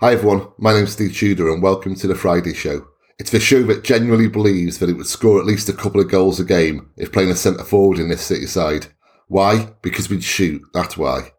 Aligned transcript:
Hi 0.00 0.12
everyone, 0.12 0.46
my 0.58 0.72
name's 0.72 0.92
Steve 0.92 1.16
Tudor 1.16 1.52
and 1.52 1.60
welcome 1.60 1.96
to 1.96 2.06
the 2.06 2.14
Friday 2.14 2.54
Show. 2.54 2.86
It's 3.18 3.32
the 3.32 3.40
show 3.40 3.64
that 3.64 3.82
genuinely 3.82 4.28
believes 4.28 4.78
that 4.78 4.88
it 4.88 4.92
would 4.92 5.08
score 5.08 5.40
at 5.40 5.44
least 5.44 5.68
a 5.68 5.72
couple 5.72 6.00
of 6.00 6.08
goals 6.08 6.38
a 6.38 6.44
game 6.44 6.88
if 6.96 7.10
playing 7.10 7.32
a 7.32 7.34
centre 7.34 7.64
forward 7.64 7.98
in 7.98 8.08
this 8.08 8.22
city 8.22 8.46
side. 8.46 8.86
Why? 9.26 9.70
Because 9.82 10.08
we'd 10.08 10.22
shoot, 10.22 10.62
that's 10.72 10.96
why. 10.96 11.32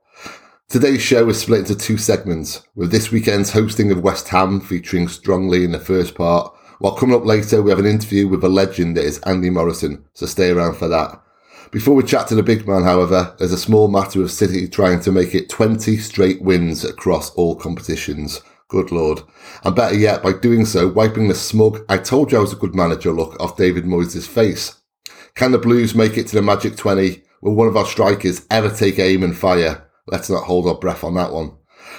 Today's 0.67 1.01
show 1.01 1.29
is 1.29 1.39
split 1.39 1.61
into 1.61 1.75
two 1.77 1.97
segments, 1.97 2.67
with 2.75 2.91
this 2.91 3.11
weekend's 3.11 3.51
hosting 3.51 3.93
of 3.93 4.03
West 4.03 4.27
Ham 4.27 4.59
featuring 4.59 5.07
strongly 5.07 5.63
in 5.63 5.71
the 5.71 5.79
first 5.79 6.13
part, 6.13 6.53
while 6.79 6.97
coming 6.97 7.15
up 7.15 7.25
later 7.25 7.61
we 7.61 7.69
have 7.69 7.79
an 7.79 7.85
interview 7.85 8.27
with 8.27 8.43
a 8.43 8.49
legend 8.49 8.97
that 8.97 9.05
is 9.05 9.19
Andy 9.19 9.49
Morrison, 9.49 10.03
so 10.13 10.25
stay 10.25 10.49
around 10.49 10.75
for 10.75 10.89
that. 10.89 11.23
Before 11.71 11.93
we 11.93 12.03
chat 12.03 12.27
to 12.27 12.35
the 12.35 12.43
big 12.43 12.67
man, 12.67 12.83
however, 12.83 13.35
there's 13.37 13.53
a 13.53 13.57
small 13.57 13.87
matter 13.87 14.21
of 14.23 14.31
City 14.31 14.67
trying 14.67 14.99
to 15.01 15.11
make 15.11 15.35
it 15.35 15.49
20 15.49 15.97
straight 15.97 16.41
wins 16.41 16.83
across 16.83 17.29
all 17.35 17.55
competitions. 17.55 18.41
Good 18.69 18.91
lord. 18.91 19.21
And 19.63 19.75
better 19.75 19.95
yet, 19.95 20.21
by 20.21 20.31
doing 20.33 20.63
so, 20.63 20.87
wiping 20.87 21.27
the 21.27 21.35
smug, 21.35 21.83
I 21.89 21.97
told 21.97 22.31
you 22.31 22.37
I 22.37 22.41
was 22.41 22.53
a 22.53 22.57
good 22.57 22.75
manager 22.75 23.11
look 23.11 23.39
off 23.39 23.57
David 23.57 23.83
Moyes' 23.83 24.27
face. 24.27 24.79
Can 25.33 25.51
the 25.51 25.57
Blues 25.57 25.95
make 25.95 26.17
it 26.17 26.27
to 26.27 26.35
the 26.35 26.41
Magic 26.43 26.77
20? 26.77 27.23
Will 27.41 27.55
one 27.55 27.67
of 27.67 27.75
our 27.75 27.85
strikers 27.85 28.45
ever 28.51 28.69
take 28.69 28.99
aim 28.99 29.23
and 29.23 29.35
fire? 29.35 29.89
Let's 30.07 30.29
not 30.29 30.43
hold 30.43 30.67
our 30.67 30.75
breath 30.75 31.03
on 31.03 31.15
that 31.15 31.33
one. 31.33 31.53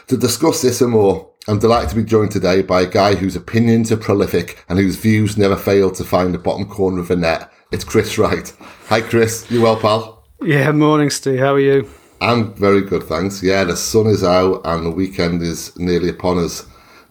To 0.07 0.17
discuss 0.17 0.63
this 0.63 0.81
and 0.81 0.93
more, 0.93 1.33
I'm 1.49 1.59
delighted 1.59 1.91
to 1.91 1.97
be 1.97 2.05
joined 2.05 2.31
today 2.31 2.63
by 2.63 2.83
a 2.83 2.87
guy 2.87 3.17
whose 3.17 3.35
opinions 3.35 3.91
are 3.91 3.97
prolific 3.97 4.65
and 4.69 4.79
whose 4.79 4.97
views 4.97 5.37
never 5.37 5.57
fail 5.57 5.91
to 5.91 6.05
find 6.05 6.33
the 6.33 6.39
bottom 6.39 6.67
corner 6.67 7.01
of 7.01 7.09
the 7.09 7.17
net. 7.17 7.51
It's 7.73 7.83
Chris 7.83 8.17
Wright. 8.17 8.53
Hi, 8.89 9.01
Chris. 9.01 9.51
You 9.51 9.63
well, 9.63 9.77
pal? 9.77 10.25
Yeah, 10.41 10.71
morning, 10.71 11.11
Steve. 11.11 11.41
How 11.41 11.55
are 11.55 11.61
you? 11.61 11.91
I'm 12.21 12.53
very 12.55 12.83
good, 12.83 13.05
thanks. 13.05 13.43
Yeah, 13.43 13.65
the 13.65 13.77
sun 13.77 14.07
is 14.07 14.23
out 14.23 14.61
and 14.65 14.85
the 14.85 14.91
weekend 14.91 15.43
is 15.43 15.77
nearly 15.79 16.11
upon 16.11 16.39
us. 16.39 16.67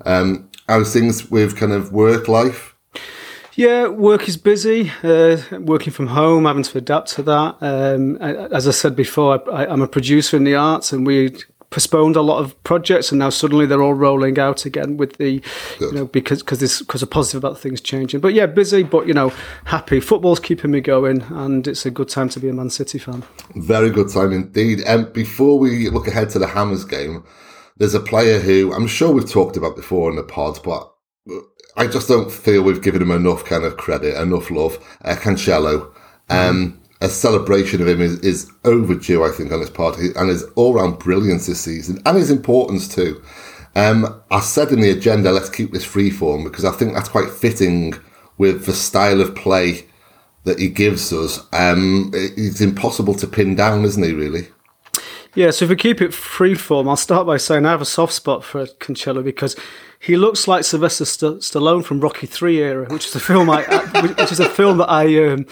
Um, 0.05 0.49
how's 0.67 0.93
things 0.93 1.31
with 1.31 1.57
kind 1.57 1.71
of 1.71 1.91
work 1.91 2.27
life? 2.27 2.75
Yeah, 3.55 3.87
work 3.87 4.29
is 4.29 4.37
busy. 4.37 4.91
Uh, 5.03 5.37
working 5.59 5.91
from 5.91 6.07
home, 6.07 6.45
having 6.45 6.63
to 6.63 6.77
adapt 6.77 7.09
to 7.15 7.23
that. 7.23 7.57
Um, 7.59 8.15
as 8.17 8.67
I 8.67 8.71
said 8.71 8.95
before, 8.95 9.43
I, 9.51 9.65
am 9.65 9.81
a 9.81 9.87
producer 9.87 10.37
in 10.37 10.45
the 10.45 10.55
arts, 10.55 10.93
and 10.93 11.05
we 11.05 11.35
postponed 11.69 12.15
a 12.15 12.21
lot 12.21 12.39
of 12.39 12.61
projects, 12.63 13.11
and 13.11 13.19
now 13.19 13.29
suddenly 13.29 13.65
they're 13.65 13.81
all 13.81 13.93
rolling 13.93 14.39
out 14.39 14.65
again 14.65 14.97
with 14.97 15.17
the, 15.17 15.41
Good. 15.77 15.91
you 15.91 15.99
know, 15.99 16.05
because 16.05 16.41
because 16.41 16.59
this 16.59 16.79
because 16.79 17.03
of 17.03 17.09
positive 17.09 17.43
about 17.43 17.59
things 17.59 17.81
changing. 17.81 18.19
But 18.19 18.33
yeah, 18.33 18.45
busy, 18.45 18.83
but 18.83 19.07
you 19.07 19.13
know, 19.13 19.31
happy. 19.65 19.99
Football's 19.99 20.39
keeping 20.39 20.71
me 20.71 20.81
going, 20.81 21.21
and 21.29 21.67
it's 21.67 21.85
a 21.85 21.91
good 21.91 22.09
time 22.09 22.29
to 22.29 22.39
be 22.39 22.49
a 22.49 22.53
Man 22.53 22.69
City 22.69 22.97
fan. 22.97 23.23
Very 23.55 23.89
good 23.89 24.09
time 24.09 24.31
indeed. 24.31 24.81
And 24.81 25.05
um, 25.05 25.11
before 25.13 25.59
we 25.59 25.89
look 25.89 26.07
ahead 26.07 26.29
to 26.31 26.39
the 26.39 26.47
Hammers 26.47 26.85
game, 26.85 27.23
there's 27.77 27.95
a 27.95 27.99
player 27.99 28.39
who 28.39 28.73
I'm 28.73 28.87
sure 28.87 29.11
we've 29.11 29.29
talked 29.29 29.57
about 29.57 29.75
before 29.75 30.09
in 30.09 30.15
the 30.15 30.23
pod, 30.23 30.59
but 30.63 30.91
I 31.75 31.87
just 31.87 32.07
don't 32.07 32.31
feel 32.31 32.63
we've 32.63 32.81
given 32.81 33.01
him 33.01 33.11
enough 33.11 33.45
kind 33.45 33.63
of 33.63 33.77
credit, 33.77 34.19
enough 34.21 34.51
love. 34.51 34.77
Uh, 35.03 35.15
Cancelo, 35.15 35.93
um, 36.29 36.79
a 37.01 37.09
celebration 37.09 37.81
of 37.81 37.87
him 37.87 38.01
is, 38.01 38.19
is 38.19 38.51
overdue, 38.65 39.23
I 39.23 39.29
think, 39.29 39.51
on 39.51 39.59
his 39.59 39.69
part, 39.69 39.97
and 39.97 40.29
his 40.29 40.43
all 40.55 40.73
round 40.73 40.99
brilliance 40.99 41.47
this 41.47 41.61
season, 41.61 42.01
and 42.05 42.17
his 42.17 42.29
importance 42.29 42.87
too. 42.87 43.21
Um, 43.75 44.21
I 44.31 44.39
said 44.39 44.69
in 44.69 44.81
the 44.81 44.89
agenda, 44.89 45.31
let's 45.31 45.49
keep 45.49 45.71
this 45.71 45.85
free 45.85 46.09
form 46.09 46.43
because 46.43 46.65
I 46.65 46.71
think 46.71 46.93
that's 46.93 47.09
quite 47.09 47.29
fitting 47.29 47.93
with 48.37 48.65
the 48.65 48.73
style 48.73 49.21
of 49.21 49.35
play 49.35 49.85
that 50.43 50.59
he 50.59 50.69
gives 50.69 51.13
us. 51.13 51.45
Um, 51.53 52.11
it's 52.13 52.61
impossible 52.61 53.13
to 53.15 53.27
pin 53.27 53.55
down, 53.55 53.85
isn't 53.85 54.03
he, 54.03 54.13
really? 54.13 54.47
Yeah, 55.35 55.51
so 55.51 55.65
if 55.65 55.69
we 55.69 55.75
keep 55.75 56.01
it 56.01 56.13
free 56.13 56.55
form, 56.55 56.89
I'll 56.89 56.97
start 56.97 57.27
by 57.27 57.37
saying 57.37 57.65
I 57.65 57.71
have 57.71 57.81
a 57.81 57.85
soft 57.85 58.13
spot 58.13 58.43
for 58.43 58.65
Cancelo 58.65 59.23
because 59.23 59.55
he 59.99 60.17
looks 60.17 60.47
like 60.47 60.63
Sylvester 60.63 61.05
St- 61.05 61.41
Stallone 61.41 61.85
from 61.85 61.99
Rocky 61.99 62.25
Three 62.25 62.57
era, 62.57 62.87
which 62.89 63.05
is 63.05 63.15
a 63.15 63.19
film 63.19 63.49
I, 63.49 63.61
which 64.17 64.31
is 64.31 64.39
a 64.39 64.49
film 64.49 64.79
that 64.79 64.89
I, 64.89 65.27
um, 65.27 65.45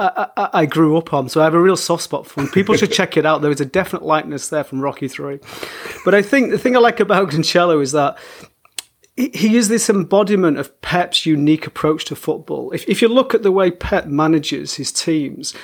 I, 0.00 0.28
I, 0.36 0.48
I 0.52 0.66
grew 0.66 0.96
up 0.96 1.12
on. 1.12 1.28
So 1.28 1.40
I 1.40 1.44
have 1.44 1.54
a 1.54 1.60
real 1.60 1.76
soft 1.76 2.02
spot 2.02 2.26
for 2.26 2.40
him. 2.40 2.48
People 2.48 2.74
should 2.76 2.92
check 3.00 3.16
it 3.16 3.26
out. 3.26 3.42
There 3.42 3.50
is 3.50 3.60
a 3.60 3.66
definite 3.66 4.04
likeness 4.04 4.48
there 4.48 4.64
from 4.64 4.80
Rocky 4.80 5.08
Three. 5.08 5.38
But 6.04 6.14
I 6.14 6.22
think 6.22 6.50
the 6.50 6.58
thing 6.58 6.76
I 6.76 6.80
like 6.80 7.00
about 7.00 7.30
Cancelo 7.30 7.82
is 7.82 7.92
that 7.92 8.18
he 9.16 9.56
is 9.56 9.68
this 9.68 9.90
embodiment 9.90 10.58
of 10.58 10.80
Pep's 10.80 11.26
unique 11.26 11.66
approach 11.66 12.06
to 12.06 12.16
football. 12.16 12.70
If, 12.72 12.88
if 12.88 13.02
you 13.02 13.08
look 13.08 13.34
at 13.34 13.42
the 13.42 13.52
way 13.52 13.70
Pep 13.70 14.06
manages 14.06 14.74
his 14.74 14.90
teams, 14.90 15.54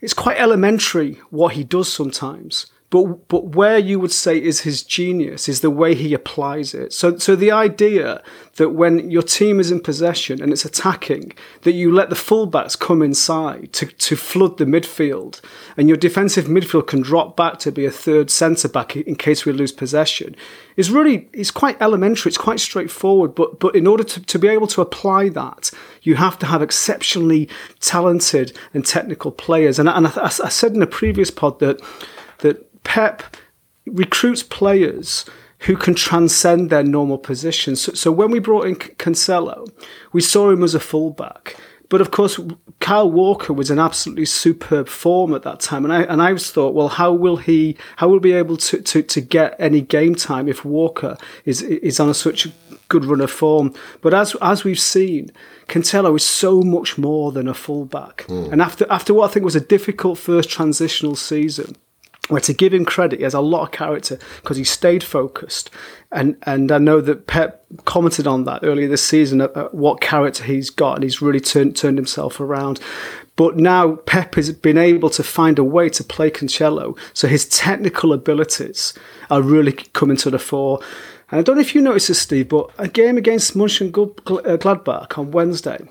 it's 0.00 0.14
quite 0.14 0.38
elementary 0.38 1.20
what 1.30 1.54
he 1.54 1.64
does 1.64 1.92
sometimes. 1.92 2.66
But 2.92 3.26
but 3.28 3.56
where 3.56 3.78
you 3.78 3.98
would 3.98 4.12
say 4.12 4.36
is 4.36 4.60
his 4.60 4.82
genius 4.82 5.48
is 5.48 5.62
the 5.62 5.70
way 5.70 5.94
he 5.94 6.12
applies 6.12 6.74
it. 6.74 6.92
So 6.92 7.16
so 7.16 7.34
the 7.34 7.50
idea 7.50 8.22
that 8.56 8.68
when 8.70 9.10
your 9.10 9.22
team 9.22 9.58
is 9.58 9.70
in 9.70 9.80
possession 9.80 10.42
and 10.42 10.52
it's 10.52 10.66
attacking, 10.66 11.32
that 11.62 11.72
you 11.72 11.90
let 11.90 12.10
the 12.10 12.16
fullbacks 12.16 12.78
come 12.78 13.00
inside 13.00 13.72
to, 13.72 13.86
to 13.86 14.14
flood 14.14 14.58
the 14.58 14.66
midfield, 14.66 15.40
and 15.78 15.88
your 15.88 15.96
defensive 15.96 16.44
midfield 16.44 16.86
can 16.86 17.00
drop 17.00 17.34
back 17.34 17.58
to 17.60 17.72
be 17.72 17.86
a 17.86 17.90
third 17.90 18.30
centre 18.30 18.68
back 18.68 18.94
in 18.94 19.16
case 19.16 19.46
we 19.46 19.52
lose 19.52 19.72
possession, 19.72 20.36
is 20.76 20.90
really 20.90 21.30
it's 21.32 21.50
quite 21.50 21.80
elementary. 21.80 22.28
It's 22.28 22.36
quite 22.36 22.60
straightforward. 22.60 23.34
But 23.34 23.58
but 23.58 23.74
in 23.74 23.86
order 23.86 24.04
to, 24.04 24.20
to 24.20 24.38
be 24.38 24.48
able 24.48 24.66
to 24.66 24.82
apply 24.82 25.30
that, 25.30 25.70
you 26.02 26.16
have 26.16 26.38
to 26.40 26.46
have 26.46 26.60
exceptionally 26.60 27.48
talented 27.80 28.52
and 28.74 28.84
technical 28.84 29.32
players. 29.32 29.78
And, 29.78 29.88
and 29.88 30.08
I, 30.08 30.26
I 30.26 30.50
said 30.50 30.74
in 30.74 30.82
a 30.82 30.86
previous 30.86 31.30
pod 31.30 31.58
that 31.60 31.80
that 32.40 32.68
Pep 32.84 33.22
recruits 33.86 34.42
players 34.42 35.24
who 35.60 35.76
can 35.76 35.94
transcend 35.94 36.70
their 36.70 36.82
normal 36.82 37.18
positions. 37.18 37.80
So, 37.80 37.92
so, 37.92 38.12
when 38.12 38.30
we 38.30 38.40
brought 38.40 38.66
in 38.66 38.76
Cancelo, 38.76 39.70
we 40.12 40.20
saw 40.20 40.50
him 40.50 40.62
as 40.62 40.74
a 40.74 40.80
fullback. 40.80 41.56
But 41.92 42.00
of 42.00 42.10
course, 42.10 42.40
Kyle 42.80 43.10
Walker 43.10 43.52
was 43.52 43.70
in 43.70 43.78
absolutely 43.78 44.24
superb 44.24 44.88
form 44.88 45.34
at 45.34 45.42
that 45.42 45.60
time, 45.60 45.84
and 45.84 45.92
I 45.92 46.04
and 46.04 46.22
I 46.22 46.34
thought, 46.38 46.72
well, 46.72 46.88
how 46.88 47.12
will 47.12 47.36
he? 47.36 47.76
How 47.96 48.08
will 48.08 48.16
he 48.16 48.20
be 48.20 48.32
able 48.32 48.56
to, 48.56 48.80
to, 48.80 49.02
to 49.02 49.20
get 49.20 49.54
any 49.58 49.82
game 49.82 50.14
time 50.14 50.48
if 50.48 50.64
Walker 50.64 51.18
is 51.44 51.60
is 51.60 52.00
on 52.00 52.08
a, 52.08 52.14
such 52.14 52.46
a 52.46 52.52
good 52.88 53.04
run 53.04 53.20
of 53.20 53.30
form? 53.30 53.74
But 54.00 54.14
as 54.14 54.34
as 54.40 54.64
we've 54.64 54.80
seen, 54.80 55.32
Cancelo 55.68 56.16
is 56.16 56.24
so 56.24 56.62
much 56.62 56.96
more 56.96 57.30
than 57.30 57.46
a 57.46 57.52
fullback, 57.52 58.24
mm. 58.26 58.50
and 58.50 58.62
after 58.62 58.86
after 58.88 59.12
what 59.12 59.28
I 59.28 59.32
think 59.34 59.44
was 59.44 59.54
a 59.54 59.60
difficult 59.60 60.16
first 60.16 60.48
transitional 60.48 61.14
season, 61.14 61.76
where 62.28 62.40
to 62.40 62.52
give 62.52 62.72
him 62.72 62.84
credit, 62.84 63.18
he 63.18 63.24
has 63.24 63.34
a 63.34 63.40
lot 63.40 63.64
of 63.64 63.72
character 63.72 64.18
because 64.40 64.56
he 64.56 64.64
stayed 64.64 65.02
focused. 65.02 65.70
And 66.10 66.36
and 66.42 66.70
I 66.70 66.78
know 66.78 67.00
that 67.00 67.26
Pep 67.26 67.64
commented 67.84 68.26
on 68.26 68.44
that 68.44 68.62
earlier 68.62 68.88
this 68.88 69.04
season 69.04 69.40
at, 69.40 69.56
at 69.56 69.74
what 69.74 70.00
character 70.00 70.44
he's 70.44 70.70
got, 70.70 70.94
and 70.94 71.04
he's 71.04 71.22
really 71.22 71.40
turned 71.40 71.76
turned 71.76 71.98
himself 71.98 72.38
around. 72.40 72.80
But 73.34 73.56
now 73.56 73.96
Pep 73.96 74.34
has 74.34 74.52
been 74.52 74.78
able 74.78 75.10
to 75.10 75.22
find 75.22 75.58
a 75.58 75.64
way 75.64 75.88
to 75.90 76.04
play 76.04 76.30
Cancelo, 76.30 76.96
so 77.12 77.26
his 77.26 77.48
technical 77.48 78.12
abilities 78.12 78.94
are 79.30 79.42
really 79.42 79.72
coming 79.72 80.18
to 80.18 80.30
the 80.30 80.38
fore. 80.38 80.80
And 81.30 81.40
I 81.40 81.42
don't 81.42 81.56
know 81.56 81.62
if 81.62 81.74
you 81.74 81.80
noticed 81.80 82.08
this, 82.08 82.20
Steve, 82.20 82.50
but 82.50 82.70
a 82.76 82.88
game 82.88 83.16
against 83.16 83.56
Mönchengladbach 83.56 85.18
on 85.18 85.30
Wednesday, 85.30 85.88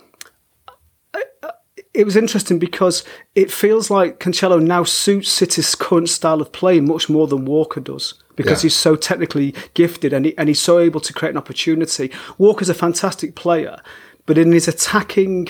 it 1.93 2.05
was 2.05 2.15
interesting 2.15 2.57
because 2.57 3.03
it 3.35 3.51
feels 3.51 3.89
like 3.89 4.19
Cancelo 4.19 4.61
now 4.61 4.83
suits 4.83 5.29
City's 5.29 5.75
current 5.75 6.09
style 6.09 6.41
of 6.41 6.51
play 6.51 6.79
much 6.79 7.09
more 7.09 7.27
than 7.27 7.45
Walker 7.45 7.79
does 7.81 8.15
because 8.35 8.63
yeah. 8.63 8.67
he's 8.67 8.75
so 8.75 8.95
technically 8.95 9.53
gifted 9.73 10.13
and, 10.13 10.25
he, 10.25 10.37
and 10.37 10.47
he's 10.47 10.61
so 10.61 10.79
able 10.79 11.01
to 11.01 11.13
create 11.13 11.31
an 11.31 11.37
opportunity. 11.37 12.11
Walker's 12.37 12.69
a 12.69 12.73
fantastic 12.73 13.35
player, 13.35 13.81
but 14.25 14.37
in 14.37 14.51
his 14.51 14.67
attacking 14.67 15.49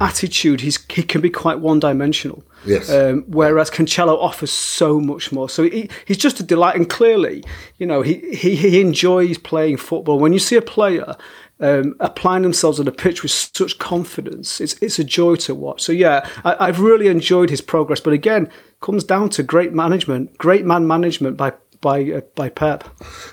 attitude, 0.00 0.62
he's 0.62 0.78
he 0.90 1.02
can 1.02 1.20
be 1.20 1.30
quite 1.30 1.60
one 1.60 1.78
dimensional. 1.78 2.42
Yes. 2.64 2.90
Um, 2.90 3.24
whereas 3.28 3.70
Cancelo 3.70 4.16
offers 4.16 4.50
so 4.50 5.00
much 5.00 5.32
more. 5.32 5.48
So 5.48 5.64
he, 5.64 5.88
he's 6.06 6.16
just 6.16 6.40
a 6.40 6.42
delight, 6.42 6.76
and 6.76 6.88
clearly, 6.88 7.44
you 7.78 7.86
know, 7.86 8.02
he, 8.02 8.34
he 8.34 8.56
he 8.56 8.80
enjoys 8.80 9.38
playing 9.38 9.76
football. 9.76 10.18
When 10.18 10.32
you 10.32 10.38
see 10.38 10.56
a 10.56 10.62
player 10.62 11.16
um, 11.60 11.94
applying 12.00 12.42
themselves 12.42 12.78
on 12.78 12.86
the 12.86 12.92
pitch 12.92 13.22
with 13.22 13.32
such 13.32 13.78
confidence. 13.78 14.60
It's 14.60 14.74
it's 14.82 14.98
a 14.98 15.04
joy 15.04 15.36
to 15.36 15.54
watch. 15.54 15.82
So 15.82 15.92
yeah, 15.92 16.28
I, 16.44 16.66
have 16.66 16.80
really 16.80 17.08
enjoyed 17.08 17.50
his 17.50 17.60
progress. 17.60 18.00
But 18.00 18.12
again, 18.12 18.50
comes 18.80 19.04
down 19.04 19.30
to 19.30 19.42
great 19.42 19.72
management, 19.72 20.36
great 20.38 20.64
man 20.64 20.86
management 20.86 21.36
by 21.36 21.52
by 21.80 22.02
uh, 22.10 22.20
by 22.34 22.48
Pep. 22.48 22.84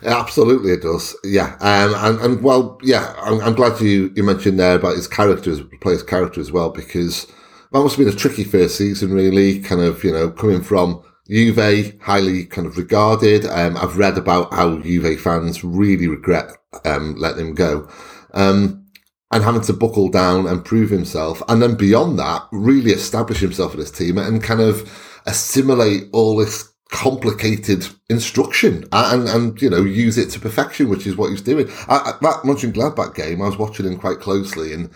Absolutely, 0.04 0.72
it 0.72 0.82
does. 0.82 1.16
Yeah, 1.24 1.56
um, 1.62 1.94
and 1.96 2.20
and 2.20 2.44
well, 2.44 2.78
yeah, 2.84 3.14
I'm, 3.22 3.40
I'm, 3.42 3.54
glad 3.54 3.80
you 3.82 4.12
you 4.16 4.24
mentioned 4.24 4.60
there 4.60 4.76
about 4.76 4.96
his 4.96 5.08
characters, 5.08 5.62
player's 5.82 6.04
character 6.04 6.42
as 6.42 6.52
well, 6.52 6.70
because 6.70 7.26
that 7.72 7.80
must 7.80 7.96
have 7.96 8.06
been 8.06 8.14
a 8.14 8.18
tricky 8.18 8.44
first 8.44 8.78
season, 8.78 9.14
really. 9.14 9.60
Kind 9.60 9.82
of, 9.82 10.04
you 10.04 10.12
know, 10.12 10.30
coming 10.30 10.62
from. 10.62 11.04
Juve, 11.30 12.00
highly 12.00 12.46
kind 12.46 12.66
of 12.66 12.78
regarded. 12.78 13.46
Um, 13.46 13.76
I've 13.76 13.98
read 13.98 14.18
about 14.18 14.54
how 14.54 14.78
Juve 14.78 15.20
fans 15.20 15.62
really 15.62 16.08
regret 16.08 16.52
um, 16.86 17.16
letting 17.16 17.48
him 17.48 17.54
go 17.54 17.90
um, 18.38 18.86
and 19.32 19.44
having 19.44 19.62
to 19.62 19.74
buckle 19.74 20.10
down 20.10 20.48
and 20.48 20.64
prove 20.64 20.90
himself. 20.90 21.42
And 21.50 21.62
then 21.62 21.76
beyond 21.76 22.18
that, 22.20 22.44
really 22.54 22.92
establish 22.92 23.40
himself 23.40 23.74
in 23.74 23.80
his 23.80 23.92
team 23.92 24.18
and 24.18 24.42
kind 24.42 24.62
of 24.62 24.90
assimilate 25.26 26.04
all 26.14 26.38
this 26.38 26.72
complicated 26.90 27.86
instruction 28.10 28.86
and, 28.94 29.28
and, 29.28 29.62
you 29.62 29.70
know, 29.70 29.84
use 29.84 30.18
it 30.18 30.30
to 30.30 30.40
perfection, 30.40 30.88
which 30.88 31.06
is 31.06 31.18
what 31.18 31.32
he's 31.32 31.42
doing. 31.42 31.68
I, 31.90 32.14
that 32.22 32.44
Mönchengladbach 32.44 33.16
game, 33.16 33.42
I 33.42 33.48
was 33.48 33.58
watching 33.58 33.86
him 33.86 33.98
quite 33.98 34.20
closely 34.20 34.72
and 34.72 34.90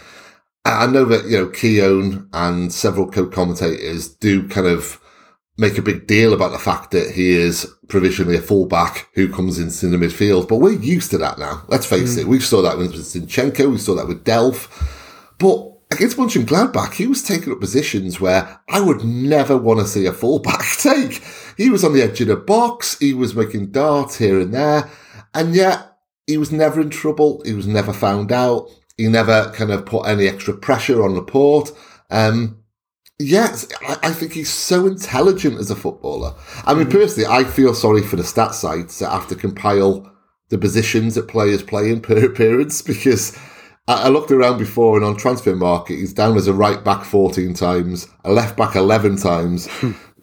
I 0.63 0.85
know 0.85 1.03
that, 1.05 1.25
you 1.25 1.37
know, 1.37 1.47
Keown 1.47 2.29
and 2.31 2.71
several 2.71 3.09
co-commentators 3.09 4.07
do 4.07 4.47
kind 4.47 4.67
of 4.67 5.00
make 5.61 5.77
a 5.77 5.81
big 5.81 6.07
deal 6.07 6.33
about 6.33 6.51
the 6.51 6.57
fact 6.57 6.89
that 6.89 7.11
he 7.11 7.33
is 7.33 7.71
provisionally 7.87 8.35
a 8.35 8.41
fullback 8.41 9.07
who 9.13 9.31
comes 9.31 9.59
into 9.59 9.87
the 9.87 9.95
midfield, 9.95 10.47
but 10.47 10.57
we're 10.57 10.71
used 10.71 11.11
to 11.11 11.19
that 11.19 11.37
now. 11.37 11.63
Let's 11.67 11.85
face 11.85 12.15
mm. 12.15 12.21
it. 12.21 12.27
We 12.27 12.39
saw 12.39 12.63
that 12.63 12.79
with 12.79 12.95
Zinchenko. 12.95 13.71
We 13.71 13.77
saw 13.77 13.93
that 13.95 14.07
with 14.07 14.25
Delph. 14.25 14.67
But 15.37 15.71
against 15.91 16.17
Mönchengladbach, 16.17 16.93
he 16.93 17.05
was 17.05 17.21
taking 17.21 17.53
up 17.53 17.59
positions 17.59 18.19
where 18.19 18.59
I 18.69 18.81
would 18.81 19.05
never 19.05 19.55
want 19.55 19.79
to 19.81 19.87
see 19.87 20.07
a 20.07 20.11
fullback 20.11 20.65
take. 20.79 21.23
He 21.57 21.69
was 21.69 21.83
on 21.83 21.93
the 21.93 22.01
edge 22.01 22.19
of 22.21 22.27
the 22.27 22.37
box. 22.37 22.97
He 22.97 23.13
was 23.13 23.35
making 23.35 23.71
darts 23.71 24.17
here 24.17 24.39
and 24.39 24.51
there. 24.51 24.89
And 25.35 25.53
yet 25.53 25.95
he 26.25 26.37
was 26.37 26.51
never 26.51 26.81
in 26.81 26.89
trouble. 26.89 27.43
He 27.45 27.53
was 27.53 27.67
never 27.67 27.93
found 27.93 28.31
out. 28.31 28.67
He 28.97 29.07
never 29.07 29.51
kind 29.55 29.71
of 29.71 29.85
put 29.85 30.07
any 30.07 30.27
extra 30.27 30.55
pressure 30.55 31.03
on 31.03 31.13
Laporte. 31.13 31.71
Um, 32.09 32.60
yes, 33.21 33.67
I, 33.87 33.97
I, 34.03 34.11
think 34.11 34.33
he's 34.33 34.49
so 34.49 34.85
intelligent 34.85 35.59
as 35.59 35.71
a 35.71 35.75
footballer. 35.75 36.33
I 36.65 36.73
mean, 36.73 36.87
mm. 36.87 36.91
personally, 36.91 37.29
I 37.29 37.43
feel 37.43 37.73
sorry 37.73 38.01
for 38.01 38.15
the 38.15 38.23
stat 38.23 38.53
sites 38.53 38.99
that 38.99 39.11
have 39.11 39.27
to 39.29 39.35
compile 39.35 40.11
the 40.49 40.57
positions 40.57 41.15
that 41.15 41.27
players 41.27 41.63
play 41.63 41.89
in 41.91 42.01
per 42.01 42.25
appearance 42.25 42.81
because 42.81 43.37
I, 43.87 44.09
looked 44.09 44.31
around 44.31 44.57
before 44.57 44.95
and 44.95 45.05
on 45.05 45.15
Transfermarkt, 45.15 45.87
he's 45.87 46.13
down 46.13 46.37
as 46.37 46.47
a 46.47 46.53
right 46.53 46.83
back 46.83 47.03
14 47.03 47.53
times, 47.53 48.07
a 48.23 48.31
left 48.31 48.55
back 48.57 48.75
11 48.75 49.17
times, 49.17 49.67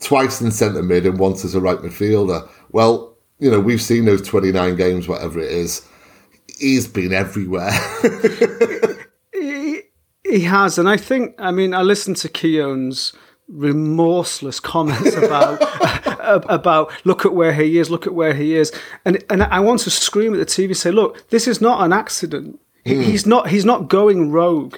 twice 0.01 0.41
in 0.41 0.51
centre 0.51 0.83
mid, 0.83 1.07
and 1.07 1.19
once 1.19 1.45
as 1.45 1.55
a 1.55 1.61
right 1.61 1.79
midfielder. 1.79 2.49
Well, 2.71 3.17
you 3.39 3.51
know, 3.51 3.61
we've 3.61 3.83
seen 3.83 4.05
those 4.05 4.23
29 4.23 4.77
games, 4.77 5.09
whatever 5.09 5.41
it 5.41 5.51
is. 5.51 5.87
He's 6.59 6.89
been 6.89 7.13
everywhere. 7.13 7.71
he, 10.31 10.41
has. 10.41 10.79
And 10.79 10.89
I 10.89 10.97
think, 10.97 11.35
I 11.39 11.51
mean, 11.51 11.75
I 11.75 11.83
listened 11.83 12.17
to 12.19 12.29
Keown's 12.29 13.13
remorseless 13.49 14.61
comments 14.61 15.15
about 15.15 15.59
about 16.51 16.93
look 17.07 17.25
at 17.25 17.33
where 17.33 17.55
he 17.55 17.79
is, 17.79 17.91
look 17.91 18.07
at 18.07 18.15
where 18.15 18.35
he 18.35 18.55
is, 18.55 18.73
and 19.05 19.23
and 19.31 19.43
I 19.43 19.61
want 19.61 19.81
to 19.81 19.91
scream 19.91 20.35
at 20.35 20.39
the 20.39 20.47
TV, 20.47 20.77
say, 20.77 20.91
look, 20.91 21.29
this 21.31 21.49
is 21.49 21.61
not 21.61 21.83
an 21.85 21.93
accident. 21.93 22.61
Mm. 22.85 23.03
He's 23.03 23.27
not. 23.27 23.49
He's 23.49 23.65
not 23.65 23.89
going 23.89 24.31
rogue. 24.31 24.77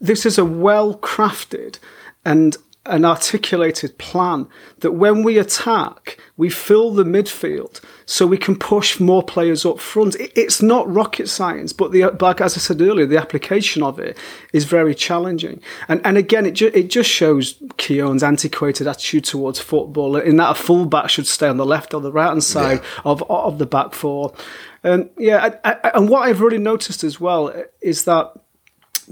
This 0.00 0.26
is 0.26 0.38
a 0.38 0.44
well 0.44 0.96
crafted 0.98 1.78
and 2.24 2.56
an 2.86 3.04
articulated 3.04 3.96
plan 3.98 4.46
that 4.80 4.92
when 4.92 5.22
we 5.22 5.38
attack, 5.38 6.18
we 6.36 6.50
fill 6.50 6.90
the 6.90 7.04
midfield 7.04 7.80
so 8.06 8.26
we 8.26 8.36
can 8.36 8.56
push 8.56 9.00
more 9.00 9.22
players 9.22 9.64
up 9.64 9.78
front. 9.78 10.16
It's 10.18 10.60
not 10.60 10.92
rocket 10.92 11.28
science, 11.28 11.72
but 11.72 11.92
the 11.92 12.06
like 12.20 12.40
as 12.40 12.56
I 12.56 12.60
said 12.60 12.80
earlier, 12.80 13.06
the 13.06 13.18
application 13.18 13.82
of 13.82 13.98
it 13.98 14.18
is 14.52 14.64
very 14.64 14.94
challenging. 14.94 15.60
And 15.88 16.00
and 16.04 16.18
again, 16.18 16.46
it 16.46 16.52
ju- 16.52 16.72
it 16.74 16.90
just 16.90 17.10
shows 17.10 17.54
Keown's 17.76 18.22
antiquated 18.22 18.86
attitude 18.86 19.24
towards 19.24 19.58
football 19.58 20.16
in 20.16 20.36
that 20.36 20.50
a 20.50 20.54
fullback 20.54 21.08
should 21.10 21.26
stay 21.26 21.48
on 21.48 21.56
the 21.56 21.66
left 21.66 21.94
or 21.94 22.00
the 22.00 22.12
right 22.12 22.28
hand 22.28 22.44
side 22.44 22.80
yeah. 22.82 23.02
of 23.04 23.22
of 23.30 23.58
the 23.58 23.66
back 23.66 23.94
four. 23.94 24.34
Um, 24.82 24.94
and 24.94 25.10
yeah, 25.18 25.56
I, 25.64 25.70
I, 25.72 25.90
and 25.94 26.08
what 26.08 26.28
I've 26.28 26.40
really 26.40 26.58
noticed 26.58 27.04
as 27.04 27.18
well 27.18 27.52
is 27.80 28.04
that 28.04 28.32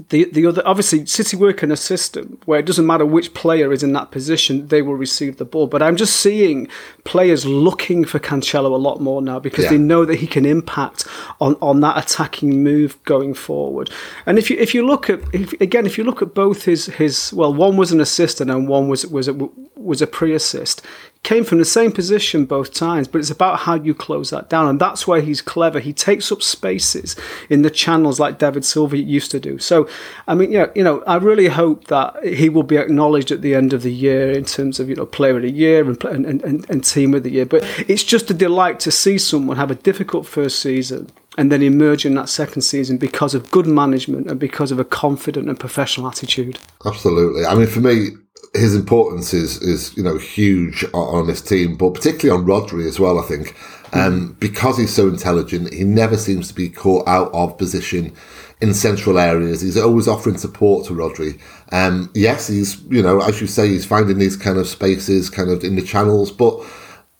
the 0.09 0.25
the 0.25 0.45
other 0.45 0.61
obviously 0.65 1.05
City 1.05 1.37
work 1.37 1.61
in 1.61 1.71
a 1.71 1.77
system 1.77 2.39
where 2.45 2.59
it 2.59 2.65
doesn't 2.65 2.85
matter 2.85 3.05
which 3.05 3.33
player 3.33 3.71
is 3.71 3.83
in 3.83 3.93
that 3.93 4.11
position, 4.11 4.67
they 4.67 4.81
will 4.81 4.95
receive 4.95 5.37
the 5.37 5.45
ball. 5.45 5.67
But 5.67 5.83
I'm 5.83 5.95
just 5.95 6.17
seeing 6.17 6.67
players 7.03 7.45
looking 7.45 8.03
for 8.03 8.19
Cancelo 8.19 8.71
a 8.71 8.75
lot 8.75 9.01
more 9.01 9.21
now 9.21 9.39
because 9.39 9.65
yeah. 9.65 9.71
they 9.71 9.77
know 9.77 10.05
that 10.05 10.15
he 10.15 10.27
can 10.27 10.45
impact 10.45 11.05
on, 11.39 11.55
on 11.61 11.81
that 11.81 11.97
attacking 12.03 12.63
move 12.63 13.01
going 13.03 13.33
forward. 13.33 13.89
And 14.25 14.39
if 14.39 14.49
you 14.49 14.57
if 14.57 14.73
you 14.73 14.85
look 14.85 15.09
at 15.09 15.19
if, 15.33 15.53
again 15.61 15.85
if 15.85 15.97
you 15.97 16.03
look 16.03 16.21
at 16.21 16.33
both 16.33 16.65
his 16.65 16.87
his 16.87 17.31
well 17.33 17.53
one 17.53 17.77
was 17.77 17.91
an 17.91 18.01
assist 18.01 18.41
and 18.41 18.67
one 18.67 18.87
was 18.87 19.05
was 19.05 19.27
a, 19.27 19.33
was 19.75 20.01
a 20.01 20.07
pre-assist 20.07 20.81
came 21.23 21.45
from 21.45 21.57
the 21.57 21.65
same 21.65 21.91
position 21.91 22.45
both 22.45 22.73
times, 22.73 23.07
but 23.07 23.19
it's 23.19 23.31
about 23.31 23.59
how 23.59 23.75
you 23.75 23.93
close 23.93 24.29
that 24.29 24.49
down. 24.49 24.67
And 24.67 24.79
that's 24.79 25.07
why 25.07 25.21
he's 25.21 25.41
clever. 25.41 25.79
He 25.79 25.93
takes 25.93 26.31
up 26.31 26.43
spaces 26.43 27.15
in 27.49 27.61
the 27.61 27.69
channels 27.69 28.19
like 28.19 28.39
David 28.39 28.65
Silva 28.65 28.97
used 28.97 29.31
to 29.31 29.39
do. 29.39 29.57
So, 29.57 29.87
I 30.27 30.35
mean, 30.35 30.51
yeah, 30.51 30.67
you 30.75 30.83
know, 30.83 31.01
I 31.07 31.15
really 31.15 31.47
hope 31.47 31.85
that 31.85 32.23
he 32.25 32.49
will 32.49 32.63
be 32.63 32.75
acknowledged 32.75 33.31
at 33.31 33.41
the 33.41 33.55
end 33.55 33.71
of 33.71 33.83
the 33.83 33.93
year 33.93 34.31
in 34.31 34.43
terms 34.43 34.81
of, 34.81 34.89
you 34.89 34.95
know, 34.95 35.05
player 35.05 35.37
of 35.37 35.43
the 35.43 35.51
year 35.51 35.89
and, 35.89 36.03
and, 36.03 36.43
and, 36.43 36.69
and 36.69 36.83
team 36.83 37.13
of 37.13 37.23
the 37.23 37.31
year. 37.31 37.45
But 37.45 37.63
it's 37.87 38.03
just 38.03 38.29
a 38.29 38.33
delight 38.33 38.81
to 38.81 38.91
see 38.91 39.17
someone 39.17 39.55
have 39.55 39.71
a 39.71 39.75
difficult 39.75 40.27
first 40.27 40.59
season 40.59 41.09
and 41.37 41.51
then 41.51 41.63
emerge 41.63 42.05
in 42.05 42.15
that 42.15 42.29
second 42.29 42.61
season 42.61 42.97
because 42.97 43.33
of 43.33 43.49
good 43.49 43.65
management 43.65 44.29
and 44.29 44.39
because 44.39 44.71
of 44.71 44.79
a 44.79 44.85
confident 44.85 45.47
and 45.47 45.59
professional 45.59 46.07
attitude. 46.07 46.59
Absolutely. 46.85 47.45
I 47.45 47.55
mean, 47.55 47.67
for 47.67 47.79
me, 47.79 48.09
his 48.53 48.75
importance 48.75 49.33
is 49.33 49.61
is 49.61 49.95
you 49.97 50.03
know 50.03 50.17
huge 50.17 50.85
on, 50.93 51.27
this 51.27 51.41
team, 51.41 51.75
but 51.75 51.93
particularly 51.93 52.39
on 52.39 52.47
Rodri 52.47 52.87
as 52.87 52.99
well. 52.99 53.19
I 53.19 53.23
think, 53.23 53.55
um, 53.93 54.35
because 54.39 54.77
he's 54.77 54.93
so 54.93 55.07
intelligent, 55.07 55.73
he 55.73 55.83
never 55.83 56.17
seems 56.17 56.47
to 56.49 56.53
be 56.53 56.69
caught 56.69 57.07
out 57.07 57.33
of 57.33 57.57
position 57.57 58.13
in 58.61 58.73
central 58.73 59.17
areas. 59.17 59.61
He's 59.61 59.77
always 59.77 60.07
offering 60.07 60.37
support 60.37 60.85
to 60.87 60.93
Rodri. 60.93 61.39
Um, 61.71 62.11
yes, 62.13 62.47
he's 62.47 62.81
you 62.83 63.01
know 63.01 63.21
as 63.21 63.41
you 63.41 63.47
say, 63.47 63.67
he's 63.69 63.85
finding 63.85 64.19
these 64.19 64.37
kind 64.37 64.57
of 64.57 64.67
spaces, 64.67 65.29
kind 65.29 65.49
of 65.49 65.63
in 65.63 65.75
the 65.75 65.83
channels, 65.83 66.31
but. 66.31 66.63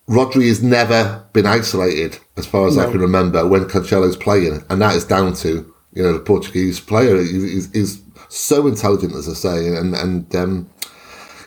Rodri 0.05 0.49
has 0.49 0.61
never 0.61 1.23
been 1.31 1.45
isolated, 1.45 2.19
as 2.35 2.45
far 2.45 2.67
as 2.67 2.75
no. 2.75 2.83
I 2.83 2.91
can 2.91 2.99
remember, 2.99 3.47
when 3.47 3.63
Cancelo's 3.69 4.17
playing, 4.17 4.61
and 4.69 4.81
that 4.81 4.97
is 4.97 5.05
down 5.05 5.33
to 5.35 5.73
you 5.93 6.03
know 6.03 6.11
the 6.11 6.19
Portuguese 6.19 6.81
player. 6.81 7.21
He's, 7.21 7.71
he's 7.71 8.01
so 8.27 8.67
intelligent, 8.67 9.13
as 9.13 9.29
I 9.29 9.33
say, 9.33 9.67
and 9.77 9.95
and 9.95 10.35
um, 10.35 10.69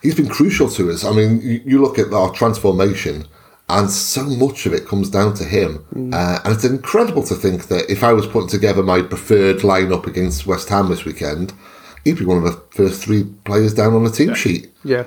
he's 0.07 0.15
been 0.15 0.29
crucial 0.29 0.71
to 0.71 0.91
us. 0.91 1.05
I 1.05 1.11
mean, 1.11 1.41
you, 1.41 1.61
you 1.65 1.83
look 1.83 1.99
at 1.99 2.13
our 2.13 2.31
transformation, 2.33 3.27
and 3.69 3.91
so 3.91 4.23
much 4.23 4.65
of 4.65 4.73
it 4.73 4.87
comes 4.87 5.11
down 5.11 5.35
to 5.35 5.45
him. 5.45 5.85
Mm. 5.93 6.15
Uh, 6.15 6.41
and 6.45 6.55
it's 6.55 6.65
incredible 6.65 7.25
to 7.25 7.35
think 7.35 7.67
that 7.67 7.91
if 7.91 8.05
I 8.05 8.13
was 8.13 8.27
putting 8.27 8.49
together 8.49 8.85
my 8.85 9.03
preferred 9.03 9.59
lineup 9.59 10.07
against 10.07 10.47
West 10.47 10.69
Ham 10.69 10.89
this 10.89 11.05
weekend, 11.05 11.53
he'd 12.05 12.19
be 12.19 12.25
one 12.25 12.39
of 12.39 12.45
the 12.45 12.63
first 12.71 13.03
three 13.03 13.25
players 13.45 13.75
down 13.75 13.95
on 13.95 14.05
the 14.05 14.11
team 14.11 14.29
yeah. 14.29 14.35
sheet. 14.35 14.73
Yeah. 14.85 15.05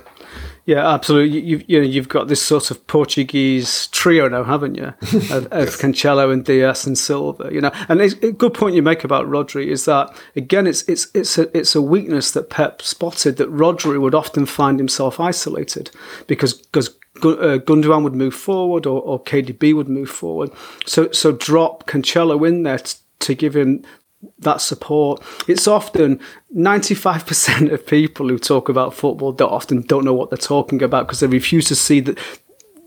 Yeah, 0.70 0.88
absolutely. 0.88 1.40
You, 1.40 1.64
you 1.66 1.80
know, 1.80 1.86
you've 1.88 2.10
got 2.10 2.28
this 2.28 2.44
sort 2.44 2.70
of 2.70 2.86
Portuguese 2.86 3.88
trio 3.88 4.30
now, 4.30 4.44
haven't 4.44 4.76
you? 4.76 4.94
Of, 5.32 5.48
of 5.48 5.66
yes. 5.66 5.82
Cancelo 5.82 6.32
and 6.32 6.46
Dias 6.46 6.86
and 6.86 6.96
Silva. 6.96 7.50
You 7.52 7.60
know, 7.60 7.72
and 7.88 8.00
a 8.00 8.32
good 8.32 8.54
point 8.54 8.76
you 8.76 8.84
make 8.84 9.04
about 9.04 9.26
Rodri 9.26 9.66
is 9.66 9.86
that 9.86 10.16
again, 10.36 10.68
it's 10.68 10.84
it's 10.84 11.08
it's 11.16 11.40
a 11.40 11.58
it's 11.58 11.74
a 11.74 11.82
weakness 11.82 12.32
that 12.34 12.52
Pep 12.52 12.84
spotted 12.84 13.38
that 13.38 13.52
Rodri 13.52 14.00
would 14.00 14.14
often 14.14 14.46
find 14.46 14.78
himself 14.78 15.20
isolated 15.20 15.90
because 16.28 16.54
because 16.54 16.90
uh, 17.24 17.58
Gundogan 17.66 18.04
would 18.04 18.16
move 18.16 18.36
forward 18.36 18.86
or, 18.86 19.02
or 19.02 19.24
KDB 19.24 19.74
would 19.74 19.90
move 19.90 20.12
forward. 20.12 20.52
So 20.86 21.12
so 21.12 21.32
drop 21.32 21.88
Cancelo 21.88 22.48
in 22.48 22.62
there 22.62 22.78
t- 22.78 23.00
to 23.22 23.34
give 23.34 23.56
him 23.56 23.84
that 24.40 24.62
support. 24.62 25.24
It's 25.48 25.68
often 25.68 26.20
95% 26.56 27.72
of 27.72 27.86
people 27.86 28.28
who 28.28 28.38
talk 28.38 28.70
about 28.70 28.94
football 28.94 29.32
don't 29.32 29.52
often 29.52 29.82
don't 29.82 30.06
know 30.06 30.14
what 30.14 30.30
they're 30.30 30.38
talking 30.38 30.82
about 30.82 31.08
because 31.08 31.20
they 31.20 31.28
refuse 31.28 31.66
to 31.66 31.76
see 31.76 32.00
the, 32.00 32.20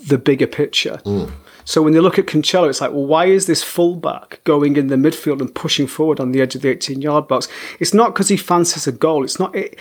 the 0.07 0.19
bigger 0.19 0.47
picture. 0.47 1.01
Mm. 1.05 1.33
So 1.65 1.81
when 1.81 1.93
they 1.93 2.01
look 2.01 2.19
at 2.19 2.27
Cancelo, 2.27 2.69
it's 2.69 2.81
like, 2.81 2.91
well, 2.91 3.07
why 3.07 3.27
is 3.27 3.47
this 3.47 3.63
fullback 3.63 4.43
going 4.45 4.77
in 4.77 4.89
the 4.89 4.97
midfield 4.97 5.41
and 5.41 5.55
pushing 5.55 5.87
forward 5.87 6.19
on 6.19 6.33
the 6.33 6.41
edge 6.41 6.55
of 6.55 6.63
the 6.63 6.75
18-yard 6.75 7.29
box? 7.29 7.49
It's 7.79 7.95
not 7.95 8.13
because 8.13 8.29
he 8.29 8.37
fancies 8.37 8.87
a 8.87 8.93
goal. 8.93 9.25
It's 9.25 9.39
not. 9.39 9.55
It, 9.55 9.79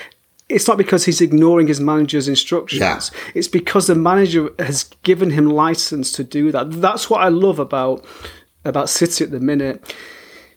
it's 0.48 0.68
not 0.68 0.78
because 0.78 1.06
he's 1.06 1.22
ignoring 1.22 1.68
his 1.68 1.80
manager's 1.80 2.28
instructions. 2.28 2.82
Yeah. 2.82 3.00
It's 3.34 3.48
because 3.48 3.88
the 3.88 3.96
manager 3.96 4.50
has 4.60 4.84
given 5.04 5.30
him 5.30 5.50
license 5.50 6.12
to 6.14 6.26
do 6.26 6.52
that. 6.52 6.70
That's 6.82 7.10
what 7.10 7.22
I 7.22 7.30
love 7.30 7.58
about 7.58 8.06
about 8.66 8.90
City 8.90 9.24
at 9.24 9.32
the 9.32 9.40
minute 9.40 9.96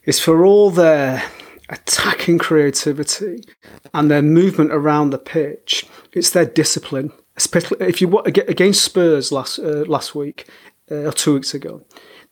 is 0.05 0.19
for 0.19 0.45
all 0.45 0.71
their 0.71 1.23
attacking 1.69 2.37
creativity 2.37 3.43
and 3.93 4.09
their 4.09 4.21
movement 4.21 4.71
around 4.71 5.09
the 5.09 5.17
pitch, 5.17 5.85
it's 6.13 6.31
their 6.31 6.45
discipline. 6.45 7.11
Especially 7.37 7.77
if 7.85 8.01
you 8.01 8.19
against 8.19 8.83
Spurs 8.83 9.31
last 9.31 9.59
uh, 9.59 9.83
last 9.87 10.15
week 10.15 10.47
uh, 10.89 11.07
or 11.07 11.11
two 11.11 11.33
weeks 11.33 11.53
ago, 11.53 11.85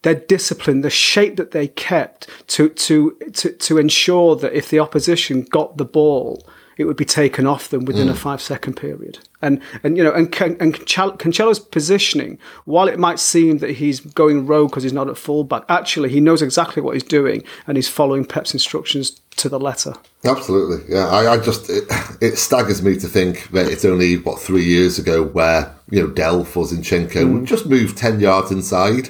their 0.04 0.16
discipline, 0.16 0.80
the 0.80 0.90
shape 0.90 1.36
that 1.36 1.52
they 1.52 1.68
kept 1.68 2.30
to 2.48 2.70
to 2.70 3.18
to 3.34 3.52
to 3.52 3.78
ensure 3.78 4.38
that 4.38 4.54
if 4.54 4.70
the 4.70 4.80
opposition 4.80 5.42
got 5.42 5.76
the 5.76 5.86
ball 5.86 6.48
it 6.78 6.86
would 6.86 6.98
be 6.98 7.06
taken 7.06 7.46
off 7.46 7.70
them 7.70 7.86
within 7.86 8.10
a 8.10 8.14
mm. 8.14 8.18
five 8.18 8.42
second 8.42 8.74
period. 8.74 9.20
And 9.42 9.62
and 9.84 9.98
you 9.98 10.04
know 10.04 10.14
and 10.14 10.32
Can, 10.32 10.58
and 10.60 10.74
Cancelo's 10.74 11.60
positioning, 11.60 12.40
while 12.66 12.88
it 12.88 12.98
might 12.98 13.20
seem 13.20 13.60
that 13.60 13.72
he's 13.72 14.00
going 14.00 14.48
rogue 14.48 14.72
because 14.72 14.84
he's 14.84 14.94
not 14.94 15.10
at 15.10 15.18
fullback, 15.18 15.64
actually 15.70 16.10
he 16.10 16.20
knows 16.20 16.42
exactly 16.42 16.82
what 16.82 16.94
he's 16.94 17.04
doing 17.04 17.44
and 17.68 17.78
he's 17.78 17.90
following 17.90 18.26
Pep's 18.26 18.54
instructions 18.54 19.20
to 19.36 19.50
the 19.50 19.60
letter. 19.60 19.94
Absolutely, 20.24 20.94
yeah. 20.94 21.08
I, 21.08 21.34
I 21.34 21.38
just 21.40 21.70
it, 21.70 21.84
it 22.22 22.38
staggers 22.38 22.82
me 22.82 22.98
to 22.98 23.08
think 23.08 23.50
that 23.52 23.68
it's 23.68 23.86
only 23.86 24.18
what 24.18 24.40
three 24.40 24.64
years 24.64 24.98
ago 24.98 25.24
where 25.24 25.76
you 25.90 26.02
know 26.02 26.08
Delph 26.08 26.56
or 26.56 26.66
Zinchenko 26.66 27.12
mm. 27.12 27.34
would 27.34 27.46
just 27.46 27.66
move 27.66 27.96
ten 27.96 28.20
yards 28.20 28.52
inside, 28.52 29.10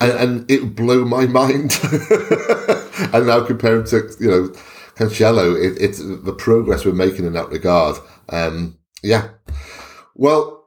and, 0.00 0.12
and 0.12 0.50
it 0.50 0.62
would 0.62 0.76
blow 0.76 1.04
my 1.04 1.26
mind. 1.40 1.78
and 3.12 3.26
now 3.26 3.44
comparing 3.44 3.84
to 3.86 4.08
you 4.20 4.30
know 4.30 4.52
Cancelo, 5.00 5.56
it, 5.56 5.80
it's 5.80 5.98
the 5.98 6.34
progress 6.36 6.84
we're 6.84 6.92
making 6.92 7.24
in 7.24 7.32
that 7.32 7.48
regard. 7.48 7.96
Um, 8.28 8.78
yeah, 9.02 9.30
well. 10.14 10.58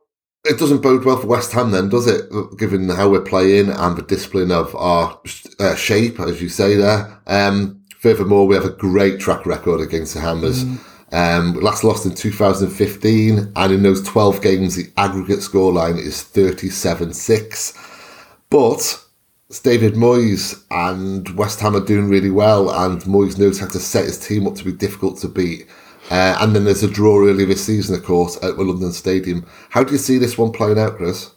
It 0.46 0.60
doesn't 0.60 0.82
bode 0.82 1.06
well 1.06 1.16
for 1.16 1.28
West 1.28 1.54
Ham, 1.54 1.72
then, 1.72 1.88
does 1.88 2.06
it? 2.06 2.30
Given 2.58 2.90
how 2.90 3.08
we're 3.08 3.22
playing 3.22 3.70
and 3.70 3.96
the 3.96 4.02
discipline 4.02 4.52
of 4.52 4.76
our 4.76 5.18
uh, 5.58 5.74
shape, 5.76 6.20
as 6.20 6.42
you 6.42 6.50
say 6.50 6.76
there. 6.76 7.18
Um, 7.28 7.82
Furthermore, 8.04 8.46
we 8.48 8.56
have 8.56 8.66
a 8.66 8.70
great 8.70 9.22
track 9.22 9.46
record 9.46 9.80
against 9.80 10.14
the 10.14 10.20
Hammers. 10.20 10.66
Um, 11.14 11.54
we 11.54 11.62
last 11.62 11.86
lost 11.86 12.06
in 12.06 12.14
2015, 12.14 13.54
and 13.56 13.72
in 13.72 13.82
those 13.82 14.04
12 14.04 14.42
games, 14.42 14.76
the 14.76 14.92
aggregate 14.98 15.40
scoreline 15.40 15.98
is 15.98 16.22
37 16.22 17.14
6. 17.14 17.74
But 18.50 19.03
it's 19.54 19.60
David 19.60 19.94
Moyes, 19.94 20.64
and 20.72 21.30
West 21.38 21.60
Ham 21.60 21.76
are 21.76 21.86
doing 21.86 22.10
really 22.10 22.32
well, 22.32 22.72
and 22.72 23.00
Moyes 23.04 23.38
knows 23.38 23.60
how 23.60 23.68
to 23.68 23.78
set 23.78 24.06
his 24.06 24.18
team 24.18 24.48
up 24.48 24.56
to 24.56 24.66
be 24.66 24.72
difficult 24.72 25.20
to 25.20 25.28
beat. 25.28 25.68
Uh, 26.10 26.36
and 26.40 26.56
then 26.56 26.66
there's 26.66 26.82
a 26.82 26.90
draw 26.90 27.20
earlier 27.20 27.46
this 27.46 27.64
season, 27.64 27.94
of 27.94 28.04
course, 28.04 28.36
at 28.38 28.58
the 28.58 28.64
London 28.64 28.92
Stadium. 28.92 29.46
How 29.70 29.84
do 29.84 29.92
you 29.92 30.00
see 30.00 30.18
this 30.18 30.40
one 30.40 30.52
playing 30.52 30.80
out, 30.80 30.98
Chris? 30.98 31.30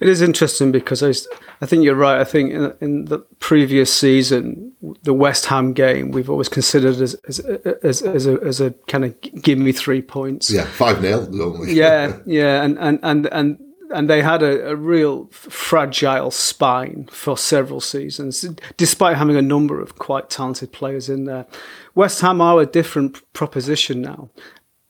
It 0.00 0.08
is 0.08 0.22
interesting 0.22 0.72
because 0.72 1.04
I, 1.04 1.12
I 1.60 1.66
think 1.66 1.84
you're 1.84 1.94
right. 1.94 2.20
I 2.20 2.24
think 2.24 2.50
in, 2.52 2.74
in 2.80 3.04
the 3.04 3.20
previous 3.38 3.94
season, 3.94 4.72
the 5.04 5.14
West 5.14 5.46
Ham 5.46 5.72
game, 5.72 6.10
we've 6.10 6.28
always 6.28 6.48
considered 6.48 7.00
as 7.00 7.14
as, 7.28 7.38
as, 7.38 8.02
as, 8.02 8.26
a, 8.26 8.40
as 8.42 8.60
a 8.60 8.72
kind 8.88 9.04
of 9.04 9.20
give 9.20 9.56
me 9.56 9.70
three 9.70 10.02
points. 10.02 10.50
Yeah, 10.50 10.64
5 10.64 11.00
0 11.00 11.26
normally. 11.30 11.74
Yeah, 11.74 12.18
yeah. 12.26 12.64
And, 12.64 12.76
and, 12.80 12.98
and, 13.04 13.26
and, 13.26 13.58
and 13.94 14.08
they 14.10 14.22
had 14.22 14.42
a, 14.42 14.70
a 14.70 14.76
real 14.76 15.26
fragile 15.26 16.30
spine 16.30 17.08
for 17.10 17.36
several 17.36 17.80
seasons, 17.80 18.44
despite 18.76 19.16
having 19.16 19.36
a 19.36 19.42
number 19.42 19.80
of 19.80 19.98
quite 19.98 20.30
talented 20.30 20.72
players 20.72 21.08
in 21.08 21.24
there. 21.24 21.46
West 21.94 22.20
Ham 22.20 22.40
are 22.40 22.60
a 22.60 22.66
different 22.66 23.20
proposition 23.32 24.00
now 24.00 24.30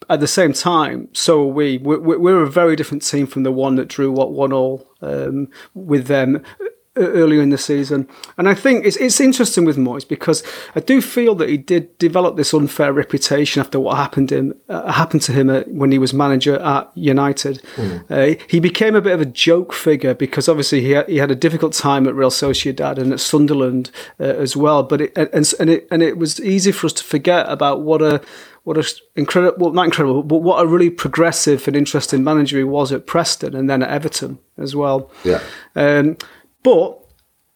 at 0.09 0.21
the 0.21 0.27
same 0.27 0.53
time, 0.53 1.09
so 1.13 1.43
are 1.43 1.53
we. 1.53 1.79
We're, 1.79 2.19
we're, 2.19 2.43
a 2.43 2.51
very 2.51 2.77
different 2.77 3.05
team 3.05 3.27
from 3.27 3.43
the 3.43 3.53
one 3.53 3.77
that 3.77 3.89
drew 3.89 4.13
what 4.13 4.33
one 4.33 4.53
all 4.53 4.87
um, 5.03 5.49
with 5.75 6.07
them 6.07 6.43
earlier 6.97 7.43
in 7.43 7.51
the 7.51 7.59
season. 7.59 8.09
And 8.39 8.49
I 8.49 8.55
think 8.55 8.85
it's 8.85 8.97
it's 8.97 9.21
interesting 9.21 9.65
with 9.65 9.77
Moyes 9.77 10.07
because 10.07 10.43
I 10.75 10.81
do 10.81 11.01
feel 11.01 11.35
that 11.37 11.49
he 11.49 11.57
did 11.57 11.97
develop 11.99 12.37
this 12.37 12.55
unfair 12.55 12.93
reputation 12.93 13.61
after 13.61 13.79
what 13.81 13.97
happened 13.97 14.31
him 14.31 14.55
uh, 14.69 14.93
happened 14.93 15.23
to 15.23 15.33
him 15.33 15.51
at, 15.51 15.69
when 15.69 15.93
he 15.93 15.99
was 15.99 16.13
manager 16.13 16.57
at 16.57 16.91
United. 16.95 17.63
Mm. 17.77 18.05
Uh, 18.11 18.45
he 18.49 18.61
became 18.61 18.95
a 18.95 19.01
bit 19.01 19.13
of 19.13 19.21
a 19.21 19.27
joke 19.27 19.73
figure 19.73 20.15
because 20.15 20.49
obviously 20.49 20.81
he 20.81 20.93
had, 20.93 21.09
he 21.09 21.17
had 21.17 21.31
a 21.31 21.35
difficult 21.35 21.73
time 21.73 22.07
at 22.07 22.15
Real 22.15 22.31
Sociedad 22.31 22.99
and 22.99 23.13
at 23.13 23.21
Sunderland 23.21 23.91
uh, 24.21 24.25
as 24.25 24.57
well. 24.57 24.83
But 24.83 25.01
it, 25.03 25.17
and 25.17 25.53
and 25.61 25.71
it 25.71 25.89
and 25.91 26.03
it 26.03 26.19
was 26.19 26.41
easy 26.41 26.73
for 26.73 26.87
us 26.87 26.93
to 26.95 27.05
forget 27.05 27.47
about 27.49 27.83
what 27.83 28.03
a 28.03 28.21
what 28.67 28.77
a 28.77 28.85
incredible, 29.15 29.67
well, 29.67 29.73
not 29.73 29.85
incredible, 29.85 30.25
but 30.25 30.39
what 30.39 30.61
a 30.61 30.67
really 30.67 30.91
progressive 30.91 31.69
and 31.69 31.77
interesting 31.77 32.25
manager 32.25 32.59
he 32.59 32.65
was 32.65 32.91
at 32.91 33.07
Preston 33.07 33.55
and 33.55 33.71
then 33.71 33.81
at 33.81 33.91
Everton 33.91 34.41
as 34.59 34.75
well. 34.75 35.09
Yeah. 35.23 35.41
Um, 35.77 36.17
but 36.67 36.99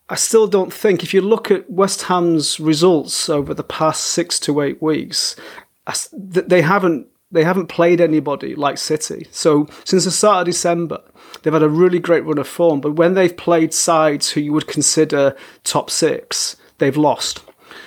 I 0.09 0.15
still 0.15 0.47
don't 0.47 0.73
think, 0.73 1.03
if 1.03 1.13
you 1.13 1.21
look 1.21 1.51
at 1.51 1.69
West 1.69 2.03
Ham's 2.03 2.61
results 2.61 3.29
over 3.29 3.53
the 3.53 3.65
past 3.65 4.07
six 4.07 4.39
to 4.41 4.61
eight 4.61 4.81
weeks, 4.81 5.35
they 6.13 6.63
haven't 6.63 7.09
they 7.33 7.43
haven't 7.43 7.67
played 7.67 8.01
anybody 8.01 8.55
like 8.55 8.79
City. 8.79 9.27
So 9.33 9.67
since 9.85 10.05
the 10.05 10.13
start 10.13 10.43
of 10.43 10.47
December, 10.47 11.01
they've 11.43 11.53
had 11.53 11.65
a 11.65 11.69
really 11.69 11.99
great 11.99 12.25
run 12.25 12.39
of 12.39 12.47
form. 12.47 12.81
But 12.81 12.93
when 12.93 13.15
they've 13.15 13.37
played 13.37 13.75
sides 13.75 14.31
who 14.31 14.41
you 14.41 14.53
would 14.53 14.69
consider 14.69 15.37
top 15.65 15.91
six, 15.91 16.57
they've 16.79 16.97
lost. 16.97 17.43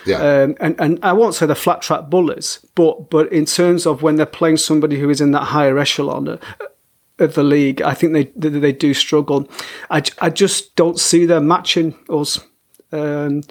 Yeah. 0.05 0.17
Um, 0.17 0.55
and, 0.59 0.75
and 0.77 0.99
I 1.03 1.13
won't 1.13 1.35
say 1.35 1.45
they're 1.45 1.55
flat 1.55 1.81
track 1.81 2.09
bullies, 2.09 2.59
but 2.75 3.09
but 3.09 3.31
in 3.31 3.45
terms 3.45 3.85
of 3.85 4.01
when 4.01 4.17
they're 4.17 4.25
playing 4.25 4.57
somebody 4.57 4.99
who 4.99 5.09
is 5.09 5.21
in 5.21 5.31
that 5.31 5.45
higher 5.55 5.79
echelon 5.79 6.27
uh, 6.27 6.37
of 7.23 7.33
the 7.33 7.43
league, 7.43 7.81
I 7.81 7.93
think 7.93 8.13
they 8.13 8.25
they, 8.35 8.59
they 8.59 8.71
do 8.71 8.93
struggle. 8.93 9.49
I, 9.89 10.03
I 10.19 10.29
just 10.29 10.75
don't 10.75 10.99
see 10.99 11.25
them 11.25 11.47
matching 11.47 11.97
us 12.09 12.39
um, 12.91 13.41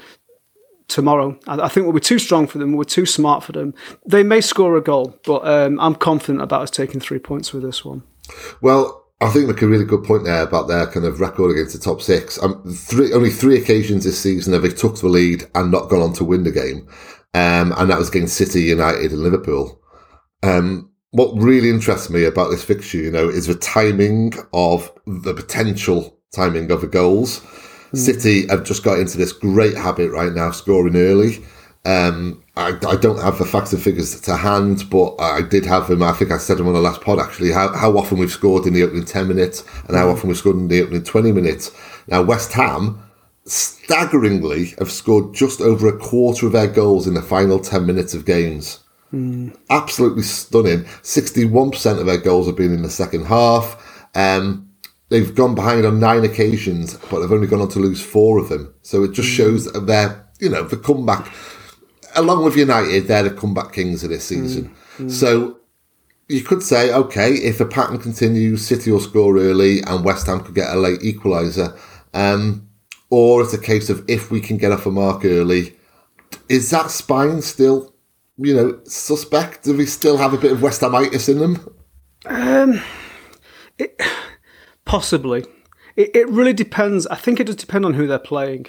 tomorrow. 0.89 1.39
I, 1.47 1.69
think 1.69 1.85
we'll 1.85 1.95
be 1.95 2.01
too 2.01 2.19
strong 2.19 2.47
for 2.47 2.59
them. 2.59 2.73
We're 2.73 2.85
too 2.85 3.07
smart 3.07 3.43
for 3.43 3.53
them. 3.53 3.75
They 4.07 4.23
may 4.23 4.41
score 4.41 4.77
a 4.77 4.83
goal, 4.83 5.19
but 5.25 5.47
um, 5.47 5.81
I'm 5.81 5.95
confident 5.95 6.43
about 6.43 6.63
us 6.63 6.71
taking 6.71 7.01
three 7.01 7.19
points 7.19 7.53
with 7.53 7.63
this 7.63 7.85
one. 7.85 8.03
Well, 8.61 9.03
I 9.21 9.31
think 9.31 9.47
make 9.47 9.63
a 9.63 9.69
really 9.69 9.85
good 9.85 10.05
point 10.05 10.25
there 10.25 10.43
about 10.43 10.69
their 10.69 10.87
kind 10.87 11.07
of 11.07 11.21
record 11.21 11.53
against 11.53 11.75
the 11.75 11.79
top 11.79 12.03
six. 12.03 12.43
Um, 12.43 12.63
three, 12.65 13.13
only 13.13 13.31
three 13.31 13.57
occasions 13.57 14.05
this 14.05 14.21
season 14.21 14.53
have 14.53 14.63
they 14.63 14.69
took 14.69 14.99
the 14.99 15.09
lead 15.09 15.45
and 15.55 15.71
not 15.71 15.89
gone 15.89 16.03
on 16.03 16.13
to 16.15 16.25
win 16.25 16.45
the 16.45 16.51
game, 16.51 16.89
um, 17.35 17.73
and 17.77 17.91
that 17.91 17.99
was 17.99 18.09
against 18.09 18.37
City, 18.37 18.63
United, 18.63 19.13
and 19.13 19.23
Liverpool. 19.23 19.81
Um, 20.43 20.92
what 21.13 21.35
really 21.37 21.69
interests 21.71 22.11
me 22.11 22.25
about 22.25 22.51
this 22.51 22.65
fixture, 22.65 22.99
you 22.99 23.11
know, 23.11 23.29
is 23.29 23.47
the 23.47 23.55
timing 23.55 24.33
of 24.53 24.91
the 25.07 25.35
potential 25.35 26.17
timing 26.35 26.71
of 26.71 26.81
the 26.81 26.87
goals. 26.87 27.41
Mm. 27.93 27.99
City 27.99 28.47
have 28.49 28.65
just 28.65 28.83
got 28.83 28.99
into 28.99 29.19
this 29.19 29.33
great 29.33 29.77
habit 29.77 30.11
right 30.11 30.33
now, 30.33 30.51
scoring 30.51 30.97
early. 30.97 31.45
Um, 31.85 32.43
I, 32.57 32.79
I, 32.87 32.97
don't 32.97 33.21
have 33.21 33.39
the 33.39 33.45
facts 33.45 33.73
and 33.73 33.83
figures 33.83 34.19
to 34.21 34.37
hand, 34.37 34.89
but 34.89 35.17
I 35.19 35.43
did 35.43 35.67
have 35.67 35.89
them. 35.89 36.03
I 36.03 36.13
think 36.13 36.31
I 36.31 36.39
said 36.39 36.59
them 36.59 36.69
on 36.69 36.75
the 36.75 36.81
last 36.81 37.01
pod 37.01 37.19
actually. 37.19 37.51
How, 37.51 37.73
how 37.73 37.99
often 37.99 38.19
we've 38.19 38.31
scored 38.31 38.67
in 38.67 38.73
the 38.73 38.85
opening 38.85 39.05
ten 39.05 39.27
minutes 39.27 39.65
and 39.89 39.97
how 39.97 40.09
often 40.09 40.29
we've 40.29 40.39
scored 40.39 40.57
in 40.57 40.69
the 40.69 40.83
opening 40.83 41.03
twenty 41.03 41.33
minutes. 41.33 41.73
Now 42.07 42.23
West 42.23 42.53
Ham 42.53 43.03
staggeringly 43.47 44.75
have 44.79 44.93
scored 44.93 45.35
just 45.35 45.61
over 45.61 45.89
a 45.89 45.99
quarter 45.99 46.47
of 46.47 46.53
their 46.53 46.69
goals 46.69 47.09
in 47.09 47.15
the 47.15 47.23
final 47.23 47.59
ten 47.59 47.85
minutes 47.85 48.15
of 48.15 48.25
games. 48.25 48.79
Mm. 49.13 49.57
Absolutely 49.71 50.23
stunning. 50.23 50.87
Sixty-one 51.03 51.71
percent 51.71 51.99
of 51.99 52.07
their 52.07 52.19
goals 52.19 52.47
have 52.47 52.57
been 52.57 52.75
in 52.75 52.83
the 52.83 52.91
second 52.91 53.27
half. 53.27 54.09
Um, 54.15 54.71
they've 55.09 55.35
gone 55.35 55.55
behind 55.55 55.85
on 55.85 56.01
nine 56.01 56.25
occasions, 56.25 56.97
but 57.11 57.21
they've 57.21 57.33
only 57.33 57.47
gone 57.47 57.61
on 57.61 57.69
to 57.71 57.79
lose 57.79 58.03
four 58.03 58.39
of 58.39 58.49
them. 58.49 58.75
So 58.83 59.05
it 59.05 59.13
just 59.13 59.29
hmm. 59.29 59.37
shows 59.37 59.71
that 59.71 59.81
they're, 59.81 60.27
you 60.41 60.49
know, 60.49 60.63
the 60.63 60.77
comeback 60.77 61.33
along 62.15 62.45
with 62.45 62.57
United, 62.57 63.07
they're 63.07 63.23
the 63.25 63.31
comeback 63.31 63.73
kings 63.73 64.05
of 64.05 64.11
this 64.11 64.25
season. 64.25 64.75
Mm, 64.97 65.07
mm. 65.07 65.11
So 65.11 65.59
you 66.29 66.43
could 66.43 66.63
say, 66.63 66.93
okay, 66.93 67.33
if 67.33 67.59
the 67.59 67.67
pattern 67.67 67.99
continues, 67.99 68.67
City 68.67 68.91
will 68.91 69.01
score 69.01 69.37
early 69.39 69.83
and 69.83 70.05
West 70.05 70.27
Ham 70.27 70.41
could 70.41 70.55
get 70.55 70.75
a 70.75 70.79
late 70.79 71.01
equaliser. 71.01 71.79
Um, 72.15 72.69
or 73.11 73.43
it's 73.43 73.53
a 73.53 73.59
case 73.59 73.91
of 73.91 74.05
if 74.09 74.31
we 74.31 74.41
can 74.41 74.57
get 74.57 74.73
off 74.73 74.87
a 74.87 74.91
mark 74.91 75.25
early, 75.25 75.77
is 76.49 76.71
that 76.71 76.91
spine 76.91 77.43
still, 77.43 77.92
you 78.45 78.55
know, 78.55 78.81
suspect? 78.85 79.65
Do 79.65 79.77
we 79.77 79.87
still 79.87 80.17
have 80.17 80.35
a 80.35 80.39
bit 80.39 80.53
of 80.53 80.63
West 80.63 80.81
Hamitis 80.81 81.29
in 81.29 81.39
them? 81.39 81.77
Um, 82.27 82.83
it, 83.79 84.01
possibly. 84.85 85.45
It, 85.97 86.15
it 86.15 86.29
really 86.29 86.53
depends. 86.53 87.07
I 87.07 87.17
think 87.17 87.41
it 87.41 87.45
does 87.45 87.57
depend 87.57 87.85
on 87.85 87.95
who 87.95 88.07
they're 88.07 88.19
playing. 88.19 88.67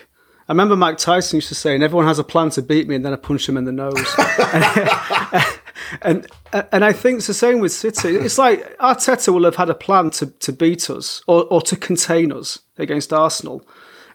I 0.48 0.52
remember 0.52 0.76
Mike 0.76 0.98
Tyson 0.98 1.38
used 1.38 1.48
to 1.50 1.56
say, 1.56 1.74
and 1.74 1.84
everyone 1.84 2.06
has 2.06 2.20
a 2.20 2.24
plan 2.24 2.50
to 2.52 2.62
beat 2.62 2.88
me, 2.88 2.96
and 2.96 3.06
then 3.06 3.14
I 3.14 3.16
punch 3.16 3.48
him 3.48 3.56
in 3.56 3.64
the 3.64 3.72
nose. 3.72 3.94
and, 6.02 6.28
and, 6.52 6.68
and 6.72 6.86
I 6.86 6.92
think 6.92 7.18
it's 7.18 7.28
the 7.28 7.34
same 7.34 7.60
with 7.60 7.72
City. 7.72 8.16
It's 8.18 8.38
like 8.38 8.78
Arteta 8.78 9.34
will 9.34 9.46
have 9.46 9.56
had 9.56 9.70
a 9.70 9.76
plan 9.76 10.10
to, 10.12 10.28
to 10.28 10.52
beat 10.52 10.90
us 10.90 11.24
or, 11.28 11.46
or 11.46 11.62
to 11.62 11.78
contain 11.78 12.34
us 12.34 12.60
against 12.78 13.14
Arsenal, 13.14 13.66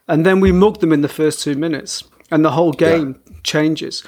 and 0.07 0.27
then 0.27 0.41
we 0.41 0.53
mug 0.53 0.81
them 0.81 0.93
in 0.93 1.01
the 1.01 1.09
first 1.09 1.43
two 1.43 1.55
minutes, 1.55 2.05
and 2.31 2.45
the 2.45 2.53
whole 2.53 2.73
game 2.73 3.21
yeah. 3.27 3.37
changes. 3.43 4.05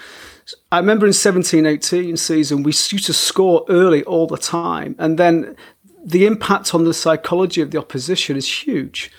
I 0.73 0.79
remember 0.79 1.07
in 1.07 1.13
17-18 1.13 2.19
season, 2.19 2.63
we 2.63 2.71
used 2.71 3.07
to 3.07 3.13
score 3.13 3.65
early 3.69 4.03
all 4.05 4.27
the 4.27 4.39
time, 4.39 4.97
and 4.99 5.19
then 5.19 5.57
the 6.05 6.27
impact 6.27 6.75
on 6.75 6.85
the 6.85 6.95
psychology 6.95 7.61
of 7.61 7.71
the 7.71 7.79
opposition 7.79 8.37
is 8.37 8.65
huge 8.65 9.11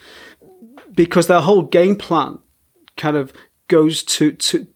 because 0.94 1.28
their 1.28 1.42
whole 1.42 1.62
game 1.62 1.96
plan 1.96 2.40
kind 2.98 3.16
of 3.16 3.32
goes 3.68 4.04
to 4.04 4.32
to 4.34 4.68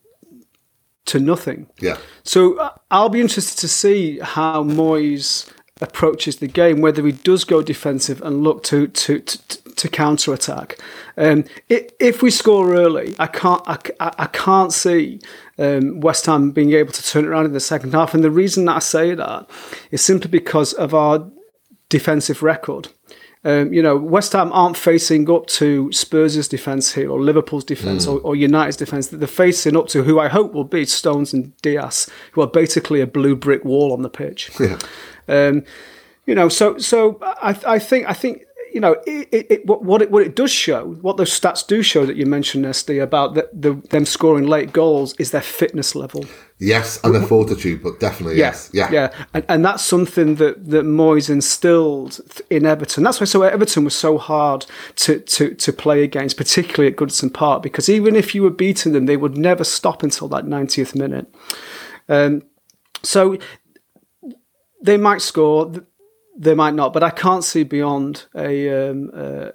to 1.06 1.20
nothing. 1.20 1.68
Yeah. 1.80 1.98
So 2.24 2.58
uh, 2.58 2.72
I'll 2.90 3.10
be 3.10 3.22
interested 3.22 3.60
to 3.60 3.68
see 3.68 4.20
how 4.20 4.64
Moyes 4.64 5.52
approaches 5.82 6.38
the 6.38 6.48
game, 6.48 6.82
whether 6.82 7.06
he 7.06 7.12
does 7.12 7.44
go 7.44 7.62
defensive 7.62 8.22
and 8.22 8.44
look 8.44 8.64
to 8.64 8.88
to 8.88 9.20
to, 9.20 9.65
to 9.76 9.90
counter 9.90 10.34
attack. 10.34 10.78
Um, 11.18 11.46
if 11.70 12.22
we 12.22 12.32
score 12.32 12.76
early, 12.76 13.16
I 13.20 13.28
can't 13.28 13.62
I, 13.68 13.78
I 14.00 14.28
can't 14.28 14.74
see 14.74 15.20
um, 15.58 16.00
West 16.00 16.26
Ham 16.26 16.52
being 16.52 16.74
able 16.74 16.92
to 16.94 17.04
turn 17.04 17.26
it 17.26 17.28
around 17.28 17.46
in 17.46 17.54
the 17.54 17.60
second 17.60 17.94
half. 17.94 18.14
And 18.14 18.24
the 18.24 18.32
reason 18.32 18.66
that 18.66 18.78
I 18.78 18.80
say 18.80 19.16
that 19.16 19.50
is 19.92 20.02
simply 20.02 20.30
because 20.30 20.74
of 20.74 20.94
our 20.94 21.30
defensive 21.90 22.44
record. 22.44 22.90
Um, 23.44 23.72
you 23.72 23.84
know, 23.84 23.96
West 23.96 24.34
Ham 24.34 24.52
aren't 24.52 24.76
facing 24.76 25.30
up 25.30 25.46
to 25.48 25.92
Spurs' 25.92 26.48
defence 26.48 26.94
here 26.94 27.12
or 27.12 27.22
Liverpool's 27.22 27.64
defence 27.64 28.08
mm. 28.08 28.16
or, 28.16 28.20
or, 28.22 28.36
United's 28.36 28.76
defence. 28.76 29.10
They're 29.10 29.28
facing 29.28 29.78
up 29.78 29.88
to 29.90 30.02
who 30.02 30.20
I 30.20 30.30
hope 30.30 30.54
will 30.54 30.64
be 30.64 30.84
Stones 30.86 31.32
and 31.32 31.56
Dias, 31.62 32.10
who 32.32 32.42
are 32.42 32.48
basically 32.48 33.02
a 33.02 33.08
blue 33.08 33.36
brick 33.36 33.64
wall 33.64 33.94
on 33.94 34.02
the 34.02 34.10
pitch. 34.10 34.50
Yeah. 34.60 34.80
Um, 35.28 35.64
you 36.26 36.34
know, 36.34 36.50
so 36.50 36.80
so 36.80 37.20
I, 37.22 37.56
I 37.68 37.80
think 37.80 38.10
I 38.10 38.14
think 38.14 38.46
you 38.76 38.82
know, 38.82 38.98
it, 39.08 39.30
it, 39.32 39.48
it, 39.50 39.66
what 39.66 40.02
it 40.02 40.12
what 40.12 40.22
it 40.22 40.36
does 40.36 40.52
show, 40.52 40.96
what 40.96 41.16
those 41.16 41.32
stats 41.32 41.66
do 41.66 41.82
show 41.82 42.06
that 42.06 42.18
you 42.18 42.26
mentioned, 42.26 42.64
Nesty, 42.64 43.00
about 43.00 43.34
the, 43.34 43.50
the, 43.54 43.76
them 43.90 44.06
scoring 44.06 44.48
late 44.48 44.74
goals 44.74 45.16
is 45.18 45.32
their 45.32 45.40
fitness 45.40 45.96
level. 45.96 46.26
Yes, 46.60 47.00
and 47.02 47.16
their 47.16 47.22
fortitude, 47.22 47.82
but 47.82 48.02
definitely 48.02 48.38
yeah, 48.38 48.48
yes, 48.48 48.70
yeah, 48.74 48.92
yeah, 48.92 49.26
and, 49.34 49.46
and 49.48 49.64
that's 49.64 49.82
something 49.82 50.36
that 50.36 50.70
that 50.72 50.84
Moyes 50.84 51.30
instilled 51.30 52.20
in 52.50 52.66
Everton. 52.66 53.06
That's 53.06 53.22
why 53.22 53.26
so 53.26 53.44
Everton 53.44 53.86
was 53.86 53.96
so 53.96 54.18
hard 54.18 54.66
to 54.98 55.22
to 55.22 55.56
to 55.56 55.72
play 55.72 56.04
against, 56.04 56.36
particularly 56.36 56.92
at 56.92 56.98
Goodison 56.98 57.34
Park, 57.34 57.64
because 57.64 57.88
even 57.88 58.14
if 58.14 58.36
you 58.36 58.44
were 58.44 58.50
beating 58.50 58.92
them, 58.92 59.06
they 59.06 59.16
would 59.16 59.38
never 59.38 59.64
stop 59.64 60.04
until 60.04 60.28
that 60.28 60.44
90th 60.44 60.96
minute. 60.96 61.34
Um, 62.10 62.44
so 63.04 63.38
they 64.82 64.98
might 64.98 65.22
score 65.22 65.72
they 66.38 66.54
might 66.54 66.74
not, 66.74 66.94
but 66.94 67.04
I 67.04 67.10
can't 67.10 67.44
see 67.44 67.64
beyond 67.64 68.26
a 68.36 68.90
um, 68.90 69.12
uh, 69.14 69.52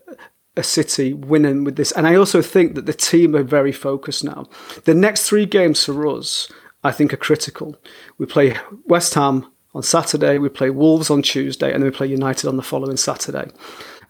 a 0.56 0.62
City 0.62 1.12
winning 1.12 1.64
with 1.64 1.76
this. 1.76 1.92
And 1.92 2.06
I 2.06 2.14
also 2.14 2.42
think 2.42 2.75
that 2.75 2.87
the 2.87 2.92
team 2.92 3.37
are 3.37 3.42
very 3.42 3.72
focused 3.72 4.25
now. 4.25 4.46
The 4.84 4.94
next 4.94 5.28
three 5.28 5.46
games 5.46 5.84
for 5.84 6.06
us, 6.08 6.50
I 6.82 6.92
think, 6.92 7.12
are 7.12 7.18
critical. 7.18 7.76
We 8.18 8.26
play 8.26 8.56
West 8.84 9.14
Ham 9.14 9.50
on 9.75 9.82
Saturday, 9.82 10.38
we 10.38 10.49
play 10.49 10.70
Wolves 10.70 11.10
on 11.10 11.22
Tuesday, 11.22 11.72
and 11.72 11.82
then 11.82 11.90
we 11.90 11.96
play 11.96 12.08
United 12.08 12.49
on 12.49 12.56
the 12.56 12.62
following 12.62 12.96
Saturday. 12.96 13.50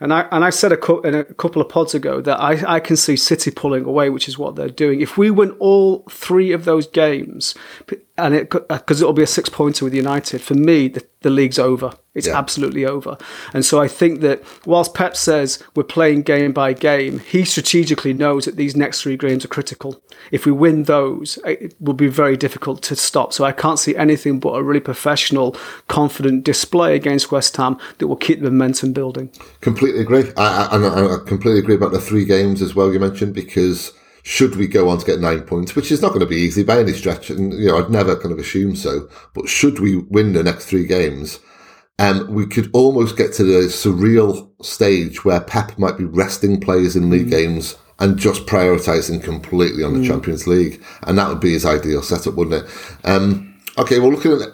And 0.03 0.15
I 0.15 0.27
and 0.33 0.43
I 0.43 0.49
said 0.49 0.73
a, 0.73 0.79
co- 0.79 1.03
in 1.03 1.15
a 1.15 1.25
couple 1.25 1.61
of 1.61 1.69
pods 1.69 1.95
ago 1.95 2.23
that 2.23 2.41
I, 2.41 2.77
I 2.77 2.81
can 2.81 2.97
see 2.97 3.17
City 3.17 3.51
pulling 3.51 3.85
away, 3.85 4.09
which 4.09 4.29
is 4.29 4.39
what 4.39 4.57
they're 4.57 4.71
doing. 4.71 5.03
If 5.03 5.19
we 5.19 5.31
win 5.31 5.51
all 5.59 6.05
three 6.11 6.53
of 6.53 6.65
those 6.65 6.87
games, 6.87 7.55
and 8.21 8.35
it 8.35 8.51
because 8.51 9.01
it'll 9.01 9.13
be 9.13 9.23
a 9.23 9.27
six 9.27 9.49
pointer 9.49 9.85
with 9.85 9.95
United, 9.95 10.41
for 10.41 10.55
me 10.55 10.89
the, 10.89 11.07
the 11.23 11.31
league's 11.31 11.59
over. 11.59 11.93
It's 12.13 12.27
yeah. 12.27 12.37
absolutely 12.37 12.85
over. 12.85 13.17
And 13.55 13.65
so 13.65 13.81
I 13.81 13.87
think 13.87 14.21
that 14.21 14.43
whilst 14.67 14.95
Pep 14.95 15.17
says 15.17 15.63
we're 15.77 15.85
playing 15.85 16.23
game 16.23 16.53
by 16.53 16.73
game, 16.73 17.21
he 17.21 17.45
strategically 17.45 18.13
knows 18.13 18.47
that 18.47 18.57
these 18.57 18.75
next 18.75 19.03
three 19.03 19.17
games 19.17 19.45
are 19.45 19.49
critical. 19.49 20.03
If 20.33 20.45
we 20.45 20.51
win 20.51 20.85
those, 20.85 21.39
it 21.45 21.77
will 21.79 21.95
be 21.95 22.09
very 22.09 22.37
difficult 22.37 22.83
to 22.85 22.97
stop. 22.97 23.33
So 23.33 23.45
I 23.45 23.53
can't 23.53 23.79
see 23.79 23.95
anything 23.95 24.41
but 24.41 24.51
a 24.51 24.63
really 24.63 24.81
professional, 24.81 25.57
confident 25.87 26.43
display 26.43 26.97
against 26.97 27.31
West 27.31 27.57
Ham 27.59 27.79
that 27.99 28.09
will 28.09 28.17
keep 28.17 28.41
the 28.41 28.51
momentum 28.51 28.93
building. 28.93 29.31
Completely 29.61 30.01
agree. 30.01 30.33
I, 30.37 30.67
I, 30.73 31.15
I 31.15 31.19
completely 31.27 31.61
agree 31.61 31.77
about 31.77 31.93
the 31.93 32.01
three 32.01 32.25
games 32.25 32.61
as 32.61 32.75
well 32.75 32.93
you 32.93 32.99
mentioned 32.99 33.35
because 33.35 33.93
should 34.23 34.57
we 34.57 34.67
go 34.67 34.89
on 34.89 34.99
to 34.99 35.07
get 35.07 35.21
nine 35.21 35.43
points, 35.43 35.75
which 35.75 35.91
is 35.91 36.03
not 36.03 36.09
going 36.09 36.21
to 36.21 36.27
be 36.27 36.37
easy 36.37 36.63
by 36.63 36.79
any 36.79 36.93
stretch, 36.93 37.31
and 37.31 37.53
you 37.53 37.69
know 37.69 37.79
I'd 37.79 37.91
never 37.91 38.17
kind 38.17 38.33
of 38.33 38.39
assume 38.39 38.77
so. 38.77 39.09
But 39.35 39.49
should 39.49 39.81
we 39.81 39.97
win 39.97 40.33
the 40.33 40.43
next 40.43 40.67
three 40.67 40.87
games, 40.87 41.39
um, 41.99 42.33
we 42.33 42.47
could 42.47 42.71
almost 42.73 43.17
get 43.17 43.33
to 43.35 43.45
the 43.45 43.69
surreal 43.69 44.51
stage 44.65 45.25
where 45.25 45.41
Pep 45.41 45.79
might 45.79 45.99
be 45.99 46.05
resting 46.05 46.61
players 46.61 46.97
in 46.97 47.11
league 47.11 47.27
mm. 47.27 47.31
games 47.31 47.77
and 47.99 48.19
just 48.19 48.47
prioritising 48.47 49.23
completely 49.23 49.85
on 49.85 49.93
the 49.93 50.01
mm. 50.01 50.07
Champions 50.07 50.47
League. 50.47 50.83
And 51.03 51.19
that 51.19 51.29
would 51.29 51.41
be 51.41 51.53
his 51.53 51.67
ideal 51.67 52.03
setup, 52.03 52.35
wouldn't 52.35 52.65
it? 52.65 52.71
Um, 53.05 53.61
okay, 53.77 53.99
well, 53.99 54.11
looking 54.11 54.33
at, 54.33 54.49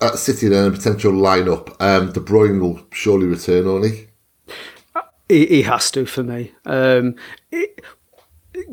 at 0.00 0.18
City 0.18 0.48
then, 0.48 0.68
a 0.68 0.70
potential 0.70 1.12
lineup, 1.12 1.74
um, 1.80 2.12
De 2.12 2.20
Bruyne 2.20 2.60
will 2.60 2.86
surely 2.92 3.26
return, 3.26 3.66
only. 3.66 4.08
He, 5.28 5.46
he 5.46 5.62
has 5.62 5.90
to 5.92 6.06
for 6.06 6.22
me. 6.22 6.52
Um, 6.64 7.16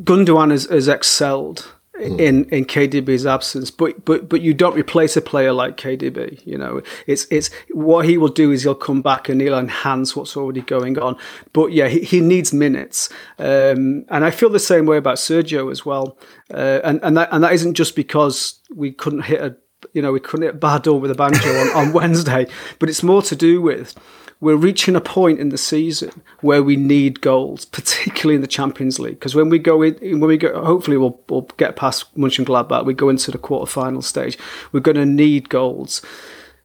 Gundogan 0.03 0.51
has, 0.51 0.65
has 0.65 0.88
excelled 0.88 1.71
mm. 2.01 2.19
in 2.19 2.45
in 2.45 2.65
KDB's 2.65 3.25
absence. 3.25 3.71
But 3.71 4.03
but 4.05 4.29
but 4.29 4.41
you 4.41 4.53
don't 4.53 4.75
replace 4.75 5.15
a 5.17 5.21
player 5.21 5.53
like 5.53 5.77
KDB. 5.77 6.45
You 6.45 6.57
know, 6.57 6.81
it's 7.07 7.27
it's 7.29 7.50
what 7.71 8.05
he 8.05 8.17
will 8.17 8.29
do 8.29 8.51
is 8.51 8.63
he'll 8.63 8.75
come 8.75 9.01
back 9.01 9.29
and 9.29 9.41
he'll 9.41 9.57
enhance 9.57 10.15
what's 10.15 10.36
already 10.36 10.62
going 10.62 10.98
on. 11.00 11.17
But 11.53 11.71
yeah, 11.71 11.88
he, 11.88 12.01
he 12.01 12.19
needs 12.19 12.53
minutes, 12.53 13.10
um, 13.39 14.05
and 14.10 14.25
I 14.25 14.31
feel 14.31 14.50
the 14.50 14.60
same 14.60 14.86
way 14.86 14.98
about 14.98 15.17
Sergio 15.17 15.71
as 15.71 15.86
well. 15.86 16.17
Uh, 16.53 16.79
and 16.83 17.00
and 17.03 17.17
that 17.17 17.29
and 17.31 17.43
that 17.43 17.53
isn't 17.53 17.75
just 17.75 17.95
because 17.95 18.59
we 18.75 18.92
couldn't 18.92 19.24
hit 19.24 19.42
a 19.42 19.55
you 19.94 20.01
know 20.01 20.11
we 20.11 20.20
couldn't 20.20 20.46
hit 20.46 20.59
Bardot 20.59 21.01
with 21.01 21.11
a 21.11 21.16
banjo 21.16 21.50
on, 21.50 21.87
on 21.87 21.94
Wednesday, 21.94 22.48
but 22.79 22.89
it's 22.89 23.03
more 23.03 23.22
to 23.24 23.35
do 23.35 23.61
with 23.61 23.96
we're 24.42 24.56
reaching 24.56 24.96
a 24.96 25.01
point 25.01 25.40
in 25.40 25.50
the 25.50 25.58
season 25.58 26.24
where 26.42 26.62
we 26.62 26.75
need 26.75 27.22
goals, 27.22 27.64
particularly 27.66 28.36
in 28.36 28.42
the 28.42 28.48
Champions 28.48 29.00
League. 29.00 29.20
Because 29.20 29.36
when 29.36 29.50
we 29.50 29.60
go 29.60 29.82
in, 29.82 30.20
when 30.20 30.27
we 30.27 30.38
go, 30.38 30.64
hopefully 30.66 30.98
we'll, 30.98 31.20
we'll 31.30 31.48
get 31.58 31.75
past 31.75 32.14
Mönchengladbach, 32.18 32.86
we 32.86 32.94
go 32.94 33.08
into 33.08 33.32
the 33.32 33.38
quarter-final 33.38 34.01
stage. 34.01 34.38
We're 34.72 34.82
going 34.82 34.98
to 34.98 35.06
need 35.06 35.48
goals, 35.50 36.01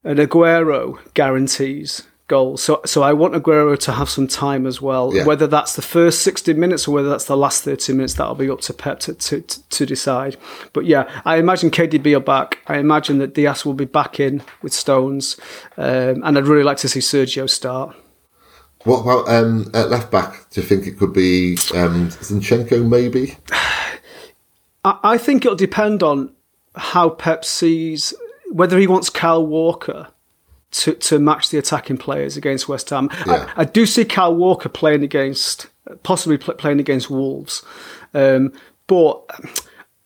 and 0.03 0.19
Aguero 0.19 0.99
guarantees 1.15 2.03
goals. 2.29 2.62
So, 2.62 2.81
so 2.85 3.03
I 3.03 3.12
want 3.12 3.35
Aguero 3.35 3.79
to 3.79 3.93
have 3.93 4.09
some 4.11 4.27
time 4.27 4.67
as 4.67 4.83
well. 4.83 5.15
Yeah. 5.15 5.25
Whether 5.25 5.47
that's 5.47 5.77
the 5.77 5.83
first 5.83 6.23
60 6.23 6.55
minutes 6.55 6.89
or 6.89 6.93
whether 6.93 7.09
that's 7.09 7.27
the 7.27 7.37
last 7.37 7.65
30 7.65 7.93
minutes, 7.93 8.15
that'll 8.15 8.35
be 8.35 8.51
up 8.51 8.61
to 8.62 8.75
Pep 8.75 9.01
to, 9.01 9.15
to, 9.15 9.41
to 9.41 9.87
decide. 9.87 10.37
But 10.73 10.87
yeah, 10.87 11.09
I 11.25 11.37
imagine 11.37 11.71
KDB 11.71 12.17
are 12.17 12.21
back. 12.21 12.59
I 12.67 12.79
imagine 12.79 13.19
that 13.19 13.35
Dias 13.35 13.65
will 13.65 13.75
be 13.75 13.85
back 13.85 14.19
in 14.19 14.43
with 14.62 14.73
Stones. 14.73 15.39
Um, 15.77 16.23
and 16.25 16.37
I'd 16.37 16.47
really 16.47 16.65
like 16.65 16.79
to 16.79 16.89
see 16.89 17.01
Sergio 17.01 17.49
start. 17.49 17.97
What 18.85 19.01
about 19.01 19.29
um, 19.29 19.71
at 19.75 19.91
left 19.91 20.11
back? 20.11 20.49
Do 20.51 20.61
you 20.61 20.67
think 20.67 20.87
it 20.87 20.99
could 20.99 21.12
be 21.12 21.55
um, 21.75 22.09
Zinchenko 22.11 22.89
maybe? 22.89 23.37
I, 24.85 24.99
I 25.03 25.19
think 25.19 25.45
it'll 25.45 25.57
depend 25.57 26.03
on 26.03 26.33
how 26.75 27.09
Pep 27.09 27.45
sees 27.45 28.15
whether 28.53 28.79
he 28.79 28.87
wants 28.87 29.11
Kyle 29.11 29.45
Walker 29.45 30.09
to, 30.77 30.95
to 30.95 31.19
match 31.19 31.51
the 31.51 31.59
attacking 31.59 31.97
players 31.97 32.37
against 32.37 32.69
West 32.69 32.91
Ham. 32.91 33.09
Yeah. 33.27 33.51
I, 33.57 33.62
I, 33.62 33.65
do 33.65 33.87
see 33.87 34.05
Kyle 34.05 34.35
Walker 34.35 34.69
playing 34.69 35.03
against, 35.03 35.69
possibly 36.03 36.39
playing 36.39 36.81
against 36.81 37.11
Wolves, 37.11 37.65
um, 38.15 38.53
but 38.87 39.23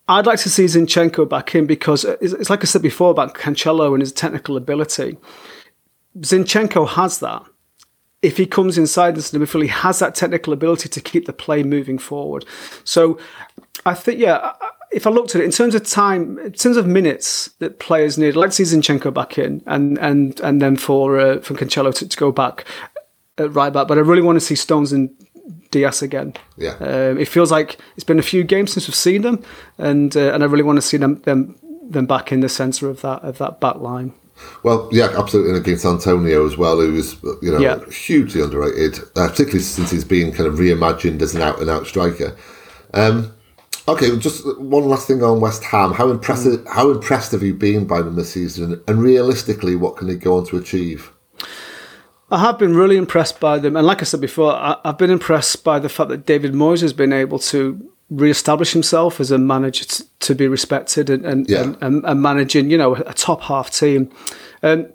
I'd 0.07 0.25
like 0.25 0.39
to 0.39 0.49
see 0.49 0.65
Zinchenko 0.65 1.27
back 1.27 1.55
in 1.55 1.65
because 1.65 2.05
it's, 2.05 2.33
it's 2.33 2.49
like 2.49 2.61
I 2.61 2.65
said 2.65 2.81
before 2.81 3.11
about 3.11 3.35
Cancelo 3.35 3.93
and 3.93 4.01
his 4.01 4.11
technical 4.11 4.57
ability. 4.57 5.17
Zinchenko 6.19 6.87
has 6.89 7.19
that. 7.19 7.43
If 8.21 8.37
he 8.37 8.45
comes 8.45 8.77
inside 8.77 9.15
the 9.15 9.21
midfield, 9.39 9.63
he 9.63 9.67
has 9.69 9.99
that 9.99 10.13
technical 10.13 10.53
ability 10.53 10.89
to 10.89 11.01
keep 11.01 11.25
the 11.25 11.33
play 11.33 11.63
moving 11.63 11.97
forward. 11.97 12.45
So 12.83 13.17
I 13.85 13.93
think, 13.95 14.19
yeah, 14.19 14.53
if 14.91 15.07
I 15.07 15.09
looked 15.09 15.35
at 15.35 15.41
it 15.41 15.45
in 15.45 15.51
terms 15.51 15.73
of 15.73 15.85
time, 15.85 16.37
in 16.39 16.51
terms 16.51 16.77
of 16.77 16.85
minutes 16.85 17.49
that 17.59 17.79
players 17.79 18.17
need, 18.17 18.33
to 18.33 18.51
see 18.51 18.63
Zinchenko 18.63 19.13
back 19.13 19.37
in, 19.37 19.63
and 19.65 19.97
and 19.99 20.39
and 20.41 20.61
then 20.61 20.75
for 20.75 21.19
uh, 21.19 21.39
for 21.39 21.53
Cancelo 21.53 21.93
to, 21.95 22.07
to 22.07 22.17
go 22.17 22.31
back 22.31 22.65
at 23.37 23.53
right 23.53 23.71
back. 23.71 23.87
But 23.87 23.97
I 23.97 24.01
really 24.01 24.21
want 24.21 24.37
to 24.37 24.45
see 24.45 24.55
Stones 24.55 24.91
and 24.91 25.09
Dias 25.71 26.01
again. 26.01 26.33
Yeah, 26.57 26.75
um, 26.79 27.17
it 27.17 27.27
feels 27.27 27.51
like 27.51 27.79
it's 27.95 28.03
been 28.03 28.19
a 28.19 28.23
few 28.23 28.43
games 28.43 28.73
since 28.73 28.87
we've 28.87 28.95
seen 28.95 29.21
them, 29.21 29.43
and 29.77 30.15
uh, 30.15 30.33
and 30.33 30.43
I 30.43 30.45
really 30.47 30.63
want 30.63 30.77
to 30.77 30.81
see 30.81 30.97
them 30.97 31.21
them 31.21 31.55
them 31.83 32.05
back 32.05 32.31
in 32.31 32.41
the 32.41 32.49
centre 32.49 32.89
of 32.89 33.01
that 33.01 33.23
of 33.23 33.37
that 33.37 33.59
back 33.59 33.77
line. 33.77 34.13
Well, 34.63 34.89
yeah, 34.91 35.09
absolutely. 35.17 35.51
And 35.51 35.59
against 35.59 35.85
Antonio 35.85 36.45
as 36.45 36.57
well, 36.57 36.81
who 36.81 36.93
was 36.93 37.13
you 37.41 37.51
know 37.51 37.59
yeah. 37.59 37.79
hugely 37.89 38.41
underrated, 38.41 38.99
uh, 39.15 39.29
particularly 39.29 39.59
since 39.59 39.91
he's 39.91 40.03
been 40.03 40.31
kind 40.31 40.47
of 40.47 40.55
reimagined 40.55 41.21
as 41.21 41.33
an 41.35 41.41
out 41.41 41.61
and 41.61 41.69
out 41.69 41.87
striker. 41.87 42.35
Um, 42.93 43.33
Okay, 43.87 44.15
just 44.17 44.45
one 44.59 44.85
last 44.85 45.07
thing 45.07 45.23
on 45.23 45.39
West 45.39 45.63
Ham. 45.63 45.93
How 45.93 46.09
impressive? 46.09 46.61
Mm. 46.61 46.73
How 46.73 46.91
impressed 46.91 47.31
have 47.31 47.41
you 47.41 47.53
been 47.53 47.85
by 47.85 48.01
them 48.01 48.15
this 48.15 48.31
season? 48.31 48.81
And 48.87 49.01
realistically, 49.01 49.75
what 49.75 49.97
can 49.97 50.07
they 50.07 50.15
go 50.15 50.37
on 50.37 50.45
to 50.47 50.57
achieve? 50.57 51.11
I 52.29 52.39
have 52.39 52.57
been 52.57 52.75
really 52.75 52.95
impressed 52.95 53.39
by 53.39 53.59
them, 53.59 53.75
and 53.75 53.85
like 53.85 54.01
I 54.01 54.05
said 54.05 54.21
before, 54.21 54.53
I, 54.53 54.77
have 54.85 54.97
been 54.97 55.09
impressed 55.09 55.63
by 55.63 55.79
the 55.79 55.89
fact 55.89 56.09
that 56.09 56.25
David 56.25 56.53
Moyes 56.53 56.81
has 56.81 56.93
been 56.93 57.11
able 57.11 57.39
to 57.39 57.91
re-establish 58.09 58.71
himself 58.71 59.19
as 59.19 59.31
a 59.31 59.37
manager 59.37 59.85
t- 59.85 60.03
to 60.19 60.35
be 60.35 60.47
respected 60.47 61.09
and 61.09 61.25
and, 61.25 61.49
yeah. 61.49 61.63
and, 61.63 61.77
and, 61.81 62.05
and, 62.05 62.21
managing, 62.21 62.69
you 62.69 62.77
know, 62.77 62.95
a 62.95 63.13
top 63.13 63.41
half 63.41 63.71
team. 63.71 64.09
Um, 64.63 64.87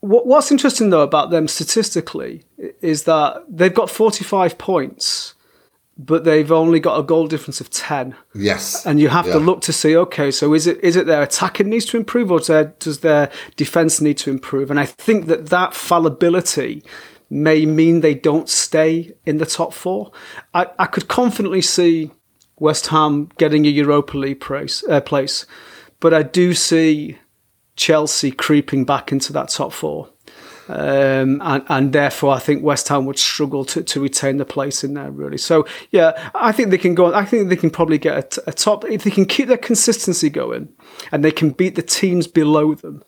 what, 0.00 0.26
what's 0.26 0.50
interesting 0.50 0.90
though 0.90 1.02
about 1.02 1.30
them 1.30 1.46
statistically 1.46 2.42
is 2.80 3.04
that 3.04 3.44
they've 3.48 3.72
got 3.72 3.88
forty-five 3.88 4.58
points 4.58 5.34
but 6.00 6.24
they've 6.24 6.50
only 6.50 6.80
got 6.80 6.98
a 6.98 7.02
goal 7.02 7.26
difference 7.26 7.60
of 7.60 7.68
10. 7.68 8.16
Yes. 8.34 8.86
And 8.86 8.98
you 8.98 9.08
have 9.08 9.26
yeah. 9.26 9.34
to 9.34 9.38
look 9.38 9.60
to 9.62 9.72
see, 9.72 9.94
okay, 9.96 10.30
so 10.30 10.54
is 10.54 10.66
it 10.66 10.82
is 10.82 10.96
it 10.96 11.06
their 11.06 11.22
attacking 11.22 11.68
needs 11.68 11.84
to 11.86 11.98
improve 11.98 12.32
or 12.32 12.40
does 12.40 13.00
their, 13.00 13.30
defence 13.56 14.00
need 14.00 14.16
to 14.18 14.30
improve? 14.30 14.70
And 14.70 14.80
I 14.80 14.86
think 14.86 15.26
that 15.26 15.46
that 15.50 15.74
fallibility 15.74 16.82
may 17.28 17.66
mean 17.66 18.00
they 18.00 18.14
don't 18.14 18.48
stay 18.48 19.12
in 19.26 19.36
the 19.38 19.46
top 19.46 19.74
four. 19.74 20.10
I, 20.54 20.68
I 20.78 20.86
could 20.86 21.06
confidently 21.06 21.60
see 21.60 22.10
West 22.58 22.86
Ham 22.88 23.28
getting 23.36 23.66
a 23.66 23.68
Europa 23.68 24.16
League 24.16 24.40
place, 24.40 24.82
uh, 24.88 25.00
place, 25.00 25.44
but 26.00 26.14
I 26.14 26.22
do 26.22 26.54
see 26.54 27.18
Chelsea 27.76 28.30
creeping 28.30 28.84
back 28.84 29.12
into 29.12 29.32
that 29.34 29.50
top 29.50 29.72
four. 29.72 30.08
Um, 30.70 31.42
and, 31.42 31.64
and 31.68 31.92
therefore, 31.92 32.32
I 32.32 32.38
think 32.38 32.62
West 32.62 32.86
Ham 32.88 33.04
would 33.06 33.18
struggle 33.18 33.64
to, 33.64 33.82
to 33.82 34.00
retain 34.00 34.36
the 34.36 34.44
place 34.44 34.84
in 34.84 34.94
there, 34.94 35.10
really. 35.10 35.36
So, 35.36 35.66
yeah, 35.90 36.30
I 36.32 36.52
think 36.52 36.70
they 36.70 36.78
can 36.78 36.94
go. 36.94 37.12
I 37.12 37.24
think 37.24 37.48
they 37.48 37.56
can 37.56 37.70
probably 37.70 37.98
get 37.98 38.38
a, 38.38 38.50
a 38.50 38.52
top 38.52 38.84
if 38.84 39.02
they 39.02 39.10
can 39.10 39.26
keep 39.26 39.48
their 39.48 39.56
consistency 39.56 40.30
going, 40.30 40.68
and 41.10 41.24
they 41.24 41.32
can 41.32 41.50
beat 41.50 41.74
the 41.74 41.82
teams 41.82 42.28
below 42.28 42.74
them. 42.74 43.02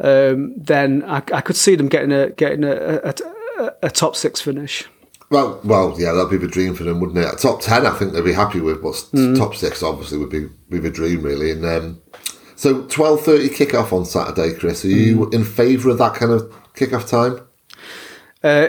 Um, 0.00 0.54
then 0.56 1.04
I, 1.04 1.16
I, 1.16 1.42
could 1.42 1.56
see 1.56 1.76
them 1.76 1.88
getting 1.88 2.10
a 2.10 2.30
getting 2.30 2.64
a, 2.64 2.72
a, 2.72 3.72
a, 3.82 3.90
top 3.90 4.16
six 4.16 4.40
finish. 4.40 4.88
Well, 5.28 5.60
well, 5.62 5.94
yeah, 6.00 6.12
that'd 6.12 6.30
be 6.30 6.38
the 6.38 6.48
dream 6.48 6.74
for 6.74 6.84
them, 6.84 7.00
wouldn't 7.00 7.18
it? 7.18 7.38
Top 7.38 7.60
ten, 7.60 7.86
I 7.86 7.90
think 7.90 8.12
they'd 8.12 8.24
be 8.24 8.32
happy 8.32 8.60
with, 8.60 8.82
but 8.82 8.94
mm. 9.12 9.36
top 9.36 9.54
six 9.54 9.82
obviously 9.82 10.16
would 10.18 10.30
be 10.30 10.48
be 10.70 10.78
the 10.78 10.90
dream, 10.90 11.22
really. 11.22 11.50
And 11.50 11.66
um, 11.66 12.02
so, 12.56 12.86
twelve 12.86 13.20
thirty 13.20 13.50
kickoff 13.50 13.92
on 13.92 14.06
Saturday, 14.06 14.54
Chris. 14.54 14.86
Are 14.86 14.88
you 14.88 15.26
mm. 15.26 15.34
in 15.34 15.44
favour 15.44 15.90
of 15.90 15.98
that 15.98 16.14
kind 16.14 16.32
of 16.32 16.52
kickoff 16.74 17.08
time? 17.08 17.46
Uh, 18.42 18.68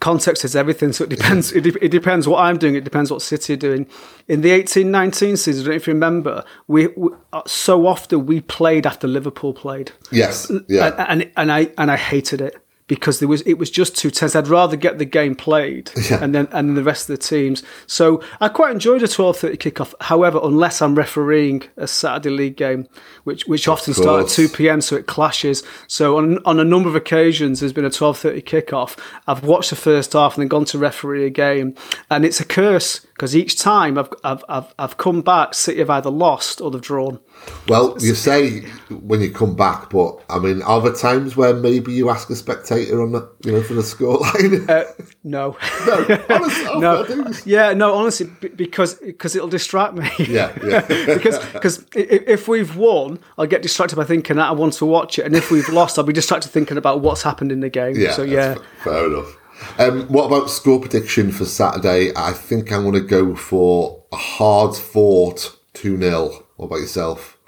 context 0.00 0.44
is 0.44 0.56
everything, 0.56 0.92
so 0.92 1.04
it 1.04 1.10
depends. 1.10 1.52
it, 1.52 1.62
de- 1.62 1.84
it, 1.84 1.90
depends 1.90 2.26
what 2.26 2.40
I'm 2.40 2.58
doing. 2.58 2.74
It 2.74 2.84
depends 2.84 3.10
what 3.10 3.22
City 3.22 3.54
are 3.54 3.56
doing. 3.56 3.86
In 4.28 4.40
the 4.40 4.50
eighteen 4.50 4.90
nineteen 4.90 5.36
season, 5.36 5.62
I 5.62 5.64
don't 5.64 5.72
know 5.72 5.76
if 5.76 5.86
you 5.86 5.92
remember, 5.94 6.44
we, 6.68 6.86
we 6.88 7.10
uh, 7.32 7.42
so 7.46 7.86
often 7.86 8.26
we 8.26 8.40
played 8.40 8.86
after 8.86 9.06
Liverpool 9.08 9.52
played. 9.52 9.92
Yes, 10.10 10.50
yeah, 10.68 10.94
and, 10.98 11.22
and, 11.22 11.32
and 11.36 11.52
I 11.52 11.72
and 11.76 11.90
I 11.90 11.96
hated 11.96 12.40
it 12.40 12.56
because 12.88 13.20
there 13.20 13.28
was 13.28 13.42
it 13.42 13.54
was 13.54 13.70
just 13.70 13.96
too 13.96 14.10
tense. 14.10 14.34
I'd 14.34 14.48
rather 14.48 14.76
get 14.76 14.98
the 14.98 15.04
game 15.04 15.36
played 15.36 15.92
yeah. 16.10 16.22
and 16.22 16.34
then 16.34 16.48
and 16.50 16.68
then 16.68 16.74
the 16.74 16.82
rest 16.82 17.08
of 17.08 17.16
the 17.16 17.22
teams. 17.22 17.62
So 17.86 18.22
I 18.40 18.48
quite 18.48 18.72
enjoyed 18.72 19.02
a 19.02 19.08
twelve 19.08 19.36
thirty 19.36 19.56
kickoff. 19.56 19.94
However, 20.00 20.40
unless 20.42 20.82
I'm 20.82 20.96
refereeing 20.96 21.62
a 21.76 21.86
Saturday 21.86 22.30
league 22.30 22.56
game, 22.56 22.88
which 23.24 23.46
which 23.46 23.68
often 23.68 23.94
start 23.94 24.24
at 24.24 24.28
two 24.30 24.48
p.m., 24.48 24.80
so 24.80 24.96
it 24.96 25.06
clashes. 25.06 25.62
So 25.86 26.16
on 26.16 26.38
on 26.44 26.58
a 26.58 26.64
number 26.64 26.88
of 26.88 26.96
occasions, 26.96 27.60
there's 27.60 27.72
been 27.72 27.84
a 27.84 27.90
twelve 27.90 28.18
thirty 28.18 28.42
kickoff. 28.42 28.98
I've 29.26 29.44
watched 29.44 29.70
the 29.70 29.76
first 29.76 30.14
half 30.14 30.34
and 30.34 30.42
then 30.42 30.48
gone 30.48 30.64
to 30.66 30.78
referee 30.78 31.26
a 31.26 31.30
game, 31.30 31.74
and 32.10 32.24
it's 32.24 32.40
a 32.40 32.44
curse 32.44 33.00
because 33.00 33.36
each 33.36 33.58
time 33.58 33.98
I've, 33.98 34.12
I've 34.24 34.44
I've 34.48 34.74
I've 34.78 34.96
come 34.96 35.20
back, 35.20 35.54
City 35.54 35.80
have 35.80 35.90
either 35.90 36.10
lost 36.10 36.60
or 36.60 36.70
they've 36.70 36.80
drawn. 36.80 37.20
Well, 37.68 37.96
you 38.00 38.14
say 38.14 38.60
when 38.90 39.20
you 39.20 39.30
come 39.30 39.54
back, 39.54 39.90
but 39.90 40.22
I 40.30 40.38
mean, 40.38 40.62
are 40.62 40.80
there 40.80 40.94
times 40.94 41.36
where 41.36 41.52
maybe 41.52 41.92
you 41.92 42.08
ask 42.08 42.30
a 42.30 42.36
spectator 42.36 43.02
on 43.02 43.12
the, 43.12 43.30
you 43.44 43.52
know, 43.52 43.62
for 43.62 43.74
the 43.74 43.82
scoreline? 43.82 44.68
Uh, 44.68 44.84
no, 45.22 45.56
no, 45.86 46.24
honestly, 46.30 46.64
no, 46.80 47.32
yeah, 47.44 47.74
no, 47.74 47.94
honestly, 47.94 48.26
because 48.56 48.94
because 48.94 49.36
it'll 49.36 49.48
distract 49.48 49.94
me. 49.94 50.10
Yeah, 50.18 50.56
yeah. 50.64 50.80
because 51.06 51.44
because 51.52 51.84
if 51.94 52.48
we've 52.48 52.74
won, 52.74 53.18
I'll 53.36 53.46
get 53.46 53.60
distracted 53.60 53.96
by 53.96 54.04
thinking 54.04 54.36
that 54.36 54.48
I 54.48 54.52
want 54.52 54.72
to 54.74 54.86
watch 54.86 55.18
it, 55.18 55.26
and 55.26 55.36
if 55.36 55.50
we've 55.50 55.68
lost, 55.68 55.98
I'll 55.98 56.04
be 56.04 56.14
distracted 56.14 56.48
thinking 56.48 56.78
about 56.78 57.00
what's 57.00 57.22
happened 57.22 57.52
in 57.52 57.60
the 57.60 57.70
game. 57.70 57.96
Yeah, 57.96 58.12
so 58.12 58.22
yeah, 58.22 58.56
fair 58.82 59.06
enough. 59.06 59.36
Um, 59.78 60.06
what 60.08 60.26
about 60.26 60.48
score 60.48 60.80
prediction 60.80 61.32
for 61.32 61.44
Saturday? 61.44 62.12
I 62.16 62.32
think 62.32 62.72
I'm 62.72 62.82
going 62.82 62.94
to 62.94 63.00
go 63.00 63.34
for 63.34 64.04
a 64.12 64.16
hard 64.16 64.74
fought 64.74 65.58
2 65.74 65.98
0. 65.98 66.44
What 66.58 66.66
about 66.66 66.80
yourself? 66.80 67.38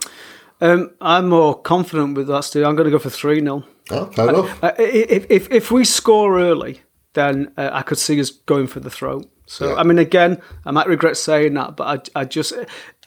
Um, 0.60 0.92
I'm 1.00 1.28
more 1.28 1.60
confident 1.60 2.16
with 2.16 2.28
that, 2.28 2.44
Steve. 2.44 2.64
I'm 2.64 2.76
going 2.76 2.84
to 2.84 2.92
go 2.92 2.98
for 3.00 3.10
3 3.10 3.40
0. 3.40 3.64
Oh, 3.90 4.06
fair 4.06 4.28
enough. 4.28 4.62
Uh, 4.62 4.72
if, 4.78 5.26
if, 5.28 5.50
if 5.50 5.70
we 5.72 5.84
score 5.84 6.38
early, 6.38 6.82
then 7.14 7.52
uh, 7.56 7.70
I 7.72 7.82
could 7.82 7.98
see 7.98 8.20
us 8.20 8.30
going 8.30 8.68
for 8.68 8.78
the 8.78 8.90
throat. 8.90 9.28
So, 9.46 9.70
yeah. 9.70 9.74
I 9.74 9.82
mean, 9.82 9.98
again, 9.98 10.40
I 10.64 10.70
might 10.70 10.86
regret 10.86 11.16
saying 11.16 11.54
that, 11.54 11.76
but 11.76 12.10
I, 12.14 12.20
I 12.20 12.24
just, 12.24 12.52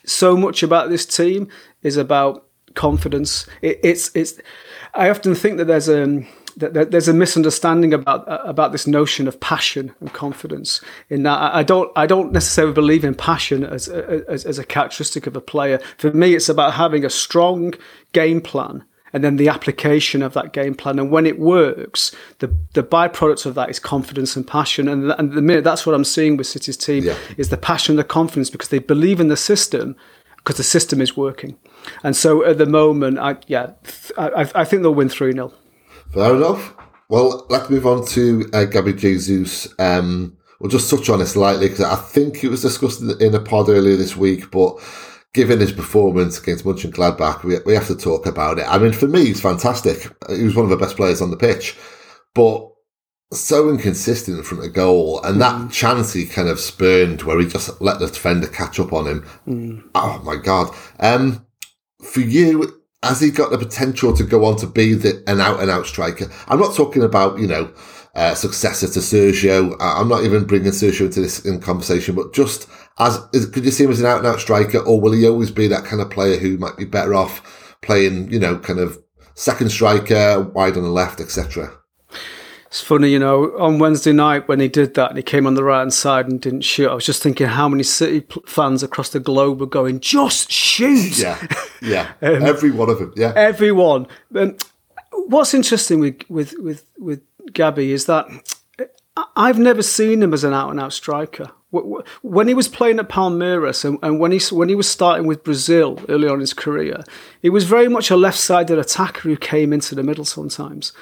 so 0.04 0.36
much 0.36 0.62
about 0.62 0.90
this 0.90 1.06
team 1.06 1.48
is 1.82 1.96
about 1.96 2.48
confidence. 2.74 3.46
It, 3.62 3.80
it's, 3.82 4.14
it's, 4.14 4.38
I 4.92 5.08
often 5.08 5.34
think 5.34 5.56
that 5.56 5.64
there's 5.64 5.88
a, 5.88 6.02
um, 6.02 6.26
there's 6.56 7.08
a 7.08 7.14
misunderstanding 7.14 7.92
about 7.92 8.26
uh, 8.28 8.40
about 8.44 8.72
this 8.72 8.86
notion 8.86 9.28
of 9.28 9.38
passion 9.40 9.94
and 10.00 10.12
confidence. 10.12 10.80
In 11.08 11.22
that, 11.24 11.54
I 11.54 11.62
don't 11.62 11.90
I 11.96 12.06
don't 12.06 12.32
necessarily 12.32 12.74
believe 12.74 13.04
in 13.04 13.14
passion 13.14 13.64
as, 13.64 13.88
uh, 13.88 14.22
as 14.28 14.44
as 14.44 14.58
a 14.58 14.64
characteristic 14.64 15.26
of 15.26 15.36
a 15.36 15.40
player. 15.40 15.78
For 15.98 16.12
me, 16.12 16.34
it's 16.34 16.48
about 16.48 16.74
having 16.74 17.04
a 17.04 17.10
strong 17.10 17.74
game 18.12 18.40
plan 18.40 18.84
and 19.14 19.22
then 19.22 19.36
the 19.36 19.48
application 19.48 20.22
of 20.22 20.34
that 20.34 20.52
game 20.52 20.74
plan. 20.74 20.98
And 20.98 21.10
when 21.10 21.24
it 21.24 21.38
works, 21.38 22.14
the 22.40 22.54
the 22.74 22.82
byproduct 22.82 23.46
of 23.46 23.54
that 23.54 23.70
is 23.70 23.78
confidence 23.78 24.36
and 24.36 24.46
passion. 24.46 24.88
And, 24.88 25.12
and 25.12 25.32
the 25.32 25.40
minute 25.40 25.64
that's 25.64 25.86
what 25.86 25.94
I'm 25.94 26.04
seeing 26.04 26.36
with 26.36 26.48
City's 26.48 26.76
team 26.76 27.04
yeah. 27.04 27.16
is 27.38 27.48
the 27.48 27.56
passion, 27.56 27.96
the 27.96 28.04
confidence, 28.04 28.50
because 28.50 28.68
they 28.68 28.80
believe 28.80 29.20
in 29.20 29.28
the 29.28 29.36
system, 29.36 29.96
because 30.36 30.56
the 30.56 30.64
system 30.64 31.00
is 31.00 31.16
working. 31.16 31.56
And 32.02 32.16
so 32.16 32.44
at 32.44 32.58
the 32.58 32.66
moment, 32.66 33.18
I 33.18 33.36
yeah, 33.46 33.70
I, 34.18 34.50
I 34.54 34.64
think 34.64 34.82
they'll 34.82 34.94
win 34.94 35.08
three 35.08 35.32
0 35.32 35.52
Fair 36.14 36.36
enough. 36.36 36.74
Well, 37.08 37.44
let's 37.50 37.68
move 37.68 37.86
on 37.86 38.06
to 38.06 38.48
uh, 38.52 38.66
Gabby 38.66 38.92
Jesus. 38.92 39.66
Um, 39.80 40.36
we'll 40.60 40.70
just 40.70 40.88
touch 40.88 41.10
on 41.10 41.20
it 41.20 41.26
slightly 41.26 41.68
because 41.68 41.80
I 41.80 41.96
think 41.96 42.44
it 42.44 42.50
was 42.50 42.62
discussed 42.62 43.02
in 43.02 43.34
a 43.34 43.40
pod 43.40 43.68
earlier 43.68 43.96
this 43.96 44.16
week, 44.16 44.52
but 44.52 44.78
given 45.32 45.58
his 45.58 45.72
performance 45.72 46.38
against 46.40 46.64
Mönchengladbach, 46.64 47.42
we, 47.42 47.58
we 47.66 47.74
have 47.74 47.88
to 47.88 47.96
talk 47.96 48.26
about 48.26 48.60
it. 48.60 48.66
I 48.68 48.78
mean, 48.78 48.92
for 48.92 49.08
me, 49.08 49.26
he's 49.26 49.40
fantastic. 49.40 50.08
He 50.28 50.44
was 50.44 50.54
one 50.54 50.64
of 50.64 50.70
the 50.70 50.76
best 50.76 50.94
players 50.94 51.20
on 51.20 51.32
the 51.32 51.36
pitch, 51.36 51.76
but 52.32 52.70
so 53.32 53.68
inconsistent 53.68 54.46
from 54.46 54.60
the 54.60 54.68
goal. 54.68 55.20
And 55.24 55.40
that 55.40 55.56
mm. 55.56 55.72
chance 55.72 56.12
he 56.12 56.26
kind 56.26 56.48
of 56.48 56.60
spurned 56.60 57.22
where 57.22 57.40
he 57.40 57.48
just 57.48 57.80
let 57.80 57.98
the 57.98 58.06
defender 58.06 58.46
catch 58.46 58.78
up 58.78 58.92
on 58.92 59.06
him. 59.08 59.26
Mm. 59.48 59.90
Oh 59.96 60.22
my 60.24 60.36
God. 60.36 60.72
Um, 61.00 61.44
for 62.04 62.20
you, 62.20 62.83
has 63.04 63.20
he 63.20 63.30
got 63.30 63.50
the 63.50 63.58
potential 63.58 64.16
to 64.16 64.24
go 64.24 64.44
on 64.44 64.56
to 64.56 64.66
be 64.66 64.94
the, 64.94 65.22
an 65.26 65.40
out 65.40 65.60
and 65.60 65.70
out 65.70 65.86
striker? 65.86 66.30
I'm 66.48 66.60
not 66.60 66.74
talking 66.74 67.02
about, 67.02 67.38
you 67.38 67.46
know, 67.46 67.72
uh, 68.14 68.34
successor 68.34 68.86
to 68.86 68.98
Sergio. 69.00 69.76
I'm 69.80 70.08
not 70.08 70.24
even 70.24 70.44
bringing 70.44 70.70
Sergio 70.70 71.06
into 71.06 71.20
this 71.20 71.44
in 71.44 71.60
conversation, 71.60 72.14
but 72.14 72.32
just 72.32 72.68
as, 72.98 73.20
is, 73.32 73.46
could 73.46 73.64
you 73.64 73.70
see 73.70 73.84
him 73.84 73.90
as 73.90 74.00
an 74.00 74.06
out 74.06 74.18
and 74.18 74.26
out 74.26 74.40
striker 74.40 74.78
or 74.78 75.00
will 75.00 75.12
he 75.12 75.28
always 75.28 75.50
be 75.50 75.66
that 75.68 75.84
kind 75.84 76.00
of 76.00 76.10
player 76.10 76.38
who 76.38 76.56
might 76.58 76.76
be 76.76 76.84
better 76.84 77.14
off 77.14 77.76
playing, 77.82 78.30
you 78.30 78.38
know, 78.38 78.58
kind 78.58 78.78
of 78.78 78.98
second 79.34 79.70
striker, 79.70 80.40
wide 80.54 80.76
on 80.76 80.84
the 80.84 80.88
left, 80.88 81.20
etc.? 81.20 81.72
It's 82.74 82.80
funny, 82.80 83.08
you 83.08 83.20
know, 83.20 83.56
on 83.56 83.78
Wednesday 83.78 84.10
night 84.10 84.48
when 84.48 84.58
he 84.58 84.66
did 84.66 84.94
that 84.94 85.10
and 85.10 85.16
he 85.16 85.22
came 85.22 85.46
on 85.46 85.54
the 85.54 85.62
right 85.62 85.78
hand 85.78 85.94
side 85.94 86.26
and 86.26 86.40
didn't 86.40 86.62
shoot, 86.62 86.90
I 86.90 86.94
was 86.94 87.06
just 87.06 87.22
thinking 87.22 87.46
how 87.46 87.68
many 87.68 87.84
City 87.84 88.26
fans 88.46 88.82
across 88.82 89.10
the 89.10 89.20
globe 89.20 89.60
were 89.60 89.66
going, 89.66 90.00
just 90.00 90.50
shoot! 90.50 91.16
Yeah, 91.16 91.40
yeah. 91.80 92.14
um, 92.20 92.42
Every 92.42 92.72
one 92.72 92.90
of 92.90 92.98
them, 92.98 93.12
yeah. 93.14 93.32
Everyone. 93.36 94.08
Um, 94.34 94.56
what's 95.12 95.54
interesting 95.54 96.00
with, 96.00 96.28
with, 96.28 96.56
with, 96.58 96.84
with 96.98 97.22
Gabby 97.52 97.92
is 97.92 98.06
that 98.06 98.26
I've 99.36 99.60
never 99.60 99.80
seen 99.80 100.20
him 100.20 100.34
as 100.34 100.42
an 100.42 100.52
out 100.52 100.70
and 100.70 100.80
out 100.80 100.92
striker. 100.92 101.52
When 102.22 102.48
he 102.48 102.54
was 102.54 102.66
playing 102.66 102.98
at 102.98 103.08
Palmeiras 103.08 103.84
and, 103.84 104.00
and 104.02 104.18
when 104.18 104.32
he 104.32 104.40
when 104.52 104.68
he 104.68 104.74
was 104.74 104.90
starting 104.90 105.28
with 105.28 105.44
Brazil 105.44 106.00
early 106.08 106.26
on 106.26 106.34
in 106.34 106.40
his 106.40 106.54
career, 106.54 107.04
he 107.40 107.50
was 107.50 107.64
very 107.64 107.88
much 107.88 108.10
a 108.10 108.16
left 108.16 108.38
sided 108.38 108.80
attacker 108.80 109.28
who 109.28 109.36
came 109.36 109.72
into 109.72 109.94
the 109.94 110.02
middle 110.02 110.24
sometimes. 110.24 110.92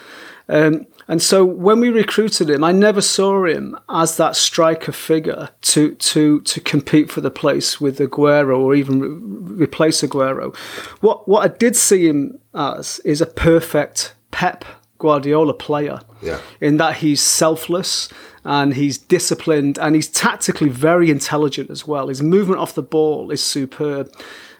Um, 0.49 0.87
and 1.09 1.21
so 1.21 1.45
when 1.45 1.81
we 1.81 1.89
recruited 1.91 2.49
him, 2.49 2.63
I 2.63 2.73
never 2.73 3.01
saw 3.01 3.45
him 3.45 3.77
as 3.89 4.17
that 4.17 4.37
striker 4.37 4.93
figure 4.93 5.51
to 5.63 5.95
to 5.95 6.41
to 6.43 6.61
compete 6.61 7.11
for 7.11 7.21
the 7.21 7.31
place 7.31 7.81
with 7.81 7.99
Aguero 7.99 8.59
or 8.59 8.75
even 8.75 9.01
re- 9.01 9.65
replace 9.65 10.03
Aguero. 10.03 10.55
What 11.01 11.29
what 11.29 11.45
I 11.45 11.55
did 11.55 11.77
see 11.77 12.07
him 12.09 12.39
as 12.55 13.01
is 13.01 13.21
a 13.21 13.27
perfect 13.27 14.15
Pep 14.31 14.65
Guardiola 14.99 15.55
player. 15.55 16.01
Yeah. 16.23 16.41
In 16.61 16.77
that 16.77 16.99
he's 16.99 17.21
selfless 17.21 18.09
and 18.45 18.75
he's 18.75 18.97
disciplined 18.97 19.79
and 19.79 19.95
he's 19.97 20.09
tactically 20.09 20.69
very 20.69 21.11
intelligent 21.11 21.71
as 21.71 21.87
well. 21.87 22.09
His 22.09 22.23
movement 22.23 22.61
off 22.61 22.75
the 22.75 22.83
ball 22.83 23.31
is 23.31 23.43
superb. 23.43 24.13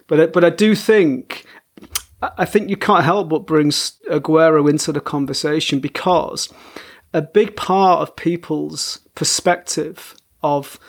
But 0.07 0.33
but 0.33 0.43
I 0.43 0.49
do 0.49 0.75
think 0.75 1.45
I 2.37 2.45
think 2.45 2.69
you 2.69 2.77
can't 2.77 3.03
help 3.03 3.29
but 3.29 3.45
bring 3.45 3.69
Aguero 3.69 4.69
into 4.69 4.91
the 4.91 5.01
conversation 5.01 5.79
because 5.79 6.51
a 7.13 7.21
big 7.21 7.55
part 7.55 8.01
of 8.01 8.15
people's 8.15 8.99
perspective 9.15 10.15
of 10.41 10.79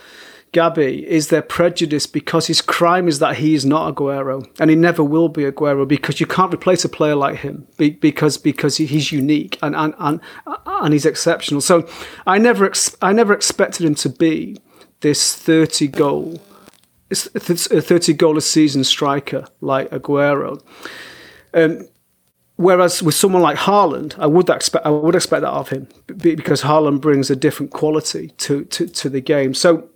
Gabby 0.52 1.04
is 1.08 1.28
their 1.28 1.42
prejudice 1.42 2.06
because 2.06 2.46
his 2.46 2.62
crime 2.62 3.08
is 3.08 3.18
that 3.18 3.38
he 3.38 3.54
is 3.54 3.64
not 3.64 3.94
Aguero 3.94 4.48
and 4.60 4.70
he 4.70 4.76
never 4.76 5.02
will 5.02 5.28
be 5.28 5.42
Aguero 5.42 5.86
because 5.86 6.20
you 6.20 6.26
can't 6.26 6.54
replace 6.54 6.84
a 6.84 6.88
player 6.88 7.16
like 7.16 7.38
him 7.38 7.66
because 7.76 8.38
because 8.38 8.76
he's 8.76 9.10
unique 9.10 9.58
and 9.62 9.74
and 9.74 9.94
and, 9.98 10.20
and 10.66 10.92
he's 10.92 11.06
exceptional. 11.06 11.60
So 11.60 11.88
I 12.26 12.38
never 12.38 12.64
ex- 12.64 12.96
I 13.02 13.12
never 13.12 13.34
expected 13.34 13.84
him 13.84 13.96
to 13.96 14.08
be 14.08 14.56
this 15.00 15.34
30 15.34 15.88
goal 15.88 16.40
a 17.10 17.14
30 17.14 18.14
goal 18.14 18.38
a 18.38 18.40
season 18.40 18.84
striker 18.84 19.46
like 19.60 19.90
Aguero. 19.90 20.62
Um, 21.54 21.88
Whereas 22.56 23.02
with 23.02 23.16
someone 23.16 23.42
like 23.42 23.56
Haaland, 23.56 24.16
I 24.16 24.26
would 24.26 24.48
expect 24.48 24.86
I 24.86 24.90
would 24.90 25.16
expect 25.16 25.42
that 25.42 25.50
of 25.50 25.70
him 25.70 25.88
because 26.06 26.62
Haaland 26.62 27.00
brings 27.00 27.28
a 27.28 27.34
different 27.34 27.72
quality 27.72 28.28
to 28.38 28.64
to, 28.66 28.86
to 28.86 29.08
the 29.08 29.20
game. 29.20 29.54
So 29.54 29.88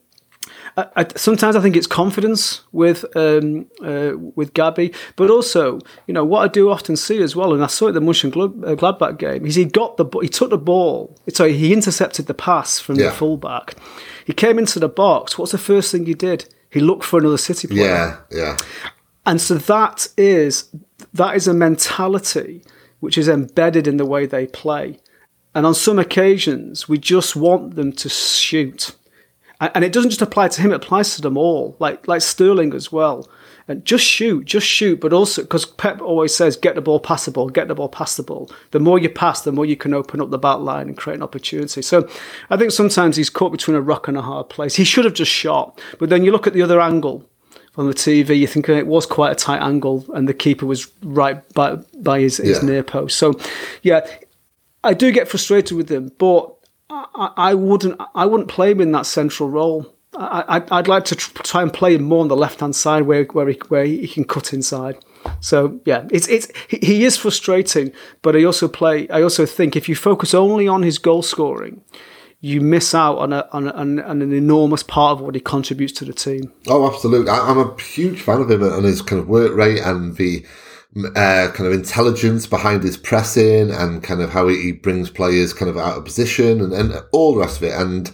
I, 0.76 1.06
sometimes 1.14 1.54
I 1.54 1.60
think 1.60 1.76
it's 1.76 1.86
confidence 1.86 2.62
with 2.72 3.04
um, 3.16 3.66
uh, 3.80 4.12
with 4.34 4.54
Gabby, 4.54 4.92
but 5.14 5.30
also 5.30 5.78
you 6.08 6.14
know 6.14 6.24
what 6.24 6.40
I 6.42 6.48
do 6.48 6.68
often 6.68 6.96
see 6.96 7.22
as 7.22 7.36
well, 7.36 7.52
and 7.52 7.62
I 7.62 7.68
saw 7.68 7.86
it 7.86 7.90
at 7.90 7.94
the 7.94 8.00
Munchen 8.00 8.30
uh, 8.32 8.74
Gladbach 8.74 9.18
game. 9.18 9.46
Is 9.46 9.54
he 9.54 9.64
got 9.64 9.96
the 9.96 10.06
he 10.20 10.28
took 10.28 10.50
the 10.50 10.58
ball, 10.58 11.16
sorry, 11.32 11.52
he 11.52 11.72
intercepted 11.72 12.26
the 12.26 12.34
pass 12.34 12.80
from 12.80 12.96
yeah. 12.96 13.06
the 13.06 13.12
fullback. 13.12 13.76
He 14.24 14.32
came 14.32 14.58
into 14.58 14.80
the 14.80 14.88
box. 14.88 15.38
What's 15.38 15.52
the 15.52 15.58
first 15.58 15.92
thing 15.92 16.06
he 16.06 16.14
did? 16.14 16.52
He 16.70 16.80
looked 16.80 17.04
for 17.04 17.20
another 17.20 17.38
City 17.38 17.68
player. 17.68 18.20
Yeah, 18.30 18.36
yeah. 18.36 18.56
And 19.26 19.40
so 19.40 19.54
that 19.58 20.08
is 20.16 20.68
that 21.14 21.36
is 21.36 21.48
a 21.48 21.54
mentality 21.54 22.62
which 23.00 23.16
is 23.16 23.28
embedded 23.28 23.86
in 23.86 23.96
the 23.96 24.06
way 24.06 24.26
they 24.26 24.46
play. 24.46 24.98
And 25.54 25.64
on 25.66 25.74
some 25.74 25.98
occasions, 25.98 26.88
we 26.88 26.98
just 26.98 27.36
want 27.36 27.74
them 27.74 27.92
to 27.92 28.08
shoot 28.08 28.94
and 29.60 29.84
it 29.84 29.92
doesn't 29.92 30.10
just 30.10 30.22
apply 30.22 30.48
to 30.48 30.62
him; 30.62 30.70
it 30.70 30.76
applies 30.76 31.16
to 31.16 31.22
them 31.22 31.36
all, 31.36 31.76
like 31.80 32.06
like 32.06 32.22
Sterling 32.22 32.74
as 32.74 32.92
well. 32.92 33.28
And 33.66 33.84
just 33.84 34.04
shoot, 34.04 34.46
just 34.46 34.66
shoot, 34.66 34.98
but 35.00 35.12
also 35.12 35.42
because 35.42 35.66
Pep 35.66 36.00
always 36.00 36.34
says, 36.34 36.56
"Get 36.56 36.76
the 36.76 36.80
ball 36.80 37.00
ball, 37.00 37.48
get 37.48 37.66
the 37.66 37.74
ball 37.74 37.92
ball." 38.24 38.50
The 38.70 38.78
more 38.78 38.98
you 38.98 39.08
pass, 39.08 39.42
the 39.42 39.52
more 39.52 39.66
you 39.66 39.76
can 39.76 39.92
open 39.92 40.20
up 40.20 40.30
the 40.30 40.38
back 40.38 40.60
line 40.60 40.86
and 40.86 40.96
create 40.96 41.16
an 41.16 41.22
opportunity. 41.22 41.82
So, 41.82 42.08
I 42.50 42.56
think 42.56 42.70
sometimes 42.70 43.16
he's 43.16 43.30
caught 43.30 43.50
between 43.50 43.76
a 43.76 43.80
rock 43.80 44.06
and 44.06 44.16
a 44.16 44.22
hard 44.22 44.48
place. 44.48 44.76
He 44.76 44.84
should 44.84 45.04
have 45.04 45.14
just 45.14 45.32
shot, 45.32 45.80
but 45.98 46.08
then 46.08 46.24
you 46.24 46.30
look 46.30 46.46
at 46.46 46.52
the 46.52 46.62
other 46.62 46.80
angle 46.80 47.28
on 47.78 47.86
the 47.86 47.94
TV, 47.94 48.36
you 48.36 48.48
think 48.48 48.68
it 48.68 48.88
was 48.88 49.06
quite 49.06 49.30
a 49.30 49.36
tight 49.36 49.62
angle, 49.62 50.04
and 50.12 50.28
the 50.28 50.34
keeper 50.34 50.66
was 50.66 50.92
right 51.02 51.48
by 51.54 51.76
by 51.96 52.20
his, 52.20 52.38
his 52.38 52.58
yeah. 52.58 52.68
near 52.68 52.82
post. 52.82 53.16
So, 53.16 53.38
yeah, 53.82 54.06
I 54.82 54.94
do 54.94 55.12
get 55.12 55.28
frustrated 55.28 55.76
with 55.76 55.90
him, 55.90 56.10
but 56.18 56.54
I, 56.90 57.30
I 57.36 57.54
wouldn't 57.54 57.98
I 58.14 58.26
wouldn't 58.26 58.48
play 58.48 58.72
him 58.72 58.80
in 58.80 58.92
that 58.92 59.06
central 59.06 59.48
role. 59.48 59.94
I, 60.20 60.58
would 60.72 60.88
like 60.88 61.04
to 61.04 61.14
try 61.14 61.62
and 61.62 61.72
play 61.72 61.94
him 61.94 62.02
more 62.02 62.22
on 62.22 62.28
the 62.28 62.36
left 62.36 62.58
hand 62.58 62.74
side 62.74 63.02
where 63.02 63.22
where 63.24 63.48
he, 63.48 63.60
where 63.68 63.84
he 63.84 64.08
can 64.08 64.24
cut 64.24 64.52
inside. 64.52 64.98
So 65.38 65.80
yeah, 65.84 66.08
it's 66.10 66.26
it's 66.26 66.48
he, 66.66 66.78
he 66.78 67.04
is 67.04 67.16
frustrating, 67.16 67.92
but 68.22 68.34
I 68.34 68.42
also 68.42 68.66
play. 68.66 69.08
I 69.10 69.22
also 69.22 69.46
think 69.46 69.76
if 69.76 69.88
you 69.88 69.94
focus 69.94 70.34
only 70.34 70.66
on 70.66 70.82
his 70.82 70.98
goal 70.98 71.22
scoring, 71.22 71.82
you 72.40 72.60
miss 72.60 72.94
out 72.94 73.18
on, 73.18 73.32
a, 73.32 73.48
on, 73.52 73.68
a, 73.68 73.72
on, 73.72 73.98
an 73.98 74.32
enormous 74.32 74.82
part 74.82 75.12
of 75.12 75.20
what 75.20 75.34
he 75.34 75.40
contributes 75.40 75.92
to 75.94 76.04
the 76.04 76.12
team. 76.12 76.52
Oh, 76.68 76.92
absolutely! 76.92 77.30
I, 77.30 77.50
am 77.50 77.58
a 77.58 77.80
huge 77.80 78.20
fan 78.20 78.40
of 78.40 78.50
him 78.50 78.62
and 78.62 78.84
his 78.84 79.02
kind 79.02 79.20
of 79.20 79.28
work 79.28 79.54
rate 79.54 79.80
and 79.80 80.16
the 80.16 80.46
uh, 80.96 81.50
kind 81.52 81.66
of 81.66 81.72
intelligence 81.72 82.46
behind 82.46 82.82
his 82.82 82.96
pressing 82.96 83.70
and 83.70 84.02
kind 84.02 84.20
of 84.20 84.30
how 84.30 84.48
he 84.48 84.72
brings 84.72 85.10
players 85.10 85.52
kind 85.52 85.68
of 85.68 85.76
out 85.76 85.98
of 85.98 86.04
position 86.04 86.60
and, 86.60 86.72
and 86.72 86.92
all 87.12 87.34
the 87.34 87.40
rest 87.40 87.58
of 87.58 87.64
it. 87.64 87.74
And 87.74 88.10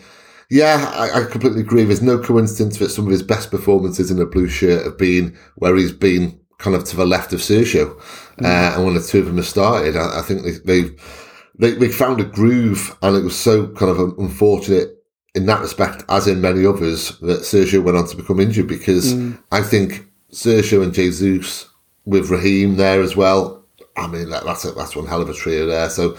yeah, 0.51 0.91
I, 0.95 1.23
I, 1.23 1.25
completely 1.25 1.61
agree. 1.61 1.85
There's 1.85 2.03
no 2.03 2.19
coincidence 2.19 2.79
that 2.79 2.91
some 2.91 3.07
of 3.07 3.11
his 3.11 3.23
best 3.23 3.51
performances 3.51 4.11
in 4.11 4.21
a 4.21 4.27
blue 4.27 4.49
shirt 4.49 4.85
have 4.85 4.99
been 4.99 5.37
where 5.57 5.77
he's 5.77 5.93
been 5.93 6.39
kind 6.59 6.77
of 6.77 6.85
to 6.85 6.97
the 6.97 7.07
left 7.07 7.33
of 7.33 7.41
Sergio. 7.41 7.99
Mm. 8.39 8.45
Uh, 8.45 8.77
and 8.77 8.85
when 8.85 8.95
the 8.95 9.03
two 9.03 9.21
of 9.21 9.27
them 9.27 9.37
have 9.37 9.47
started, 9.47 9.97
I, 9.97 10.21
I 10.21 10.23
think 10.23 10.43
they, 10.43 10.53
they've, 10.65 11.24
they, 11.57 11.73
they 11.73 11.89
found 11.89 12.21
a 12.21 12.25
groove 12.25 12.97
and 13.03 13.17
it 13.17 13.23
was 13.23 13.39
so 13.39 13.69
kind 13.69 13.91
of 13.91 14.19
unfortunate 14.19 14.95
in 15.35 15.47
that 15.47 15.61
respect, 15.61 16.05
as 16.09 16.29
in 16.29 16.41
many 16.41 16.65
others, 16.65 17.19
that 17.19 17.41
Sergio 17.41 17.83
went 17.83 17.97
on 17.97 18.07
to 18.07 18.17
become 18.17 18.41
injured 18.41 18.69
because 18.69 19.15
mm. 19.15 19.39
I 19.51 19.63
think 19.63 20.07
Sergio 20.31 20.83
and 20.83 20.95
Jesus 20.95 21.69
with 22.05 22.31
Raheem 22.31 22.77
there 22.77 23.03
as 23.03 23.17
well. 23.17 23.65
I 23.97 24.07
mean, 24.07 24.31
that, 24.31 24.45
that's 24.45 24.65
a, 24.65 24.73
that's 24.73 24.95
one 24.95 25.07
hell 25.07 25.23
of 25.23 25.29
a 25.29 25.35
trio 25.35 25.67
there. 25.67 25.91
So, 25.91 26.17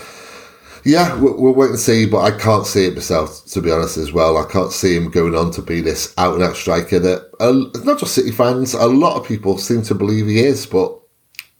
yeah, 0.83 1.15
we'll, 1.15 1.39
we'll, 1.39 1.53
wait 1.53 1.69
and 1.69 1.79
see. 1.79 2.05
But 2.05 2.21
I 2.21 2.37
can't 2.37 2.65
see 2.65 2.85
it 2.85 2.95
myself, 2.95 3.45
to 3.45 3.61
be 3.61 3.71
honest, 3.71 3.97
as 3.97 4.11
well. 4.11 4.37
I 4.37 4.49
can't 4.49 4.71
see 4.71 4.95
him 4.95 5.09
going 5.09 5.35
on 5.35 5.51
to 5.51 5.61
be 5.61 5.81
this 5.81 6.13
out 6.17 6.35
and 6.35 6.43
out 6.43 6.55
striker 6.55 6.99
that 6.99 7.29
uh, 7.39 7.81
not 7.83 7.99
just 7.99 8.15
City 8.15 8.31
fans, 8.31 8.73
a 8.73 8.85
lot 8.85 9.17
of 9.17 9.27
people 9.27 9.57
seem 9.57 9.81
to 9.83 9.95
believe 9.95 10.27
he 10.27 10.39
is, 10.39 10.65
but. 10.65 10.99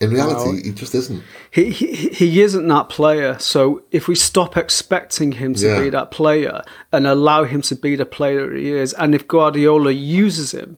In 0.02 0.10
reality, 0.10 0.52
no, 0.52 0.64
he 0.64 0.72
just 0.74 0.94
isn't. 0.94 1.24
He, 1.52 1.70
he 1.70 2.10
he 2.10 2.42
isn't 2.42 2.68
that 2.68 2.90
player. 2.90 3.40
So 3.40 3.84
if 3.92 4.10
we 4.10 4.16
stop 4.16 4.58
expecting 4.58 5.34
him 5.34 5.54
to 5.56 5.68
yeah. 5.68 5.80
be 5.80 5.90
that 5.90 6.12
player 6.12 6.64
and 6.92 7.08
allow 7.08 7.46
him 7.46 7.62
to 7.64 7.76
be 7.76 7.96
the 7.96 8.06
player 8.06 8.54
he 8.54 8.72
is, 8.72 8.94
and 8.94 9.16
if 9.16 9.26
Guardiola 9.26 9.92
uses 9.92 10.52
him 10.52 10.78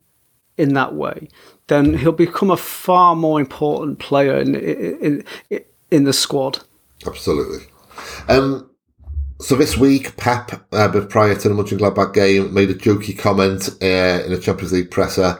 in 0.55 0.75
that 0.75 0.93
way, 0.93 1.29
then 1.65 1.97
he'll 1.97 2.11
become 2.11 2.51
a 2.51 2.57
far 2.57 3.15
more 3.15 3.39
important 3.39 3.97
player 3.97 4.37
in 4.37 4.53
in, 4.53 5.23
in, 5.49 5.63
in 5.89 6.03
the 6.03 6.13
squad. 6.13 6.59
Absolutely. 7.05 7.65
Um, 8.29 8.69
so 9.39 9.55
this 9.55 9.77
week, 9.77 10.15
Pep, 10.17 10.63
uh, 10.71 10.89
prior 11.09 11.35
to 11.35 11.49
the 11.49 11.55
Mönchengladbach 11.55 12.13
game, 12.13 12.53
made 12.53 12.69
a 12.69 12.75
jokey 12.75 13.17
comment 13.17 13.69
uh, 13.81 14.25
in 14.25 14.31
a 14.31 14.37
Champions 14.37 14.73
League 14.73 14.91
presser 14.91 15.39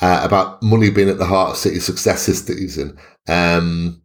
uh, 0.00 0.20
about 0.22 0.62
money 0.62 0.90
being 0.90 1.08
at 1.08 1.18
the 1.18 1.26
heart 1.26 1.50
of 1.50 1.56
City's 1.56 1.84
success 1.84 2.26
this 2.26 2.44
season. 2.44 2.98
Um, 3.26 4.02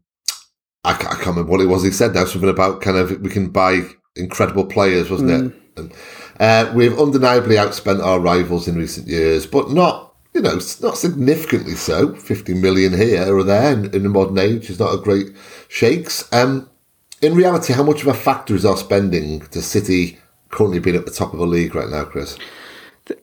I, 0.83 0.91
I, 0.91 0.95
can't 0.95 1.27
remember 1.27 1.51
what 1.51 1.61
it 1.61 1.67
was 1.67 1.83
he 1.83 1.91
said 1.91 2.13
now. 2.13 2.25
Something 2.25 2.49
about 2.49 2.81
kind 2.81 2.97
of 2.97 3.21
we 3.21 3.29
can 3.29 3.49
buy 3.49 3.81
incredible 4.15 4.65
players, 4.65 5.09
wasn't 5.09 5.29
mm. 5.29 5.47
it? 5.47 5.55
And, 5.75 5.93
uh, 6.39 6.71
we've 6.75 6.97
undeniably 6.99 7.55
outspent 7.55 8.03
our 8.03 8.19
rivals 8.19 8.67
in 8.67 8.75
recent 8.75 9.07
years, 9.07 9.45
but 9.45 9.71
not 9.71 10.13
you 10.33 10.41
know, 10.41 10.59
not 10.81 10.97
significantly 10.97 11.75
so. 11.75 12.15
50 12.15 12.55
million 12.55 12.93
here 12.93 13.35
or 13.35 13.43
there 13.43 13.71
in, 13.71 13.93
in 13.93 14.03
the 14.03 14.09
modern 14.09 14.39
age 14.39 14.69
is 14.69 14.79
not 14.79 14.93
a 14.93 14.97
great 14.97 15.27
shakes. 15.67 16.27
Um, 16.33 16.69
in 17.21 17.35
reality, 17.35 17.73
how 17.73 17.83
much 17.83 18.01
of 18.01 18.07
a 18.07 18.13
factor 18.13 18.55
is 18.55 18.65
our 18.65 18.75
spending 18.75 19.41
to 19.47 19.61
City 19.61 20.17
currently 20.49 20.79
being 20.79 20.95
at 20.95 21.05
the 21.05 21.11
top 21.11 21.33
of 21.33 21.39
the 21.39 21.45
league 21.45 21.75
right 21.75 21.89
now, 21.89 22.03
Chris? 22.03 22.37
The, 23.05 23.17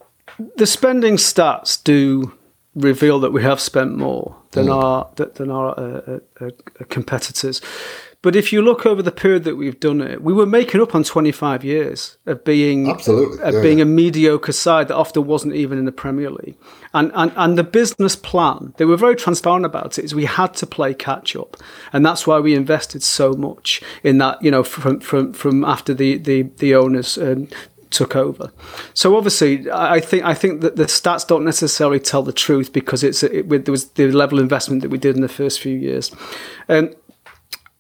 the 0.56 0.66
spending 0.66 1.16
stats 1.16 1.83
do 1.83 2.33
reveal 2.80 3.20
that 3.20 3.32
we 3.32 3.42
have 3.42 3.60
spent 3.60 3.96
more 3.96 4.36
than 4.52 4.66
mm. 4.66 4.74
our 4.74 5.10
than 5.16 5.50
our 5.50 5.78
uh, 5.78 6.18
uh, 6.40 6.46
uh, 6.46 6.50
competitors. 6.88 7.60
But 8.22 8.36
if 8.36 8.52
you 8.52 8.60
look 8.60 8.84
over 8.84 9.00
the 9.00 9.12
period 9.12 9.44
that 9.44 9.56
we've 9.56 9.80
done 9.80 10.02
it, 10.02 10.22
we 10.22 10.34
were 10.34 10.44
making 10.44 10.82
up 10.82 10.94
on 10.94 11.04
25 11.04 11.64
years 11.64 12.18
of 12.26 12.44
being 12.44 12.90
absolutely 12.90 13.40
of 13.40 13.62
being 13.62 13.80
a 13.80 13.86
mediocre 13.86 14.52
side 14.52 14.88
that 14.88 14.96
often 14.96 15.26
wasn't 15.26 15.54
even 15.54 15.78
in 15.78 15.86
the 15.86 15.92
Premier 15.92 16.30
League. 16.30 16.56
And, 16.92 17.10
and 17.14 17.32
and 17.36 17.56
the 17.56 17.64
business 17.64 18.16
plan, 18.16 18.74
they 18.76 18.84
were 18.84 18.98
very 18.98 19.16
transparent 19.16 19.64
about 19.64 19.98
it, 19.98 20.04
is 20.04 20.14
we 20.14 20.26
had 20.26 20.52
to 20.54 20.66
play 20.66 20.92
catch 20.92 21.34
up, 21.34 21.56
and 21.94 22.04
that's 22.04 22.26
why 22.26 22.38
we 22.40 22.54
invested 22.54 23.02
so 23.02 23.32
much 23.32 23.80
in 24.02 24.18
that. 24.18 24.42
You 24.42 24.50
know, 24.50 24.64
from 24.64 25.00
from 25.00 25.32
from 25.32 25.64
after 25.64 25.94
the 25.94 26.18
the 26.18 26.42
the 26.42 26.74
owners. 26.74 27.16
Um, 27.16 27.48
took 27.90 28.16
over. 28.16 28.53
So 28.94 29.16
obviously, 29.16 29.70
I 29.70 30.00
think 30.00 30.24
I 30.24 30.35
think 30.35 30.61
that 30.62 30.76
the 30.76 30.85
stats 30.85 31.26
don't 31.26 31.44
necessarily 31.44 32.00
tell 32.00 32.22
the 32.22 32.33
truth 32.33 32.72
because 32.72 33.03
it's 33.03 33.22
it, 33.22 33.48
there 33.48 33.72
was 33.72 33.90
the 33.90 34.11
level 34.11 34.38
of 34.38 34.44
investment 34.44 34.83
that 34.83 34.90
we 34.90 34.98
did 34.98 35.16
in 35.16 35.22
the 35.22 35.29
first 35.29 35.61
few 35.61 35.76
years. 35.76 36.14
Um, 36.68 36.94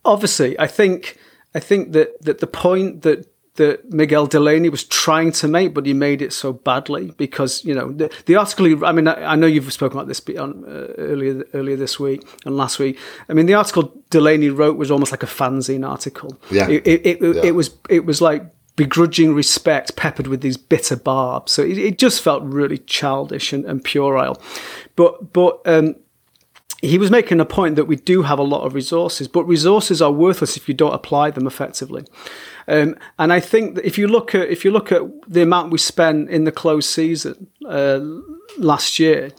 obviously, 0.04 0.58
I 0.58 0.66
think 0.66 1.18
I 1.54 1.60
think 1.60 1.92
that 1.92 2.20
that 2.22 2.40
the 2.40 2.46
point 2.46 3.02
that 3.02 3.26
that 3.56 3.92
Miguel 3.92 4.26
Delaney 4.26 4.68
was 4.68 4.84
trying 4.84 5.32
to 5.32 5.48
make, 5.48 5.74
but 5.74 5.84
he 5.84 5.92
made 5.92 6.22
it 6.22 6.32
so 6.32 6.52
badly 6.52 7.12
because 7.16 7.64
you 7.64 7.74
know 7.74 7.92
the, 7.92 8.10
the 8.26 8.36
article. 8.36 8.84
I 8.84 8.92
mean, 8.92 9.08
I, 9.08 9.32
I, 9.32 9.36
know 9.36 9.46
you've 9.46 9.70
spoken 9.72 9.98
about 9.98 10.08
this 10.08 10.22
on, 10.38 10.64
uh, 10.64 10.94
earlier 10.96 11.44
earlier 11.52 11.76
this 11.76 12.00
week 12.00 12.26
and 12.46 12.56
last 12.56 12.78
week. 12.78 12.98
I 13.28 13.34
mean, 13.34 13.46
the 13.46 13.54
article 13.54 13.92
Delaney 14.08 14.50
wrote 14.50 14.76
was 14.76 14.90
almost 14.90 15.10
like 15.10 15.22
a 15.22 15.26
fanzine 15.26 15.86
article. 15.86 16.40
Yeah, 16.50 16.68
it 16.68 16.86
it, 16.86 17.06
it, 17.06 17.36
yeah. 17.36 17.42
it 17.44 17.54
was 17.54 17.70
it 17.88 18.06
was 18.06 18.20
like 18.22 18.46
begrudging 18.76 19.34
respect 19.34 19.96
peppered 19.96 20.26
with 20.26 20.40
these 20.40 20.56
bitter 20.56 20.96
barbs. 20.96 21.52
So 21.52 21.62
it, 21.62 21.78
it 21.78 21.98
just 21.98 22.22
felt 22.22 22.42
really 22.42 22.78
childish 22.78 23.52
and, 23.52 23.64
and 23.64 23.82
puerile. 23.82 24.40
But 24.96 25.32
but 25.32 25.60
um, 25.66 25.96
he 26.82 26.98
was 26.98 27.10
making 27.10 27.40
a 27.40 27.44
point 27.44 27.76
that 27.76 27.84
we 27.84 27.96
do 27.96 28.22
have 28.22 28.38
a 28.38 28.42
lot 28.42 28.62
of 28.62 28.74
resources, 28.74 29.28
but 29.28 29.44
resources 29.44 30.00
are 30.00 30.10
worthless 30.10 30.56
if 30.56 30.66
you 30.66 30.74
don't 30.74 30.94
apply 30.94 31.30
them 31.30 31.46
effectively. 31.46 32.04
Um, 32.68 32.96
and 33.18 33.32
I 33.32 33.40
think 33.40 33.74
that 33.74 33.84
if 33.84 33.98
you 33.98 34.08
look 34.08 34.34
at 34.34 34.48
if 34.48 34.64
you 34.64 34.70
look 34.70 34.92
at 34.92 35.02
the 35.28 35.42
amount 35.42 35.72
we 35.72 35.78
spent 35.78 36.30
in 36.30 36.44
the 36.44 36.52
closed 36.52 36.88
season 36.88 37.48
uh, 37.68 38.00
last 38.58 38.98
year, 38.98 39.30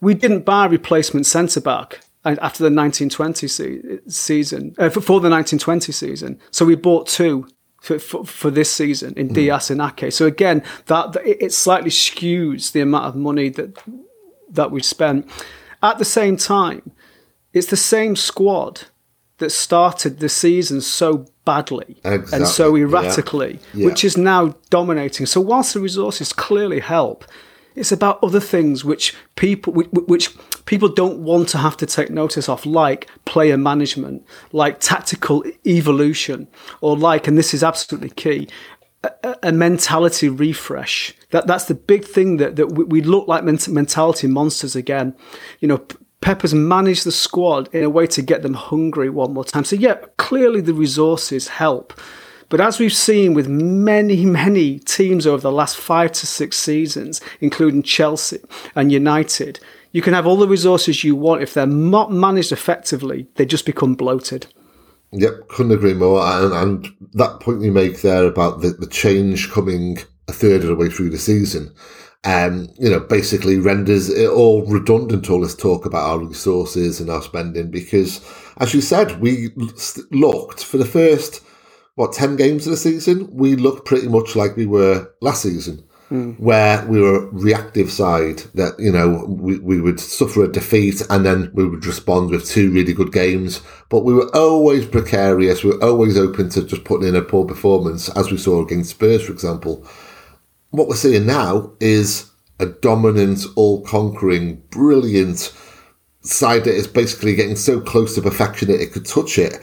we 0.00 0.14
didn't 0.14 0.44
buy 0.44 0.66
a 0.66 0.68
replacement 0.68 1.26
centre 1.26 1.60
back 1.60 2.00
after 2.24 2.62
the 2.62 2.74
1920 2.74 3.48
se- 3.48 4.00
season 4.08 4.74
uh, 4.78 4.90
for, 4.90 5.00
for, 5.00 5.20
the 5.20 5.30
1920 5.30 5.90
season. 5.92 6.38
So 6.50 6.64
we 6.66 6.74
bought 6.74 7.06
two. 7.06 7.48
For, 7.80 7.98
for, 7.98 8.26
for 8.26 8.50
this 8.50 8.70
season 8.70 9.14
in 9.16 9.30
mm. 9.30 9.34
Dias 9.34 9.70
and 9.70 9.80
Ake. 9.80 10.12
So 10.12 10.26
again, 10.26 10.62
that, 10.84 11.14
that 11.14 11.26
it 11.26 11.50
slightly 11.50 11.88
skews 11.88 12.72
the 12.72 12.82
amount 12.82 13.06
of 13.06 13.16
money 13.16 13.48
that 13.48 13.78
that 14.50 14.70
we've 14.70 14.84
spent. 14.84 15.28
At 15.82 15.98
the 15.98 16.04
same 16.04 16.36
time, 16.36 16.90
it's 17.52 17.68
the 17.68 17.76
same 17.76 18.16
squad 18.16 18.82
that 19.38 19.50
started 19.50 20.18
the 20.18 20.28
season 20.28 20.80
so 20.80 21.26
badly 21.44 21.96
exactly. 22.04 22.36
and 22.36 22.46
so 22.46 22.76
erratically, 22.76 23.58
yeah. 23.72 23.80
Yeah. 23.80 23.86
which 23.86 24.04
is 24.04 24.16
now 24.16 24.54
dominating. 24.68 25.26
So 25.26 25.40
whilst 25.40 25.74
the 25.74 25.80
resources 25.80 26.32
clearly 26.32 26.80
help, 26.80 27.24
It's 27.74 27.92
about 27.92 28.22
other 28.22 28.40
things 28.40 28.84
which 28.84 29.14
people 29.36 29.72
which 29.72 30.36
people 30.66 30.88
don't 30.88 31.18
want 31.18 31.48
to 31.50 31.58
have 31.58 31.76
to 31.78 31.86
take 31.86 32.10
notice 32.10 32.48
of, 32.48 32.66
like 32.66 33.08
player 33.24 33.56
management, 33.56 34.24
like 34.52 34.80
tactical 34.80 35.44
evolution, 35.66 36.48
or 36.80 36.96
like, 36.96 37.26
and 37.26 37.38
this 37.38 37.54
is 37.54 37.62
absolutely 37.62 38.10
key, 38.10 38.48
a, 39.42 39.52
mentality 39.52 40.28
refresh. 40.28 41.14
That 41.30 41.46
that's 41.46 41.66
the 41.66 41.74
big 41.74 42.04
thing 42.04 42.36
that 42.38 42.56
that 42.56 42.66
we, 42.72 43.00
look 43.00 43.28
like 43.28 43.44
mentality 43.44 44.26
monsters 44.26 44.76
again. 44.76 45.14
You 45.60 45.68
know, 45.68 45.86
Pep 46.20 46.42
has 46.42 46.52
managed 46.52 47.04
the 47.04 47.12
squad 47.12 47.68
in 47.74 47.82
a 47.82 47.90
way 47.90 48.06
to 48.08 48.22
get 48.22 48.42
them 48.42 48.54
hungry 48.54 49.08
one 49.08 49.32
more 49.32 49.44
time. 49.44 49.64
So 49.64 49.76
yeah, 49.76 49.94
clearly 50.18 50.60
the 50.60 50.74
resources 50.74 51.48
help. 51.48 51.98
But 52.50 52.60
as 52.60 52.80
we've 52.80 52.92
seen 52.92 53.32
with 53.32 53.48
many, 53.48 54.26
many 54.26 54.80
teams 54.80 55.26
over 55.26 55.40
the 55.40 55.52
last 55.52 55.76
five 55.76 56.10
to 56.12 56.26
six 56.26 56.58
seasons, 56.58 57.20
including 57.40 57.84
Chelsea 57.84 58.40
and 58.74 58.92
United, 58.92 59.60
you 59.92 60.02
can 60.02 60.14
have 60.14 60.26
all 60.26 60.36
the 60.36 60.48
resources 60.48 61.04
you 61.04 61.14
want. 61.14 61.42
If 61.42 61.54
they're 61.54 61.64
not 61.66 62.12
managed 62.12 62.52
effectively, 62.52 63.28
they 63.36 63.46
just 63.46 63.64
become 63.64 63.94
bloated. 63.94 64.46
Yep, 65.12 65.48
couldn't 65.48 65.72
agree 65.72 65.94
more. 65.94 66.20
And, 66.22 66.52
and 66.52 66.96
that 67.14 67.38
point 67.40 67.62
you 67.62 67.70
make 67.70 68.02
there 68.02 68.26
about 68.26 68.60
the, 68.60 68.70
the 68.70 68.86
change 68.86 69.50
coming 69.50 69.98
a 70.26 70.32
third 70.32 70.62
of 70.62 70.68
the 70.68 70.76
way 70.76 70.88
through 70.88 71.10
the 71.10 71.18
season, 71.18 71.72
um, 72.24 72.68
you 72.78 72.90
know, 72.90 73.00
basically 73.00 73.58
renders 73.58 74.08
it 74.08 74.28
all 74.28 74.66
redundant, 74.66 75.30
all 75.30 75.40
this 75.40 75.54
talk 75.54 75.86
about 75.86 76.04
our 76.04 76.18
resources 76.18 77.00
and 77.00 77.10
our 77.10 77.22
spending, 77.22 77.70
because 77.70 78.20
as 78.58 78.74
you 78.74 78.80
said, 78.80 79.20
we 79.20 79.50
looked 80.10 80.64
for 80.64 80.78
the 80.78 80.84
first 80.84 81.42
what, 82.00 82.14
10 82.14 82.36
games 82.36 82.66
of 82.66 82.70
the 82.70 82.78
season, 82.78 83.28
we 83.30 83.56
looked 83.56 83.84
pretty 83.84 84.08
much 84.08 84.34
like 84.34 84.56
we 84.56 84.64
were 84.64 85.12
last 85.20 85.42
season, 85.42 85.84
mm. 86.10 86.34
where 86.40 86.82
we 86.86 86.98
were 86.98 87.24
a 87.24 87.26
reactive 87.26 87.92
side 87.92 88.38
that, 88.54 88.72
you 88.78 88.90
know, 88.90 89.26
we, 89.28 89.58
we 89.58 89.82
would 89.82 90.00
suffer 90.00 90.42
a 90.42 90.50
defeat 90.50 91.02
and 91.10 91.26
then 91.26 91.50
we 91.52 91.66
would 91.66 91.84
respond 91.84 92.30
with 92.30 92.46
two 92.46 92.72
really 92.72 92.94
good 92.94 93.12
games. 93.12 93.60
But 93.90 94.04
we 94.04 94.14
were 94.14 94.34
always 94.34 94.86
precarious. 94.86 95.62
We 95.62 95.72
were 95.72 95.84
always 95.84 96.16
open 96.16 96.48
to 96.48 96.64
just 96.64 96.84
putting 96.84 97.06
in 97.06 97.16
a 97.16 97.20
poor 97.20 97.44
performance, 97.44 98.08
as 98.16 98.30
we 98.30 98.38
saw 98.38 98.64
against 98.64 98.92
Spurs, 98.92 99.26
for 99.26 99.32
example. 99.32 99.86
What 100.70 100.88
we're 100.88 100.96
seeing 100.96 101.26
now 101.26 101.74
is 101.80 102.30
a 102.58 102.64
dominant, 102.64 103.44
all 103.56 103.82
conquering, 103.82 104.62
brilliant 104.70 105.52
side 106.22 106.64
that 106.64 106.74
is 106.74 106.86
basically 106.86 107.34
getting 107.34 107.56
so 107.56 107.78
close 107.78 108.14
to 108.14 108.22
perfection 108.22 108.68
that 108.68 108.80
it 108.80 108.92
could 108.92 109.04
touch 109.04 109.38
it 109.38 109.62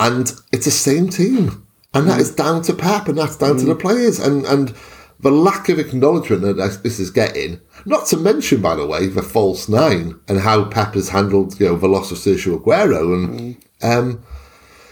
and 0.00 0.32
it's 0.50 0.64
the 0.64 0.70
same 0.70 1.08
team, 1.08 1.66
and 1.94 2.08
that 2.08 2.20
mm. 2.20 2.36
down 2.36 2.62
to 2.62 2.72
Pep, 2.72 3.08
and 3.08 3.18
that's 3.18 3.36
down 3.36 3.56
mm. 3.56 3.60
to 3.60 3.66
the 3.66 3.74
mm. 3.74 3.80
players, 3.80 4.18
and 4.18 4.44
and 4.46 4.74
the 5.20 5.30
lack 5.30 5.68
of 5.68 5.78
acknowledgement 5.78 6.42
that 6.42 6.80
this 6.82 6.98
is 6.98 7.10
getting. 7.10 7.60
Not 7.84 8.06
to 8.06 8.16
mention, 8.16 8.62
by 8.62 8.74
the 8.74 8.86
way, 8.86 9.06
the 9.06 9.22
false 9.22 9.68
nine 9.68 10.18
and 10.28 10.40
how 10.40 10.64
Pep 10.64 10.94
has 10.94 11.10
handled 11.10 11.60
you 11.60 11.66
know 11.66 11.76
the 11.76 11.88
loss 11.88 12.10
of 12.10 12.18
Sergio 12.18 12.60
Aguero, 12.60 13.14
and 13.14 13.56
mm. 13.56 13.84
um, 13.84 14.24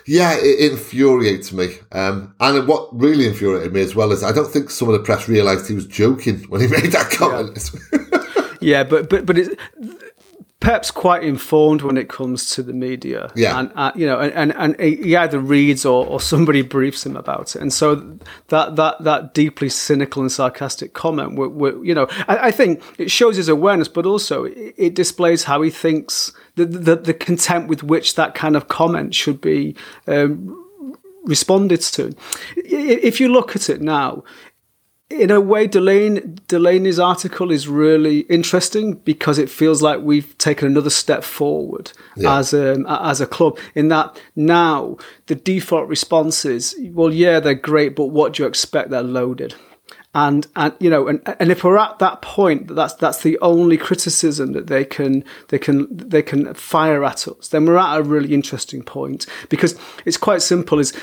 yeah, 0.07 0.37
it, 0.39 0.73
infuriates 0.73 1.53
me. 1.53 1.79
Um, 1.93 2.35
and 2.41 2.69
what 2.69 2.89
really 2.99 3.27
infuriated 3.27 3.73
me 3.73 3.81
as 3.81 3.95
well 3.95 4.13
is 4.13 4.23
I 4.23 4.33
don't 4.33 4.51
think 4.51 4.71
some 4.71 4.89
of 4.89 4.93
the 4.93 5.05
press 5.05 5.29
realised 5.29 5.69
he 5.69 5.75
was 5.75 5.87
joking 5.87 6.41
when 6.45 6.61
he 6.61 6.67
made 6.69 6.93
that 6.93 7.11
comment. 7.11 7.71
Yeah, 7.93 8.21
yeah 8.61 8.85
but 8.85 9.09
but 9.09 9.25
but 9.25 9.39
it, 9.39 9.59
Pep's 10.61 10.91
quite 10.91 11.23
informed 11.23 11.83
when 11.83 11.97
it 11.97 12.09
comes 12.09 12.51
to 12.51 12.65
the 12.65 12.73
media. 12.73 13.31
Yeah. 13.37 13.61
And, 13.61 13.73
uh, 13.77 13.93
you 13.95 14.07
know, 14.07 14.19
and, 14.19 14.33
and, 14.33 14.53
and, 14.57 14.81
he 14.81 15.15
either 15.15 15.39
reads 15.39 15.87
or, 15.87 16.05
or 16.05 16.21
somebody 16.21 16.63
briefs 16.77 17.07
him 17.07 17.17
about 17.17 17.55
it. 17.55 17.63
And 17.63 17.73
so 17.73 17.95
that, 18.49 18.75
that, 18.75 19.05
that 19.05 19.35
deeply 19.35 19.69
cynical 19.69 20.21
and 20.21 20.33
sarcastic 20.33 20.95
comment, 20.95 21.37
we're, 21.37 21.49
we're, 21.49 21.85
you 21.85 21.95
know, 21.95 22.09
I, 22.27 22.49
I, 22.49 22.51
think 22.51 22.83
it 22.99 23.09
shows 23.09 23.37
his 23.37 23.49
awareness, 23.49 23.87
but 23.87 24.05
also 24.05 24.45
it, 24.45 24.75
it 24.77 24.95
displays 24.95 25.45
how 25.45 25.63
he 25.63 25.71
thinks 25.71 26.33
the, 26.57 26.65
the, 26.65 26.97
the, 26.97 27.15
contempt 27.15 27.69
with 27.69 27.85
which 27.85 28.17
that 28.17 28.35
kind 28.35 28.57
of 28.57 28.67
comment 28.67 29.15
should 29.15 29.41
be 29.41 29.77
um, 30.09 30.69
responded 31.23 31.83
to. 31.83 32.13
If 32.57 33.21
you 33.21 33.29
look 33.29 33.55
at 33.55 33.69
it 33.69 33.81
now, 33.81 34.25
in 35.11 35.31
a 35.31 35.41
way, 35.41 35.67
Delaney, 35.67 36.21
Delaney's 36.49 36.99
article 36.99 37.51
is 37.51 37.67
really 37.67 38.21
interesting 38.21 38.95
because 38.95 39.39
it 39.39 39.49
feels 39.49 39.81
like 39.81 40.01
we've 40.01 40.37
taken 40.37 40.69
another 40.69 40.91
step 40.91 41.25
forward 41.25 41.93
yeah. 42.15 42.37
as 42.37 42.53
a 42.53 42.85
as 42.87 43.21
a 43.21 43.27
club. 43.27 43.59
In 43.75 43.89
that 43.89 44.21
now 44.37 44.99
the 45.27 45.35
default 45.35 45.89
response 45.89 46.45
is, 46.45 46.77
well, 46.91 47.13
yeah, 47.13 47.41
they're 47.41 47.55
great, 47.55 47.97
but 47.97 48.07
what 48.07 48.35
do 48.35 48.43
you 48.43 48.49
expect? 48.49 48.91
They're 48.91 49.03
loaded. 49.03 49.55
And, 50.15 50.47
and 50.57 50.73
you 50.81 50.89
know 50.89 51.07
and, 51.07 51.21
and 51.39 51.53
if 51.53 51.63
we're 51.63 51.77
at 51.77 51.99
that 51.99 52.23
point 52.23 52.75
that's 52.75 52.95
that's 52.95 53.23
the 53.23 53.39
only 53.41 53.77
criticism 53.77 54.53
that 54.53 54.67
they 54.67 54.85
can 54.85 55.23
they 55.49 55.59
can 55.59 55.87
they 55.91 56.23
can 56.23 56.55
fire 56.55 57.05
at 57.05 57.29
us 57.29 57.49
then 57.49 57.67
we're 57.67 57.77
at 57.77 57.99
a 57.99 58.03
really 58.03 58.33
interesting 58.33 58.83
point 58.83 59.27
because 59.51 59.79
it's 60.07 60.17
quite 60.17 60.41
simple 60.41 60.79
is 60.79 60.95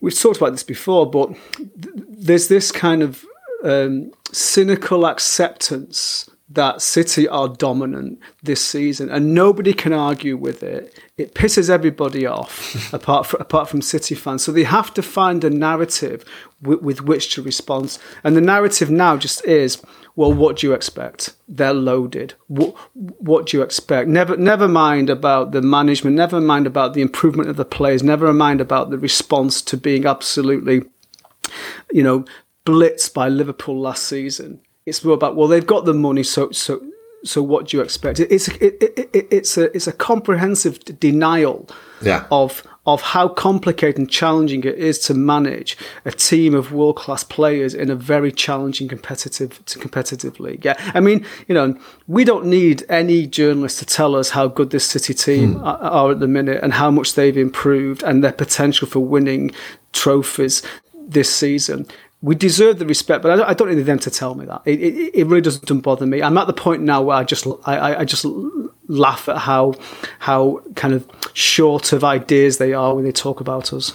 we've 0.00 0.18
talked 0.18 0.38
about 0.38 0.52
this 0.52 0.62
before 0.62 1.10
but 1.10 1.34
th- 1.56 1.94
there's 2.08 2.46
this 2.46 2.70
kind 2.70 3.02
of 3.02 3.26
um, 3.64 4.12
cynical 4.32 5.06
acceptance 5.06 6.30
that 6.50 6.82
City 6.82 7.26
are 7.26 7.48
dominant 7.48 8.20
this 8.42 8.64
season, 8.64 9.10
and 9.10 9.34
nobody 9.34 9.72
can 9.72 9.92
argue 9.92 10.36
with 10.36 10.62
it. 10.62 10.98
It 11.16 11.34
pisses 11.34 11.70
everybody 11.70 12.26
off, 12.26 12.92
apart 12.92 13.26
from, 13.26 13.40
apart 13.40 13.68
from 13.68 13.82
City 13.82 14.14
fans. 14.14 14.44
So 14.44 14.52
they 14.52 14.64
have 14.64 14.92
to 14.94 15.02
find 15.02 15.42
a 15.42 15.50
narrative 15.50 16.24
with, 16.60 16.82
with 16.82 17.00
which 17.02 17.34
to 17.34 17.42
respond. 17.42 17.98
And 18.22 18.36
the 18.36 18.40
narrative 18.42 18.90
now 18.90 19.16
just 19.16 19.44
is, 19.46 19.82
well, 20.16 20.32
what 20.32 20.56
do 20.58 20.66
you 20.66 20.74
expect? 20.74 21.34
They're 21.48 21.74
loaded. 21.74 22.34
What, 22.48 22.76
what 22.92 23.46
do 23.46 23.56
you 23.56 23.62
expect? 23.62 24.08
Never, 24.08 24.36
never 24.36 24.68
mind 24.68 25.08
about 25.08 25.52
the 25.52 25.62
management. 25.62 26.14
Never 26.14 26.40
mind 26.40 26.66
about 26.66 26.94
the 26.94 27.02
improvement 27.02 27.48
of 27.48 27.56
the 27.56 27.64
players. 27.64 28.02
Never 28.02 28.32
mind 28.32 28.60
about 28.60 28.90
the 28.90 28.98
response 28.98 29.62
to 29.62 29.76
being 29.76 30.04
absolutely 30.04 30.82
you 31.90 32.02
know, 32.02 32.24
blitzed 32.64 33.14
by 33.14 33.28
Liverpool 33.28 33.78
last 33.78 34.04
season. 34.04 34.60
It's 34.86 35.04
more 35.04 35.14
about 35.14 35.36
well, 35.36 35.48
they've 35.48 35.66
got 35.66 35.84
the 35.84 35.94
money, 35.94 36.22
so 36.22 36.50
so 36.50 36.82
so 37.24 37.42
what 37.42 37.68
do 37.68 37.76
you 37.76 37.82
expect? 37.82 38.20
It's 38.20 38.48
it, 38.48 38.76
it, 38.80 39.10
it, 39.12 39.28
it's 39.30 39.56
a 39.56 39.74
it's 39.74 39.86
a 39.86 39.92
comprehensive 39.92 40.84
denial 41.00 41.68
yeah. 42.02 42.26
of 42.30 42.62
of 42.86 43.00
how 43.00 43.28
complicated 43.28 43.96
and 43.96 44.10
challenging 44.10 44.62
it 44.62 44.74
is 44.74 44.98
to 44.98 45.14
manage 45.14 45.74
a 46.04 46.10
team 46.10 46.54
of 46.54 46.70
world 46.70 46.96
class 46.96 47.24
players 47.24 47.72
in 47.72 47.88
a 47.88 47.94
very 47.94 48.30
challenging 48.30 48.88
competitive 48.88 49.64
competitive 49.80 50.38
league. 50.38 50.64
Yeah, 50.66 50.74
I 50.92 51.00
mean, 51.00 51.24
you 51.48 51.54
know, 51.54 51.78
we 52.08 52.24
don't 52.24 52.44
need 52.44 52.84
any 52.90 53.26
journalist 53.26 53.78
to 53.78 53.86
tell 53.86 54.14
us 54.14 54.28
how 54.30 54.48
good 54.48 54.68
this 54.68 54.84
City 54.84 55.14
team 55.14 55.54
mm. 55.54 55.64
are, 55.64 55.78
are 55.78 56.10
at 56.10 56.20
the 56.20 56.28
minute 56.28 56.62
and 56.62 56.74
how 56.74 56.90
much 56.90 57.14
they've 57.14 57.38
improved 57.38 58.02
and 58.02 58.22
their 58.22 58.32
potential 58.32 58.86
for 58.86 59.00
winning 59.00 59.50
trophies 59.92 60.62
this 61.06 61.34
season 61.34 61.86
we 62.24 62.34
deserve 62.34 62.78
the 62.78 62.86
respect, 62.86 63.22
but 63.22 63.32
I 63.32 63.36
don't, 63.36 63.48
I 63.50 63.52
don't, 63.52 63.76
need 63.76 63.82
them 63.82 63.98
to 63.98 64.10
tell 64.10 64.34
me 64.34 64.46
that. 64.46 64.62
It, 64.64 64.80
it, 64.80 65.14
it, 65.14 65.26
really 65.26 65.42
doesn't 65.42 65.80
bother 65.80 66.06
me. 66.06 66.22
I'm 66.22 66.38
at 66.38 66.46
the 66.46 66.54
point 66.54 66.80
now 66.80 67.02
where 67.02 67.18
I 67.18 67.22
just 67.22 67.46
I, 67.66 67.96
I 67.96 68.04
just 68.06 68.24
laugh 68.88 69.28
at 69.28 69.36
how 69.36 69.74
how 70.20 70.62
kind 70.74 70.94
of 70.94 71.06
short 71.34 71.92
of 71.92 72.02
ideas 72.02 72.56
they 72.56 72.72
are 72.72 72.94
when 72.94 73.04
they 73.04 73.12
talk 73.12 73.40
about 73.40 73.74
us. 73.74 73.94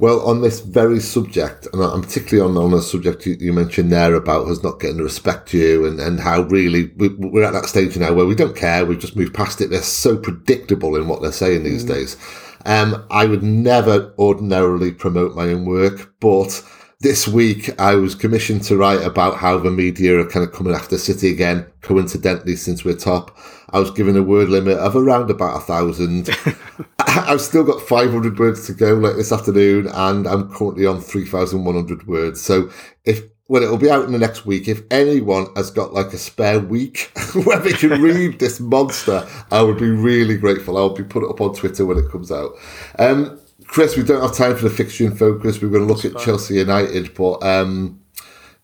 Well, 0.00 0.26
on 0.26 0.42
this 0.42 0.58
very 0.58 0.98
subject, 0.98 1.68
and 1.72 1.80
I'm 1.80 2.02
particularly 2.02 2.50
on, 2.50 2.56
on 2.56 2.76
a 2.76 2.82
subject 2.82 3.26
you, 3.26 3.36
you, 3.38 3.52
mentioned 3.52 3.92
there 3.92 4.14
about 4.14 4.48
us 4.48 4.62
not 4.62 4.80
getting 4.80 4.96
the 4.96 5.04
respect 5.04 5.50
due 5.50 5.86
and, 5.86 6.00
and 6.00 6.20
how 6.20 6.42
really 6.42 6.92
we, 6.96 7.08
are 7.40 7.44
at 7.44 7.52
that 7.52 7.66
stage 7.66 7.96
now 7.96 8.12
where 8.12 8.26
we 8.26 8.36
don't 8.36 8.56
care, 8.56 8.86
we've 8.86 8.98
just 8.98 9.16
moved 9.16 9.34
past 9.34 9.60
it. 9.60 9.70
They're 9.70 9.82
so 9.82 10.16
predictable 10.16 10.94
in 10.96 11.08
what 11.08 11.20
they're 11.20 11.32
saying 11.32 11.62
these 11.64 11.84
mm. 11.84 11.88
days. 11.88 12.16
Um, 12.64 13.06
I 13.10 13.26
would 13.26 13.42
never 13.42 14.14
ordinarily 14.18 14.92
promote 14.92 15.34
my 15.34 15.48
own 15.48 15.64
work, 15.64 16.14
but 16.20 16.62
this 17.00 17.28
week 17.28 17.70
I 17.80 17.94
was 17.94 18.14
commissioned 18.14 18.64
to 18.64 18.76
write 18.76 19.02
about 19.02 19.36
how 19.36 19.58
the 19.58 19.70
media 19.70 20.18
are 20.18 20.28
kind 20.28 20.44
of 20.44 20.52
coming 20.52 20.74
after 20.74 20.98
City 20.98 21.30
again, 21.30 21.66
coincidentally, 21.80 22.56
since 22.56 22.84
we're 22.84 22.96
top. 22.96 23.36
I 23.70 23.78
was 23.78 23.90
given 23.92 24.16
a 24.16 24.22
word 24.22 24.48
limit 24.48 24.78
of 24.78 24.96
around 24.96 25.30
about 25.30 25.58
a 25.58 25.60
thousand. 25.60 26.30
I've 26.98 27.40
still 27.40 27.62
got 27.62 27.82
500 27.82 28.38
words 28.38 28.66
to 28.66 28.72
go 28.72 28.94
like 28.94 29.16
this 29.16 29.30
afternoon, 29.30 29.86
and 29.88 30.26
I'm 30.26 30.52
currently 30.52 30.86
on 30.86 31.00
3,100 31.00 32.06
words. 32.06 32.40
So 32.40 32.70
if 33.04 33.22
well, 33.46 33.62
it'll 33.62 33.78
be 33.78 33.90
out 33.90 34.04
in 34.04 34.12
the 34.12 34.18
next 34.18 34.44
week. 34.44 34.68
If 34.68 34.82
anyone 34.90 35.46
has 35.56 35.70
got 35.70 35.94
like 35.94 36.12
a 36.12 36.18
spare 36.18 36.60
week 36.60 37.10
where 37.44 37.58
they 37.58 37.72
can 37.72 38.02
read 38.02 38.38
this 38.38 38.60
monster, 38.60 39.26
I 39.50 39.62
would 39.62 39.78
be 39.78 39.88
really 39.88 40.36
grateful. 40.36 40.76
I'll 40.76 40.90
be 40.90 41.04
put 41.04 41.22
it 41.22 41.30
up 41.30 41.40
on 41.40 41.54
Twitter 41.54 41.86
when 41.86 41.96
it 41.96 42.10
comes 42.10 42.30
out. 42.30 42.52
Um, 42.98 43.40
Chris, 43.68 43.96
we 43.96 44.02
don't 44.02 44.22
have 44.22 44.34
time 44.34 44.56
for 44.56 44.64
the 44.64 44.70
fixture 44.74 45.04
in 45.04 45.14
focus. 45.14 45.60
We're 45.60 45.68
going 45.68 45.86
to 45.86 45.92
look 45.92 46.02
That's 46.02 46.14
at 46.14 46.20
fine. 46.20 46.24
Chelsea 46.24 46.54
United, 46.54 47.14
but 47.14 47.42
um, 47.42 48.00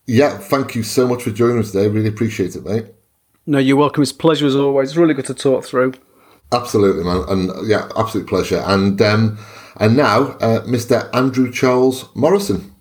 yeah, 0.07 0.37
thank 0.39 0.75
you 0.75 0.83
so 0.83 1.07
much 1.07 1.23
for 1.23 1.31
joining 1.31 1.59
us 1.59 1.73
today. 1.73 1.89
Really 1.89 2.09
appreciate 2.09 2.57
it, 2.57 2.65
mate. 2.65 2.87
No, 3.47 3.59
you're 3.59 3.77
welcome. 3.77 4.03
It's 4.03 4.13
a 4.13 4.17
pleasure 4.17 4.47
as 4.47 4.57
always. 4.57 4.97
Really 4.97 5.15
good 5.15 5.27
to 5.27 5.35
talk 5.35 5.65
through. 5.65 5.93
Absolutely, 6.53 7.05
man, 7.05 7.25
and 7.29 7.69
yeah, 7.69 7.89
absolute 7.97 8.27
pleasure. 8.27 8.63
And 8.67 9.01
um, 9.03 9.39
and 9.77 9.97
now, 9.97 10.23
uh, 10.41 10.63
Mr. 10.63 11.15
Andrew 11.15 11.53
Charles 11.53 12.09
Morrison. 12.15 12.75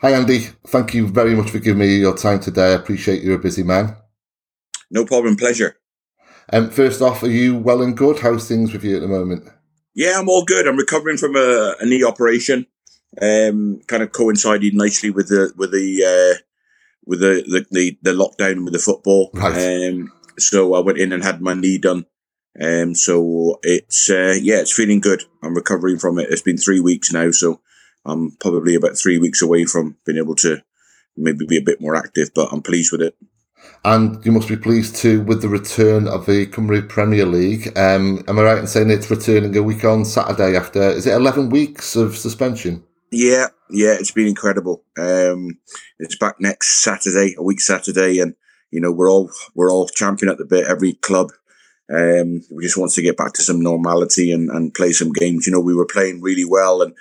Hi, 0.00 0.12
Andy. 0.12 0.48
Thank 0.66 0.94
you 0.94 1.06
very 1.06 1.36
much 1.36 1.50
for 1.50 1.58
giving 1.58 1.80
me 1.80 1.96
your 1.96 2.16
time 2.16 2.40
today. 2.40 2.72
I 2.72 2.74
appreciate 2.74 3.22
you're 3.22 3.36
a 3.36 3.38
busy 3.38 3.62
man. 3.62 3.94
No 4.90 5.04
problem. 5.04 5.36
Pleasure. 5.36 5.76
Um, 6.52 6.70
first 6.70 7.00
off, 7.00 7.22
are 7.22 7.30
you 7.30 7.56
well 7.56 7.82
and 7.82 7.96
good? 7.96 8.20
How's 8.20 8.48
things 8.48 8.72
with 8.72 8.84
you 8.84 8.96
at 8.96 9.02
the 9.02 9.08
moment? 9.08 9.48
Yeah, 9.94 10.18
I'm 10.18 10.28
all 10.28 10.44
good. 10.44 10.66
I'm 10.66 10.76
recovering 10.76 11.16
from 11.16 11.36
a, 11.36 11.74
a 11.80 11.86
knee 11.86 12.04
operation. 12.04 12.66
Um, 13.20 13.80
kind 13.86 14.02
of 14.02 14.12
coincided 14.12 14.74
nicely 14.74 15.10
with 15.10 15.28
the 15.28 15.52
with 15.56 15.72
the 15.72 16.04
uh, 16.04 16.38
with 17.04 17.20
the, 17.20 17.42
the, 17.46 17.66
the 17.70 17.98
the 18.02 18.12
lockdown 18.12 18.64
with 18.64 18.72
the 18.72 18.78
football. 18.78 19.30
Right. 19.34 19.88
Um, 19.88 20.12
so 20.38 20.74
I 20.74 20.80
went 20.80 20.98
in 20.98 21.12
and 21.12 21.22
had 21.22 21.40
my 21.40 21.54
knee 21.54 21.78
done. 21.78 22.06
Um, 22.60 22.94
so 22.94 23.58
it's 23.62 24.10
uh, 24.10 24.36
yeah, 24.40 24.60
it's 24.60 24.72
feeling 24.72 25.00
good. 25.00 25.24
I'm 25.42 25.54
recovering 25.54 25.98
from 25.98 26.18
it. 26.18 26.30
It's 26.30 26.42
been 26.42 26.58
three 26.58 26.80
weeks 26.80 27.12
now, 27.12 27.30
so 27.30 27.60
I'm 28.04 28.36
probably 28.40 28.74
about 28.74 28.96
three 28.96 29.18
weeks 29.18 29.42
away 29.42 29.64
from 29.64 29.96
being 30.04 30.18
able 30.18 30.36
to 30.36 30.62
maybe 31.16 31.46
be 31.46 31.58
a 31.58 31.62
bit 31.62 31.80
more 31.80 31.96
active. 31.96 32.30
But 32.34 32.52
I'm 32.52 32.62
pleased 32.62 32.92
with 32.92 33.02
it. 33.02 33.16
And 33.84 34.24
you 34.26 34.32
must 34.32 34.48
be 34.48 34.56
pleased 34.56 34.96
too 34.96 35.22
with 35.22 35.40
the 35.40 35.48
return 35.48 36.06
of 36.06 36.26
the 36.26 36.46
Cymru 36.46 36.86
Premier 36.86 37.24
League. 37.24 37.68
Um, 37.78 38.22
am 38.28 38.38
I 38.38 38.42
right 38.42 38.58
in 38.58 38.66
saying 38.66 38.90
it's 38.90 39.10
returning 39.10 39.56
a 39.56 39.62
week 39.62 39.84
on 39.84 40.04
Saturday 40.04 40.54
after, 40.54 40.82
is 40.82 41.06
it 41.06 41.14
11 41.14 41.48
weeks 41.48 41.96
of 41.96 42.16
suspension? 42.16 42.84
Yeah, 43.10 43.48
yeah, 43.70 43.94
it's 43.94 44.12
been 44.12 44.28
incredible. 44.28 44.84
Um, 44.98 45.58
it's 45.98 46.16
back 46.16 46.36
next 46.40 46.82
Saturday, 46.82 47.34
a 47.36 47.42
week 47.42 47.60
Saturday, 47.60 48.20
and 48.20 48.34
you 48.70 48.80
know 48.80 48.92
we're 48.92 49.10
all 49.10 49.30
we're 49.54 49.70
all 49.70 49.88
champion 49.88 50.30
at 50.30 50.38
the 50.38 50.44
bit. 50.44 50.68
Every 50.68 50.92
club, 50.94 51.32
um, 51.92 52.42
we 52.52 52.62
just 52.62 52.76
want 52.76 52.92
to 52.92 53.02
get 53.02 53.16
back 53.16 53.32
to 53.34 53.42
some 53.42 53.60
normality 53.60 54.30
and, 54.30 54.48
and 54.48 54.72
play 54.72 54.92
some 54.92 55.12
games. 55.12 55.46
You 55.46 55.52
know, 55.52 55.60
we 55.60 55.74
were 55.74 55.86
playing 55.86 56.20
really 56.20 56.44
well, 56.44 56.82
and 56.82 56.92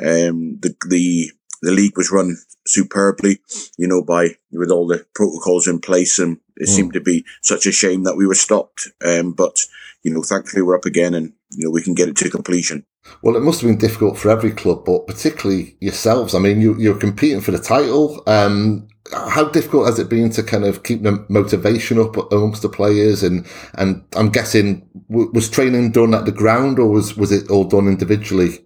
um, 0.00 0.58
the 0.60 0.76
the 0.86 1.32
the 1.64 1.72
league 1.72 1.96
was 1.96 2.10
run 2.10 2.36
superbly, 2.66 3.40
you 3.76 3.86
know, 3.86 4.02
by 4.02 4.36
with 4.52 4.70
all 4.70 4.86
the 4.86 5.04
protocols 5.14 5.66
in 5.66 5.80
place, 5.80 6.18
and 6.18 6.38
it 6.56 6.68
mm. 6.68 6.72
seemed 6.72 6.92
to 6.94 7.00
be 7.00 7.24
such 7.42 7.66
a 7.66 7.72
shame 7.72 8.04
that 8.04 8.16
we 8.16 8.26
were 8.26 8.34
stopped. 8.34 8.88
Um, 9.04 9.32
but 9.32 9.60
you 10.02 10.12
know, 10.12 10.22
thankfully 10.22 10.62
we're 10.62 10.76
up 10.76 10.84
again, 10.84 11.14
and 11.14 11.32
you 11.50 11.64
know 11.64 11.70
we 11.70 11.82
can 11.82 11.94
get 11.94 12.08
it 12.08 12.16
to 12.16 12.30
completion. 12.30 12.84
Well, 13.22 13.36
it 13.36 13.42
must 13.42 13.60
have 13.60 13.68
been 13.68 13.78
difficult 13.78 14.18
for 14.18 14.30
every 14.30 14.50
club, 14.50 14.84
but 14.84 15.06
particularly 15.06 15.76
yourselves. 15.80 16.34
I 16.34 16.38
mean, 16.38 16.60
you, 16.60 16.78
you're 16.78 16.98
competing 16.98 17.42
for 17.42 17.50
the 17.50 17.58
title. 17.58 18.22
Um, 18.26 18.88
how 19.12 19.44
difficult 19.44 19.86
has 19.86 19.98
it 19.98 20.08
been 20.08 20.30
to 20.30 20.42
kind 20.42 20.64
of 20.64 20.82
keep 20.82 21.02
the 21.02 21.24
motivation 21.28 21.98
up 21.98 22.16
amongst 22.32 22.62
the 22.62 22.68
players? 22.68 23.22
And 23.22 23.46
and 23.74 24.02
I'm 24.16 24.30
guessing 24.30 24.88
was 25.08 25.50
training 25.50 25.92
done 25.92 26.14
at 26.14 26.24
the 26.24 26.32
ground, 26.32 26.78
or 26.78 26.88
was 26.88 27.16
was 27.16 27.32
it 27.32 27.50
all 27.50 27.64
done 27.64 27.88
individually? 27.88 28.63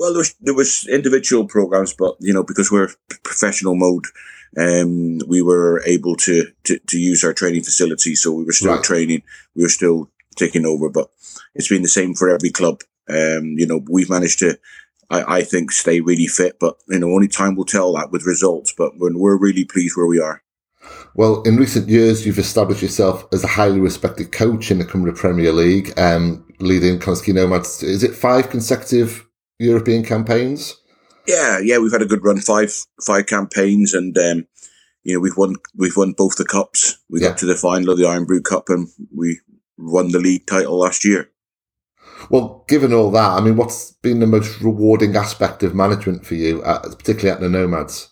Well, 0.00 0.14
there 0.14 0.20
was, 0.20 0.34
there 0.40 0.54
was 0.54 0.88
individual 0.88 1.46
programs, 1.46 1.92
but 1.92 2.16
you 2.20 2.32
know, 2.32 2.42
because 2.42 2.72
we're 2.72 2.88
professional 3.22 3.74
mode, 3.74 4.06
um, 4.56 5.18
we 5.28 5.42
were 5.42 5.82
able 5.84 6.16
to, 6.16 6.46
to, 6.64 6.78
to 6.78 6.98
use 6.98 7.22
our 7.22 7.34
training 7.34 7.64
facilities. 7.64 8.22
So 8.22 8.32
we 8.32 8.44
were 8.44 8.52
still 8.52 8.76
right. 8.76 8.82
training, 8.82 9.22
we 9.54 9.62
were 9.62 9.68
still 9.68 10.10
taking 10.36 10.64
over, 10.64 10.88
but 10.88 11.10
it's 11.54 11.68
been 11.68 11.82
the 11.82 11.88
same 11.88 12.14
for 12.14 12.30
every 12.30 12.48
club. 12.48 12.80
Um, 13.10 13.56
you 13.58 13.66
know, 13.66 13.84
we've 13.90 14.08
managed 14.08 14.38
to, 14.38 14.58
I, 15.10 15.40
I 15.40 15.42
think, 15.42 15.70
stay 15.70 16.00
really 16.00 16.28
fit, 16.28 16.58
but 16.58 16.78
you 16.88 16.98
know, 16.98 17.10
only 17.10 17.28
time 17.28 17.54
will 17.54 17.66
tell 17.66 17.92
that 17.92 18.10
with 18.10 18.24
results. 18.24 18.72
But 18.72 18.92
when 18.96 19.18
we're 19.18 19.36
really 19.36 19.66
pleased 19.66 19.98
where 19.98 20.06
we 20.06 20.18
are. 20.18 20.42
Well, 21.14 21.42
in 21.42 21.58
recent 21.58 21.90
years, 21.90 22.24
you've 22.24 22.38
established 22.38 22.80
yourself 22.80 23.26
as 23.34 23.44
a 23.44 23.48
highly 23.48 23.80
respected 23.80 24.32
coach 24.32 24.70
in 24.70 24.78
the 24.78 24.86
Cymru 24.86 25.14
Premier 25.14 25.52
League, 25.52 25.92
um, 25.98 26.46
leading 26.58 26.98
Connah's 26.98 27.20
Quay 27.20 27.32
Nomads. 27.32 27.82
Is 27.82 28.02
it 28.02 28.14
five 28.14 28.48
consecutive 28.48 29.26
European 29.60 30.02
campaigns? 30.02 30.80
Yeah, 31.26 31.58
yeah, 31.58 31.78
we've 31.78 31.92
had 31.92 32.02
a 32.02 32.06
good 32.06 32.24
run, 32.24 32.40
five 32.40 32.72
five 33.04 33.26
campaigns, 33.26 33.94
and 33.94 34.16
um, 34.16 34.46
you 35.04 35.14
know 35.14 35.20
we've 35.20 35.36
won 35.36 35.56
we've 35.76 35.96
won 35.96 36.12
both 36.12 36.36
the 36.36 36.44
cups. 36.44 36.98
We 37.10 37.20
yeah. 37.20 37.28
got 37.28 37.38
to 37.38 37.46
the 37.46 37.54
final 37.54 37.90
of 37.90 37.98
the 37.98 38.08
Irn-Bru 38.08 38.42
Cup, 38.42 38.70
and 38.70 38.88
we 39.14 39.38
won 39.78 40.10
the 40.10 40.18
league 40.18 40.46
title 40.46 40.78
last 40.78 41.04
year. 41.04 41.30
Well, 42.30 42.64
given 42.68 42.92
all 42.92 43.10
that, 43.12 43.30
I 43.30 43.40
mean, 43.40 43.56
what's 43.56 43.92
been 43.92 44.20
the 44.20 44.26
most 44.26 44.60
rewarding 44.60 45.16
aspect 45.16 45.62
of 45.62 45.74
management 45.74 46.26
for 46.26 46.34
you, 46.34 46.62
at, 46.64 46.82
particularly 46.82 47.30
at 47.30 47.40
the 47.40 47.48
Nomads? 47.48 48.10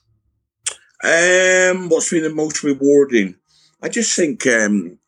Um, 1.04 1.88
what's 1.88 2.10
been 2.10 2.24
the 2.24 2.34
most 2.34 2.62
rewarding? 2.62 3.36
I 3.82 3.88
just 3.88 4.16
think 4.16 4.46
um, 4.46 4.98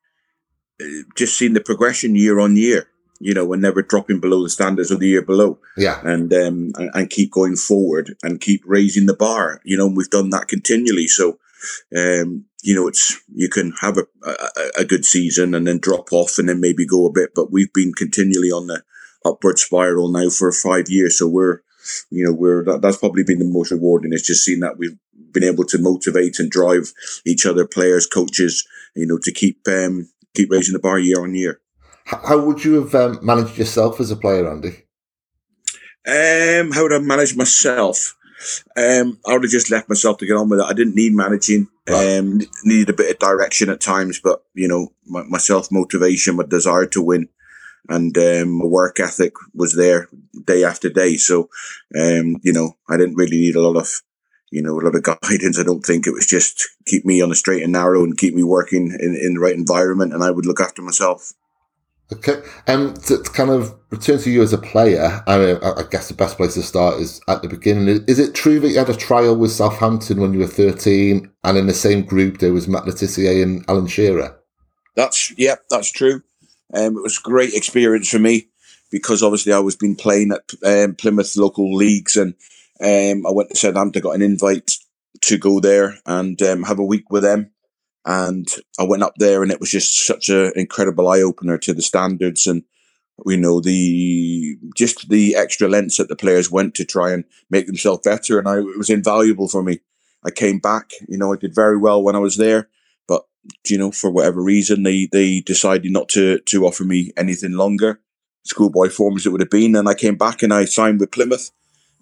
just 1.16 1.36
seeing 1.36 1.54
the 1.54 1.60
progression 1.60 2.14
year 2.14 2.40
on 2.40 2.56
year 2.56 2.89
you 3.20 3.34
know, 3.34 3.44
we're 3.44 3.56
never 3.56 3.82
dropping 3.82 4.18
below 4.18 4.42
the 4.42 4.48
standards 4.48 4.90
of 4.90 4.98
the 4.98 5.08
year 5.08 5.22
below. 5.22 5.58
Yeah. 5.76 6.00
And, 6.02 6.32
um, 6.32 6.72
and, 6.76 6.90
and, 6.94 7.10
keep 7.10 7.30
going 7.30 7.54
forward 7.54 8.16
and 8.22 8.40
keep 8.40 8.62
raising 8.64 9.06
the 9.06 9.14
bar, 9.14 9.60
you 9.62 9.76
know, 9.76 9.86
we've 9.86 10.08
done 10.08 10.30
that 10.30 10.48
continually. 10.48 11.06
So, 11.06 11.38
um, 11.94 12.46
you 12.62 12.74
know, 12.74 12.88
it's, 12.88 13.20
you 13.34 13.50
can 13.50 13.74
have 13.82 13.98
a, 13.98 14.06
a, 14.26 14.80
a, 14.80 14.84
good 14.86 15.04
season 15.04 15.54
and 15.54 15.66
then 15.66 15.78
drop 15.78 16.12
off 16.12 16.38
and 16.38 16.48
then 16.48 16.60
maybe 16.60 16.86
go 16.86 17.06
a 17.06 17.12
bit, 17.12 17.30
but 17.34 17.52
we've 17.52 17.72
been 17.74 17.92
continually 17.92 18.50
on 18.50 18.66
the 18.66 18.82
upward 19.24 19.58
spiral 19.58 20.08
now 20.08 20.30
for 20.30 20.50
five 20.50 20.88
years. 20.88 21.18
So 21.18 21.28
we're, 21.28 21.60
you 22.10 22.24
know, 22.24 22.32
we're, 22.32 22.64
that, 22.64 22.80
that's 22.80 22.96
probably 22.96 23.24
been 23.24 23.38
the 23.38 23.44
most 23.44 23.70
rewarding. 23.70 24.12
It's 24.14 24.26
just 24.26 24.44
seeing 24.44 24.60
that 24.60 24.78
we've 24.78 24.96
been 25.30 25.44
able 25.44 25.64
to 25.64 25.78
motivate 25.78 26.38
and 26.38 26.50
drive 26.50 26.92
each 27.26 27.44
other, 27.44 27.66
players, 27.66 28.06
coaches, 28.06 28.66
you 28.96 29.06
know, 29.06 29.18
to 29.22 29.32
keep, 29.32 29.60
um, 29.68 30.08
keep 30.34 30.50
raising 30.50 30.72
the 30.72 30.78
bar 30.78 30.98
year 30.98 31.22
on 31.22 31.34
year. 31.34 31.60
How 32.10 32.40
would 32.40 32.64
you 32.64 32.74
have 32.82 32.94
um, 32.94 33.18
managed 33.22 33.56
yourself 33.56 34.00
as 34.00 34.10
a 34.10 34.16
player, 34.16 34.50
Andy? 34.50 34.84
Um, 36.06 36.72
how 36.72 36.82
would 36.82 36.92
I 36.92 36.98
manage 36.98 37.36
myself? 37.36 38.16
Um, 38.76 39.18
I 39.26 39.34
would 39.34 39.44
have 39.44 39.50
just 39.50 39.70
left 39.70 39.88
myself 39.88 40.18
to 40.18 40.26
get 40.26 40.36
on 40.36 40.48
with 40.48 40.60
it. 40.60 40.64
I 40.64 40.72
didn't 40.72 40.96
need 40.96 41.12
managing. 41.12 41.68
Right. 41.88 42.18
Um, 42.18 42.40
needed 42.64 42.90
a 42.90 42.94
bit 42.94 43.10
of 43.10 43.18
direction 43.18 43.68
at 43.68 43.80
times, 43.80 44.20
but 44.22 44.42
you 44.54 44.66
know, 44.66 44.92
my, 45.06 45.22
my 45.28 45.38
self 45.38 45.70
motivation, 45.70 46.36
my 46.36 46.44
desire 46.44 46.86
to 46.86 47.02
win, 47.02 47.28
and 47.88 48.16
um, 48.18 48.58
my 48.58 48.64
work 48.64 48.98
ethic 48.98 49.34
was 49.54 49.76
there 49.76 50.08
day 50.46 50.64
after 50.64 50.90
day. 50.90 51.16
So, 51.16 51.48
um, 51.96 52.36
you 52.42 52.52
know, 52.52 52.76
I 52.88 52.96
didn't 52.96 53.16
really 53.16 53.38
need 53.38 53.56
a 53.56 53.62
lot 53.62 53.76
of, 53.76 53.88
you 54.50 54.62
know, 54.62 54.80
a 54.80 54.82
lot 54.82 54.96
of 54.96 55.02
guidance. 55.22 55.60
I 55.60 55.64
don't 55.64 55.82
think 55.82 56.06
it 56.06 56.12
was 56.12 56.26
just 56.26 56.68
keep 56.86 57.04
me 57.04 57.20
on 57.20 57.28
the 57.28 57.36
straight 57.36 57.62
and 57.62 57.72
narrow 57.72 58.02
and 58.02 58.18
keep 58.18 58.34
me 58.34 58.42
working 58.42 58.96
in, 58.98 59.14
in 59.14 59.34
the 59.34 59.40
right 59.40 59.54
environment, 59.54 60.12
and 60.12 60.24
I 60.24 60.30
would 60.30 60.46
look 60.46 60.60
after 60.60 60.82
myself. 60.82 61.34
Okay, 62.12 62.42
and 62.66 62.88
um, 62.88 62.94
to, 62.94 63.22
kind 63.22 63.50
of 63.50 63.72
return 63.90 64.18
to 64.18 64.30
you 64.30 64.42
as 64.42 64.52
a 64.52 64.58
player, 64.58 65.22
I, 65.28 65.38
mean, 65.38 65.58
I 65.62 65.84
guess 65.88 66.08
the 66.08 66.14
best 66.14 66.36
place 66.36 66.54
to 66.54 66.62
start 66.62 67.00
is 67.00 67.20
at 67.28 67.42
the 67.42 67.48
beginning. 67.48 68.04
Is 68.08 68.18
it 68.18 68.34
true 68.34 68.58
that 68.60 68.68
you 68.68 68.78
had 68.78 68.90
a 68.90 68.96
trial 68.96 69.36
with 69.36 69.52
Southampton 69.52 70.20
when 70.20 70.32
you 70.32 70.40
were 70.40 70.48
13 70.48 71.30
and 71.44 71.56
in 71.56 71.66
the 71.68 71.74
same 71.74 72.02
group 72.02 72.38
there 72.38 72.52
was 72.52 72.66
Matt 72.66 72.86
Le 72.86 72.92
Tissier 72.92 73.42
and 73.42 73.64
Alan 73.68 73.86
Shearer? 73.86 74.36
That's, 74.96 75.32
yeah, 75.38 75.56
that's 75.68 75.92
true. 75.92 76.22
Um, 76.74 76.96
it 76.96 77.02
was 77.02 77.18
a 77.18 77.28
great 77.28 77.54
experience 77.54 78.08
for 78.08 78.18
me 78.18 78.48
because 78.90 79.22
obviously 79.22 79.52
I 79.52 79.60
was 79.60 79.76
been 79.76 79.96
playing 79.96 80.32
at 80.32 80.50
um, 80.66 80.96
Plymouth 80.96 81.36
local 81.36 81.74
leagues 81.74 82.16
and 82.16 82.34
um, 82.80 83.24
I 83.24 83.30
went 83.30 83.50
to 83.50 83.56
Southampton, 83.56 84.02
got 84.02 84.16
an 84.16 84.22
invite 84.22 84.72
to 85.22 85.38
go 85.38 85.60
there 85.60 85.98
and 86.06 86.40
um, 86.42 86.64
have 86.64 86.78
a 86.78 86.84
week 86.84 87.10
with 87.10 87.22
them. 87.22 87.50
And 88.06 88.48
I 88.78 88.84
went 88.84 89.02
up 89.02 89.14
there 89.18 89.42
and 89.42 89.52
it 89.52 89.60
was 89.60 89.70
just 89.70 90.06
such 90.06 90.28
an 90.28 90.52
incredible 90.56 91.08
eye 91.08 91.20
opener 91.20 91.58
to 91.58 91.74
the 91.74 91.82
standards 91.82 92.46
and, 92.46 92.62
you 93.26 93.36
know, 93.36 93.60
the, 93.60 94.56
just 94.76 95.10
the 95.10 95.36
extra 95.36 95.68
lengths 95.68 95.98
that 95.98 96.08
the 96.08 96.16
players 96.16 96.50
went 96.50 96.74
to 96.76 96.84
try 96.84 97.12
and 97.12 97.24
make 97.50 97.66
themselves 97.66 98.00
better. 98.02 98.38
And 98.38 98.48
I, 98.48 98.58
it 98.58 98.78
was 98.78 98.90
invaluable 98.90 99.48
for 99.48 99.62
me. 99.62 99.80
I 100.24 100.30
came 100.30 100.58
back, 100.58 100.92
you 101.08 101.18
know, 101.18 101.32
I 101.32 101.36
did 101.36 101.54
very 101.54 101.76
well 101.76 102.02
when 102.02 102.16
I 102.16 102.20
was 102.20 102.36
there, 102.36 102.68
but, 103.06 103.24
you 103.68 103.78
know, 103.78 103.90
for 103.90 104.10
whatever 104.10 104.42
reason, 104.42 104.82
they, 104.82 105.08
they 105.10 105.40
decided 105.40 105.92
not 105.92 106.08
to, 106.10 106.40
to 106.40 106.66
offer 106.66 106.84
me 106.84 107.12
anything 107.16 107.52
longer. 107.52 108.00
Schoolboy 108.44 108.88
forms 108.88 109.26
it 109.26 109.30
would 109.30 109.40
have 109.40 109.50
been. 109.50 109.76
And 109.76 109.88
I 109.88 109.94
came 109.94 110.16
back 110.16 110.42
and 110.42 110.52
I 110.52 110.64
signed 110.64 111.00
with 111.00 111.10
Plymouth. 111.10 111.50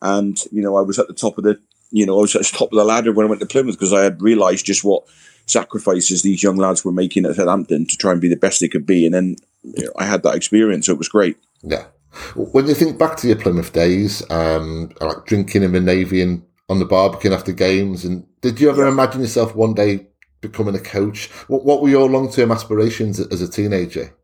And, 0.00 0.38
you 0.52 0.62
know, 0.62 0.76
I 0.76 0.82
was 0.82 0.98
at 0.98 1.08
the 1.08 1.14
top 1.14 1.38
of 1.38 1.44
the, 1.44 1.60
you 1.90 2.06
know, 2.06 2.18
I 2.18 2.22
was 2.22 2.36
at 2.36 2.42
the 2.42 2.56
top 2.56 2.72
of 2.72 2.78
the 2.78 2.84
ladder 2.84 3.12
when 3.12 3.26
I 3.26 3.28
went 3.28 3.40
to 3.40 3.46
Plymouth 3.46 3.74
because 3.74 3.92
I 3.92 4.04
had 4.04 4.22
realised 4.22 4.66
just 4.66 4.84
what 4.84 5.04
sacrifices 5.50 6.22
these 6.22 6.42
young 6.42 6.56
lads 6.56 6.84
were 6.84 6.92
making 6.92 7.26
at 7.26 7.36
Southampton 7.36 7.86
to 7.86 7.96
try 7.96 8.12
and 8.12 8.20
be 8.20 8.28
the 8.28 8.36
best 8.36 8.60
they 8.60 8.68
could 8.68 8.86
be. 8.86 9.04
And 9.04 9.14
then 9.14 9.36
you 9.62 9.84
know, 9.84 9.92
I 9.98 10.04
had 10.04 10.22
that 10.22 10.36
experience, 10.36 10.86
so 10.86 10.92
it 10.92 10.98
was 10.98 11.08
great. 11.08 11.36
Yeah. 11.62 11.86
When 12.34 12.66
you 12.66 12.74
think 12.74 12.98
back 12.98 13.16
to 13.18 13.26
your 13.26 13.36
Plymouth 13.36 13.72
days, 13.72 14.28
um, 14.30 14.90
like 15.00 15.26
drinking 15.26 15.62
in 15.62 15.72
the 15.72 15.80
Navy 15.80 16.22
and 16.22 16.42
on 16.68 16.78
the 16.78 16.84
barbecue 16.84 17.32
after 17.32 17.52
games, 17.52 18.04
and 18.04 18.26
did 18.40 18.60
you 18.60 18.70
ever 18.70 18.84
yeah. 18.84 18.92
imagine 18.92 19.20
yourself 19.20 19.54
one 19.54 19.74
day 19.74 20.06
becoming 20.40 20.74
a 20.74 20.80
coach? 20.80 21.28
What, 21.48 21.64
what 21.64 21.82
were 21.82 21.88
your 21.88 22.08
long 22.08 22.30
term 22.30 22.50
aspirations 22.50 23.20
as 23.20 23.42
a 23.42 23.48
teenager? 23.48 24.14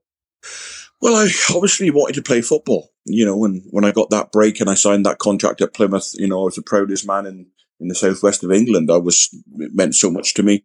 Well, 1.00 1.16
I 1.16 1.28
obviously 1.54 1.90
wanted 1.90 2.14
to 2.14 2.22
play 2.22 2.40
football, 2.40 2.90
you 3.04 3.26
know, 3.26 3.44
and 3.44 3.62
when 3.70 3.84
I 3.84 3.92
got 3.92 4.10
that 4.10 4.32
break 4.32 4.60
and 4.60 4.70
I 4.70 4.74
signed 4.74 5.04
that 5.04 5.18
contract 5.18 5.60
at 5.60 5.74
Plymouth, 5.74 6.14
you 6.14 6.26
know, 6.26 6.40
I 6.40 6.44
was 6.44 6.54
the 6.54 6.62
proudest 6.62 7.06
man 7.06 7.26
in, 7.26 7.46
in 7.80 7.88
the 7.88 7.94
southwest 7.94 8.42
of 8.42 8.52
England. 8.52 8.90
I 8.90 8.96
was, 8.96 9.28
it 9.58 9.74
meant 9.74 9.94
so 9.94 10.10
much 10.10 10.34
to 10.34 10.42
me. 10.42 10.64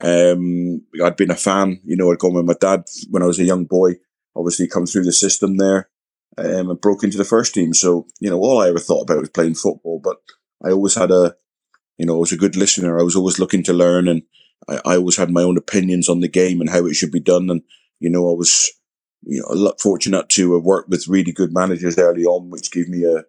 Um, 0.00 0.82
I'd 1.02 1.16
been 1.16 1.30
a 1.30 1.36
fan, 1.36 1.80
you 1.84 1.96
know, 1.96 2.12
I'd 2.12 2.18
gone 2.18 2.34
with 2.34 2.44
my 2.44 2.54
dad 2.60 2.84
when 3.10 3.22
I 3.22 3.26
was 3.26 3.38
a 3.38 3.44
young 3.44 3.64
boy, 3.64 3.94
obviously 4.34 4.68
come 4.68 4.86
through 4.86 5.04
the 5.04 5.12
system 5.12 5.56
there, 5.56 5.88
um, 6.38 6.70
and 6.70 6.80
broke 6.80 7.02
into 7.02 7.16
the 7.16 7.24
first 7.24 7.54
team. 7.54 7.72
So, 7.72 8.06
you 8.20 8.28
know, 8.28 8.38
all 8.38 8.60
I 8.60 8.68
ever 8.68 8.78
thought 8.78 9.02
about 9.02 9.20
was 9.20 9.30
playing 9.30 9.54
football, 9.54 10.00
but 10.02 10.18
I 10.64 10.70
always 10.70 10.94
had 10.94 11.10
a, 11.10 11.34
You 11.98 12.04
know, 12.06 12.16
I 12.16 12.20
was 12.20 12.32
a 12.32 12.36
good 12.36 12.56
listener. 12.56 12.98
I 12.98 13.02
was 13.02 13.16
always 13.16 13.38
looking 13.38 13.62
to 13.64 13.72
learn, 13.72 14.06
and 14.08 14.22
I, 14.68 14.80
I 14.84 14.96
always 14.96 15.16
had 15.16 15.30
my 15.30 15.42
own 15.42 15.56
opinions 15.56 16.08
on 16.08 16.20
the 16.20 16.28
game 16.28 16.60
and 16.60 16.68
how 16.68 16.84
it 16.86 16.94
should 16.94 17.12
be 17.12 17.20
done. 17.20 17.48
And 17.50 17.62
you 18.00 18.10
know, 18.10 18.30
I 18.30 18.34
was 18.34 18.70
you 19.22 19.40
know 19.40 19.48
a 19.50 19.56
lot 19.56 19.80
fortunate 19.80 20.28
to 20.30 20.54
have 20.54 20.62
worked 20.62 20.90
with 20.90 21.08
really 21.08 21.32
good 21.32 21.52
managers 21.52 21.98
early 21.98 22.24
on, 22.24 22.50
which 22.50 22.70
gave 22.70 22.88
me 22.88 23.04
a 23.04 23.24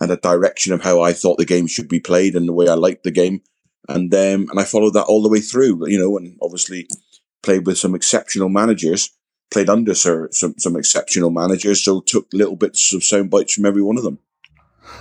and 0.00 0.10
a 0.10 0.16
direction 0.16 0.72
of 0.72 0.82
how 0.82 1.02
I 1.02 1.12
thought 1.12 1.38
the 1.38 1.44
game 1.44 1.66
should 1.66 1.88
be 1.88 2.00
played 2.00 2.34
and 2.34 2.48
the 2.48 2.52
way 2.52 2.68
I 2.68 2.74
liked 2.74 3.04
the 3.04 3.10
game. 3.10 3.40
And 3.88 4.12
um, 4.14 4.48
and 4.50 4.58
I 4.58 4.64
followed 4.64 4.94
that 4.94 5.04
all 5.04 5.22
the 5.22 5.28
way 5.28 5.40
through, 5.40 5.88
you 5.88 5.98
know, 5.98 6.16
and 6.16 6.36
obviously 6.42 6.88
played 7.42 7.66
with 7.66 7.78
some 7.78 7.94
exceptional 7.94 8.48
managers, 8.48 9.10
played 9.50 9.68
under 9.68 9.94
sir, 9.94 10.28
some, 10.32 10.54
some 10.58 10.76
exceptional 10.76 11.30
managers, 11.30 11.84
so 11.84 12.00
took 12.00 12.26
little 12.32 12.56
bits 12.56 12.92
of 12.92 13.04
sound 13.04 13.30
bites 13.30 13.54
from 13.54 13.66
every 13.66 13.82
one 13.82 13.96
of 13.96 14.04
them. 14.04 14.18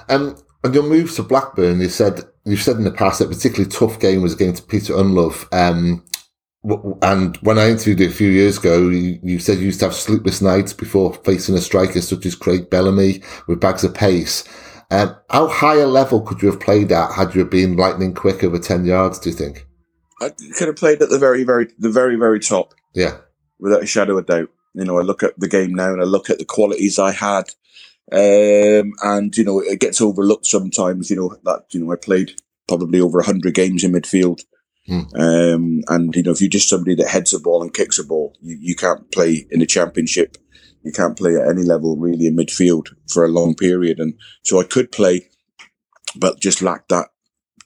Um, 0.10 0.38
your 0.72 0.84
move 0.84 1.14
to 1.16 1.24
Blackburn, 1.24 1.80
you 1.80 1.90
said 1.90 2.22
you've 2.46 2.62
said 2.62 2.78
in 2.78 2.84
the 2.84 2.92
past 2.92 3.20
that 3.20 3.30
particularly 3.30 3.70
tough 3.70 4.00
game 4.00 4.22
was 4.22 4.34
against 4.34 4.68
Peter 4.68 4.94
Ndlovu. 4.94 5.48
Um, 5.52 6.04
and 7.02 7.38
when 7.38 7.60
I 7.60 7.70
interviewed 7.70 8.00
you 8.00 8.08
a 8.08 8.12
few 8.12 8.30
years 8.30 8.58
ago, 8.58 8.90
you, 8.90 9.20
you, 9.22 9.40
said 9.40 9.60
you 9.60 9.66
used 9.66 9.80
to 9.82 9.86
have 9.86 9.94
sleepless 9.94 10.42
nights 10.42 10.74
before 10.74 11.14
facing 11.14 11.54
a 11.56 11.60
striker 11.60 12.02
such 12.02 12.26
as 12.26 12.34
Craig 12.34 12.72
Bellamy 12.72 13.22
with 13.48 13.60
bags 13.60 13.84
of 13.84 13.94
pace. 13.94 14.44
Um, 14.92 15.16
how 15.30 15.48
high 15.48 15.78
a 15.78 15.88
level 15.88 16.22
could 16.22 16.42
you 16.42 16.52
have 16.52 16.60
played 16.60 16.92
at 16.92 17.14
had 17.14 17.34
you 17.34 17.44
been 17.46 17.76
lightning 17.76 18.14
quick 18.14 18.44
over 18.44 18.60
10 18.60 18.86
yards, 18.86 19.20
do 19.20 19.30
you 19.30 19.36
think? 19.36 19.66
I 20.22 20.30
could 20.30 20.68
have 20.68 20.78
played 20.78 21.02
at 21.02 21.10
the 21.10 21.20
very, 21.20 21.44
very, 21.44 21.68
the 21.80 21.90
very, 21.90 22.16
very 22.16 22.40
top. 22.40 22.74
Yeah. 22.94 23.18
Without 23.60 23.84
a 23.84 23.88
shadow 23.88 24.18
of 24.18 24.28
doubt. 24.28 24.50
You 24.74 24.84
know, 24.84 25.00
I 25.00 25.02
look 25.04 25.24
at 25.24 25.40
the 25.40 25.48
game 25.48 25.74
now 25.74 25.94
and 25.94 26.02
I 26.02 26.06
look 26.06 26.30
at 26.30 26.38
the 26.38 26.46
qualities 26.46 27.00
I 27.00 27.12
had 27.12 27.50
um, 28.12 28.94
and, 29.02 29.36
you 29.36 29.44
know, 29.44 29.60
it 29.60 29.80
gets 29.80 30.00
overlooked 30.00 30.46
sometimes, 30.46 31.10
you 31.10 31.16
know, 31.16 31.36
that, 31.44 31.66
you 31.72 31.84
know, 31.84 31.92
I 31.92 31.96
played 31.96 32.34
probably 32.68 33.00
over 33.00 33.18
100 33.20 33.54
games 33.54 33.84
in 33.84 33.94
midfield. 33.94 34.44
Hmm. 34.86 35.02
Um, 35.16 35.82
and, 35.88 36.16
you 36.16 36.22
know, 36.22 36.32
if 36.32 36.42
you're 36.42 36.50
just 36.50 36.70
somebody 36.70 36.94
that 36.96 37.08
heads 37.08 37.34
a 37.34 37.40
ball 37.40 37.64
and 37.64 37.74
kicks 37.74 37.98
a 37.98 38.04
ball, 38.04 38.36
you, 38.42 38.58
you 38.60 38.76
can't 38.76 39.12
play 39.12 39.48
in 39.50 39.60
the 39.60 39.66
championship. 39.66 40.38
You 40.86 40.92
can't 40.92 41.18
play 41.18 41.36
at 41.36 41.48
any 41.48 41.64
level 41.64 41.98
really 41.98 42.28
in 42.28 42.38
midfield 42.38 42.90
for 43.08 43.26
a 43.26 43.30
long 43.30 43.56
period. 43.56 44.00
And 44.00 44.14
so 44.44 44.60
I 44.60 44.64
could 44.64 44.92
play, 44.92 45.30
but 46.16 46.40
just 46.40 46.62
lacked 46.62 46.90
that 46.90 47.08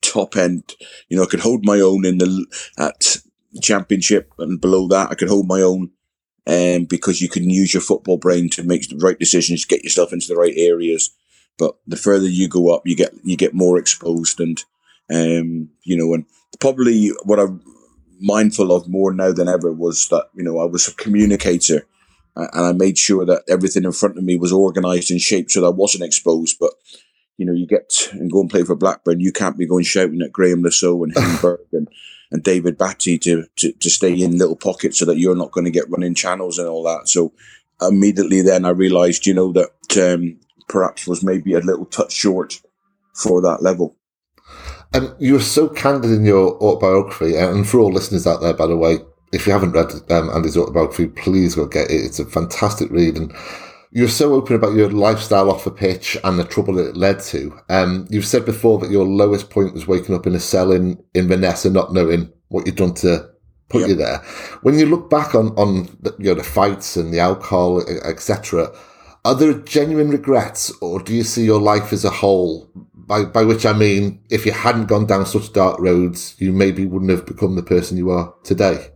top 0.01 0.35
end. 0.37 0.75
You 1.09 1.17
know, 1.17 1.23
I 1.23 1.27
could 1.27 1.41
hold 1.41 1.65
my 1.65 1.79
own 1.79 2.05
in 2.05 2.17
the, 2.17 2.45
at 2.77 3.17
championship 3.61 4.33
and 4.39 4.61
below 4.61 4.87
that. 4.87 5.11
I 5.11 5.15
could 5.15 5.27
hold 5.27 5.47
my 5.47 5.61
own 5.61 5.91
um, 6.47 6.85
because 6.85 7.21
you 7.21 7.29
can 7.29 7.49
use 7.49 7.73
your 7.73 7.81
football 7.81 8.17
brain 8.17 8.49
to 8.51 8.63
make 8.63 8.89
the 8.89 8.97
right 8.97 9.19
decisions, 9.19 9.65
get 9.65 9.83
yourself 9.83 10.13
into 10.13 10.27
the 10.27 10.35
right 10.35 10.53
areas. 10.55 11.15
But 11.57 11.75
the 11.85 11.97
further 11.97 12.27
you 12.27 12.47
go 12.47 12.73
up, 12.73 12.83
you 12.85 12.95
get 12.95 13.11
you 13.23 13.35
get 13.35 13.53
more 13.53 13.77
exposed, 13.77 14.39
and 14.39 14.63
um, 15.11 15.69
you 15.83 15.97
know, 15.97 16.13
and 16.13 16.25
probably 16.59 17.09
what 17.23 17.39
I'm 17.39 17.61
mindful 18.21 18.71
of 18.71 18.87
more 18.87 19.13
now 19.13 19.31
than 19.31 19.47
ever 19.47 19.71
was 19.71 20.07
that 20.07 20.29
you 20.33 20.43
know 20.43 20.59
I 20.59 20.65
was 20.65 20.87
a 20.87 20.95
communicator, 20.95 21.85
and 22.53 22.65
I 22.65 22.73
made 22.73 22.97
sure 22.97 23.25
that 23.25 23.43
everything 23.47 23.83
in 23.83 23.91
front 23.91 24.17
of 24.17 24.23
me 24.23 24.35
was 24.37 24.53
organised 24.53 25.11
and 25.11 25.19
shaped 25.19 25.51
so 25.51 25.61
that 25.61 25.67
I 25.67 25.71
wasn't 25.71 26.03
exposed. 26.03 26.57
But 26.59 26.71
you 27.37 27.45
know, 27.45 27.53
you 27.53 27.65
get 27.65 28.09
and 28.11 28.31
go 28.31 28.41
and 28.41 28.49
play 28.49 28.63
for 28.63 28.75
Blackburn, 28.75 29.19
you 29.19 29.31
can't 29.31 29.57
be 29.57 29.65
going 29.65 29.85
shouting 29.85 30.21
at 30.21 30.33
Graham 30.33 30.69
Saux 30.69 31.03
and 31.03 31.13
Henning 31.17 31.41
Berg 31.41 31.59
and 31.71 31.87
and 32.31 32.43
David 32.43 32.77
Batty 32.77 33.17
to, 33.19 33.45
to, 33.57 33.71
to 33.71 33.89
stay 33.89 34.13
in 34.13 34.37
little 34.37 34.55
pockets 34.55 34.99
so 34.99 35.05
that 35.05 35.17
you're 35.17 35.35
not 35.35 35.51
going 35.51 35.65
to 35.65 35.71
get 35.71 35.89
running 35.89 36.13
channels 36.13 36.59
and 36.59 36.67
all 36.67 36.83
that. 36.83 37.07
So 37.07 37.33
immediately 37.81 38.41
then 38.41 38.65
I 38.65 38.69
realized, 38.69 39.25
you 39.25 39.33
know, 39.33 39.51
that 39.53 39.97
um, 39.97 40.39
perhaps 40.67 41.07
was 41.07 41.23
maybe 41.23 41.53
a 41.53 41.59
little 41.59 41.85
touch 41.85 42.11
short 42.11 42.61
for 43.13 43.41
that 43.41 43.63
level. 43.63 43.95
And 44.93 45.13
you 45.19 45.33
were 45.33 45.39
so 45.39 45.67
candid 45.67 46.11
in 46.11 46.25
your 46.25 46.55
autobiography, 46.63 47.35
and 47.35 47.67
for 47.67 47.79
all 47.79 47.91
listeners 47.91 48.25
out 48.25 48.41
there, 48.41 48.53
by 48.53 48.65
the 48.65 48.77
way, 48.77 48.97
if 49.31 49.45
you 49.45 49.53
haven't 49.53 49.71
read 49.71 49.91
um, 50.11 50.29
Andy's 50.29 50.57
autobiography, 50.57 51.07
please 51.07 51.55
go 51.55 51.65
get 51.65 51.91
it. 51.91 52.05
It's 52.05 52.19
a 52.19 52.25
fantastic 52.25 52.89
read, 52.91 53.17
and 53.17 53.33
you're 53.91 54.07
so 54.07 54.33
open 54.33 54.55
about 54.55 54.75
your 54.75 54.91
lifestyle 54.91 55.49
off 55.49 55.63
the 55.63 55.71
pitch 55.71 56.17
and 56.23 56.37
the 56.37 56.43
trouble 56.43 56.77
it 56.77 56.95
led 56.95 57.19
to. 57.21 57.59
Um, 57.69 58.07
you've 58.09 58.25
said 58.25 58.45
before 58.45 58.77
that 58.79 58.91
your 58.91 59.05
lowest 59.05 59.49
point 59.49 59.73
was 59.73 59.87
waking 59.87 60.15
up 60.15 60.27
in 60.27 60.35
a 60.35 60.39
cell 60.39 60.71
in, 60.71 61.03
in 61.13 61.27
Vanessa, 61.27 61.69
not 61.69 61.93
knowing 61.93 62.31
what 62.49 62.65
you'd 62.65 62.75
done 62.75 62.93
to 62.95 63.29
put 63.67 63.81
yep. 63.81 63.89
you 63.89 63.95
there. 63.95 64.17
When 64.61 64.77
you 64.77 64.85
look 64.85 65.09
back 65.09 65.33
on, 65.33 65.49
on 65.49 65.85
the, 66.01 66.15
you 66.19 66.25
know, 66.25 66.35
the 66.35 66.43
fights 66.43 66.97
and 66.97 67.13
the 67.13 67.19
alcohol, 67.19 67.81
etc., 68.05 68.71
are 69.25 69.35
there 69.35 69.53
genuine 69.53 70.09
regrets 70.09 70.71
or 70.81 71.01
do 71.01 71.13
you 71.13 71.23
see 71.23 71.43
your 71.43 71.59
life 71.59 71.91
as 71.91 72.05
a 72.05 72.09
whole? 72.09 72.71
By, 72.93 73.25
by 73.25 73.43
which 73.43 73.65
I 73.65 73.73
mean, 73.73 74.23
if 74.29 74.45
you 74.45 74.51
hadn't 74.51 74.85
gone 74.85 75.07
down 75.07 75.25
such 75.25 75.51
dark 75.51 75.79
roads, 75.79 76.35
you 76.37 76.51
maybe 76.51 76.85
wouldn't 76.85 77.11
have 77.11 77.25
become 77.25 77.55
the 77.55 77.63
person 77.63 77.97
you 77.97 78.11
are 78.11 78.33
today. 78.43 78.89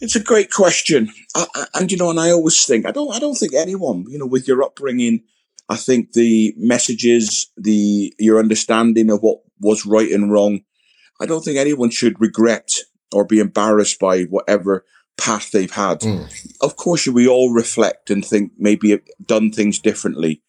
It's 0.00 0.16
a 0.16 0.22
great 0.22 0.50
question, 0.50 1.10
I, 1.34 1.46
I, 1.54 1.66
and 1.74 1.90
you 1.90 1.98
know, 1.98 2.10
and 2.10 2.20
I 2.20 2.30
always 2.30 2.64
think 2.64 2.86
I 2.86 2.90
don't, 2.90 3.14
I 3.14 3.18
don't 3.18 3.36
think 3.36 3.54
anyone, 3.54 4.04
you 4.08 4.18
know, 4.18 4.26
with 4.26 4.46
your 4.48 4.62
upbringing, 4.62 5.22
I 5.68 5.76
think 5.76 6.12
the 6.12 6.54
messages, 6.56 7.50
the 7.56 8.14
your 8.18 8.38
understanding 8.38 9.10
of 9.10 9.20
what 9.20 9.38
was 9.60 9.86
right 9.86 10.10
and 10.10 10.30
wrong, 10.30 10.60
I 11.20 11.26
don't 11.26 11.44
think 11.44 11.58
anyone 11.58 11.90
should 11.90 12.20
regret 12.20 12.70
or 13.12 13.24
be 13.24 13.40
embarrassed 13.40 13.98
by 13.98 14.24
whatever 14.24 14.84
path 15.16 15.50
they've 15.50 15.72
had. 15.72 16.00
Mm. 16.00 16.54
Of 16.60 16.76
course, 16.76 17.06
we 17.06 17.26
all 17.26 17.52
reflect 17.52 18.10
and 18.10 18.24
think 18.24 18.52
maybe 18.58 19.00
done 19.24 19.50
things 19.50 19.78
differently, 19.78 20.42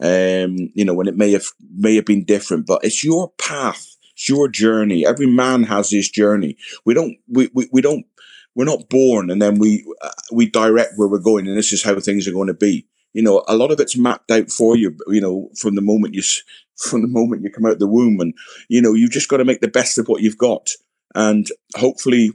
um, 0.00 0.56
you 0.74 0.84
know, 0.84 0.94
when 0.94 1.08
it 1.08 1.16
may 1.16 1.32
have 1.32 1.46
may 1.76 1.94
have 1.96 2.06
been 2.06 2.24
different, 2.24 2.66
but 2.66 2.84
it's 2.84 3.04
your 3.04 3.30
path, 3.38 3.96
it's 4.12 4.28
your 4.28 4.48
journey. 4.48 5.06
Every 5.06 5.26
man 5.26 5.64
has 5.64 5.90
his 5.90 6.08
journey. 6.08 6.56
We 6.84 6.94
don't 6.94 7.16
we, 7.28 7.50
we, 7.54 7.68
we 7.70 7.80
don't 7.80 8.06
we're 8.54 8.64
not 8.64 8.88
born 8.88 9.30
and 9.30 9.40
then 9.40 9.58
we 9.58 9.84
uh, 10.02 10.10
we 10.32 10.48
direct 10.48 10.92
where 10.96 11.08
we're 11.08 11.18
going 11.18 11.46
and 11.46 11.56
this 11.56 11.72
is 11.72 11.82
how 11.82 11.98
things 11.98 12.26
are 12.28 12.32
going 12.32 12.48
to 12.48 12.54
be. 12.54 12.86
You 13.12 13.22
know 13.22 13.44
a 13.46 13.56
lot 13.56 13.70
of 13.70 13.80
it's 13.80 13.96
mapped 13.96 14.30
out 14.30 14.50
for 14.50 14.76
you 14.76 14.96
you 15.08 15.20
know 15.20 15.50
from 15.58 15.74
the 15.74 15.82
moment 15.82 16.14
you 16.14 16.22
from 16.76 17.02
the 17.02 17.08
moment 17.08 17.42
you 17.42 17.50
come 17.50 17.66
out 17.66 17.78
the 17.78 17.86
womb 17.86 18.20
and 18.20 18.34
you 18.68 18.82
know 18.82 18.92
you've 18.92 19.12
just 19.12 19.28
got 19.28 19.36
to 19.38 19.44
make 19.44 19.60
the 19.60 19.68
best 19.68 19.98
of 19.98 20.06
what 20.06 20.22
you've 20.22 20.38
got. 20.38 20.70
And 21.14 21.46
hopefully 21.76 22.30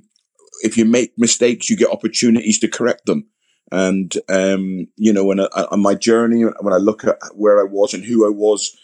if 0.62 0.78
you 0.78 0.86
make 0.86 1.14
mistakes 1.18 1.70
you 1.70 1.78
get 1.78 1.92
opportunities 1.92 2.60
to 2.60 2.68
correct 2.68 3.06
them. 3.06 3.28
And 3.72 4.14
um 4.30 4.88
you 4.96 5.14
know 5.14 5.26
when 5.26 5.40
I, 5.40 5.46
on 5.72 5.82
my 5.82 5.94
journey 5.94 6.42
when 6.44 6.74
i 6.74 6.78
look 6.78 7.04
at 7.04 7.18
where 7.36 7.60
i 7.60 7.64
was 7.64 7.94
and 7.94 8.04
who 8.04 8.26
i 8.26 8.30
was 8.30 8.76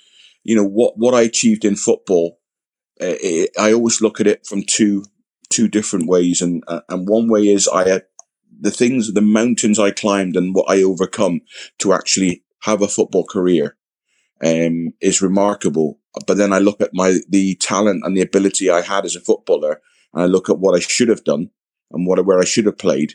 you 0.44 0.56
know 0.56 0.64
what 0.64 0.94
what 0.96 1.16
i 1.16 1.24
achieved 1.24 1.66
in 1.66 1.76
football 1.76 2.40
uh, 3.02 3.18
it, 3.20 3.50
i 3.58 3.74
always 3.74 4.00
look 4.00 4.22
at 4.22 4.28
it 4.28 4.46
from 4.46 4.62
two 4.62 5.04
two 5.56 5.68
different 5.68 6.08
ways, 6.08 6.41
and 6.41 6.64
uh, 6.68 6.82
and 6.89 7.08
one 7.08 7.30
way 7.30 7.47
is 7.47 7.68
I 7.68 7.88
had 7.88 8.03
the 8.60 8.72
things, 8.72 9.14
the 9.14 9.22
mountains 9.22 9.80
I 9.80 9.91
climbed, 9.91 10.36
and 10.36 10.53
what 10.53 10.70
I 10.70 10.84
overcome 10.84 11.41
to 11.80 11.93
actually 11.93 12.43
have 12.64 12.82
a 12.82 12.88
football 12.88 13.26
career, 13.26 13.78
um, 14.43 14.93
is 15.01 15.22
remarkable. 15.22 15.99
But 16.28 16.38
then 16.38 16.53
I 16.53 16.60
look 16.60 16.82
at 16.82 16.93
my 16.93 17.20
the 17.30 17.56
talent 17.56 18.03
and 18.06 18.16
the 18.16 18.22
ability 18.22 18.70
I 18.70 18.82
had 18.82 19.06
as 19.06 19.16
a 19.16 19.22
footballer, 19.22 19.82
and 20.14 20.24
I 20.24 20.26
look 20.26 20.49
at 20.49 20.60
what 20.60 20.76
I 20.76 20.80
should 20.80 21.10
have 21.10 21.24
done 21.24 21.49
and 21.91 22.08
what 22.08 22.26
where 22.26 22.39
I 22.39 22.45
should 22.45 22.66
have 22.66 22.78
played, 22.78 23.14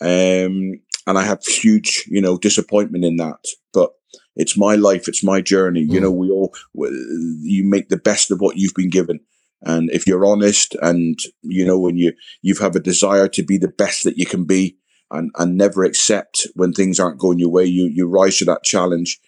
um, 0.00 0.80
and 1.06 1.18
I 1.18 1.22
have 1.22 1.42
huge, 1.44 2.04
you 2.08 2.20
know, 2.20 2.36
disappointment 2.36 3.04
in 3.04 3.16
that. 3.16 3.40
But 3.72 3.90
it's 4.36 4.56
my 4.56 4.74
life, 4.76 5.08
it's 5.08 5.24
my 5.24 5.40
journey. 5.40 5.86
Mm. 5.86 5.92
You 5.92 6.00
know, 6.00 6.10
we 6.10 6.30
all 6.30 6.54
you 6.74 7.64
make 7.64 7.88
the 7.88 7.96
best 8.10 8.30
of 8.30 8.40
what 8.40 8.56
you've 8.56 8.74
been 8.74 8.90
given. 8.90 9.20
And 9.62 9.90
if 9.90 10.06
you're 10.06 10.24
honest 10.24 10.76
and, 10.80 11.18
you 11.42 11.66
know, 11.66 11.78
when 11.78 11.96
you, 11.96 12.12
you 12.42 12.54
have 12.56 12.76
a 12.76 12.80
desire 12.80 13.28
to 13.28 13.42
be 13.42 13.58
the 13.58 13.68
best 13.68 14.04
that 14.04 14.16
you 14.16 14.26
can 14.26 14.44
be 14.44 14.76
and, 15.10 15.30
and 15.36 15.56
never 15.56 15.84
accept 15.84 16.46
when 16.54 16.72
things 16.72 17.00
aren't 17.00 17.18
going 17.18 17.38
your 17.38 17.50
way, 17.50 17.64
you, 17.64 17.86
you 17.86 18.08
rise 18.08 18.38
to 18.38 18.44
that 18.44 18.62
challenge. 18.62 19.18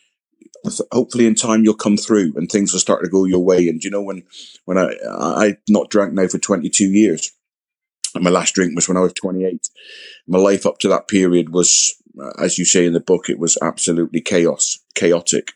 Hopefully 0.92 1.26
in 1.26 1.34
time 1.34 1.64
you'll 1.64 1.74
come 1.74 1.96
through 1.96 2.32
and 2.36 2.48
things 2.48 2.72
will 2.72 2.80
start 2.80 3.02
to 3.02 3.10
go 3.10 3.24
your 3.24 3.44
way. 3.44 3.68
And 3.68 3.82
you 3.82 3.90
know, 3.90 4.02
when, 4.02 4.22
when 4.66 4.78
I, 4.78 4.94
I 5.10 5.56
not 5.68 5.90
drank 5.90 6.12
now 6.12 6.28
for 6.28 6.38
22 6.38 6.84
years 6.84 7.32
and 8.14 8.24
my 8.24 8.30
last 8.30 8.54
drink 8.54 8.74
was 8.74 8.88
when 8.88 8.96
I 8.96 9.00
was 9.00 9.12
28. 9.14 9.68
My 10.26 10.38
life 10.38 10.66
up 10.66 10.78
to 10.78 10.88
that 10.88 11.08
period 11.08 11.50
was, 11.50 11.94
as 12.38 12.58
you 12.58 12.64
say 12.64 12.86
in 12.86 12.92
the 12.92 13.00
book, 13.00 13.28
it 13.28 13.38
was 13.38 13.58
absolutely 13.62 14.20
chaos, 14.20 14.80
chaotic. 14.94 15.52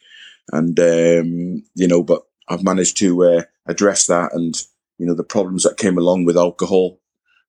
And, 0.52 0.78
um, 0.78 1.64
you 1.74 1.88
know, 1.88 2.02
but 2.02 2.22
I've 2.48 2.62
managed 2.62 2.98
to 2.98 3.24
uh, 3.24 3.42
address 3.66 4.06
that, 4.06 4.32
and 4.34 4.54
you 4.98 5.06
know 5.06 5.14
the 5.14 5.24
problems 5.24 5.62
that 5.62 5.76
came 5.76 5.98
along 5.98 6.24
with 6.24 6.36
alcohol 6.36 7.00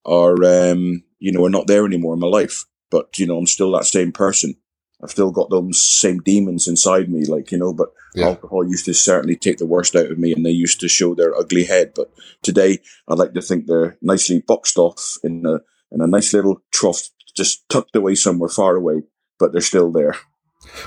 are 0.06 0.36
um, 0.44 1.04
you 1.20 1.32
know 1.32 1.46
are 1.46 1.50
not 1.50 1.68
there 1.68 1.86
anymore 1.86 2.14
in 2.14 2.20
my 2.20 2.28
life. 2.28 2.66
But 2.92 3.18
you 3.20 3.26
know 3.26 3.38
I'm 3.38 3.48
still 3.48 3.72
that 3.72 3.86
same 3.86 4.12
person. 4.12 4.56
I've 5.04 5.12
still 5.12 5.32
got 5.32 5.50
those 5.50 5.82
same 5.82 6.20
demons 6.20 6.68
inside 6.68 7.10
me, 7.10 7.26
like 7.26 7.52
you 7.52 7.58
know. 7.58 7.74
But 7.74 7.90
yeah. 8.14 8.28
alcohol 8.28 8.68
used 8.68 8.86
to 8.86 8.94
certainly 8.94 9.36
take 9.36 9.58
the 9.58 9.66
worst 9.66 9.96
out 9.96 10.12
of 10.12 10.18
me, 10.18 10.34
and 10.34 10.46
they 10.46 10.52
used 10.52 10.80
to 10.82 10.88
show 10.88 11.14
their 11.14 11.36
ugly 11.36 11.66
head. 11.66 11.94
But 11.96 12.12
today, 12.42 12.80
I 13.08 13.16
like 13.16 13.34
to 13.34 13.42
think 13.42 13.68
they're 13.68 13.98
nicely 14.02 14.40
boxed 14.40 14.78
off 14.78 15.18
in 15.24 15.46
a 15.46 15.60
in 15.92 16.02
a 16.02 16.08
nice 16.08 16.34
little 16.34 16.62
trough, 16.72 17.10
just 17.36 17.68
tucked 17.70 17.96
away 17.96 18.16
somewhere 18.16 18.50
far 18.50 18.76
away. 18.76 19.04
But 19.38 19.52
they're 19.52 19.62
still 19.62 19.92
there. 19.92 20.16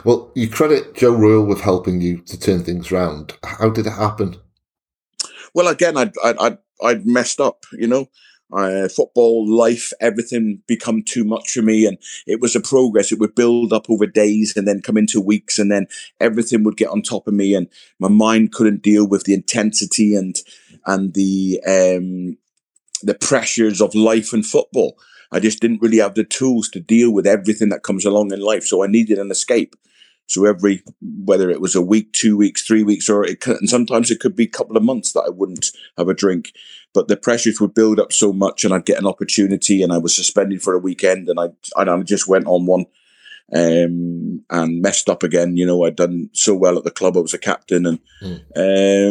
Well, 0.04 0.32
you 0.34 0.48
credit 0.48 0.94
Joe 0.94 1.14
Royle 1.14 1.44
with 1.44 1.60
helping 1.60 2.00
you 2.00 2.18
to 2.22 2.38
turn 2.38 2.64
things 2.64 2.90
around. 2.90 3.36
How 3.44 3.70
did 3.70 3.86
it 3.86 3.92
happen? 3.92 4.36
Well, 5.54 5.68
again, 5.68 5.96
I'd, 5.96 6.12
I'd, 6.22 6.58
I'd, 6.82 7.06
messed 7.06 7.40
up, 7.40 7.64
you 7.72 7.86
know. 7.86 8.08
Uh, 8.50 8.88
football, 8.88 9.46
life, 9.46 9.92
everything 10.00 10.62
become 10.66 11.02
too 11.02 11.22
much 11.22 11.50
for 11.50 11.60
me. 11.60 11.84
And 11.84 11.98
it 12.26 12.40
was 12.40 12.56
a 12.56 12.60
progress. 12.60 13.12
It 13.12 13.18
would 13.18 13.34
build 13.34 13.74
up 13.74 13.90
over 13.90 14.06
days 14.06 14.56
and 14.56 14.66
then 14.66 14.80
come 14.80 14.96
into 14.96 15.20
weeks 15.20 15.58
and 15.58 15.70
then 15.70 15.86
everything 16.18 16.64
would 16.64 16.78
get 16.78 16.88
on 16.88 17.02
top 17.02 17.28
of 17.28 17.34
me 17.34 17.54
and 17.54 17.68
my 17.98 18.08
mind 18.08 18.52
couldn't 18.52 18.82
deal 18.82 19.06
with 19.06 19.24
the 19.24 19.34
intensity 19.34 20.14
and, 20.14 20.40
and 20.86 21.12
the, 21.12 21.60
um, 21.66 22.38
the 23.02 23.14
pressures 23.14 23.82
of 23.82 23.94
life 23.94 24.32
and 24.32 24.46
football. 24.46 24.98
I 25.30 25.40
just 25.40 25.60
didn't 25.60 25.82
really 25.82 25.98
have 25.98 26.14
the 26.14 26.24
tools 26.24 26.70
to 26.70 26.80
deal 26.80 27.10
with 27.10 27.26
everything 27.26 27.68
that 27.68 27.82
comes 27.82 28.04
along 28.04 28.32
in 28.32 28.40
life. 28.40 28.64
So 28.64 28.82
I 28.82 28.86
needed 28.86 29.18
an 29.18 29.30
escape. 29.30 29.76
So 30.28 30.44
every, 30.44 30.82
whether 31.00 31.50
it 31.50 31.60
was 31.60 31.74
a 31.74 31.82
week, 31.82 32.12
two 32.12 32.36
weeks, 32.36 32.62
three 32.62 32.82
weeks, 32.82 33.08
or 33.08 33.24
it 33.24 33.40
could, 33.40 33.56
and 33.56 33.68
sometimes 33.68 34.10
it 34.10 34.20
could 34.20 34.36
be 34.36 34.44
a 34.44 34.48
couple 34.48 34.76
of 34.76 34.82
months 34.82 35.12
that 35.12 35.22
I 35.22 35.30
wouldn't 35.30 35.66
have 35.96 36.08
a 36.08 36.14
drink. 36.14 36.52
But 36.92 37.08
the 37.08 37.16
pressures 37.16 37.60
would 37.60 37.74
build 37.74 37.98
up 37.98 38.12
so 38.12 38.32
much, 38.32 38.62
and 38.62 38.74
I'd 38.74 38.84
get 38.84 38.98
an 38.98 39.06
opportunity, 39.06 39.82
and 39.82 39.90
I 39.90 39.96
was 39.98 40.14
suspended 40.14 40.62
for 40.62 40.74
a 40.74 40.78
weekend, 40.78 41.28
and 41.28 41.40
I, 41.40 41.48
and 41.76 41.90
I 41.90 42.02
just 42.02 42.28
went 42.28 42.46
on 42.46 42.66
one, 42.66 42.84
um, 43.54 44.44
and 44.50 44.82
messed 44.82 45.08
up 45.08 45.22
again. 45.22 45.56
You 45.56 45.64
know, 45.64 45.84
I'd 45.84 45.96
done 45.96 46.28
so 46.34 46.54
well 46.54 46.76
at 46.76 46.84
the 46.84 46.90
club; 46.90 47.16
I 47.16 47.20
was 47.20 47.34
a 47.34 47.38
captain, 47.38 47.86
and 47.86 47.98
mm. 48.22 48.40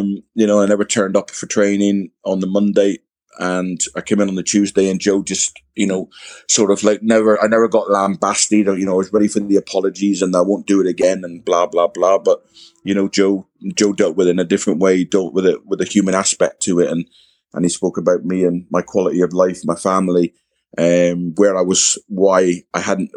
um, 0.00 0.22
you 0.34 0.46
know, 0.46 0.60
I 0.60 0.66
never 0.66 0.84
turned 0.84 1.16
up 1.16 1.30
for 1.30 1.46
training 1.46 2.10
on 2.24 2.38
the 2.38 2.46
Monday 2.46 2.98
and 3.38 3.80
I 3.96 4.00
came 4.00 4.20
in 4.20 4.28
on 4.28 4.34
the 4.34 4.42
Tuesday, 4.42 4.90
and 4.90 5.00
Joe 5.00 5.22
just, 5.22 5.58
you 5.74 5.86
know, 5.86 6.08
sort 6.48 6.70
of 6.70 6.82
like 6.82 7.02
never, 7.02 7.42
I 7.42 7.46
never 7.46 7.68
got 7.68 7.90
lambasted, 7.90 8.68
or 8.68 8.76
you 8.78 8.84
know, 8.84 8.94
I 8.94 8.96
was 8.96 9.12
ready 9.12 9.28
for 9.28 9.40
the 9.40 9.56
apologies, 9.56 10.22
and 10.22 10.34
I 10.34 10.40
won't 10.40 10.66
do 10.66 10.80
it 10.80 10.86
again, 10.86 11.24
and 11.24 11.44
blah 11.44 11.66
blah 11.66 11.88
blah. 11.88 12.18
But 12.18 12.44
you 12.84 12.94
know, 12.94 13.08
Joe, 13.08 13.46
Joe 13.74 13.92
dealt 13.92 14.16
with 14.16 14.28
it 14.28 14.32
in 14.32 14.38
a 14.38 14.44
different 14.44 14.80
way, 14.80 15.04
dealt 15.04 15.32
with 15.32 15.46
it 15.46 15.66
with 15.66 15.80
a 15.80 15.86
human 15.86 16.14
aspect 16.14 16.62
to 16.62 16.80
it, 16.80 16.90
and 16.90 17.08
and 17.54 17.64
he 17.64 17.68
spoke 17.68 17.96
about 17.96 18.24
me 18.24 18.44
and 18.44 18.66
my 18.70 18.82
quality 18.82 19.20
of 19.20 19.32
life, 19.32 19.60
my 19.64 19.74
family, 19.74 20.34
um, 20.76 21.34
where 21.36 21.56
I 21.56 21.62
was, 21.62 21.98
why 22.08 22.62
I 22.74 22.80
hadn't 22.80 23.10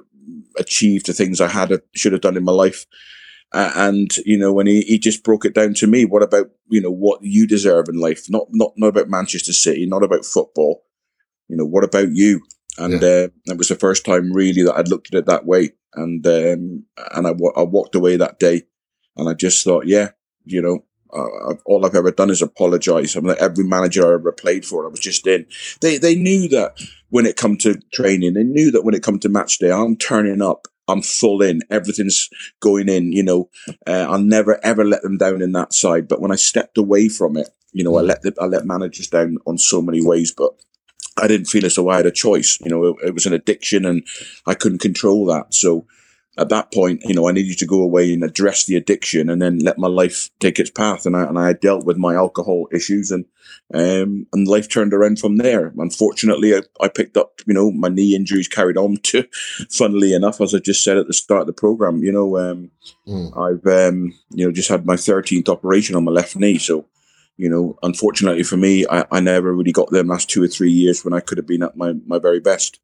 achieved 0.58 1.06
the 1.06 1.14
things 1.14 1.42
I 1.42 1.48
had 1.48 1.74
should 1.94 2.14
have 2.14 2.22
done 2.22 2.38
in 2.38 2.44
my 2.44 2.52
life. 2.52 2.86
Uh, 3.54 3.72
and 3.76 4.16
you 4.26 4.38
know, 4.38 4.54
when 4.54 4.68
he, 4.68 4.82
he 4.82 4.98
just 4.98 5.24
broke 5.24 5.46
it 5.46 5.54
down 5.54 5.74
to 5.74 5.88
me, 5.88 6.06
what 6.06 6.24
about 6.24 6.50
you 6.70 6.82
know 6.82 6.92
what 6.92 7.20
you 7.22 7.46
deserve 7.46 7.90
in 7.90 8.00
life? 8.00 8.30
Not 8.30 8.48
not 8.52 8.74
not 8.78 8.88
about 8.88 9.10
Manchester 9.10 9.54
City, 9.54 9.86
not 9.86 10.04
about 10.04 10.26
football. 10.26 10.84
You 11.48 11.58
know, 11.58 11.66
what 11.66 11.84
about 11.84 12.10
you? 12.12 12.42
And 12.78 13.02
yeah. 13.02 13.08
uh, 13.08 13.28
it 13.48 13.58
was 13.58 13.68
the 13.68 13.76
first 13.76 14.06
time 14.06 14.32
really 14.32 14.64
that 14.64 14.78
I'd 14.78 14.88
looked 14.88 15.14
at 15.14 15.18
it 15.18 15.26
that 15.26 15.46
way. 15.46 15.72
And 15.94 16.26
um, 16.26 16.86
and 17.14 17.28
I, 17.28 17.32
I 17.58 17.64
walked 17.64 17.96
away 17.96 18.16
that 18.16 18.40
day, 18.40 18.64
and 19.18 19.28
I 19.28 19.34
just 19.34 19.64
thought, 19.66 19.86
yeah, 19.86 20.12
you 20.46 20.62
know, 20.62 20.86
uh, 21.14 21.56
all 21.66 21.86
I've 21.86 21.96
ever 21.96 22.12
done 22.12 22.30
is 22.30 22.42
apologize. 22.42 23.16
I 23.16 23.20
mean, 23.20 23.30
like 23.30 23.40
every 23.40 23.66
manager 23.66 24.10
I 24.10 24.14
ever 24.14 24.32
played 24.32 24.66
for, 24.66 24.86
I 24.86 24.90
was 24.90 25.02
just 25.02 25.28
in. 25.28 25.46
They 25.82 25.98
they 25.98 26.16
knew 26.16 26.48
that 26.50 26.80
when 27.10 27.26
it 27.26 27.36
come 27.36 27.58
to 27.58 27.82
training, 27.94 28.34
they 28.34 28.44
knew 28.44 28.72
that 28.72 28.84
when 28.84 28.94
it 28.94 29.04
come 29.04 29.20
to 29.20 29.30
match 29.30 29.58
day, 29.58 29.72
I'm 29.72 29.98
turning 29.98 30.42
up 30.42 30.70
I'm 30.88 31.02
full 31.02 31.42
in. 31.42 31.62
Everything's 31.70 32.30
going 32.60 32.90
in. 32.90 33.12
You 33.12 33.24
know, 33.24 33.50
uh, 33.88 34.08
I'll 34.10 34.20
never 34.20 34.60
ever 34.64 34.84
let 34.84 35.04
them 35.04 35.18
down 35.18 35.42
in 35.42 35.52
that 35.54 35.74
side. 35.74 36.08
But 36.08 36.22
when 36.22 36.32
I 36.32 36.36
stepped 36.36 36.78
away 36.78 37.10
from 37.10 37.38
it, 37.38 37.50
you 37.72 37.84
know, 37.84 37.98
I 37.98 38.04
mm. 38.04 38.08
let 38.08 38.22
the, 38.22 38.34
I 38.40 38.46
let 38.46 38.66
managers 38.66 39.08
down 39.08 39.38
on 39.46 39.58
so 39.58 39.82
many 39.82 40.06
ways. 40.06 40.34
But 40.36 40.52
I 41.18 41.28
didn't 41.28 41.48
feel 41.48 41.66
as 41.66 41.76
though 41.76 41.90
I 41.90 41.98
had 41.98 42.06
a 42.06 42.12
choice. 42.12 42.58
You 42.64 42.70
know, 42.70 42.86
it, 42.86 42.96
it 43.08 43.14
was 43.14 43.26
an 43.26 43.34
addiction, 43.34 43.86
and 43.86 44.06
I 44.46 44.54
couldn't 44.54 44.82
control 44.82 45.26
that. 45.28 45.54
So 45.54 45.86
at 46.38 46.50
that 46.50 46.72
point, 46.72 47.02
you 47.04 47.14
know, 47.14 47.28
I 47.28 47.34
needed 47.34 47.58
to 47.60 47.66
go 47.66 47.84
away 47.84 48.14
and 48.14 48.24
address 48.24 48.66
the 48.66 48.78
addiction 48.78 49.30
and 49.30 49.42
then 49.42 49.60
let 49.60 49.78
my 49.78 49.90
life 49.90 50.30
take 50.40 50.60
its 50.60 50.70
path. 50.70 51.06
And 51.06 51.16
I, 51.16 51.24
and 51.24 51.38
I 51.38 51.52
dealt 51.52 51.86
with 51.86 51.98
my 51.98 52.16
alcohol 52.16 52.68
issues 52.72 53.12
and, 53.12 53.26
um, 53.74 54.28
and 54.32 54.48
life 54.48 54.70
turned 54.70 54.94
around 54.94 55.20
from 55.20 55.38
there. 55.38 55.74
Unfortunately, 55.78 56.56
I, 56.56 56.62
I 56.80 56.88
picked 56.88 57.18
up, 57.18 57.42
you 57.46 57.54
know, 57.54 57.70
my 57.70 57.90
knee 57.90 58.16
injuries 58.16 58.48
carried 58.48 58.78
on 58.78 58.98
to, 59.04 59.28
funnily 59.70 60.14
enough, 60.14 60.40
as 60.40 60.56
I 60.56 60.60
just 60.60 60.86
said 60.86 60.98
at 60.98 61.08
the 61.08 61.14
start 61.14 61.42
of 61.42 61.48
the 61.48 61.54
program, 61.54 62.02
you 62.02 62.14
know, 62.14 62.38
um, 62.38 62.72
mm. 63.06 63.38
I've, 63.38 63.66
um, 63.68 64.14
you 64.30 64.46
know, 64.46 64.54
just 64.54 64.70
had 64.70 64.86
my 64.86 64.96
13th 64.96 65.50
operation 65.50 65.98
on 65.98 66.06
my 66.06 66.14
left 66.14 66.38
knee. 66.38 66.58
So, 66.58 66.86
you 67.36 67.50
know, 67.50 67.78
unfortunately 67.84 68.44
for 68.44 68.56
me, 68.56 68.86
I, 68.90 69.06
I 69.12 69.20
never 69.20 69.54
really 69.54 69.74
got 69.74 69.90
them 69.90 70.08
last 70.08 70.30
two 70.30 70.44
or 70.44 70.48
three 70.48 70.72
years 70.72 71.04
when 71.04 71.14
I 71.14 71.20
could 71.20 71.38
have 71.38 71.48
been 71.48 71.64
at 71.64 71.76
my, 71.76 71.94
my 72.06 72.20
very 72.20 72.40
best. 72.40 72.80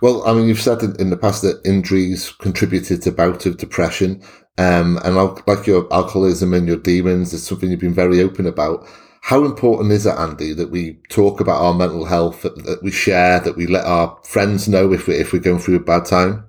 Well, 0.00 0.26
I 0.26 0.32
mean, 0.32 0.46
you've 0.46 0.60
said 0.60 0.82
in 0.82 1.10
the 1.10 1.16
past 1.16 1.42
that 1.42 1.60
injuries 1.64 2.32
contributed 2.32 3.02
to 3.02 3.12
bouts 3.12 3.46
of 3.46 3.58
depression, 3.58 4.22
um, 4.58 4.98
and 5.04 5.16
like 5.16 5.66
your 5.66 5.92
alcoholism 5.92 6.54
and 6.54 6.66
your 6.66 6.76
demons, 6.76 7.34
it's 7.34 7.42
something 7.42 7.70
you've 7.70 7.80
been 7.80 7.94
very 7.94 8.22
open 8.22 8.46
about. 8.46 8.86
How 9.22 9.44
important 9.44 9.92
is 9.92 10.06
it, 10.06 10.16
Andy, 10.16 10.54
that 10.54 10.70
we 10.70 10.98
talk 11.10 11.40
about 11.40 11.60
our 11.60 11.74
mental 11.74 12.06
health, 12.06 12.42
that, 12.42 12.64
that 12.64 12.82
we 12.82 12.90
share, 12.90 13.40
that 13.40 13.56
we 13.56 13.66
let 13.66 13.84
our 13.84 14.18
friends 14.24 14.68
know 14.68 14.92
if 14.92 15.06
we 15.06 15.14
if 15.14 15.32
we're 15.32 15.40
going 15.40 15.58
through 15.58 15.76
a 15.76 15.80
bad 15.80 16.06
time? 16.06 16.44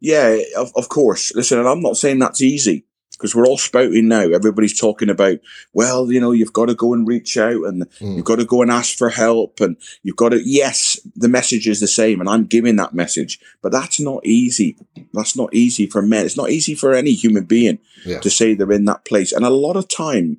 Yeah, 0.00 0.38
of, 0.56 0.72
of 0.76 0.88
course. 0.88 1.34
Listen, 1.34 1.58
and 1.58 1.68
I'm 1.68 1.80
not 1.80 1.96
saying 1.96 2.18
that's 2.18 2.42
easy 2.42 2.86
because 3.16 3.34
we're 3.34 3.46
all 3.46 3.58
spouting 3.58 4.08
now. 4.08 4.22
Everybody's 4.22 4.78
talking 4.78 5.08
about, 5.08 5.38
well, 5.72 6.10
you 6.10 6.20
know, 6.20 6.32
you've 6.32 6.52
got 6.52 6.66
to 6.66 6.74
go 6.74 6.92
and 6.92 7.06
reach 7.06 7.36
out 7.36 7.64
and 7.64 7.88
mm. 7.90 8.16
you've 8.16 8.24
got 8.24 8.36
to 8.36 8.44
go 8.44 8.62
and 8.62 8.70
ask 8.70 8.96
for 8.96 9.08
help 9.10 9.60
and 9.60 9.76
you've 10.02 10.16
got 10.16 10.30
to, 10.30 10.40
yes, 10.44 11.00
the 11.14 11.28
message 11.28 11.68
is 11.68 11.80
the 11.80 11.86
same 11.86 12.20
and 12.20 12.28
I'm 12.28 12.46
giving 12.46 12.76
that 12.76 12.94
message, 12.94 13.40
but 13.62 13.72
that's 13.72 14.00
not 14.00 14.24
easy. 14.26 14.76
That's 15.12 15.36
not 15.36 15.54
easy 15.54 15.86
for 15.86 16.02
men. 16.02 16.26
It's 16.26 16.36
not 16.36 16.50
easy 16.50 16.74
for 16.74 16.94
any 16.94 17.12
human 17.12 17.44
being 17.44 17.78
yeah. 18.04 18.20
to 18.20 18.30
say 18.30 18.54
they're 18.54 18.72
in 18.72 18.86
that 18.86 19.04
place. 19.04 19.32
And 19.32 19.44
a 19.44 19.50
lot 19.50 19.76
of 19.76 19.88
time, 19.88 20.38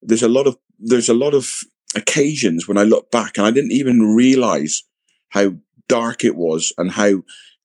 there's 0.00 0.22
a 0.22 0.28
lot 0.28 0.46
of, 0.46 0.56
there's 0.78 1.08
a 1.08 1.14
lot 1.14 1.34
of 1.34 1.62
occasions 1.94 2.66
when 2.66 2.78
I 2.78 2.84
look 2.84 3.10
back 3.10 3.36
and 3.36 3.46
I 3.46 3.50
didn't 3.50 3.72
even 3.72 4.14
realize 4.14 4.84
how 5.30 5.54
dark 5.88 6.24
it 6.24 6.36
was 6.36 6.72
and 6.78 6.92
how 6.92 7.22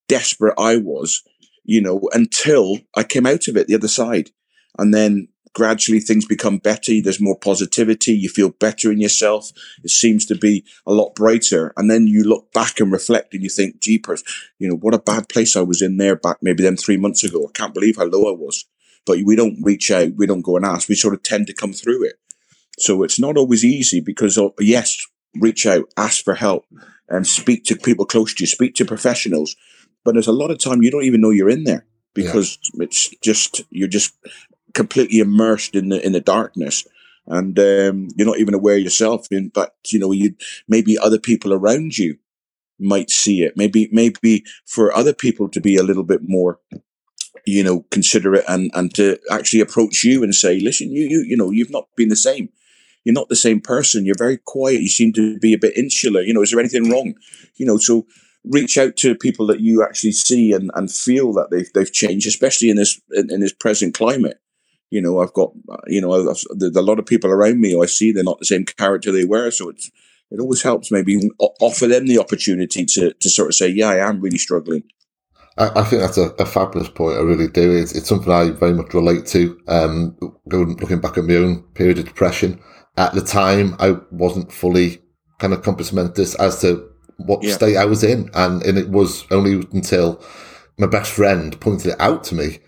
desperate 0.08 0.56
I 0.58 0.78
was 0.78 1.24
you 1.68 1.82
know, 1.82 2.02
until 2.14 2.80
I 2.96 3.04
came 3.04 3.28
out 3.28 3.48
of 3.48 3.58
it 3.58 3.68
the 3.68 3.76
other 3.76 3.90
side. 3.90 4.32
And 4.78 4.94
then 4.94 5.28
gradually 5.54 6.00
things 6.00 6.26
become 6.26 6.60
better. 6.60 6.94
There's 7.02 7.20
more 7.20 7.38
positivity. 7.38 8.14
You 8.14 8.30
feel 8.30 8.50
better 8.50 8.92
in 8.92 9.00
yourself. 9.00 9.52
It 9.84 9.90
seems 9.90 10.26
to 10.28 10.36
be 10.36 10.64
a 10.86 10.94
lot 10.94 11.16
brighter. 11.16 11.74
And 11.76 11.90
then 11.90 12.06
you 12.06 12.24
look 12.24 12.54
back 12.54 12.80
and 12.80 12.92
reflect 12.92 13.34
and 13.34 13.42
you 13.42 13.50
think, 13.50 13.80
jeepers, 13.80 14.24
you 14.60 14.70
know, 14.70 14.76
what 14.76 14.94
a 14.94 15.00
bad 15.00 15.30
place 15.30 15.56
I 15.56 15.62
was 15.62 15.82
in 15.82 15.98
there 15.98 16.16
back 16.16 16.38
maybe 16.42 16.64
then 16.64 16.78
three 16.78 16.98
months 16.98 17.24
ago. 17.24 17.48
I 17.48 17.52
can't 17.58 17.74
believe 17.74 17.98
how 17.98 18.06
low 18.06 18.32
I 18.32 18.38
was. 18.38 18.66
But 19.06 19.20
we 19.26 19.36
don't 19.36 19.58
reach 19.64 19.90
out. 19.90 20.14
We 20.16 20.28
don't 20.28 20.42
go 20.42 20.58
and 20.58 20.66
ask. 20.66 20.90
We 20.90 20.96
sort 20.96 21.14
of 21.14 21.24
tend 21.24 21.48
to 21.48 21.54
come 21.54 21.74
through 21.74 22.06
it. 22.06 22.20
So 22.78 23.02
it's 23.02 23.20
not 23.20 23.38
always 23.38 23.66
easy 23.66 24.00
because, 24.00 24.38
oh, 24.38 24.54
yes, 24.60 24.98
reach 25.40 25.66
out, 25.66 25.86
ask 25.98 26.24
for 26.24 26.36
help 26.36 26.66
and 27.10 27.26
speak 27.26 27.64
to 27.66 27.76
people 27.76 28.06
close 28.06 28.34
to 28.36 28.44
you, 28.44 28.48
speak 28.48 28.76
to 28.76 28.86
professionals. 28.86 29.56
But 30.06 30.14
there's 30.14 30.28
a 30.28 30.32
lot 30.32 30.52
of 30.52 30.60
time 30.60 30.84
you 30.84 30.92
don't 30.92 31.04
even 31.04 31.22
know 31.22 31.32
you're 31.32 31.50
in 31.50 31.64
there 31.64 31.86
because 32.14 32.60
yeah. 32.74 32.84
it's 32.84 33.10
just, 33.22 33.62
you're 33.72 33.88
just 33.88 34.14
completely 34.78 35.20
immersed 35.20 35.76
in 35.76 35.90
the 35.90 36.06
in 36.06 36.14
the 36.14 36.22
darkness 36.22 36.86
and 37.28 37.60
um, 37.60 38.08
you're 38.16 38.28
not 38.28 38.40
even 38.40 38.54
aware 38.54 38.78
yourself. 38.78 39.28
In 39.32 39.52
you 39.88 40.00
know, 40.00 40.12
you 40.12 40.36
maybe 40.68 40.98
other 40.98 41.20
people 41.20 41.54
around 41.54 41.98
you 41.98 42.18
might 42.80 43.10
see 43.10 43.42
it. 43.42 43.58
Maybe 43.58 43.90
maybe 43.92 44.44
for 44.66 44.96
other 44.96 45.14
people 45.14 45.50
to 45.50 45.62
be 45.62 45.76
a 45.76 45.84
little 45.84 46.04
bit 46.04 46.22
more, 46.24 46.60
you 47.46 47.64
know, 47.64 47.86
considerate 47.92 48.46
and 48.48 48.72
and 48.74 48.94
to 48.96 49.20
actually 49.30 49.62
approach 49.62 50.04
you 50.04 50.24
and 50.24 50.34
say, 50.34 50.60
listen, 50.60 50.92
you 50.92 51.08
you 51.10 51.26
you 51.28 51.38
know, 51.38 51.52
you've 51.52 51.72
not 51.72 51.88
been 51.96 52.10
the 52.10 52.16
same. 52.16 52.50
You're 53.04 53.14
not 53.14 53.30
the 53.30 53.36
same 53.36 53.62
person. 53.62 54.06
You're 54.06 54.16
very 54.18 54.38
quiet. 54.38 54.82
You 54.82 54.90
seem 54.90 55.14
to 55.14 55.38
be 55.40 55.54
a 55.54 55.58
bit 55.58 55.78
insular. 55.78 56.22
You 56.22 56.34
know, 56.34 56.42
is 56.42 56.52
there 56.52 56.60
anything 56.60 56.90
wrong? 56.90 57.14
You 57.56 57.66
know, 57.66 57.78
so 57.78 58.06
reach 58.44 58.78
out 58.78 58.96
to 58.98 59.16
people 59.16 59.48
that 59.48 59.62
you 59.62 59.84
actually 59.84 60.12
see 60.12 60.54
and, 60.54 60.72
and 60.76 60.92
feel 60.92 61.34
that 61.34 61.50
they've 61.52 61.72
they've 61.74 61.92
changed, 61.92 62.28
especially 62.28 62.70
in 62.70 62.78
this 62.78 63.02
in, 63.12 63.32
in 63.32 63.42
this 63.42 63.54
present 63.54 63.94
climate 63.94 64.40
you 64.90 65.02
know, 65.02 65.22
I've 65.22 65.34
got, 65.34 65.52
you 65.88 66.02
know, 66.02 66.14
I've, 66.14 66.38
there's 66.52 66.76
a 66.76 66.82
lot 66.82 67.00
of 67.00 67.06
people 67.06 67.30
around 67.30 67.60
me 67.60 67.72
who 67.72 67.84
I 67.84 67.88
see 67.88 68.12
they're 68.12 68.24
not 68.24 68.40
the 68.40 68.46
same 68.46 68.66
character 68.66 69.12
they 69.12 69.26
were. 69.26 69.52
So 69.52 69.70
it's, 69.70 69.92
it 70.32 70.40
always 70.40 70.62
helps 70.62 70.92
maybe 70.92 71.30
offer 71.40 71.88
them 71.88 72.08
the 72.08 72.20
opportunity 72.20 72.86
to, 72.86 73.14
to 73.14 73.30
sort 73.30 73.50
of 73.50 73.56
say, 73.56 73.68
yeah, 73.70 73.90
I 73.90 74.10
am 74.10 74.22
really 74.22 74.38
struggling. 74.38 74.84
I, 75.58 75.82
I 75.82 75.84
think 75.84 76.02
that's 76.02 76.18
a, 76.18 76.30
a, 76.40 76.46
fabulous 76.46 76.90
point. 76.90 77.18
I 77.18 77.22
really 77.22 77.48
do. 77.48 77.72
It's, 77.72 77.94
it's 77.94 78.08
something 78.08 78.32
I 78.32 78.52
very 78.52 78.74
much 78.74 78.94
relate 78.94 79.26
to. 79.28 79.60
Um, 79.68 80.18
going, 80.48 80.78
looking 80.78 81.02
back 81.02 81.18
at 81.18 81.26
my 81.26 81.36
own 81.36 81.64
period 81.74 82.00
of 82.00 82.06
depression, 82.06 82.62
at 82.98 83.14
the 83.14 83.22
time, 83.22 83.76
I 83.80 83.98
wasn't 84.12 84.52
fully 84.52 85.02
kind 85.40 85.54
of 85.54 85.64
compass 85.64 85.94
as 86.36 86.62
to 86.62 86.90
what 87.18 87.44
yeah. 87.44 87.54
state 87.54 87.78
I 87.78 87.86
was 87.86 88.04
in. 88.04 88.30
And, 88.34 88.64
and 88.64 88.78
it 88.78 88.90
was 88.90 89.26
only 89.32 89.68
until 89.72 90.24
my 90.78 90.88
best 90.88 91.12
friend 91.12 91.60
pointed 91.60 91.94
it 91.94 92.02
out 92.02 92.24
to 92.26 92.36
me 92.36 92.60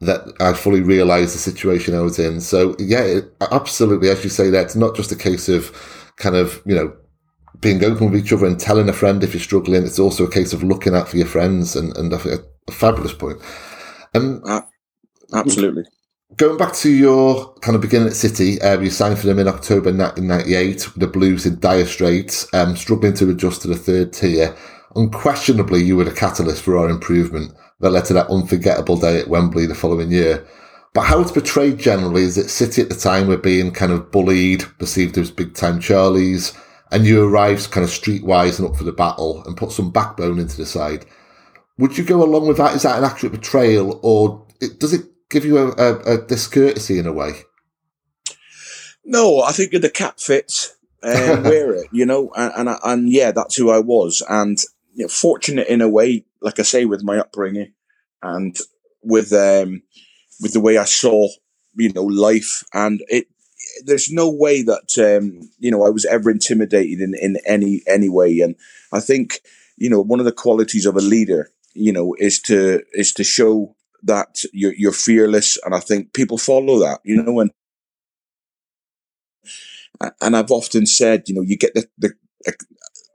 that 0.00 0.32
I 0.40 0.52
fully 0.52 0.80
realised 0.80 1.34
the 1.34 1.38
situation 1.38 1.94
I 1.94 2.00
was 2.00 2.18
in. 2.18 2.40
So 2.40 2.76
yeah, 2.78 3.02
it, 3.02 3.34
absolutely, 3.40 4.08
as 4.10 4.22
you 4.22 4.30
say, 4.30 4.50
that 4.50 4.66
it's 4.66 4.76
not 4.76 4.94
just 4.94 5.12
a 5.12 5.16
case 5.16 5.48
of 5.48 5.72
kind 6.16 6.36
of 6.36 6.62
you 6.64 6.74
know 6.74 6.94
being 7.60 7.82
open 7.84 8.10
with 8.10 8.20
each 8.20 8.32
other 8.32 8.46
and 8.46 8.58
telling 8.58 8.88
a 8.88 8.92
friend 8.92 9.22
if 9.22 9.34
you're 9.34 9.40
struggling. 9.40 9.84
It's 9.84 9.98
also 9.98 10.24
a 10.24 10.30
case 10.30 10.52
of 10.52 10.62
looking 10.62 10.94
out 10.94 11.08
for 11.08 11.16
your 11.16 11.26
friends, 11.26 11.74
and 11.74 11.96
and 11.96 12.12
a, 12.12 12.38
a 12.68 12.72
fabulous 12.72 13.12
point. 13.12 13.40
Um, 14.14 14.42
uh, 14.46 14.62
absolutely. 15.34 15.84
Going 16.36 16.58
back 16.58 16.74
to 16.74 16.90
your 16.90 17.54
kind 17.60 17.74
of 17.74 17.80
beginning 17.80 18.08
at 18.08 18.14
City, 18.14 18.60
uh, 18.60 18.78
you 18.78 18.90
signed 18.90 19.18
for 19.18 19.26
them 19.26 19.38
in 19.38 19.48
October 19.48 19.90
1998 19.90 20.94
with 20.94 21.00
the 21.00 21.06
Blues 21.06 21.46
in 21.46 21.58
dire 21.58 21.86
straits, 21.86 22.46
um, 22.52 22.76
struggling 22.76 23.14
to 23.14 23.30
adjust 23.30 23.62
to 23.62 23.68
the 23.68 23.74
third 23.74 24.12
tier. 24.12 24.54
Unquestionably, 24.94 25.82
you 25.82 25.96
were 25.96 26.04
the 26.04 26.12
catalyst 26.12 26.62
for 26.62 26.76
our 26.76 26.90
improvement 26.90 27.54
that 27.80 27.90
led 27.90 28.04
to 28.06 28.14
that 28.14 28.30
unforgettable 28.30 28.96
day 28.96 29.20
at 29.20 29.28
Wembley 29.28 29.66
the 29.66 29.74
following 29.74 30.10
year. 30.10 30.46
But 30.94 31.02
how 31.02 31.20
it's 31.20 31.32
portrayed 31.32 31.78
generally 31.78 32.22
is 32.22 32.36
that 32.36 32.48
City 32.48 32.82
at 32.82 32.88
the 32.88 32.94
time 32.94 33.28
were 33.28 33.36
being 33.36 33.70
kind 33.70 33.92
of 33.92 34.10
bullied, 34.10 34.64
perceived 34.78 35.18
as 35.18 35.30
big 35.30 35.54
time 35.54 35.80
Charlies, 35.80 36.58
and 36.90 37.06
you 37.06 37.22
arrived 37.22 37.70
kind 37.70 37.84
of 37.84 37.90
streetwise 37.90 38.58
and 38.58 38.68
up 38.68 38.76
for 38.76 38.84
the 38.84 38.92
battle 38.92 39.44
and 39.44 39.56
put 39.56 39.72
some 39.72 39.90
backbone 39.90 40.38
into 40.38 40.56
the 40.56 40.66
side. 40.66 41.04
Would 41.78 41.96
you 41.98 42.04
go 42.04 42.22
along 42.22 42.48
with 42.48 42.56
that? 42.56 42.74
Is 42.74 42.82
that 42.82 42.98
an 42.98 43.04
accurate 43.04 43.34
portrayal, 43.34 44.00
or 44.02 44.46
does 44.78 44.92
it 44.92 45.06
give 45.30 45.44
you 45.44 45.58
a, 45.58 45.68
a, 45.72 46.14
a 46.14 46.26
discourtesy 46.26 46.98
in 46.98 47.06
a 47.06 47.12
way? 47.12 47.42
No, 49.04 49.40
I 49.42 49.52
think 49.52 49.72
the 49.72 49.90
cap 49.90 50.18
fits. 50.18 50.74
and 51.02 51.44
wear 51.44 51.74
it, 51.74 51.88
you 51.92 52.04
know, 52.04 52.32
and, 52.36 52.68
and 52.68 52.78
and 52.82 53.12
yeah, 53.12 53.30
that's 53.30 53.56
who 53.56 53.70
I 53.70 53.78
was, 53.78 54.22
and 54.28 54.58
you 54.94 55.04
know, 55.04 55.08
fortunate 55.08 55.68
in 55.68 55.80
a 55.80 55.88
way, 55.88 56.24
like 56.40 56.58
I 56.58 56.62
say, 56.62 56.84
with 56.84 57.02
my 57.02 57.18
upbringing, 57.18 57.72
and 58.22 58.56
with 59.02 59.32
um, 59.32 59.82
with 60.40 60.52
the 60.52 60.60
way 60.60 60.78
I 60.78 60.84
saw, 60.84 61.28
you 61.74 61.92
know, 61.92 62.04
life, 62.04 62.64
and 62.72 63.02
it. 63.08 63.26
There's 63.84 64.10
no 64.10 64.30
way 64.30 64.62
that 64.62 64.98
um, 64.98 65.50
you 65.58 65.70
know 65.70 65.84
I 65.84 65.90
was 65.90 66.04
ever 66.06 66.30
intimidated 66.30 67.00
in 67.00 67.14
in 67.20 67.36
any 67.46 67.82
any 67.86 68.08
way, 68.08 68.40
and 68.40 68.56
I 68.92 69.00
think 69.00 69.40
you 69.76 69.90
know 69.90 70.00
one 70.00 70.20
of 70.20 70.26
the 70.26 70.32
qualities 70.32 70.86
of 70.86 70.96
a 70.96 71.00
leader, 71.00 71.50
you 71.74 71.92
know, 71.92 72.14
is 72.18 72.40
to 72.42 72.82
is 72.92 73.12
to 73.14 73.24
show 73.24 73.76
that 74.02 74.42
you're, 74.52 74.74
you're 74.74 74.92
fearless, 74.92 75.58
and 75.64 75.74
I 75.74 75.80
think 75.80 76.12
people 76.12 76.38
follow 76.38 76.78
that. 76.80 77.00
You 77.04 77.22
know, 77.22 77.40
and 77.40 77.50
and 80.20 80.36
I've 80.36 80.50
often 80.50 80.86
said, 80.86 81.28
you 81.28 81.34
know, 81.34 81.42
you 81.42 81.56
get 81.56 81.74
the 81.74 81.88
the 81.98 82.14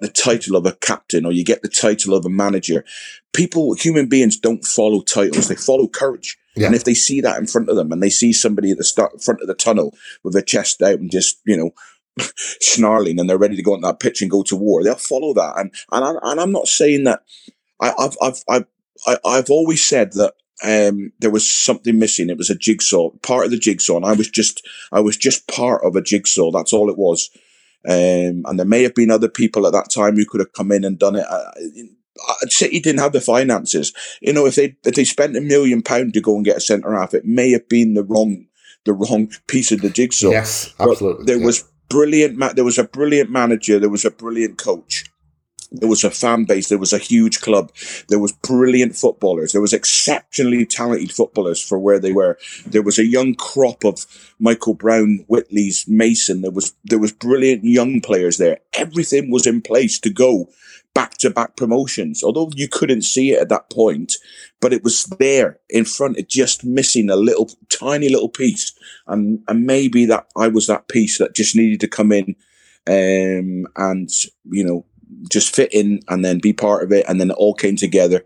the 0.04 0.10
title 0.10 0.56
of 0.56 0.66
a 0.66 0.74
captain 0.74 1.26
or 1.26 1.32
you 1.32 1.44
get 1.44 1.62
the 1.62 1.70
title 1.70 2.14
of 2.14 2.26
a 2.26 2.30
manager. 2.30 2.86
People, 3.34 3.74
human 3.74 4.08
beings, 4.08 4.38
don't 4.38 4.66
follow 4.66 5.02
titles; 5.02 5.48
they 5.48 5.56
follow 5.56 5.88
courage. 5.88 6.38
Yeah. 6.56 6.68
And 6.68 6.76
if 6.76 6.84
they 6.84 6.94
see 6.94 7.20
that 7.22 7.40
in 7.40 7.48
front 7.48 7.70
of 7.70 7.76
them, 7.76 7.92
and 7.92 8.04
they 8.04 8.12
see 8.12 8.32
somebody 8.32 8.72
at 8.72 8.78
the 8.78 8.84
start 8.84 9.24
front 9.24 9.42
of 9.42 9.48
the 9.48 9.56
tunnel 9.56 9.96
with 10.24 10.34
their 10.34 10.44
chest 10.44 10.82
out 10.82 11.00
and 11.00 11.10
just 11.10 11.40
you 11.46 11.58
know 11.58 11.72
snarling, 12.36 13.20
and 13.20 13.30
they're 13.30 13.38
ready 13.38 13.56
to 13.56 13.64
go 13.64 13.74
on 13.74 13.82
that 13.82 14.00
pitch 14.00 14.22
and 14.22 14.30
go 14.30 14.44
to 14.44 14.56
war, 14.56 14.84
they'll 14.84 14.96
follow 14.96 15.34
that. 15.34 15.58
And 15.58 15.74
and, 15.92 16.06
I, 16.06 16.32
and 16.32 16.40
I'm 16.40 16.52
not 16.52 16.68
saying 16.68 17.06
that. 17.06 17.24
I, 17.80 17.94
I've 17.98 18.18
I've 18.22 18.44
I've 18.48 19.20
I've 19.26 19.50
always 19.50 19.84
said 19.84 20.14
that 20.14 20.36
um, 20.64 21.12
there 21.20 21.32
was 21.32 21.52
something 21.52 22.00
missing. 22.00 22.30
It 22.30 22.38
was 22.38 22.50
a 22.50 22.56
jigsaw, 22.56 23.10
part 23.22 23.46
of 23.46 23.52
the 23.52 23.58
jigsaw, 23.58 23.98
and 23.98 24.06
I 24.06 24.14
was 24.14 24.30
just, 24.30 24.66
I 24.92 25.02
was 25.02 25.18
just 25.18 25.48
part 25.48 25.84
of 25.84 25.96
a 25.96 26.02
jigsaw. 26.02 26.52
That's 26.52 26.74
all 26.74 26.90
it 26.90 26.98
was. 26.98 27.30
Um, 27.88 28.44
and 28.46 28.58
there 28.58 28.66
may 28.66 28.84
have 28.84 28.96
been 28.96 29.12
other 29.12 29.28
people 29.28 29.68
at 29.68 29.74
that 29.74 29.90
time 29.90 30.16
who 30.16 30.26
could 30.26 30.40
have 30.40 30.54
come 30.54 30.72
in 30.72 30.84
and 30.84 30.98
done 30.98 31.16
it. 31.16 31.26
Uh, 31.30 31.52
City 32.48 32.80
didn't 32.80 33.02
have 33.02 33.12
the 33.12 33.22
finances. 33.22 33.94
You 34.22 34.34
know, 34.34 34.46
if 34.46 34.56
they 34.56 34.76
if 34.86 34.96
they 34.96 35.04
spent 35.04 35.36
a 35.36 35.42
million 35.42 35.82
pound 35.82 36.14
to 36.14 36.22
go 36.22 36.36
and 36.36 36.46
get 36.46 36.58
a 36.58 36.62
centre 36.62 36.94
half, 36.94 37.14
it 37.14 37.26
may 37.26 37.52
have 37.52 37.68
been 37.68 37.94
the 37.96 38.04
wrong 38.04 38.46
the 38.86 38.94
wrong 38.94 39.32
piece 39.48 39.72
of 39.72 39.82
the 39.82 39.90
jigsaw. 39.90 40.30
Yes, 40.30 40.74
absolutely. 40.80 41.24
But 41.24 41.28
there 41.28 41.40
yeah. 41.40 41.46
was 41.46 41.70
brilliant. 41.90 42.56
There 42.56 42.66
was 42.66 42.78
a 42.78 42.84
brilliant 42.84 43.30
manager. 43.32 43.80
There 43.80 43.90
was 43.90 44.06
a 44.06 44.12
brilliant 44.12 44.58
coach 44.58 45.06
there 45.74 45.90
was 45.90 46.04
a 46.04 46.12
fan 46.12 46.46
base. 46.46 46.70
There 46.70 46.78
was 46.78 46.94
a 46.94 47.00
huge 47.00 47.42
club. 47.42 47.72
There 48.08 48.20
was 48.20 48.32
brilliant 48.32 48.96
footballers. 48.96 49.52
There 49.52 49.62
was 49.62 49.74
exceptionally 49.74 50.66
talented 50.66 51.12
footballers 51.12 51.62
for 51.62 51.80
where 51.80 52.00
they 52.00 52.14
were. 52.14 52.38
There 52.66 52.84
was 52.84 53.00
a 53.00 53.06
young 53.06 53.34
crop 53.34 53.84
of 53.84 54.06
Michael 54.40 54.76
Brown, 54.76 55.26
Whitley's, 55.28 55.86
Mason. 55.88 56.42
There 56.42 56.52
was 56.52 56.74
there 56.84 57.00
was 57.00 57.12
brilliant 57.12 57.64
young 57.64 58.02
players 58.02 58.38
there. 58.38 58.60
Everything 58.74 59.32
was 59.32 59.48
in 59.48 59.62
place 59.62 60.00
to 60.00 60.12
go 60.12 60.50
back 60.94 61.18
to 61.18 61.32
back 61.32 61.56
promotions. 61.56 62.24
Although 62.24 62.52
you 62.56 62.68
couldn't 62.68 63.02
see 63.02 63.32
it 63.32 63.42
at 63.42 63.50
that 63.50 63.72
point, 63.72 64.14
but 64.62 64.74
it 64.74 64.84
was 64.84 65.06
there 65.18 65.60
in 65.70 65.86
front. 65.86 66.18
It 66.18 66.30
just 66.30 66.64
missing 66.64 67.10
a 67.10 67.16
little 67.16 67.50
tiny 67.70 68.10
little 68.10 68.30
piece, 68.30 68.74
and 69.08 69.40
and 69.48 69.66
maybe 69.66 70.06
that 70.06 70.28
I 70.38 70.50
was 70.50 70.68
that 70.68 70.88
piece 70.88 71.18
that 71.18 71.36
just 71.36 71.56
needed 71.56 71.80
to 71.80 71.88
come 71.88 72.12
in, 72.12 72.36
um, 72.88 73.66
and 73.76 74.10
you 74.46 74.64
know 74.64 74.86
just 75.30 75.56
fit 75.56 75.74
in 75.74 76.00
and 76.08 76.24
then 76.24 76.40
be 76.40 76.54
part 76.54 76.84
of 76.84 76.92
it. 76.92 77.06
And 77.08 77.20
then 77.20 77.32
it 77.32 77.38
all 77.38 77.54
came 77.54 77.76
together. 77.76 78.24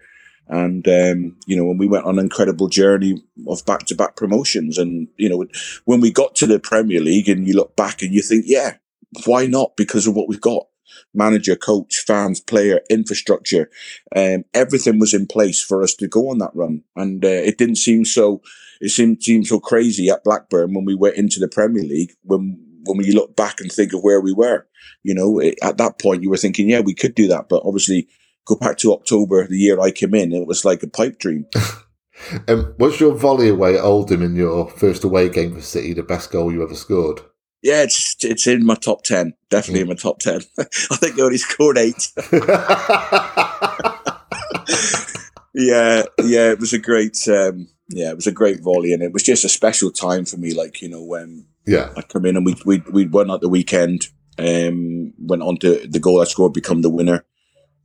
And, 0.49 0.87
um, 0.87 1.35
you 1.45 1.57
know, 1.57 1.65
when 1.65 1.77
we 1.77 1.87
went 1.87 2.05
on 2.05 2.17
an 2.17 2.23
incredible 2.23 2.69
journey 2.69 3.21
of 3.47 3.65
back 3.65 3.85
to 3.87 3.95
back 3.95 4.15
promotions 4.15 4.77
and, 4.77 5.09
you 5.17 5.27
know, 5.27 5.45
when 5.85 5.99
we 5.99 6.11
got 6.11 6.35
to 6.35 6.47
the 6.47 6.59
Premier 6.59 7.01
League 7.01 7.27
and 7.27 7.47
you 7.47 7.53
look 7.53 7.75
back 7.75 8.01
and 8.01 8.13
you 8.13 8.21
think, 8.21 8.45
yeah, 8.47 8.77
why 9.25 9.45
not? 9.45 9.75
Because 9.75 10.07
of 10.07 10.15
what 10.15 10.29
we've 10.29 10.41
got. 10.41 10.67
Manager, 11.13 11.55
coach, 11.55 12.03
fans, 12.05 12.39
player, 12.39 12.79
infrastructure, 12.89 13.69
um, 14.15 14.45
everything 14.53 14.99
was 14.99 15.13
in 15.13 15.27
place 15.27 15.61
for 15.61 15.83
us 15.83 15.93
to 15.95 16.07
go 16.07 16.29
on 16.29 16.37
that 16.37 16.55
run. 16.55 16.83
And 16.95 17.23
uh, 17.25 17.27
it 17.27 17.57
didn't 17.57 17.77
seem 17.77 18.05
so, 18.05 18.41
it 18.79 18.89
seemed, 18.89 19.21
seemed 19.21 19.47
so 19.47 19.59
crazy 19.59 20.09
at 20.09 20.23
Blackburn 20.23 20.73
when 20.73 20.85
we 20.85 20.95
went 20.95 21.15
into 21.15 21.39
the 21.39 21.47
Premier 21.47 21.83
League 21.83 22.13
when 22.23 22.66
when 22.87 22.97
we 22.97 23.11
look 23.11 23.35
back 23.35 23.59
and 23.59 23.71
think 23.71 23.93
of 23.93 24.01
where 24.01 24.21
we 24.21 24.33
were, 24.33 24.67
you 25.03 25.13
know, 25.13 25.39
it, 25.39 25.57
at 25.61 25.77
that 25.77 25.99
point 25.99 26.23
you 26.23 26.29
were 26.29 26.37
thinking, 26.37 26.69
yeah, 26.69 26.79
we 26.79 26.93
could 26.93 27.15
do 27.15 27.27
that. 27.27 27.49
But 27.49 27.63
obviously, 27.65 28.07
go 28.45 28.55
back 28.55 28.77
to 28.79 28.93
October, 28.93 29.45
the 29.47 29.57
year 29.57 29.79
I 29.79 29.91
came 29.91 30.15
in, 30.15 30.33
it 30.33 30.47
was 30.47 30.65
like 30.65 30.83
a 30.83 30.87
pipe 30.87 31.19
dream. 31.19 31.45
um, 32.47 32.75
was 32.79 32.99
your 32.99 33.13
volley 33.13 33.49
away 33.49 33.75
at 33.75 33.83
Oldham 33.83 34.21
in 34.21 34.35
your 34.35 34.69
first 34.69 35.03
away 35.03 35.29
game 35.29 35.53
for 35.53 35.61
City 35.61 35.93
the 35.93 36.03
best 36.03 36.31
goal 36.31 36.51
you 36.51 36.63
ever 36.63 36.75
scored? 36.75 37.21
Yeah, 37.63 37.83
it's 37.83 38.15
it's 38.23 38.47
in 38.47 38.65
my 38.65 38.75
top 38.75 39.03
ten. 39.03 39.33
Definitely 39.49 39.79
mm. 39.79 39.83
in 39.83 39.89
my 39.89 39.95
top 39.95 40.19
ten. 40.19 40.41
I 40.59 40.95
think 40.95 41.19
I 41.19 41.23
only 41.23 41.37
scored 41.37 41.77
eight. 41.77 42.11
yeah, 45.53 46.03
yeah, 46.23 46.51
it 46.51 46.59
was 46.59 46.73
a 46.73 46.79
great, 46.79 47.17
um, 47.27 47.67
yeah, 47.89 48.11
it 48.11 48.15
was 48.15 48.27
a 48.27 48.31
great 48.31 48.61
volley, 48.61 48.93
and 48.93 49.01
it 49.01 49.11
was 49.11 49.23
just 49.23 49.43
a 49.43 49.49
special 49.49 49.91
time 49.91 50.25
for 50.25 50.37
me. 50.37 50.53
Like 50.53 50.81
you 50.81 50.89
know, 50.89 51.03
when 51.03 51.47
yeah. 51.67 51.89
I 51.95 52.01
come 52.01 52.25
in 52.25 52.37
and 52.37 52.45
we 52.45 52.55
we 52.65 52.81
we 52.91 53.05
won 53.05 53.29
at 53.29 53.41
the 53.41 53.49
weekend. 53.49 54.07
Um, 54.39 55.13
went 55.19 55.41
on 55.41 55.57
to 55.57 55.87
the 55.87 55.99
goal 55.99 56.21
I 56.21 56.25
scored, 56.25 56.53
become 56.53 56.81
the 56.81 56.89
winner. 56.89 57.25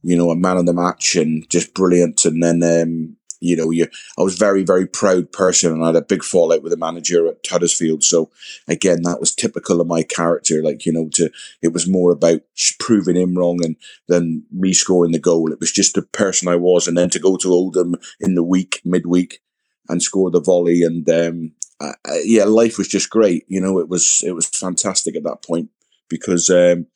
You 0.03 0.17
know, 0.17 0.31
a 0.31 0.37
man 0.37 0.57
of 0.57 0.67
the 0.67 0.73
match 0.73 1.17
and 1.17 1.49
just 1.49 1.75
brilliant. 1.75 2.25
And 2.25 2.43
then, 2.43 2.63
um, 2.63 3.17
you 3.41 3.57
know, 3.57 3.71
you, 3.71 3.89
I 4.19 4.23
was 4.23 4.37
very, 4.37 4.63
very 4.63 4.87
proud 4.87 5.33
person 5.33 5.73
and 5.73 5.83
I 5.83 5.87
had 5.87 5.97
a 5.97 6.03
big 6.03 6.23
fallout 6.23 6.63
with 6.63 6.73
the 6.73 6.77
manager 6.77 7.27
at 7.27 7.39
Huddersfield. 7.49 8.03
So 8.03 8.31
again, 8.69 9.03
that 9.03 9.21
was 9.21 9.35
typical 9.35 9.81
of 9.81 9.87
my 9.87 10.03
character. 10.03 10.63
Like, 10.63 10.85
you 10.85 10.93
know, 10.93 11.09
to, 11.15 11.31
it 11.63 11.73
was 11.73 11.89
more 11.89 12.11
about 12.11 12.41
proving 12.79 13.17
him 13.17 13.37
wrong 13.37 13.65
and 13.65 13.77
than 14.09 14.45
me 14.53 14.73
scoring 14.73 15.13
the 15.13 15.19
goal. 15.19 15.53
It 15.53 15.61
was 15.61 15.73
just 15.73 15.95
the 15.95 16.03
person 16.03 16.49
I 16.49 16.57
was. 16.57 16.87
And 16.87 16.99
then 16.99 17.11
to 17.11 17.19
go 17.19 17.37
to 17.37 17.53
Oldham 17.53 17.95
in 18.21 18.35
the 18.35 18.45
week, 18.45 18.81
midweek 18.85 19.41
and 19.89 20.03
score 20.03 20.31
the 20.31 20.41
volley 20.41 20.83
and, 20.83 21.09
um, 21.11 21.53
uh, 21.83 21.95
yeah, 22.25 22.45
life 22.45 22.79
was 22.79 22.89
just 22.89 23.11
great. 23.11 23.45
You 23.49 23.61
know, 23.61 23.79
it 23.79 23.89
was 23.89 24.23
it 24.25 24.33
was 24.33 24.47
fantastic 24.47 25.17
at 25.17 25.25
that 25.25 25.43
point 25.43 25.71
because 26.09 26.49
um, 26.51 26.87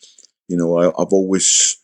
you 0.49 0.57
know 0.57 0.79
I, 0.79 0.85
have 0.85 1.13
always 1.13 1.79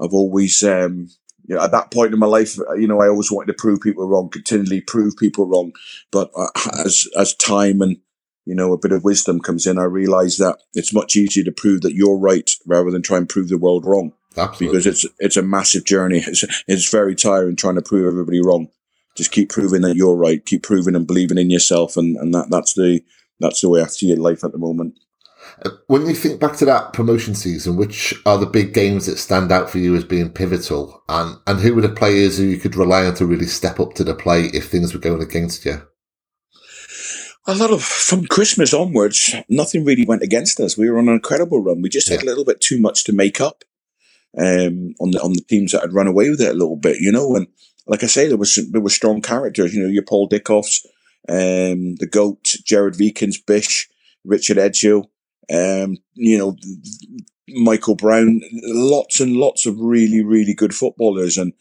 I've 0.00 0.12
always 0.12 0.62
um, 0.62 1.08
you 1.46 1.56
know 1.56 1.62
at 1.62 1.70
that 1.72 1.90
point 1.90 2.12
in 2.12 2.18
my 2.18 2.26
life, 2.26 2.58
you 2.76 2.86
know, 2.86 3.00
I 3.00 3.08
always 3.08 3.30
wanted 3.30 3.52
to 3.52 3.58
prove 3.58 3.80
people 3.80 4.06
wrong, 4.06 4.28
continually 4.28 4.80
prove 4.80 5.16
people 5.16 5.46
wrong. 5.46 5.72
But 6.10 6.30
uh, 6.36 6.48
as 6.84 7.06
as 7.16 7.34
time 7.34 7.80
and 7.80 7.96
you 8.44 8.54
know 8.54 8.72
a 8.72 8.78
bit 8.78 8.92
of 8.92 9.04
wisdom 9.04 9.40
comes 9.40 9.66
in, 9.66 9.78
I 9.78 9.84
realise 9.84 10.36
that 10.38 10.58
it's 10.74 10.92
much 10.92 11.16
easier 11.16 11.44
to 11.44 11.52
prove 11.52 11.80
that 11.82 11.94
you're 11.94 12.18
right 12.18 12.50
rather 12.66 12.90
than 12.90 13.02
try 13.02 13.18
and 13.18 13.28
prove 13.28 13.48
the 13.48 13.58
world 13.58 13.86
wrong. 13.86 14.12
Absolutely. 14.36 14.66
Because 14.66 14.86
it's 14.86 15.06
it's 15.18 15.36
a 15.36 15.42
massive 15.42 15.84
journey. 15.84 16.18
It's 16.26 16.44
it's 16.68 16.90
very 16.90 17.14
tiring 17.14 17.56
trying 17.56 17.76
to 17.76 17.82
prove 17.82 18.06
everybody 18.06 18.42
wrong 18.42 18.68
just 19.14 19.32
keep 19.32 19.50
proving 19.50 19.82
that 19.82 19.96
you're 19.96 20.16
right, 20.16 20.44
keep 20.44 20.62
proving 20.62 20.94
and 20.94 21.06
believing 21.06 21.38
in 21.38 21.50
yourself, 21.50 21.96
and, 21.96 22.16
and 22.16 22.34
that 22.34 22.50
that's 22.50 22.74
the 22.74 23.02
that's 23.40 23.60
the 23.60 23.68
way 23.68 23.82
I 23.82 23.86
see 23.86 24.06
your 24.06 24.18
life 24.18 24.44
at 24.44 24.52
the 24.52 24.58
moment. 24.58 24.98
Uh, 25.64 25.70
when 25.86 26.06
you 26.06 26.14
think 26.14 26.40
back 26.40 26.56
to 26.56 26.64
that 26.64 26.92
promotion 26.92 27.34
season, 27.34 27.76
which 27.76 28.14
are 28.26 28.38
the 28.38 28.46
big 28.46 28.72
games 28.72 29.06
that 29.06 29.18
stand 29.18 29.52
out 29.52 29.70
for 29.70 29.78
you 29.78 29.94
as 29.94 30.04
being 30.04 30.30
pivotal, 30.30 31.02
and 31.08 31.38
and 31.46 31.60
who 31.60 31.74
were 31.74 31.82
the 31.82 31.88
players 31.88 32.38
who 32.38 32.44
you 32.44 32.58
could 32.58 32.76
rely 32.76 33.06
on 33.06 33.14
to 33.14 33.26
really 33.26 33.46
step 33.46 33.78
up 33.78 33.94
to 33.94 34.04
the 34.04 34.14
plate 34.14 34.54
if 34.54 34.68
things 34.68 34.92
were 34.92 35.00
going 35.00 35.22
against 35.22 35.64
you? 35.64 35.82
A 37.46 37.54
lot 37.54 37.70
of 37.70 37.82
from 37.82 38.26
Christmas 38.26 38.72
onwards, 38.72 39.34
nothing 39.48 39.84
really 39.84 40.06
went 40.06 40.22
against 40.22 40.58
us. 40.60 40.78
We 40.78 40.88
were 40.88 40.98
on 40.98 41.08
an 41.08 41.14
incredible 41.14 41.62
run. 41.62 41.82
We 41.82 41.90
just 41.90 42.08
yeah. 42.08 42.16
had 42.16 42.22
a 42.22 42.26
little 42.26 42.44
bit 42.44 42.60
too 42.60 42.80
much 42.80 43.04
to 43.04 43.12
make 43.12 43.40
up 43.40 43.64
um, 44.38 44.94
on 44.98 45.10
the 45.10 45.20
on 45.22 45.34
the 45.34 45.44
teams 45.46 45.72
that 45.72 45.82
had 45.82 45.92
run 45.92 46.06
away 46.06 46.30
with 46.30 46.40
it 46.40 46.50
a 46.50 46.58
little 46.58 46.76
bit, 46.76 47.00
you 47.00 47.12
know, 47.12 47.36
and 47.36 47.46
like 47.86 48.02
I 48.02 48.06
say, 48.06 48.28
there 48.28 48.36
was 48.36 48.58
there 48.70 48.80
were 48.80 48.90
strong 48.90 49.20
characters. 49.20 49.74
You 49.74 49.82
know, 49.82 49.88
your 49.88 50.04
Paul 50.04 50.28
Dickovs, 50.28 50.84
um, 51.28 51.96
the 51.96 52.08
Goat, 52.10 52.54
Gerard 52.64 52.96
Wiekens, 52.98 53.38
Bish, 53.38 53.88
Richard 54.24 54.56
Edghill, 54.56 55.08
um, 55.52 55.98
you 56.14 56.38
know, 56.38 56.56
Michael 57.48 57.94
Brown. 57.94 58.40
Lots 58.52 59.20
and 59.20 59.36
lots 59.36 59.66
of 59.66 59.78
really 59.78 60.22
really 60.22 60.54
good 60.54 60.74
footballers, 60.74 61.36
and 61.36 61.52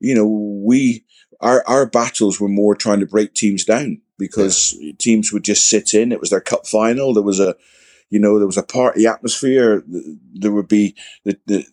you 0.00 0.14
know, 0.14 0.26
we 0.26 1.04
our 1.40 1.64
our 1.66 1.86
battles 1.86 2.40
were 2.40 2.48
more 2.48 2.74
trying 2.74 3.00
to 3.00 3.06
break 3.06 3.34
teams 3.34 3.64
down 3.64 4.00
because 4.18 4.76
yeah. 4.78 4.92
teams 4.98 5.32
would 5.32 5.44
just 5.44 5.68
sit 5.68 5.94
in. 5.94 6.12
It 6.12 6.20
was 6.20 6.30
their 6.30 6.40
cup 6.40 6.66
final. 6.66 7.14
There 7.14 7.22
was 7.22 7.40
a, 7.40 7.56
you 8.10 8.20
know, 8.20 8.38
there 8.38 8.46
was 8.46 8.58
a 8.58 8.62
party 8.62 9.06
atmosphere. 9.06 9.82
There 9.86 10.52
would 10.52 10.68
be 10.68 10.94
the, 11.24 11.38
the 11.46 11.64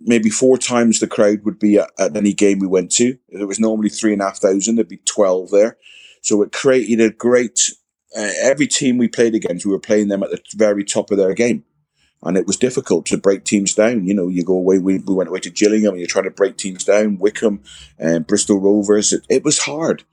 maybe 0.00 0.30
four 0.30 0.58
times 0.58 1.00
the 1.00 1.06
crowd 1.06 1.44
would 1.44 1.58
be 1.58 1.78
at, 1.78 1.90
at 1.98 2.16
any 2.16 2.32
game 2.32 2.58
we 2.58 2.66
went 2.66 2.90
to. 2.92 3.16
It 3.28 3.46
was 3.46 3.60
normally 3.60 3.88
three 3.88 4.12
and 4.12 4.22
a 4.22 4.26
half 4.26 4.38
thousand. 4.38 4.76
There'd 4.76 4.88
be 4.88 5.00
twelve 5.04 5.50
there, 5.50 5.78
so 6.22 6.42
it 6.42 6.52
created 6.52 7.00
a 7.00 7.10
great. 7.10 7.60
Uh, 8.16 8.30
every 8.40 8.66
team 8.66 8.96
we 8.96 9.08
played 9.08 9.34
against, 9.34 9.66
we 9.66 9.72
were 9.72 9.78
playing 9.78 10.08
them 10.08 10.22
at 10.22 10.30
the 10.30 10.40
very 10.54 10.84
top 10.84 11.10
of 11.10 11.18
their 11.18 11.34
game 11.34 11.64
and 12.22 12.36
it 12.36 12.46
was 12.46 12.56
difficult 12.56 13.06
to 13.06 13.16
break 13.16 13.44
teams 13.44 13.74
down. 13.74 14.06
You 14.06 14.14
know, 14.14 14.28
you 14.28 14.44
go 14.44 14.54
away. 14.54 14.78
We, 14.78 14.98
we 14.98 15.14
went 15.14 15.28
away 15.28 15.40
to 15.40 15.50
Gillingham, 15.50 15.90
and 15.90 16.00
you're 16.00 16.08
trying 16.08 16.24
to 16.24 16.30
break 16.30 16.56
teams 16.56 16.84
down. 16.84 17.18
Wycombe 17.18 17.62
and 17.98 18.16
um, 18.16 18.22
Bristol 18.22 18.60
Rovers. 18.60 19.12
It, 19.12 19.26
it 19.28 19.44
was 19.44 19.60
hard, 19.60 20.04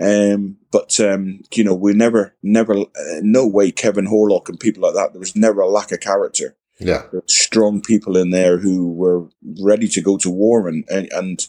um, 0.00 0.58
but 0.70 0.98
um, 1.00 1.40
you 1.54 1.64
know, 1.64 1.74
we 1.74 1.92
never, 1.92 2.34
never, 2.42 2.74
uh, 2.74 3.20
no 3.20 3.46
way. 3.46 3.70
Kevin 3.70 4.06
Horlock 4.06 4.48
and 4.48 4.60
people 4.60 4.82
like 4.82 4.94
that. 4.94 5.12
There 5.12 5.20
was 5.20 5.36
never 5.36 5.60
a 5.60 5.68
lack 5.68 5.92
of 5.92 6.00
character. 6.00 6.56
Yeah, 6.80 7.02
strong 7.26 7.80
people 7.80 8.16
in 8.16 8.30
there 8.30 8.58
who 8.58 8.92
were 8.92 9.28
ready 9.60 9.88
to 9.88 10.00
go 10.00 10.16
to 10.18 10.30
war, 10.30 10.68
and 10.68 10.84
and, 10.88 11.08
and 11.12 11.46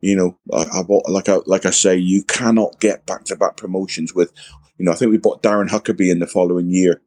you 0.00 0.14
know, 0.14 0.38
I, 0.52 0.80
I 0.80 0.82
bought, 0.82 1.08
like 1.08 1.28
I 1.28 1.38
like 1.46 1.66
I 1.66 1.70
say, 1.70 1.96
you 1.96 2.22
cannot 2.24 2.80
get 2.80 3.06
back 3.06 3.24
to 3.24 3.36
back 3.36 3.56
promotions 3.56 4.14
with. 4.14 4.32
You 4.78 4.84
know, 4.84 4.92
I 4.92 4.94
think 4.94 5.10
we 5.10 5.16
bought 5.16 5.42
Darren 5.42 5.70
Huckerby 5.70 6.10
in 6.10 6.18
the 6.18 6.26
following 6.26 6.68
year 6.68 7.00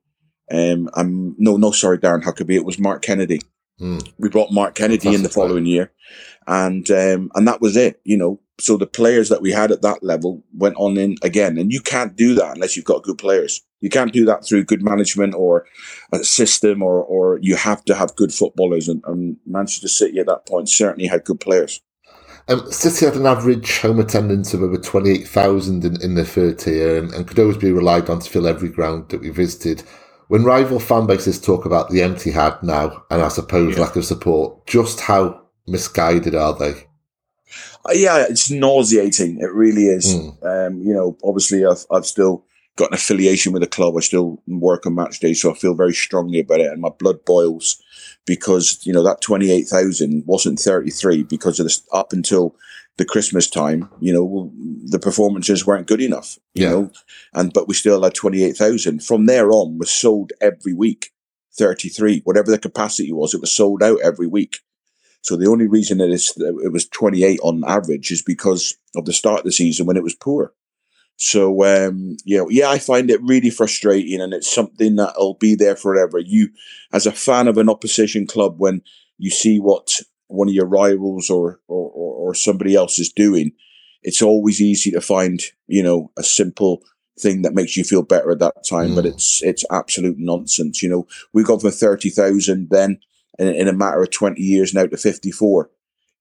um, 0.52 0.90
I'm 0.94 1.36
no, 1.38 1.58
no, 1.58 1.72
sorry, 1.72 1.98
Darren 1.98 2.24
Huckerby 2.24 2.56
It 2.56 2.66
was 2.66 2.80
Mark 2.80 3.02
Kennedy. 3.02 3.42
Mm. 3.80 4.12
We 4.18 4.30
brought 4.30 4.52
Mark 4.52 4.76
Kennedy 4.76 5.14
in 5.14 5.24
the 5.24 5.30
following 5.30 5.66
year, 5.66 5.92
and 6.48 6.90
um, 6.92 7.32
and 7.36 7.48
that 7.48 7.62
was 7.62 7.78
it. 7.78 8.02
You 8.04 8.18
know, 8.18 8.42
so 8.60 8.76
the 8.76 8.88
players 8.88 9.30
that 9.30 9.42
we 9.42 9.52
had 9.52 9.72
at 9.72 9.82
that 9.84 10.04
level 10.04 10.44
went 10.54 10.76
on 10.78 10.98
in 10.98 11.16
again, 11.24 11.58
and 11.58 11.72
you 11.72 11.82
can't 11.82 12.16
do 12.16 12.36
that 12.36 12.56
unless 12.56 12.76
you've 12.76 12.86
got 12.86 13.04
good 13.04 13.18
players. 13.18 13.62
You 13.82 13.90
can't 13.90 14.14
do 14.14 14.26
that 14.26 14.46
through 14.46 14.66
good 14.66 14.84
management 14.84 15.36
or 15.36 15.66
a 16.12 16.24
system, 16.24 16.84
or 16.84 17.04
or 17.04 17.40
you 17.42 17.56
have 17.56 17.84
to 17.86 17.96
have 17.96 18.16
good 18.16 18.34
footballers. 18.34 18.88
And, 18.88 19.02
and 19.06 19.38
Manchester 19.46 19.88
City 19.88 20.20
at 20.20 20.28
that 20.28 20.46
point 20.46 20.70
certainly 20.70 21.08
had 21.08 21.24
good 21.24 21.40
players. 21.40 21.82
Um, 22.50 22.72
City 22.72 23.06
had 23.06 23.16
an 23.16 23.28
average 23.28 23.80
home 23.80 24.00
attendance 24.00 24.56
of 24.56 24.64
over 24.64 24.78
28,000 24.78 25.86
in, 25.86 26.02
in 26.02 26.16
their 26.16 26.26
third 26.26 26.58
tier 26.58 26.98
and, 26.98 27.14
and 27.14 27.28
could 27.28 27.38
always 27.38 27.58
be 27.58 27.72
relied 27.72 28.10
on 28.10 28.20
to 28.20 28.30
fill 28.30 28.48
every 28.48 28.70
ground 28.70 29.10
that 29.10 29.22
we 29.22 29.30
visited. 29.30 29.84
When 30.30 30.44
rival 30.44 30.80
fan 30.80 31.06
bases 31.06 31.40
talk 31.40 31.66
about 31.66 31.92
the 31.92 32.02
empty 32.02 32.32
had 32.32 32.62
now, 32.64 33.04
and 33.12 33.22
I 33.22 33.28
suppose 33.28 33.76
yeah. 33.76 33.84
lack 33.84 33.96
of 33.96 34.06
support, 34.06 34.66
just 34.66 35.00
how 35.02 35.44
misguided 35.68 36.34
are 36.34 36.54
they? 36.54 36.72
Uh, 37.86 37.94
yeah, 37.94 38.26
it's 38.28 38.50
nauseating. 38.50 39.40
It 39.40 39.52
really 39.54 39.86
is. 39.86 40.16
Mm. 40.16 40.68
Um, 40.68 40.82
you 40.82 40.94
know, 40.94 41.18
obviously, 41.24 41.66
I've, 41.66 41.86
I've 41.92 42.06
still 42.06 42.46
got 42.76 42.90
an 42.90 42.96
affiliation 42.96 43.52
with 43.52 43.62
the 43.62 43.68
club. 43.68 43.96
I 43.98 44.02
still 44.02 44.42
work 44.48 44.86
on 44.86 44.96
match 44.96 45.20
day, 45.20 45.34
so 45.34 45.52
I 45.52 45.56
feel 45.56 45.74
very 45.74 45.94
strongly 45.94 46.40
about 46.40 46.62
it, 46.62 46.72
and 46.72 46.82
my 46.82 46.90
blood 46.90 47.26
boils 47.26 47.82
because 48.26 48.80
you 48.86 48.94
know 48.94 49.04
that 49.04 49.22
twenty 49.22 49.52
eight 49.52 49.68
thousand 49.68 50.24
wasn't 50.26 50.60
thirty 50.60 50.92
three 50.92 51.24
because 51.24 51.60
of 51.60 51.66
this 51.66 51.84
up 51.92 52.14
until 52.14 52.56
the 53.00 53.06
Christmas 53.06 53.50
time, 53.50 53.90
you 54.02 54.12
know, 54.12 54.52
the 54.84 55.00
performances 55.00 55.66
weren't 55.66 55.88
good 55.88 56.02
enough, 56.02 56.38
you 56.54 56.64
yeah. 56.64 56.70
know, 56.70 56.92
and 57.34 57.54
but 57.54 57.66
we 57.66 57.74
still 57.74 58.04
had 58.04 58.14
28,000. 58.14 59.02
From 59.02 59.26
there 59.26 59.50
on, 59.52 59.78
was 59.78 59.90
sold 59.90 60.34
every 60.42 60.74
week, 60.74 61.12
33, 61.58 62.22
whatever 62.26 62.52
the 62.52 62.60
capacity 62.60 63.14
was, 63.14 63.34
it 63.34 63.40
was 63.40 63.56
sold 63.56 63.82
out 63.82 64.00
every 64.04 64.28
week. 64.28 64.60
So 65.22 65.38
the 65.38 65.48
only 65.48 65.66
reason 65.66 66.00
that 66.00 66.10
it 66.10 66.72
was 66.74 66.88
28 66.90 67.40
on 67.42 67.64
average 67.66 68.12
is 68.12 68.22
because 68.22 68.76
of 68.96 69.06
the 69.06 69.14
start 69.14 69.40
of 69.40 69.46
the 69.46 69.52
season 69.54 69.86
when 69.86 69.98
it 69.98 70.04
was 70.04 70.14
poor. 70.14 70.54
So, 71.22 71.66
um, 71.66 72.16
you 72.24 72.38
know, 72.38 72.48
yeah, 72.50 72.70
I 72.70 72.80
find 72.80 73.12
it 73.12 73.22
really 73.22 73.50
frustrating 73.50 74.22
and 74.22 74.34
it's 74.34 74.52
something 74.52 74.96
that'll 74.96 75.34
be 75.34 75.54
there 75.54 75.76
forever. 75.76 76.18
You, 76.18 76.50
as 76.94 77.06
a 77.06 77.12
fan 77.12 77.50
of 77.50 77.58
an 77.58 77.70
opposition 77.70 78.26
club, 78.26 78.56
when 78.58 78.82
you 79.18 79.30
see 79.30 79.60
what 79.60 80.00
one 80.28 80.48
of 80.48 80.54
your 80.54 80.66
rivals 80.66 81.30
or, 81.30 81.60
or, 81.68 81.92
or 81.92 82.34
somebody 82.34 82.74
else 82.74 83.00
is 83.00 83.12
doing, 83.12 83.52
it's 84.02 84.22
always 84.22 84.62
easy 84.62 84.92
to 84.92 85.02
find, 85.02 85.42
you 85.68 85.84
know, 85.84 86.10
a 86.18 86.24
simple 86.24 86.84
thing 87.20 87.42
that 87.42 87.54
makes 87.54 87.76
you 87.76 87.84
feel 87.84 88.02
better 88.02 88.32
at 88.32 88.40
that 88.40 88.64
time. 88.64 88.92
Mm. 88.92 88.96
But 88.96 89.06
it's 89.06 89.44
it's 89.44 89.66
absolute 89.70 90.18
nonsense. 90.18 90.82
You 90.82 90.88
know, 90.88 91.08
we 91.34 91.44
got 91.44 91.60
from 91.60 91.72
thirty 91.72 92.10
thousand 92.10 92.70
then 92.70 93.02
in, 93.38 93.50
in, 93.50 93.68
a 93.68 93.74
matter 93.74 94.02
of 94.02 94.12
twenty 94.12 94.42
years 94.42 94.74
now 94.74 94.86
to 94.86 94.96
fifty 94.96 95.32
four. 95.32 95.70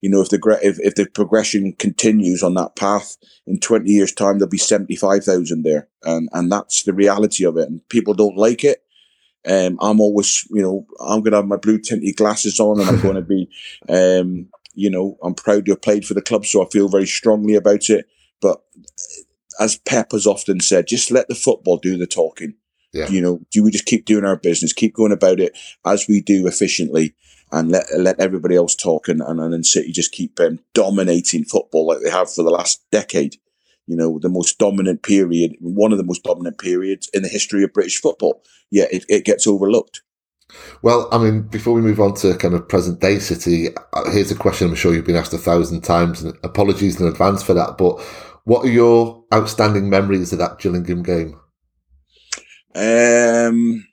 You 0.01 0.09
know, 0.09 0.21
if 0.21 0.29
the 0.29 0.59
if, 0.61 0.79
if 0.79 0.95
the 0.95 1.05
progression 1.07 1.73
continues 1.73 2.41
on 2.41 2.53
that 2.53 2.75
path 2.75 3.17
in 3.45 3.59
twenty 3.59 3.91
years' 3.91 4.13
time, 4.13 4.39
there'll 4.39 4.49
be 4.49 4.57
seventy 4.57 4.95
five 4.95 5.23
thousand 5.23 5.63
there, 5.63 5.87
and 6.03 6.29
and 6.31 6.51
that's 6.51 6.83
the 6.83 6.93
reality 6.93 7.45
of 7.45 7.57
it. 7.57 7.67
And 7.67 7.87
people 7.89 8.13
don't 8.13 8.37
like 8.37 8.63
it. 8.63 8.83
Um, 9.47 9.77
I'm 9.81 10.01
always, 10.01 10.45
you 10.49 10.61
know, 10.61 10.85
I'm 10.99 11.21
going 11.21 11.31
to 11.31 11.37
have 11.37 11.47
my 11.47 11.55
blue 11.55 11.79
tinted 11.79 12.17
glasses 12.17 12.59
on 12.59 12.79
and 12.79 12.89
I'm 12.89 13.01
going 13.01 13.15
to 13.15 13.21
be, 13.21 13.49
um, 13.87 14.49
you 14.73 14.89
know, 14.89 15.17
I'm 15.23 15.33
proud 15.33 15.65
to 15.65 15.71
have 15.71 15.81
played 15.81 16.05
for 16.05 16.13
the 16.13 16.21
club, 16.21 16.45
so 16.45 16.61
I 16.61 16.69
feel 16.69 16.89
very 16.89 17.07
strongly 17.07 17.55
about 17.55 17.89
it. 17.89 18.05
But 18.41 18.61
as 19.59 19.77
Pep 19.77 20.11
has 20.11 20.27
often 20.27 20.59
said, 20.59 20.87
just 20.87 21.11
let 21.11 21.27
the 21.27 21.35
football 21.35 21.77
do 21.77 21.97
the 21.97 22.07
talking. 22.07 22.55
Yeah. 22.93 23.07
You 23.07 23.21
know, 23.21 23.39
do 23.51 23.63
we 23.63 23.71
just 23.71 23.85
keep 23.85 24.05
doing 24.05 24.25
our 24.25 24.37
business, 24.37 24.73
keep 24.73 24.95
going 24.95 25.11
about 25.11 25.39
it 25.39 25.57
as 25.85 26.07
we 26.07 26.21
do 26.21 26.47
efficiently, 26.47 27.13
and 27.51 27.71
let 27.71 27.85
let 27.97 28.19
everybody 28.19 28.55
else 28.55 28.75
talk, 28.75 29.07
and 29.07 29.21
and, 29.21 29.39
and 29.39 29.65
City 29.65 29.91
just 29.91 30.11
keep 30.11 30.39
um, 30.39 30.59
dominating 30.73 31.45
football 31.45 31.87
like 31.87 31.99
they 32.03 32.09
have 32.09 32.31
for 32.31 32.43
the 32.43 32.51
last 32.51 32.83
decade 32.91 33.37
you 33.89 33.95
know, 33.95 34.19
the 34.19 34.29
most 34.29 34.59
dominant 34.59 35.01
period, 35.01 35.55
one 35.59 35.91
of 35.91 35.97
the 35.97 36.03
most 36.03 36.23
dominant 36.23 36.59
periods 36.59 37.09
in 37.11 37.23
the 37.23 37.27
history 37.27 37.63
of 37.63 37.73
British 37.73 37.99
football. 37.99 38.43
Yeah, 38.69 38.85
it, 38.91 39.03
it 39.09 39.25
gets 39.25 39.47
overlooked. 39.47 40.03
Well, 40.83 41.09
I 41.11 41.17
mean, 41.17 41.41
before 41.41 41.73
we 41.73 41.81
move 41.81 41.99
on 41.99 42.13
to 42.17 42.35
kind 42.35 42.53
of 42.53 42.69
present 42.69 43.01
day 43.01 43.17
City, 43.17 43.69
uh, 43.93 44.11
here's 44.11 44.29
a 44.29 44.35
question 44.35 44.67
I'm 44.67 44.75
sure 44.75 44.93
you've 44.93 45.07
been 45.07 45.15
asked 45.15 45.33
a 45.33 45.39
thousand 45.39 45.81
times, 45.81 46.21
and 46.21 46.37
apologies 46.43 47.01
in 47.01 47.07
advance 47.07 47.41
for 47.41 47.55
that. 47.55 47.79
But 47.79 47.99
what 48.43 48.63
are 48.63 48.69
your 48.69 49.23
outstanding 49.33 49.89
memories 49.89 50.31
of 50.31 50.39
that 50.39 50.59
Gillingham 50.59 51.01
game? 51.01 51.39
Um, 52.75 53.87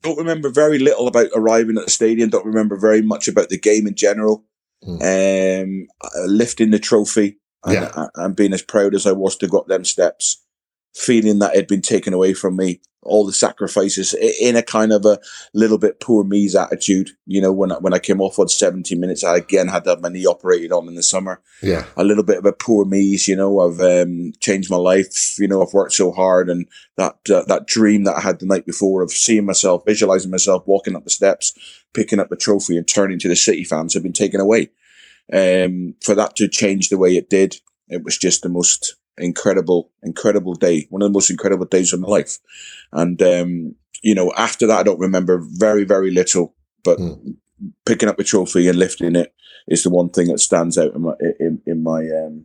don't 0.00 0.18
remember 0.18 0.50
very 0.50 0.78
little 0.78 1.08
about 1.08 1.28
arriving 1.34 1.78
at 1.78 1.84
the 1.84 1.90
stadium. 1.90 2.30
Don't 2.30 2.46
remember 2.46 2.76
very 2.76 3.02
much 3.02 3.28
about 3.28 3.48
the 3.48 3.58
game 3.58 3.86
in 3.86 3.94
general. 3.94 4.44
Hmm. 4.84 5.02
Um, 5.02 5.86
uh, 6.02 6.26
lifting 6.26 6.70
the 6.70 6.78
trophy, 6.78 7.38
and, 7.64 7.74
yeah. 7.74 8.06
and 8.14 8.36
being 8.36 8.52
as 8.52 8.62
proud 8.62 8.94
as 8.94 9.06
I 9.06 9.12
was 9.12 9.36
to 9.38 9.48
got 9.48 9.66
them 9.66 9.84
steps, 9.84 10.44
feeling 10.98 11.38
that 11.38 11.54
had 11.54 11.68
been 11.68 11.82
taken 11.82 12.12
away 12.12 12.34
from 12.34 12.56
me, 12.56 12.80
all 13.02 13.24
the 13.24 13.32
sacrifices 13.32 14.14
in 14.14 14.56
a 14.56 14.62
kind 14.62 14.92
of 14.92 15.04
a 15.04 15.20
little 15.54 15.78
bit 15.78 16.00
poor 16.00 16.24
me's 16.24 16.56
attitude. 16.56 17.10
You 17.26 17.40
know, 17.40 17.52
when 17.52 17.70
I, 17.70 17.78
when 17.78 17.94
I 17.94 18.00
came 18.00 18.20
off 18.20 18.38
on 18.38 18.48
70 18.48 18.96
minutes, 18.96 19.22
I 19.22 19.36
again 19.36 19.68
had 19.68 19.84
to 19.84 19.90
have 19.90 20.00
my 20.00 20.08
knee 20.08 20.26
operated 20.26 20.72
on 20.72 20.88
in 20.88 20.96
the 20.96 21.02
summer. 21.02 21.40
Yeah. 21.62 21.84
A 21.96 22.04
little 22.04 22.24
bit 22.24 22.38
of 22.38 22.44
a 22.44 22.52
poor 22.52 22.84
me's, 22.84 23.28
you 23.28 23.36
know, 23.36 23.60
I've 23.60 23.80
um, 23.80 24.32
changed 24.40 24.70
my 24.70 24.76
life. 24.76 25.36
You 25.38 25.46
know, 25.46 25.62
I've 25.62 25.72
worked 25.72 25.94
so 25.94 26.10
hard 26.10 26.50
and 26.50 26.66
that, 26.96 27.18
uh, 27.32 27.44
that 27.46 27.66
dream 27.66 28.04
that 28.04 28.16
I 28.16 28.20
had 28.20 28.40
the 28.40 28.46
night 28.46 28.66
before 28.66 29.02
of 29.02 29.12
seeing 29.12 29.46
myself, 29.46 29.84
visualizing 29.86 30.30
myself 30.30 30.66
walking 30.66 30.96
up 30.96 31.04
the 31.04 31.10
steps, 31.10 31.56
picking 31.94 32.18
up 32.18 32.28
the 32.28 32.36
trophy 32.36 32.76
and 32.76 32.86
turning 32.86 33.20
to 33.20 33.28
the 33.28 33.36
City 33.36 33.64
fans 33.64 33.94
had 33.94 34.02
been 34.02 34.12
taken 34.12 34.40
away. 34.40 34.70
Um, 35.32 35.94
for 36.02 36.14
that 36.14 36.36
to 36.36 36.48
change 36.48 36.88
the 36.88 36.98
way 36.98 37.16
it 37.16 37.30
did, 37.30 37.60
it 37.88 38.02
was 38.02 38.18
just 38.18 38.42
the 38.42 38.48
most 38.48 38.96
incredible, 39.20 39.90
incredible 40.02 40.54
day. 40.54 40.86
One 40.90 41.02
of 41.02 41.08
the 41.08 41.12
most 41.12 41.30
incredible 41.30 41.66
days 41.66 41.92
of 41.92 42.00
my 42.00 42.08
life. 42.08 42.38
And, 42.92 43.20
um, 43.22 43.74
you 44.02 44.14
know, 44.14 44.32
after 44.36 44.66
that, 44.66 44.78
I 44.78 44.82
don't 44.82 45.00
remember 45.00 45.42
very, 45.42 45.84
very 45.84 46.10
little, 46.10 46.54
but 46.84 46.98
mm. 46.98 47.36
picking 47.86 48.08
up 48.08 48.16
the 48.16 48.24
trophy 48.24 48.68
and 48.68 48.78
lifting 48.78 49.16
it 49.16 49.34
is 49.66 49.82
the 49.82 49.90
one 49.90 50.10
thing 50.10 50.28
that 50.28 50.38
stands 50.38 50.78
out 50.78 50.94
in 50.94 51.02
my, 51.02 51.12
in, 51.40 51.60
in 51.66 51.82
my, 51.82 52.00
um, 52.00 52.44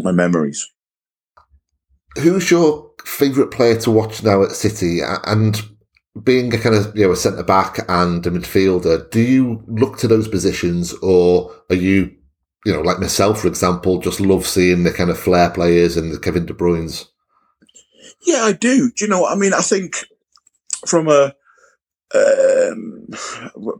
my 0.00 0.12
memories. 0.12 0.68
Who's 2.16 2.50
your 2.50 2.90
favourite 3.04 3.50
player 3.50 3.78
to 3.80 3.90
watch 3.90 4.22
now 4.22 4.42
at 4.42 4.52
City? 4.52 5.00
And 5.02 5.60
being 6.24 6.52
a 6.54 6.58
kind 6.58 6.74
of 6.74 6.96
you 6.96 7.06
know 7.06 7.12
a 7.12 7.16
centre 7.16 7.42
back 7.42 7.78
and 7.88 8.26
a 8.26 8.30
midfielder, 8.30 9.10
do 9.10 9.20
you 9.20 9.62
look 9.66 9.98
to 9.98 10.08
those 10.08 10.28
positions, 10.28 10.92
or 10.94 11.54
are 11.70 11.76
you, 11.76 12.14
you 12.64 12.72
know, 12.72 12.80
like 12.80 12.98
myself, 12.98 13.40
for 13.40 13.48
example, 13.48 14.00
just 14.00 14.20
love 14.20 14.46
seeing 14.46 14.84
the 14.84 14.92
kind 14.92 15.10
of 15.10 15.18
flair 15.18 15.50
players 15.50 15.96
and 15.96 16.12
the 16.12 16.18
Kevin 16.18 16.46
De 16.46 16.54
Bruyne's? 16.54 17.10
Yeah, 18.26 18.42
I 18.42 18.52
do. 18.52 18.90
Do 18.90 19.04
you 19.04 19.08
know? 19.08 19.22
what 19.22 19.32
I 19.32 19.36
mean, 19.36 19.54
I 19.54 19.60
think 19.60 20.04
from 20.86 21.08
a 21.08 21.34
um, 22.14 23.08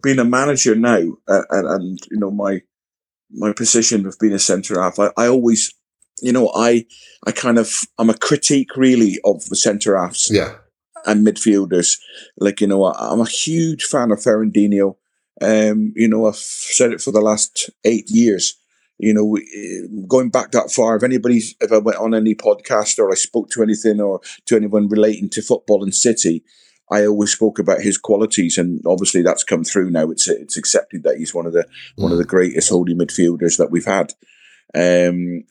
being 0.02 0.18
a 0.18 0.24
manager 0.24 0.74
now, 0.74 1.00
uh, 1.26 1.42
and, 1.50 1.66
and 1.66 1.98
you 2.10 2.18
know 2.18 2.30
my 2.30 2.62
my 3.30 3.52
position 3.52 4.06
of 4.06 4.18
being 4.20 4.32
a 4.32 4.38
centre 4.38 4.80
half, 4.80 4.98
I, 4.98 5.10
I 5.16 5.26
always, 5.26 5.74
you 6.22 6.32
know, 6.32 6.50
I 6.54 6.86
I 7.26 7.32
kind 7.32 7.58
of 7.58 7.72
I'm 7.98 8.10
a 8.10 8.14
critique 8.14 8.76
really 8.76 9.18
of 9.24 9.44
the 9.46 9.56
centre 9.56 9.98
halves. 9.98 10.30
Yeah 10.30 10.54
and 11.06 11.26
midfielders. 11.26 11.98
Like, 12.36 12.60
you 12.60 12.66
know, 12.66 12.86
I'm 12.86 13.20
a 13.20 13.28
huge 13.28 13.84
fan 13.84 14.10
of 14.10 14.18
Fernandinho. 14.18 14.96
Um, 15.40 15.92
you 15.96 16.08
know, 16.08 16.26
I've 16.26 16.36
said 16.36 16.92
it 16.92 17.00
for 17.00 17.12
the 17.12 17.20
last 17.20 17.70
eight 17.84 18.10
years. 18.10 18.54
You 18.98 19.14
know, 19.14 19.38
going 20.06 20.30
back 20.30 20.50
that 20.50 20.72
far, 20.72 20.96
if 20.96 21.02
anybody's, 21.02 21.54
if 21.60 21.72
I 21.72 21.78
went 21.78 21.98
on 21.98 22.14
any 22.14 22.34
podcast 22.34 22.98
or 22.98 23.10
I 23.10 23.14
spoke 23.14 23.48
to 23.50 23.62
anything 23.62 24.00
or 24.00 24.20
to 24.46 24.56
anyone 24.56 24.88
relating 24.88 25.28
to 25.30 25.42
football 25.42 25.82
and 25.82 25.94
City, 25.94 26.42
I 26.90 27.06
always 27.06 27.32
spoke 27.32 27.58
about 27.58 27.82
his 27.82 27.98
qualities, 27.98 28.58
and 28.58 28.80
obviously 28.86 29.22
that's 29.22 29.44
come 29.44 29.62
through 29.62 29.90
now. 29.90 30.10
It's 30.10 30.26
it's 30.28 30.56
accepted 30.56 31.02
that 31.02 31.16
he's 31.18 31.34
one 31.34 31.46
of 31.46 31.52
the 31.52 31.64
mm. 31.64 32.02
one 32.02 32.12
of 32.12 32.18
the 32.18 32.24
greatest 32.24 32.70
holding 32.70 32.98
midfielders 32.98 33.58
that 33.58 33.70
we've 33.70 33.84
had, 33.84 34.14
um, 34.74 35.44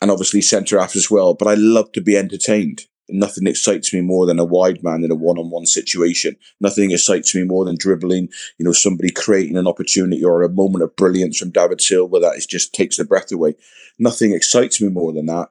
and 0.00 0.10
obviously 0.10 0.40
centre 0.40 0.78
half 0.78 0.96
as 0.96 1.10
well. 1.10 1.34
But 1.34 1.48
I 1.48 1.54
love 1.54 1.92
to 1.92 2.00
be 2.00 2.16
entertained. 2.16 2.82
Nothing 3.08 3.46
excites 3.46 3.94
me 3.94 4.00
more 4.00 4.26
than 4.26 4.38
a 4.38 4.44
wide 4.44 4.82
man 4.82 5.04
in 5.04 5.10
a 5.10 5.14
one-on-one 5.14 5.66
situation. 5.66 6.36
Nothing 6.60 6.90
excites 6.90 7.34
me 7.34 7.44
more 7.44 7.64
than 7.64 7.76
dribbling. 7.78 8.28
You 8.58 8.64
know, 8.64 8.72
somebody 8.72 9.10
creating 9.10 9.56
an 9.56 9.68
opportunity 9.68 10.24
or 10.24 10.42
a 10.42 10.48
moment 10.48 10.82
of 10.82 10.96
brilliance 10.96 11.38
from 11.38 11.50
David 11.50 11.80
Silva 11.80 12.18
that 12.20 12.36
is 12.36 12.46
just 12.46 12.74
takes 12.74 12.96
the 12.96 13.04
breath 13.04 13.30
away. 13.30 13.54
Nothing 13.98 14.32
excites 14.32 14.80
me 14.80 14.88
more 14.88 15.12
than 15.12 15.26
that 15.26 15.50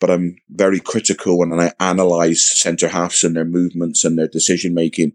but 0.00 0.10
I'm 0.10 0.36
very 0.50 0.80
critical 0.80 1.38
when 1.38 1.58
I 1.58 1.72
analyze 1.80 2.46
centre 2.46 2.88
halves 2.88 3.24
and 3.24 3.34
their 3.34 3.44
movements 3.44 4.04
and 4.04 4.18
their 4.18 4.28
decision 4.28 4.74
making. 4.74 5.12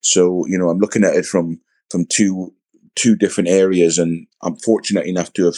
So 0.00 0.46
you 0.46 0.58
know, 0.58 0.70
I'm 0.70 0.78
looking 0.78 1.04
at 1.04 1.16
it 1.16 1.26
from 1.26 1.60
from 1.90 2.06
two 2.06 2.54
two 2.94 3.16
different 3.16 3.48
areas, 3.48 3.98
and 3.98 4.26
I'm 4.42 4.56
fortunate 4.56 5.06
enough 5.06 5.32
to 5.34 5.46
have 5.46 5.56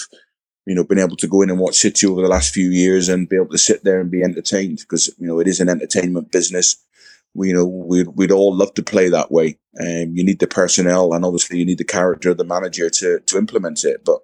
you 0.67 0.75
know 0.75 0.85
been 0.85 0.99
able 0.99 1.17
to 1.17 1.29
go 1.29 1.43
in 1.43 1.51
and 1.51 1.59
watch 1.59 1.77
City 1.77 2.07
over 2.07 2.23
the 2.23 2.29
last 2.29 2.53
few 2.53 2.71
years 2.71 3.09
and 3.09 3.29
be 3.29 3.37
able 3.37 3.49
to 3.49 3.59
sit 3.59 3.85
there 3.85 4.01
and 4.01 4.11
be 4.11 4.23
entertained 4.23 4.79
because 4.79 5.11
you 5.19 5.27
know 5.27 5.41
it 5.41 5.49
is 5.49 5.61
an 5.61 5.69
entertainment 5.69 6.31
business. 6.31 6.77
We 7.35 7.49
you 7.49 7.55
know 7.55 7.67
we'd 7.67 8.09
we'd 8.09 8.31
all 8.31 8.55
love 8.55 8.75
to 8.75 8.83
play 8.83 9.09
that 9.09 9.33
way. 9.33 9.59
and 9.75 10.11
um, 10.11 10.17
you 10.17 10.25
need 10.25 10.39
the 10.39 10.47
personnel, 10.47 11.13
and 11.13 11.25
obviously 11.25 11.59
you 11.59 11.65
need 11.65 11.79
the 11.79 11.85
character 11.85 12.31
of 12.31 12.39
the 12.39 12.45
manager 12.45 12.91
to 12.91 13.21
to 13.21 13.39
implement 13.39 13.85
it, 13.85 14.05
but 14.05 14.21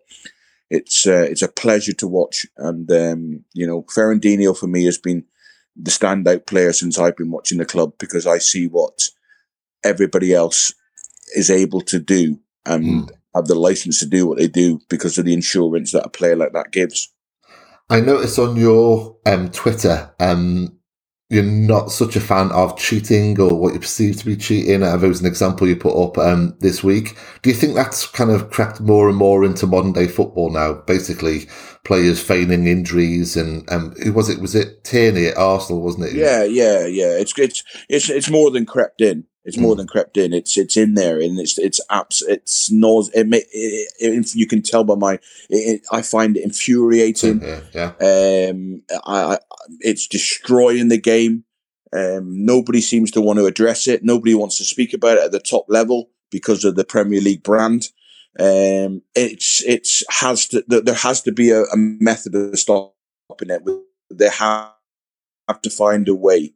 it's 0.70 1.06
uh, 1.06 1.26
it's 1.28 1.42
a 1.42 1.48
pleasure 1.48 1.94
to 1.94 2.06
watch. 2.06 2.46
And 2.56 2.90
um, 2.90 3.44
you 3.54 3.66
know, 3.66 3.82
Fernandinho 3.82 4.56
for 4.56 4.66
me 4.66 4.84
has 4.84 4.98
been 4.98 5.24
the 5.74 5.90
standout 5.90 6.46
player 6.46 6.72
since 6.72 6.98
I've 6.98 7.16
been 7.16 7.30
watching 7.30 7.58
the 7.58 7.64
club 7.64 7.92
because 7.98 8.26
I 8.26 8.38
see 8.38 8.66
what 8.66 9.08
everybody 9.84 10.34
else 10.34 10.74
is 11.36 11.50
able 11.50 11.80
to 11.82 12.00
do 12.00 12.40
and 12.66 12.84
mm. 12.84 13.17
Have 13.38 13.46
the 13.46 13.54
license 13.54 13.98
to 14.00 14.06
do 14.06 14.26
what 14.26 14.38
they 14.38 14.48
do 14.48 14.80
because 14.88 15.18
of 15.18 15.24
the 15.24 15.32
insurance 15.32 15.92
that 15.92 16.04
a 16.04 16.10
player 16.10 16.36
like 16.36 16.52
that 16.52 16.72
gives. 16.72 17.12
I 17.90 18.00
noticed 18.00 18.38
on 18.38 18.56
your 18.56 19.16
um, 19.24 19.50
Twitter 19.50 20.12
um, 20.20 20.78
you're 21.30 21.42
not 21.42 21.90
such 21.90 22.16
a 22.16 22.20
fan 22.20 22.50
of 22.52 22.78
cheating 22.78 23.38
or 23.38 23.54
what 23.54 23.74
you 23.74 23.80
perceive 23.80 24.16
to 24.16 24.24
be 24.24 24.36
cheating. 24.36 24.80
There 24.80 24.98
was 24.98 25.20
an 25.20 25.26
example 25.26 25.68
you 25.68 25.76
put 25.76 26.02
up 26.02 26.16
um, 26.16 26.56
this 26.60 26.82
week. 26.82 27.18
Do 27.42 27.50
you 27.50 27.56
think 27.56 27.74
that's 27.74 28.06
kind 28.06 28.30
of 28.30 28.50
crept 28.50 28.80
more 28.80 29.08
and 29.08 29.18
more 29.18 29.44
into 29.44 29.66
modern 29.66 29.92
day 29.92 30.08
football 30.08 30.50
now? 30.50 30.74
Basically, 30.86 31.46
players 31.84 32.22
feigning 32.22 32.66
injuries 32.66 33.36
and 33.36 33.70
um, 33.70 33.94
who 34.02 34.12
was 34.14 34.30
it? 34.30 34.40
Was 34.40 34.54
it 34.54 34.84
Tierney 34.84 35.26
at 35.26 35.36
Arsenal? 35.36 35.82
Wasn't 35.82 36.06
it? 36.06 36.14
Yeah, 36.14 36.44
yeah, 36.44 36.86
yeah. 36.86 37.18
It's 37.18 37.38
it's 37.38 37.62
it's 37.90 38.08
it's 38.08 38.30
more 38.30 38.50
than 38.50 38.64
crept 38.64 39.02
in. 39.02 39.24
It's 39.48 39.56
more 39.56 39.74
mm. 39.74 39.78
than 39.78 39.86
crept 39.86 40.18
in. 40.18 40.34
It's 40.34 40.58
it's 40.58 40.76
in 40.76 40.94
there, 40.94 41.18
and 41.20 41.40
it's 41.40 41.58
it's 41.58 41.80
apps. 41.90 42.22
It's 42.28 42.70
nose. 42.70 43.10
It, 43.14 43.26
it, 43.32 43.88
it, 43.98 44.34
you 44.34 44.46
can 44.46 44.60
tell 44.60 44.84
by 44.84 44.94
my. 44.94 45.18
It, 45.48 45.86
I 45.90 46.02
find 46.02 46.36
it 46.36 46.44
infuriating. 46.44 47.40
Yeah, 47.42 47.60
yeah. 47.74 48.50
Um, 48.50 48.82
I, 49.06 49.34
I, 49.34 49.38
it's 49.80 50.06
destroying 50.06 50.88
the 50.88 51.00
game. 51.00 51.44
Um, 51.94 52.44
nobody 52.44 52.82
seems 52.82 53.10
to 53.12 53.22
want 53.22 53.38
to 53.38 53.46
address 53.46 53.88
it. 53.88 54.04
Nobody 54.04 54.34
wants 54.34 54.58
to 54.58 54.64
speak 54.64 54.92
about 54.92 55.16
it 55.16 55.24
at 55.24 55.32
the 55.32 55.40
top 55.40 55.64
level 55.68 56.10
because 56.30 56.64
of 56.64 56.76
the 56.76 56.84
Premier 56.84 57.22
League 57.22 57.42
brand. 57.42 57.88
Um, 58.38 59.00
it's 59.14 59.64
it's 59.64 60.04
has 60.10 60.46
to 60.48 60.62
there 60.68 60.94
has 60.94 61.22
to 61.22 61.32
be 61.32 61.50
a, 61.50 61.62
a 61.62 61.76
method 61.76 62.34
of 62.34 62.58
stopping 62.58 62.92
it. 63.48 63.62
They 64.10 64.28
have 64.28 64.72
have 65.48 65.62
to 65.62 65.70
find 65.70 66.06
a 66.08 66.14
way 66.14 66.52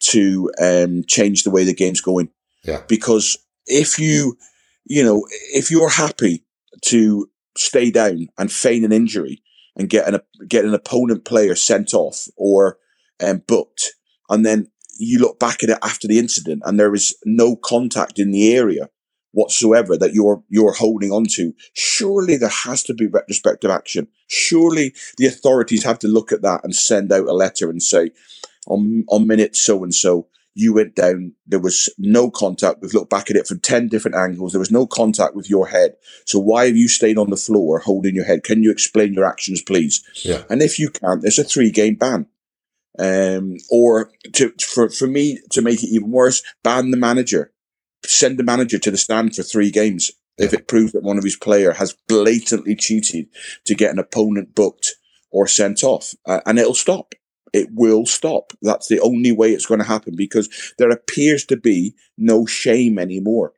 to 0.00 0.50
um, 0.60 1.02
change 1.06 1.42
the 1.42 1.50
way 1.50 1.64
the 1.64 1.74
game's 1.74 2.00
going. 2.00 2.30
Yeah. 2.64 2.82
Because 2.88 3.38
if 3.66 3.98
you, 3.98 4.36
you 4.84 5.04
know, 5.04 5.26
if 5.52 5.70
you're 5.70 5.90
happy 5.90 6.44
to 6.86 7.30
stay 7.56 7.90
down 7.90 8.28
and 8.38 8.50
feign 8.50 8.84
an 8.84 8.92
injury 8.92 9.42
and 9.76 9.88
get 9.88 10.08
an 10.08 10.20
get 10.48 10.64
an 10.64 10.74
opponent 10.74 11.24
player 11.24 11.54
sent 11.54 11.94
off 11.94 12.26
or 12.36 12.78
um, 13.22 13.42
booked, 13.46 13.92
and 14.28 14.44
then 14.44 14.70
you 14.98 15.18
look 15.18 15.38
back 15.38 15.62
at 15.62 15.70
it 15.70 15.78
after 15.82 16.06
the 16.06 16.18
incident 16.18 16.62
and 16.64 16.78
there 16.78 16.94
is 16.94 17.16
no 17.24 17.56
contact 17.56 18.18
in 18.18 18.30
the 18.30 18.54
area 18.54 18.88
whatsoever 19.32 19.96
that 19.96 20.12
you're 20.12 20.42
you're 20.48 20.72
holding 20.72 21.12
on 21.12 21.24
to 21.24 21.54
surely 21.72 22.36
there 22.36 22.48
has 22.48 22.82
to 22.82 22.92
be 22.92 23.06
retrospective 23.06 23.70
action 23.70 24.08
surely 24.26 24.92
the 25.18 25.26
authorities 25.26 25.84
have 25.84 25.98
to 26.00 26.08
look 26.08 26.32
at 26.32 26.42
that 26.42 26.60
and 26.64 26.74
send 26.74 27.12
out 27.12 27.28
a 27.28 27.32
letter 27.32 27.70
and 27.70 27.82
say 27.82 28.10
on 28.70 29.04
on 29.08 29.26
minute 29.26 29.56
so 29.56 29.82
and 29.82 29.94
so 29.94 30.28
you 30.54 30.72
went 30.74 30.94
down. 30.94 31.32
There 31.46 31.60
was 31.60 31.88
no 31.98 32.30
contact. 32.30 32.80
We've 32.80 32.94
looked 32.94 33.10
back 33.10 33.30
at 33.30 33.36
it 33.36 33.46
from 33.46 33.60
10 33.60 33.88
different 33.88 34.16
angles. 34.16 34.52
There 34.52 34.58
was 34.58 34.70
no 34.70 34.86
contact 34.86 35.34
with 35.34 35.48
your 35.48 35.68
head. 35.68 35.94
So 36.26 36.38
why 36.38 36.66
have 36.66 36.76
you 36.76 36.88
stayed 36.88 37.18
on 37.18 37.30
the 37.30 37.36
floor 37.36 37.78
holding 37.78 38.14
your 38.14 38.24
head? 38.24 38.42
Can 38.42 38.62
you 38.62 38.70
explain 38.70 39.14
your 39.14 39.24
actions, 39.24 39.62
please? 39.62 40.02
Yeah. 40.24 40.42
And 40.50 40.62
if 40.62 40.78
you 40.78 40.90
can't, 40.90 41.22
there's 41.22 41.38
a 41.38 41.44
three 41.44 41.70
game 41.70 41.94
ban. 41.94 42.26
Um, 42.98 43.56
or 43.70 44.10
to, 44.34 44.52
for, 44.60 44.90
for 44.90 45.06
me 45.06 45.38
to 45.50 45.62
make 45.62 45.82
it 45.82 45.90
even 45.90 46.10
worse, 46.10 46.42
ban 46.62 46.90
the 46.90 46.96
manager. 46.96 47.52
Send 48.04 48.38
the 48.38 48.44
manager 48.44 48.78
to 48.78 48.90
the 48.90 48.96
stand 48.96 49.36
for 49.36 49.42
three 49.42 49.70
games. 49.70 50.10
Yeah. 50.38 50.46
If 50.46 50.54
it 50.54 50.68
proves 50.68 50.92
that 50.92 51.02
one 51.02 51.18
of 51.18 51.24
his 51.24 51.36
player 51.36 51.72
has 51.72 51.96
blatantly 52.08 52.74
cheated 52.74 53.28
to 53.66 53.74
get 53.74 53.90
an 53.90 53.98
opponent 53.98 54.54
booked 54.54 54.94
or 55.30 55.46
sent 55.46 55.84
off, 55.84 56.14
uh, 56.26 56.40
and 56.44 56.58
it'll 56.58 56.74
stop 56.74 57.14
it 57.52 57.68
will 57.72 58.06
stop. 58.06 58.52
That's 58.62 58.88
the 58.88 59.00
only 59.00 59.32
way 59.32 59.52
it's 59.52 59.66
going 59.66 59.80
to 59.80 59.86
happen 59.86 60.14
because 60.16 60.48
there 60.78 60.90
appears 60.90 61.44
to 61.46 61.56
be 61.56 61.94
no 62.16 62.46
shame 62.46 62.98
anymore. 62.98 63.52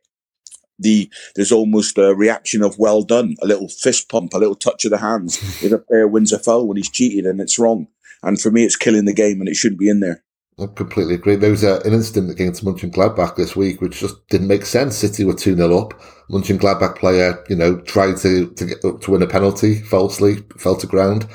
The 0.78 1.10
there's 1.36 1.52
almost 1.52 1.98
a 1.98 2.14
reaction 2.14 2.62
of 2.62 2.78
well 2.78 3.02
done, 3.02 3.36
a 3.42 3.46
little 3.46 3.68
fist 3.68 4.08
pump, 4.08 4.34
a 4.34 4.38
little 4.38 4.54
touch 4.54 4.84
of 4.84 4.90
the 4.90 4.98
hands 4.98 5.36
if 5.62 5.70
a 5.72 5.78
player 5.78 6.08
wins 6.08 6.32
a 6.32 6.38
foul 6.38 6.66
when 6.66 6.76
he's 6.76 6.90
cheated 6.90 7.26
and 7.26 7.40
it's 7.40 7.58
wrong. 7.58 7.88
And 8.22 8.40
for 8.40 8.50
me, 8.50 8.64
it's 8.64 8.76
killing 8.76 9.04
the 9.04 9.12
game 9.12 9.40
and 9.40 9.48
it 9.48 9.56
shouldn't 9.56 9.80
be 9.80 9.88
in 9.88 10.00
there. 10.00 10.22
I 10.60 10.66
completely 10.66 11.14
agree. 11.14 11.36
There 11.36 11.50
was 11.50 11.64
an 11.64 11.80
incident 11.92 12.30
against 12.30 12.64
Mönchengladbach 12.64 13.36
this 13.36 13.56
week, 13.56 13.80
which 13.80 14.00
just 14.00 14.26
didn't 14.28 14.48
make 14.48 14.66
sense. 14.66 14.96
City 14.96 15.24
were 15.24 15.34
2 15.34 15.56
0 15.56 15.78
up. 15.78 15.94
Mönchengladbach 16.30 16.96
player, 16.96 17.42
you 17.48 17.56
know, 17.56 17.80
tried 17.80 18.18
to, 18.18 18.50
to 18.50 18.64
get 18.66 18.80
to 18.82 19.10
win 19.10 19.22
a 19.22 19.26
penalty 19.26 19.80
falsely, 19.80 20.36
fell 20.58 20.76
to 20.76 20.86
ground. 20.86 21.26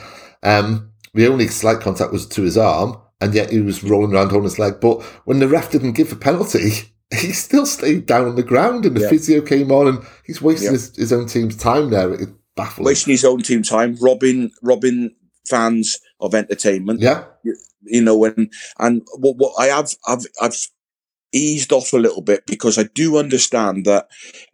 Um, 0.44 0.92
the 1.18 1.28
only 1.28 1.48
slight 1.48 1.80
contact 1.80 2.12
was 2.12 2.28
to 2.28 2.44
his 2.44 2.58
arm, 2.58 2.96
and 3.20 3.34
yet 3.34 3.52
he 3.52 3.60
was 3.60 3.84
rolling 3.84 4.14
around 4.14 4.32
on 4.32 4.44
his 4.44 4.60
leg. 4.60 4.76
But 4.80 5.02
when 5.26 5.40
the 5.40 5.48
ref 5.48 5.72
didn't 5.72 5.94
give 5.94 6.12
a 6.12 6.16
penalty, 6.16 6.70
he 7.12 7.34
still 7.34 7.66
stayed 7.66 8.06
down 8.06 8.28
on 8.28 8.36
the 8.36 8.44
ground, 8.44 8.86
and 8.86 8.96
the 8.96 9.02
yeah. 9.02 9.10
physio 9.10 9.42
came 9.42 9.72
on, 9.72 9.88
and 9.88 10.00
he's 10.24 10.42
wasting 10.42 10.68
yeah. 10.68 10.74
his, 10.74 10.96
his, 10.96 11.12
own 11.12 11.26
team's 11.26 11.58
time 11.58 11.90
there. 11.90 12.14
It's 12.14 12.32
baffling. 12.56 12.86
Wasting 12.86 13.12
his 13.12 13.26
own 13.26 13.42
team 13.42 13.64
time, 13.64 13.98
robbing 14.00 14.52
robbing 14.62 15.16
fans 15.48 16.00
of 16.20 16.36
entertainment. 16.36 17.02
Yeah, 17.02 17.26
you, 17.44 17.56
you 17.82 18.02
know, 18.02 18.24
and 18.26 18.54
and 18.78 19.02
what, 19.18 19.38
what 19.38 19.54
I 19.60 19.76
have 19.76 19.96
I've 20.08 20.26
I've 20.40 20.68
eased 21.34 21.74
off 21.74 21.94
a 21.94 21.98
little 21.98 22.22
bit 22.22 22.46
because 22.46 22.78
I 22.78 22.84
do 22.84 23.18
understand 23.18 23.86
that 23.86 24.08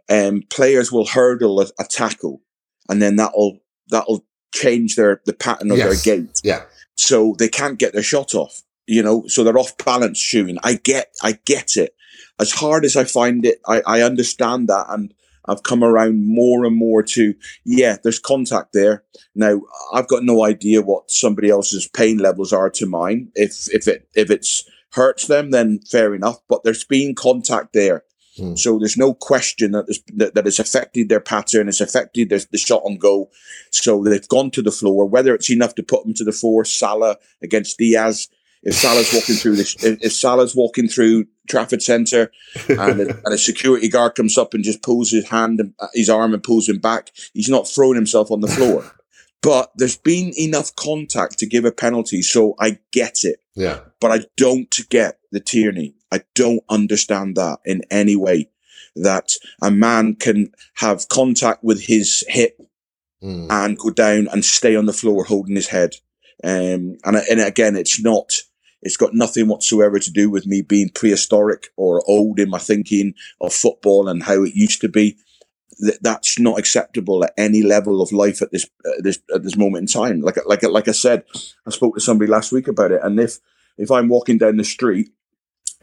um, 0.10 0.44
players 0.50 0.94
will 0.94 1.06
hurdle 1.06 1.60
a, 1.60 1.66
a 1.78 1.84
tackle, 1.84 2.42
and 2.88 3.02
then 3.02 3.18
that'll 3.18 3.60
that'll 3.90 4.26
change 4.54 4.96
their 4.96 5.22
the 5.26 5.34
pattern 5.34 5.72
of 5.72 5.78
yes. 5.78 6.04
their 6.04 6.18
gait. 6.18 6.42
Yeah. 6.44 6.62
So 6.96 7.36
they 7.38 7.50
can't 7.50 7.80
get 7.80 7.94
their 7.94 8.04
shot 8.04 8.34
off. 8.36 8.62
You 8.86 9.02
know, 9.02 9.28
so 9.28 9.44
they're 9.44 9.58
off 9.58 9.78
balance 9.78 10.20
shooting. 10.20 10.58
I 10.64 10.76
get 10.76 11.14
I 11.22 11.40
get 11.46 11.76
it. 11.78 11.96
As 12.40 12.52
hard 12.52 12.86
as 12.86 12.96
I 12.96 13.04
find 13.04 13.46
it, 13.46 13.60
I, 13.68 13.82
I 13.86 14.02
understand 14.02 14.68
that 14.70 14.86
and 14.90 15.14
I've 15.46 15.64
come 15.64 15.84
around 15.84 16.26
more 16.26 16.66
and 16.66 16.76
more 16.76 17.04
to, 17.04 17.36
yeah, 17.66 17.98
there's 18.02 18.20
contact 18.20 18.74
there. 18.74 19.04
Now, 19.36 19.62
I've 19.94 20.08
got 20.08 20.24
no 20.24 20.44
idea 20.44 20.82
what 20.82 21.12
somebody 21.12 21.50
else's 21.50 21.88
pain 21.88 22.18
levels 22.18 22.54
are 22.54 22.70
to 22.72 22.86
mine. 22.86 23.30
If, 23.36 23.68
if 23.74 23.88
it, 23.88 24.08
if 24.16 24.32
it's 24.32 24.64
hurts 24.94 25.28
them, 25.28 25.52
then 25.52 25.80
fair 25.80 26.16
enough, 26.16 26.38
but 26.48 26.64
there's 26.64 26.84
been 26.84 27.14
contact 27.16 27.74
there. 27.74 28.04
Mm. 28.38 28.58
So 28.58 28.80
there's 28.80 28.98
no 28.98 29.14
question 29.14 29.72
that, 29.72 29.86
that, 30.16 30.36
that 30.36 30.48
it's 30.48 30.60
affected 30.60 31.10
their 31.10 31.20
pattern, 31.20 31.68
it's 31.68 31.82
affected 31.82 32.30
their, 32.30 32.40
the 32.52 32.58
shot 32.58 32.82
on 32.84 32.98
goal. 32.98 33.32
So 33.72 34.04
they've 34.04 34.28
gone 34.28 34.52
to 34.52 34.62
the 34.62 34.72
floor, 34.72 35.06
whether 35.06 35.36
it's 35.36 35.52
enough 35.52 35.76
to 35.76 35.84
put 35.84 36.04
them 36.04 36.14
to 36.16 36.24
the 36.24 36.32
floor, 36.32 36.66
Salah 36.66 37.18
against 37.42 37.78
Dias. 37.78 38.30
If 38.66 38.76
Salah's 38.76 39.14
walking 39.14 39.36
through 39.36 39.58
this, 39.58 39.76
if, 39.84 40.02
if 40.02 40.14
Salah's 40.14 40.56
walking 40.56 40.88
through 40.88 41.26
Trafford 41.50 41.82
Centre 41.82 42.32
and 42.70 43.02
a, 43.02 43.10
and 43.26 43.34
a 43.34 43.38
security 43.38 43.90
guard 43.90 44.16
comes 44.16 44.38
up 44.38 44.54
and 44.54 44.64
just 44.64 44.82
pulls 44.82 45.12
his 45.12 45.28
hand, 45.28 45.60
and, 45.60 45.74
uh, 45.80 45.88
his 45.94 46.10
arm 46.10 46.34
and 46.34 46.42
pulls 46.42 46.70
him 46.70 46.80
back, 46.80 47.12
he's 47.34 47.50
not 47.50 47.68
throwing 47.68 47.96
himself 47.96 48.32
on 48.32 48.40
the 48.40 48.48
floor. 48.48 48.86
but 49.44 49.72
there's 49.76 49.98
been 49.98 50.32
enough 50.40 50.76
contact 50.76 51.38
to 51.40 51.46
give 51.46 51.66
a 51.66 51.72
penalty, 51.72 52.22
so 52.22 52.56
I 52.60 52.80
get 52.92 53.24
it. 53.24 53.42
Yeah. 53.54 53.82
But 54.00 54.12
I 54.12 54.26
don't 54.38 54.74
get 54.90 55.20
the 55.34 55.42
Tierney. 55.42 55.96
I 56.12 56.22
don't 56.36 56.64
understand 56.70 57.36
that 57.36 57.60
in 57.66 57.82
any 57.92 58.16
way. 58.16 58.50
That 58.96 59.32
a 59.62 59.72
man 59.72 60.16
can 60.16 60.54
have 60.76 61.10
contact 61.10 61.64
with 61.64 61.82
his 61.82 62.24
hip 62.28 62.58
mm. 63.22 63.48
and 63.50 63.78
go 63.78 63.90
down 63.90 64.28
and 64.32 64.46
stay 64.46 64.76
on 64.76 64.86
the 64.86 64.94
floor 64.94 65.24
holding 65.24 65.56
his 65.56 65.70
head. 65.70 65.96
Um, 66.44 66.98
and, 67.04 67.18
and 67.18 67.42
again, 67.42 67.76
it's 67.76 68.00
not, 68.00 68.34
it's 68.84 68.98
got 68.98 69.16
nothing 69.16 69.48
whatsoever 69.48 69.98
to 69.98 70.12
do 70.12 70.30
with 70.30 70.46
me 70.46 70.62
being 70.62 70.90
prehistoric 70.90 71.70
or 71.76 72.04
old 72.08 72.40
in 72.40 72.52
my 72.52 72.60
thinking 72.60 73.16
of 73.42 73.52
football 73.52 74.08
and 74.08 74.22
how 74.22 74.44
it 74.44 74.54
used 74.54 74.82
to 74.82 74.90
be. 74.90 75.18
That's 76.02 76.40
not 76.40 76.60
acceptable 76.60 77.24
at 77.24 77.34
any 77.36 77.64
level 77.64 78.00
of 78.00 78.12
life 78.12 78.44
at 78.44 78.52
this 78.52 78.70
at 78.86 79.04
this 79.04 79.18
at 79.34 79.44
this 79.44 79.58
moment 79.58 79.82
in 79.82 79.88
time. 79.88 80.22
Like 80.22 80.38
like 80.46 80.62
like 80.62 80.88
I 80.88 80.92
said, 80.92 81.24
I 81.66 81.72
spoke 81.72 81.96
to 81.96 82.00
somebody 82.00 82.30
last 82.30 82.52
week 82.52 82.68
about 82.68 82.92
it, 82.92 83.02
and 83.04 83.20
if 83.20 83.40
if 83.80 83.90
I'm 83.90 84.08
walking 84.08 84.38
down 84.38 84.58
the 84.58 84.64
street 84.64 85.10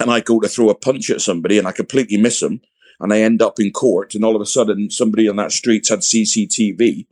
and 0.01 0.11
I 0.11 0.21
go 0.21 0.41
to 0.41 0.49
throw 0.49 0.71
a 0.71 0.75
punch 0.75 1.11
at 1.11 1.21
somebody 1.21 1.59
and 1.59 1.69
I 1.69 1.73
completely 1.73 2.17
miss 2.17 2.41
them, 2.41 2.61
and 2.99 3.13
I 3.13 3.21
end 3.21 3.43
up 3.43 3.61
in 3.61 3.71
court, 3.71 4.15
and 4.15 4.25
all 4.25 4.37
of 4.37 4.43
a 4.43 4.47
sudden 4.47 4.91
somebody 4.91 5.29
on 5.29 5.37
that 5.37 5.53
street's 5.53 5.89
had 5.89 6.01
CCTV, 6.01 7.07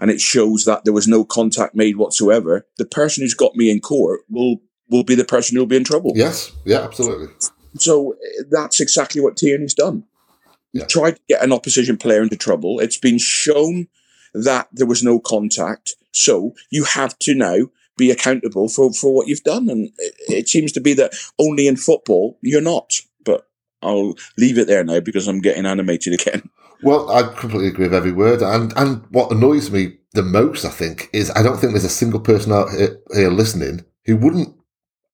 and 0.00 0.10
it 0.10 0.20
shows 0.20 0.64
that 0.64 0.84
there 0.84 0.92
was 0.92 1.06
no 1.06 1.24
contact 1.24 1.74
made 1.74 1.96
whatsoever, 1.96 2.66
the 2.78 2.86
person 2.86 3.22
who's 3.22 3.34
got 3.34 3.54
me 3.54 3.70
in 3.70 3.80
court 3.80 4.20
will 4.28 4.56
will 4.88 5.04
be 5.04 5.14
the 5.14 5.24
person 5.24 5.56
who'll 5.56 5.66
be 5.66 5.76
in 5.76 5.84
trouble. 5.84 6.12
Yes, 6.16 6.50
yeah, 6.64 6.80
absolutely. 6.80 7.28
So 7.78 8.12
eh, 8.12 8.42
that's 8.50 8.80
exactly 8.80 9.20
what 9.20 9.36
Tierney's 9.36 9.74
done. 9.74 10.04
Yeah. 10.72 10.86
tried 10.86 11.16
to 11.16 11.22
get 11.28 11.42
an 11.42 11.52
opposition 11.52 11.96
player 11.96 12.22
into 12.22 12.36
trouble. 12.36 12.78
It's 12.78 12.96
been 12.96 13.18
shown 13.18 13.88
that 14.34 14.68
there 14.72 14.86
was 14.86 15.02
no 15.02 15.18
contact. 15.18 15.94
So 16.12 16.54
you 16.70 16.84
have 16.84 17.18
to 17.20 17.34
now 17.34 17.70
be 17.96 18.10
accountable 18.10 18.68
for, 18.68 18.92
for 18.92 19.14
what 19.14 19.28
you've 19.28 19.42
done. 19.42 19.68
And 19.68 19.90
it, 19.98 20.14
it 20.28 20.48
seems 20.48 20.72
to 20.72 20.80
be 20.80 20.94
that 20.94 21.14
only 21.38 21.66
in 21.66 21.76
football 21.76 22.38
you're 22.42 22.60
not. 22.60 23.00
But 23.24 23.48
I'll 23.82 24.14
leave 24.38 24.58
it 24.58 24.66
there 24.66 24.84
now 24.84 25.00
because 25.00 25.28
I'm 25.28 25.40
getting 25.40 25.66
animated 25.66 26.14
again. 26.14 26.48
Well, 26.82 27.10
I 27.10 27.24
completely 27.34 27.68
agree 27.68 27.88
with 27.88 27.94
every 27.94 28.12
word. 28.12 28.40
And 28.40 28.72
and 28.74 29.04
what 29.10 29.30
annoys 29.30 29.70
me 29.70 29.98
the 30.14 30.22
most, 30.22 30.64
I 30.64 30.70
think, 30.70 31.10
is 31.12 31.30
I 31.32 31.42
don't 31.42 31.58
think 31.58 31.74
there's 31.74 31.84
a 31.84 31.90
single 31.90 32.20
person 32.20 32.52
out 32.52 32.70
here, 32.70 32.98
here 33.12 33.30
listening 33.30 33.84
who 34.06 34.16
wouldn't 34.16 34.56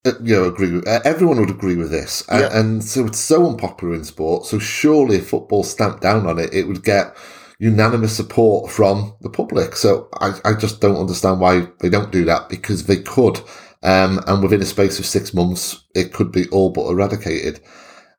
uh, 0.07 0.12
you 0.22 0.37
know, 0.37 0.45
agree 0.45 0.70
with 0.70 0.87
uh, 0.87 1.01
everyone 1.05 1.41
would 1.41 1.51
agree 1.51 1.74
with 1.74 1.91
this, 1.91 2.22
and, 2.29 2.41
yeah. 2.41 2.61
and, 2.61 2.85
so 2.85 3.07
it's 3.07 3.18
so 3.18 3.49
unpopular 3.51 3.93
in 3.95 4.05
sport. 4.05 4.47
So 4.47 4.61
surely, 4.61 5.16
if 5.16 5.31
football 5.31 5.64
stamped 5.64 6.01
down 6.01 6.27
on 6.27 6.39
it, 6.39 6.55
it 6.55 6.68
would 6.68 6.85
get 6.85 7.16
unanimous 7.59 8.16
support 8.16 8.70
from 8.70 9.14
the 9.20 9.30
public. 9.30 9.76
So 9.76 10.09
I, 10.20 10.38
I 10.44 10.54
just 10.54 10.80
don't 10.80 11.00
understand 11.00 11.40
why 11.40 11.68
they 11.80 11.88
don't 11.88 12.12
do 12.12 12.24
that 12.26 12.48
because 12.48 12.86
they 12.86 12.96
could, 12.96 13.40
um, 13.82 14.20
and 14.26 14.42
within 14.42 14.62
a 14.62 14.66
space 14.66 14.98
of 14.98 15.07
six 15.07 15.32
months, 15.32 15.84
it 15.94 16.12
could 16.12 16.32
be 16.32 16.48
all 16.48 16.70
but 16.70 16.88
eradicated. 16.88 17.61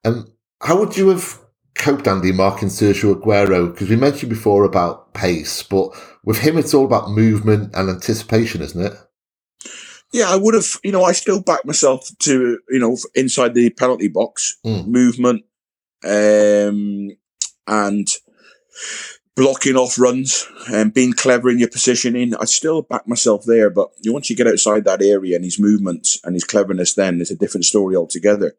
And 0.04 0.28
how 0.62 0.80
would 0.80 0.98
you 0.98 1.10
have 1.10 1.40
coped, 1.76 2.08
Andy, 2.08 2.32
marking 2.32 2.70
Sergio 2.70 3.16
Aguero? 3.16 3.72
Because 3.72 3.90
we 3.90 3.96
mentioned 3.96 4.30
before 4.30 4.64
about 4.64 5.14
pace, 5.14 5.62
but 5.64 5.90
with 6.24 6.40
him, 6.40 6.58
it's 6.58 6.74
all 6.74 6.86
about 6.86 7.12
movement 7.12 7.72
and 7.76 7.90
anticipation, 7.90 8.62
isn't 8.62 8.86
it? 8.86 8.94
Yeah, 10.14 10.30
I 10.30 10.38
would 10.38 10.54
have. 10.54 10.68
You 10.84 10.92
know, 10.94 11.04
I 11.04 11.12
still 11.12 11.42
back 11.42 11.66
myself 11.66 12.10
to 12.20 12.60
you 12.70 12.80
know 12.80 12.98
inside 13.14 13.54
the 13.54 13.70
penalty 13.72 14.08
box 14.08 14.58
mm. 14.66 14.88
movement, 14.88 15.44
um, 16.06 17.10
and 17.68 18.08
blocking 19.38 19.78
off 19.78 19.98
runs 19.98 20.46
and 20.74 20.94
being 20.94 21.14
clever 21.14 21.50
in 21.50 21.60
your 21.60 21.70
positioning. 21.70 22.36
I 22.36 22.46
still 22.46 22.82
back 22.82 23.08
myself 23.08 23.46
there, 23.46 23.70
but 23.70 23.92
once 24.06 24.30
you 24.30 24.36
get 24.36 24.48
outside 24.48 24.84
that 24.84 25.02
area 25.02 25.36
and 25.36 25.46
his 25.46 25.60
movements 25.60 26.20
and 26.24 26.34
his 26.34 26.44
cleverness, 26.44 26.96
then 26.96 27.22
it's 27.22 27.32
a 27.32 27.36
different 27.36 27.66
story 27.66 27.96
altogether 27.96 28.56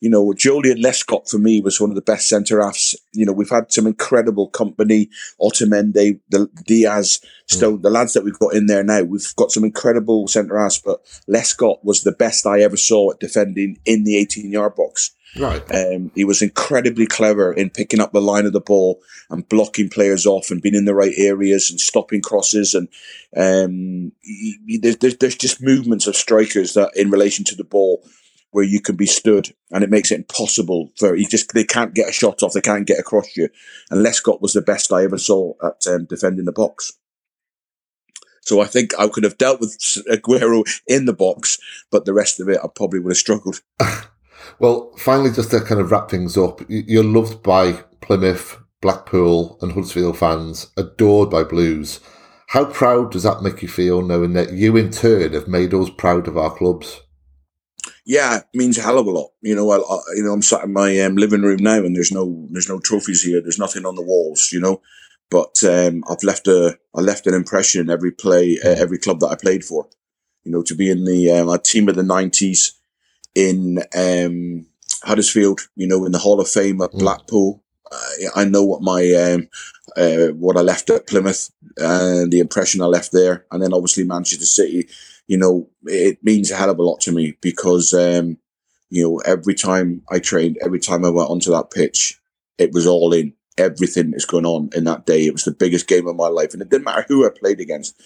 you 0.00 0.10
know, 0.10 0.26
Joleon 0.26 0.82
Lescott 0.82 1.28
for 1.28 1.38
me 1.38 1.60
was 1.60 1.80
one 1.80 1.90
of 1.90 1.96
the 1.96 2.02
best 2.02 2.28
centre 2.28 2.60
halves. 2.60 2.94
You 3.12 3.24
know, 3.24 3.32
we've 3.32 3.48
had 3.48 3.72
some 3.72 3.86
incredible 3.86 4.48
company, 4.48 5.08
Otamendi, 5.40 6.20
the 6.28 6.50
Dias, 6.66 7.20
Stone, 7.46 7.78
mm. 7.78 7.82
the 7.82 7.90
lads 7.90 8.12
that 8.12 8.24
we've 8.24 8.38
got 8.38 8.54
in 8.54 8.66
there 8.66 8.84
now. 8.84 9.02
We've 9.02 9.34
got 9.36 9.52
some 9.52 9.64
incredible 9.64 10.28
centre 10.28 10.58
halves, 10.58 10.78
but 10.78 11.04
Lescott 11.28 11.82
was 11.82 12.02
the 12.02 12.12
best 12.12 12.46
I 12.46 12.60
ever 12.60 12.76
saw 12.76 13.12
at 13.12 13.20
defending 13.20 13.78
in 13.86 14.04
the 14.04 14.18
18 14.18 14.50
yard 14.52 14.74
box. 14.74 15.12
Right. 15.38 15.62
Um, 15.74 16.10
he 16.14 16.24
was 16.24 16.42
incredibly 16.42 17.06
clever 17.06 17.52
in 17.52 17.70
picking 17.70 18.00
up 18.00 18.12
the 18.12 18.20
line 18.20 18.46
of 18.46 18.52
the 18.52 18.60
ball 18.60 19.00
and 19.28 19.48
blocking 19.48 19.88
players 19.88 20.24
off 20.24 20.50
and 20.50 20.62
being 20.62 20.74
in 20.74 20.84
the 20.84 20.94
right 20.94 21.12
areas 21.16 21.70
and 21.70 21.80
stopping 21.80 22.22
crosses. 22.22 22.74
And 22.74 22.88
um, 23.36 24.12
he, 24.22 24.58
he, 24.66 24.78
there's, 24.78 25.16
there's 25.16 25.36
just 25.36 25.62
movements 25.62 26.06
of 26.06 26.16
strikers 26.16 26.74
that, 26.74 26.92
in 26.96 27.10
relation 27.10 27.44
to 27.46 27.54
the 27.54 27.64
ball, 27.64 28.02
where 28.52 28.64
you 28.64 28.80
can 28.80 28.96
be 28.96 29.06
stood 29.06 29.54
and 29.70 29.84
it 29.84 29.90
makes 29.90 30.10
it 30.10 30.16
impossible 30.16 30.90
for 30.96 31.14
you 31.14 31.26
just 31.26 31.52
they 31.52 31.64
can't 31.64 31.94
get 31.94 32.08
a 32.08 32.12
shot 32.12 32.42
off, 32.42 32.52
they 32.52 32.60
can't 32.60 32.86
get 32.86 32.98
across 32.98 33.36
you. 33.36 33.48
And 33.90 34.04
Lescott 34.04 34.40
was 34.40 34.54
the 34.54 34.62
best 34.62 34.92
I 34.92 35.04
ever 35.04 35.18
saw 35.18 35.52
at 35.62 35.86
um, 35.86 36.06
defending 36.06 36.46
the 36.46 36.52
box. 36.52 36.92
So 38.40 38.60
I 38.60 38.66
think 38.66 38.92
I 38.98 39.08
could 39.08 39.24
have 39.24 39.36
dealt 39.36 39.60
with 39.60 39.76
Aguero 40.10 40.62
in 40.86 41.04
the 41.04 41.12
box, 41.12 41.58
but 41.90 42.04
the 42.04 42.14
rest 42.14 42.40
of 42.40 42.48
it 42.48 42.60
I 42.62 42.68
probably 42.74 43.00
would 43.00 43.10
have 43.10 43.18
struggled. 43.18 43.60
well, 44.58 44.92
finally, 44.98 45.30
just 45.30 45.50
to 45.50 45.60
kind 45.60 45.80
of 45.80 45.90
wrap 45.90 46.10
things 46.10 46.36
up, 46.36 46.60
you're 46.68 47.04
loved 47.04 47.42
by 47.42 47.72
Plymouth, 48.00 48.58
Blackpool, 48.80 49.58
and 49.60 49.72
Huddersfield 49.72 50.18
fans, 50.18 50.72
adored 50.76 51.30
by 51.30 51.44
Blues. 51.44 52.00
How 52.48 52.64
proud 52.64 53.12
does 53.12 53.24
that 53.24 53.42
make 53.42 53.62
you 53.62 53.68
feel 53.68 54.02
knowing 54.02 54.32
that 54.34 54.52
you 54.52 54.76
in 54.76 54.90
turn 54.90 55.32
have 55.32 55.48
made 55.48 55.74
us 55.74 55.90
proud 55.90 56.28
of 56.28 56.36
our 56.36 56.54
clubs? 56.54 57.00
yeah, 58.06 58.36
it 58.36 58.44
means 58.54 58.78
a 58.78 58.82
hell 58.82 58.98
of 58.98 59.06
a 59.06 59.10
lot. 59.10 59.32
You 59.42 59.56
know, 59.56 59.70
I, 59.70 59.78
I 59.78 59.98
you 60.14 60.22
know, 60.22 60.32
I'm 60.32 60.40
sat 60.40 60.62
in 60.62 60.72
my 60.72 60.98
um, 61.00 61.16
living 61.16 61.42
room 61.42 61.58
now, 61.60 61.78
and 61.78 61.94
there's 61.94 62.12
no 62.12 62.46
there's 62.50 62.68
no 62.68 62.78
trophies 62.78 63.22
here. 63.22 63.42
There's 63.42 63.58
nothing 63.58 63.84
on 63.84 63.96
the 63.96 64.02
walls. 64.02 64.50
You 64.52 64.60
know, 64.60 64.80
but 65.28 65.62
um, 65.64 66.04
I've 66.08 66.22
left 66.22 66.46
a 66.46 66.78
I 66.94 67.00
left 67.00 67.26
an 67.26 67.34
impression 67.34 67.80
in 67.80 67.90
every 67.90 68.12
play, 68.12 68.58
uh, 68.64 68.70
every 68.70 68.98
club 68.98 69.18
that 69.20 69.28
I 69.28 69.34
played 69.34 69.64
for. 69.64 69.88
You 70.44 70.52
know, 70.52 70.62
to 70.62 70.74
be 70.76 70.88
in 70.88 71.04
the 71.04 71.32
um, 71.32 71.58
team 71.58 71.88
of 71.88 71.96
the 71.96 72.02
'90s 72.02 72.74
in 73.36 73.78
um, 73.96 74.66
Huddersfield. 75.04 75.60
You 75.76 75.86
know, 75.86 76.04
in 76.04 76.10
the 76.10 76.18
Hall 76.18 76.40
of 76.40 76.48
Fame 76.48 76.82
at 76.82 76.90
mm. 76.90 76.98
Blackpool. 76.98 77.62
Uh, 77.92 78.28
I 78.34 78.44
know 78.44 78.64
what 78.64 78.82
my 78.82 79.12
um, 79.12 79.48
uh, 79.96 80.32
what 80.32 80.56
I 80.56 80.62
left 80.62 80.90
at 80.90 81.06
Plymouth 81.06 81.52
and 81.76 82.32
the 82.32 82.40
impression 82.40 82.82
I 82.82 82.86
left 82.86 83.12
there, 83.12 83.46
and 83.52 83.62
then 83.62 83.72
obviously 83.72 84.02
Manchester 84.02 84.44
City 84.44 84.88
you 85.26 85.36
know, 85.36 85.68
it 85.84 86.22
means 86.22 86.50
a 86.50 86.56
hell 86.56 86.70
of 86.70 86.78
a 86.78 86.82
lot 86.82 87.00
to 87.00 87.12
me 87.12 87.36
because, 87.40 87.92
um, 87.92 88.38
you 88.90 89.02
know, 89.02 89.18
every 89.18 89.54
time 89.54 90.02
I 90.08 90.18
trained, 90.18 90.58
every 90.64 90.78
time 90.78 91.04
I 91.04 91.10
went 91.10 91.30
onto 91.30 91.50
that 91.50 91.70
pitch, 91.70 92.20
it 92.58 92.72
was 92.72 92.86
all 92.86 93.12
in. 93.12 93.34
Everything 93.58 94.10
that's 94.10 94.26
going 94.26 94.44
on 94.44 94.68
in 94.74 94.84
that 94.84 95.06
day. 95.06 95.24
It 95.24 95.32
was 95.32 95.44
the 95.44 95.50
biggest 95.50 95.86
game 95.86 96.06
of 96.06 96.14
my 96.14 96.28
life. 96.28 96.52
And 96.52 96.60
it 96.60 96.68
didn't 96.68 96.84
matter 96.84 97.06
who 97.08 97.24
I 97.24 97.30
played 97.30 97.58
against. 97.58 97.98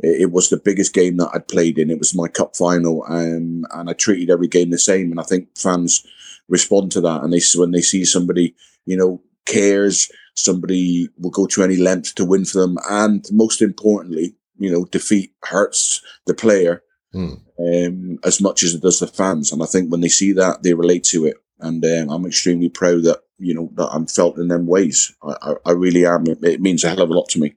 It, 0.00 0.22
it 0.22 0.32
was 0.32 0.48
the 0.48 0.56
biggest 0.56 0.94
game 0.94 1.16
that 1.18 1.30
I'd 1.34 1.48
played 1.48 1.78
in. 1.78 1.90
It 1.90 1.98
was 1.98 2.14
my 2.14 2.28
cup 2.28 2.56
final. 2.56 3.04
Um, 3.08 3.64
and 3.72 3.90
I 3.90 3.92
treated 3.92 4.30
every 4.30 4.48
game 4.48 4.70
the 4.70 4.78
same. 4.78 5.10
And 5.10 5.20
I 5.20 5.24
think 5.24 5.56
fans 5.56 6.06
respond 6.48 6.92
to 6.92 7.00
that. 7.02 7.22
And 7.22 7.32
they, 7.32 7.40
when 7.56 7.72
they 7.72 7.80
see 7.80 8.04
somebody, 8.04 8.54
you 8.86 8.96
know, 8.96 9.22
cares, 9.46 10.10
somebody 10.34 11.08
will 11.18 11.30
go 11.30 11.46
to 11.46 11.62
any 11.62 11.76
length 11.76 12.14
to 12.16 12.24
win 12.24 12.44
for 12.44 12.60
them. 12.60 12.76
And 12.88 13.24
most 13.32 13.60
importantly, 13.62 14.34
you 14.58 14.70
know, 14.70 14.84
defeat 14.84 15.32
hurts 15.44 16.02
the 16.26 16.34
player 16.34 16.82
mm. 17.14 17.40
um, 17.58 18.18
as 18.24 18.40
much 18.40 18.62
as 18.62 18.74
it 18.74 18.82
does 18.82 18.98
the 18.98 19.06
fans. 19.06 19.52
And 19.52 19.62
I 19.62 19.66
think 19.66 19.90
when 19.90 20.00
they 20.00 20.08
see 20.08 20.32
that, 20.32 20.62
they 20.62 20.74
relate 20.74 21.04
to 21.04 21.26
it. 21.26 21.36
And 21.60 21.84
um, 21.84 22.10
I'm 22.10 22.26
extremely 22.26 22.68
proud 22.68 23.02
that, 23.04 23.20
you 23.38 23.54
know, 23.54 23.70
that 23.74 23.88
I'm 23.92 24.06
felt 24.06 24.38
in 24.38 24.48
them 24.48 24.66
ways. 24.66 25.14
I, 25.22 25.34
I, 25.42 25.54
I 25.66 25.70
really 25.72 26.06
am. 26.06 26.26
It, 26.26 26.38
it, 26.42 26.60
means 26.60 26.84
a 26.84 26.88
hell 26.88 27.02
of 27.02 27.10
a 27.10 27.14
lot 27.14 27.28
to 27.30 27.40
me. 27.40 27.54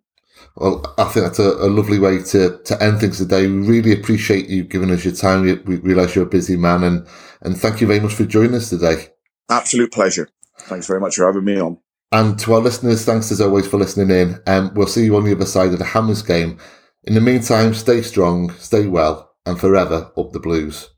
Well, 0.56 0.93
I 0.97 1.06
think 1.06 1.26
that's 1.26 1.39
a, 1.39 1.49
a, 1.49 1.70
lovely 1.70 1.97
way 1.97 2.22
to, 2.24 2.58
to 2.58 2.84
end 2.84 2.99
things 2.99 3.18
today. 3.18 3.47
We 3.47 3.68
really 3.68 3.93
appreciate 3.93 4.49
you 4.49 4.64
giving 4.64 4.91
us 4.91 5.06
your 5.06 5.14
time. 5.14 5.43
We, 5.43 5.54
we 5.54 5.78
realise 5.78 6.14
you're 6.14 6.26
a 6.26 6.30
busy 6.30 6.58
man 6.58 6.84
and, 6.84 7.08
and 7.41 7.58
thank 7.58 7.80
you 7.80 7.88
very 7.88 8.02
much 8.02 8.14
for 8.14 8.26
joining 8.26 8.56
us 8.56 8.70
today. 8.70 9.08
Absolute 9.49 9.93
pleasure. 9.93 10.30
Thanks 10.60 10.88
very 10.88 10.99
much 10.99 11.16
for 11.16 11.26
having 11.26 11.45
me 11.45 11.60
on. 11.60 11.78
And 12.12 12.38
to 12.39 12.54
our 12.54 12.60
listeners, 12.60 13.06
thanks 13.06 13.32
as 13.32 13.39
always 13.39 13.68
for 13.68 13.78
listening 13.78 14.12
in. 14.12 14.41
And 14.45 14.70
um, 14.70 14.74
we'll 14.76 14.88
see 14.88 15.06
you 15.06 15.16
on 15.16 15.24
the 15.24 15.32
other 15.32 15.45
side 15.45 15.72
of 15.72 15.80
the 15.80 15.86
Hammers 15.86 16.22
game. 16.22 16.60
In 17.06 17.14
the 17.16 17.22
meantime, 17.22 17.74
stay 17.74 18.02
strong, 18.02 18.52
stay 18.56 18.88
well, 18.88 19.32
and 19.45 19.60
forever 19.60 20.12
up 20.18 20.32
the 20.34 20.39
blues. 20.39 20.89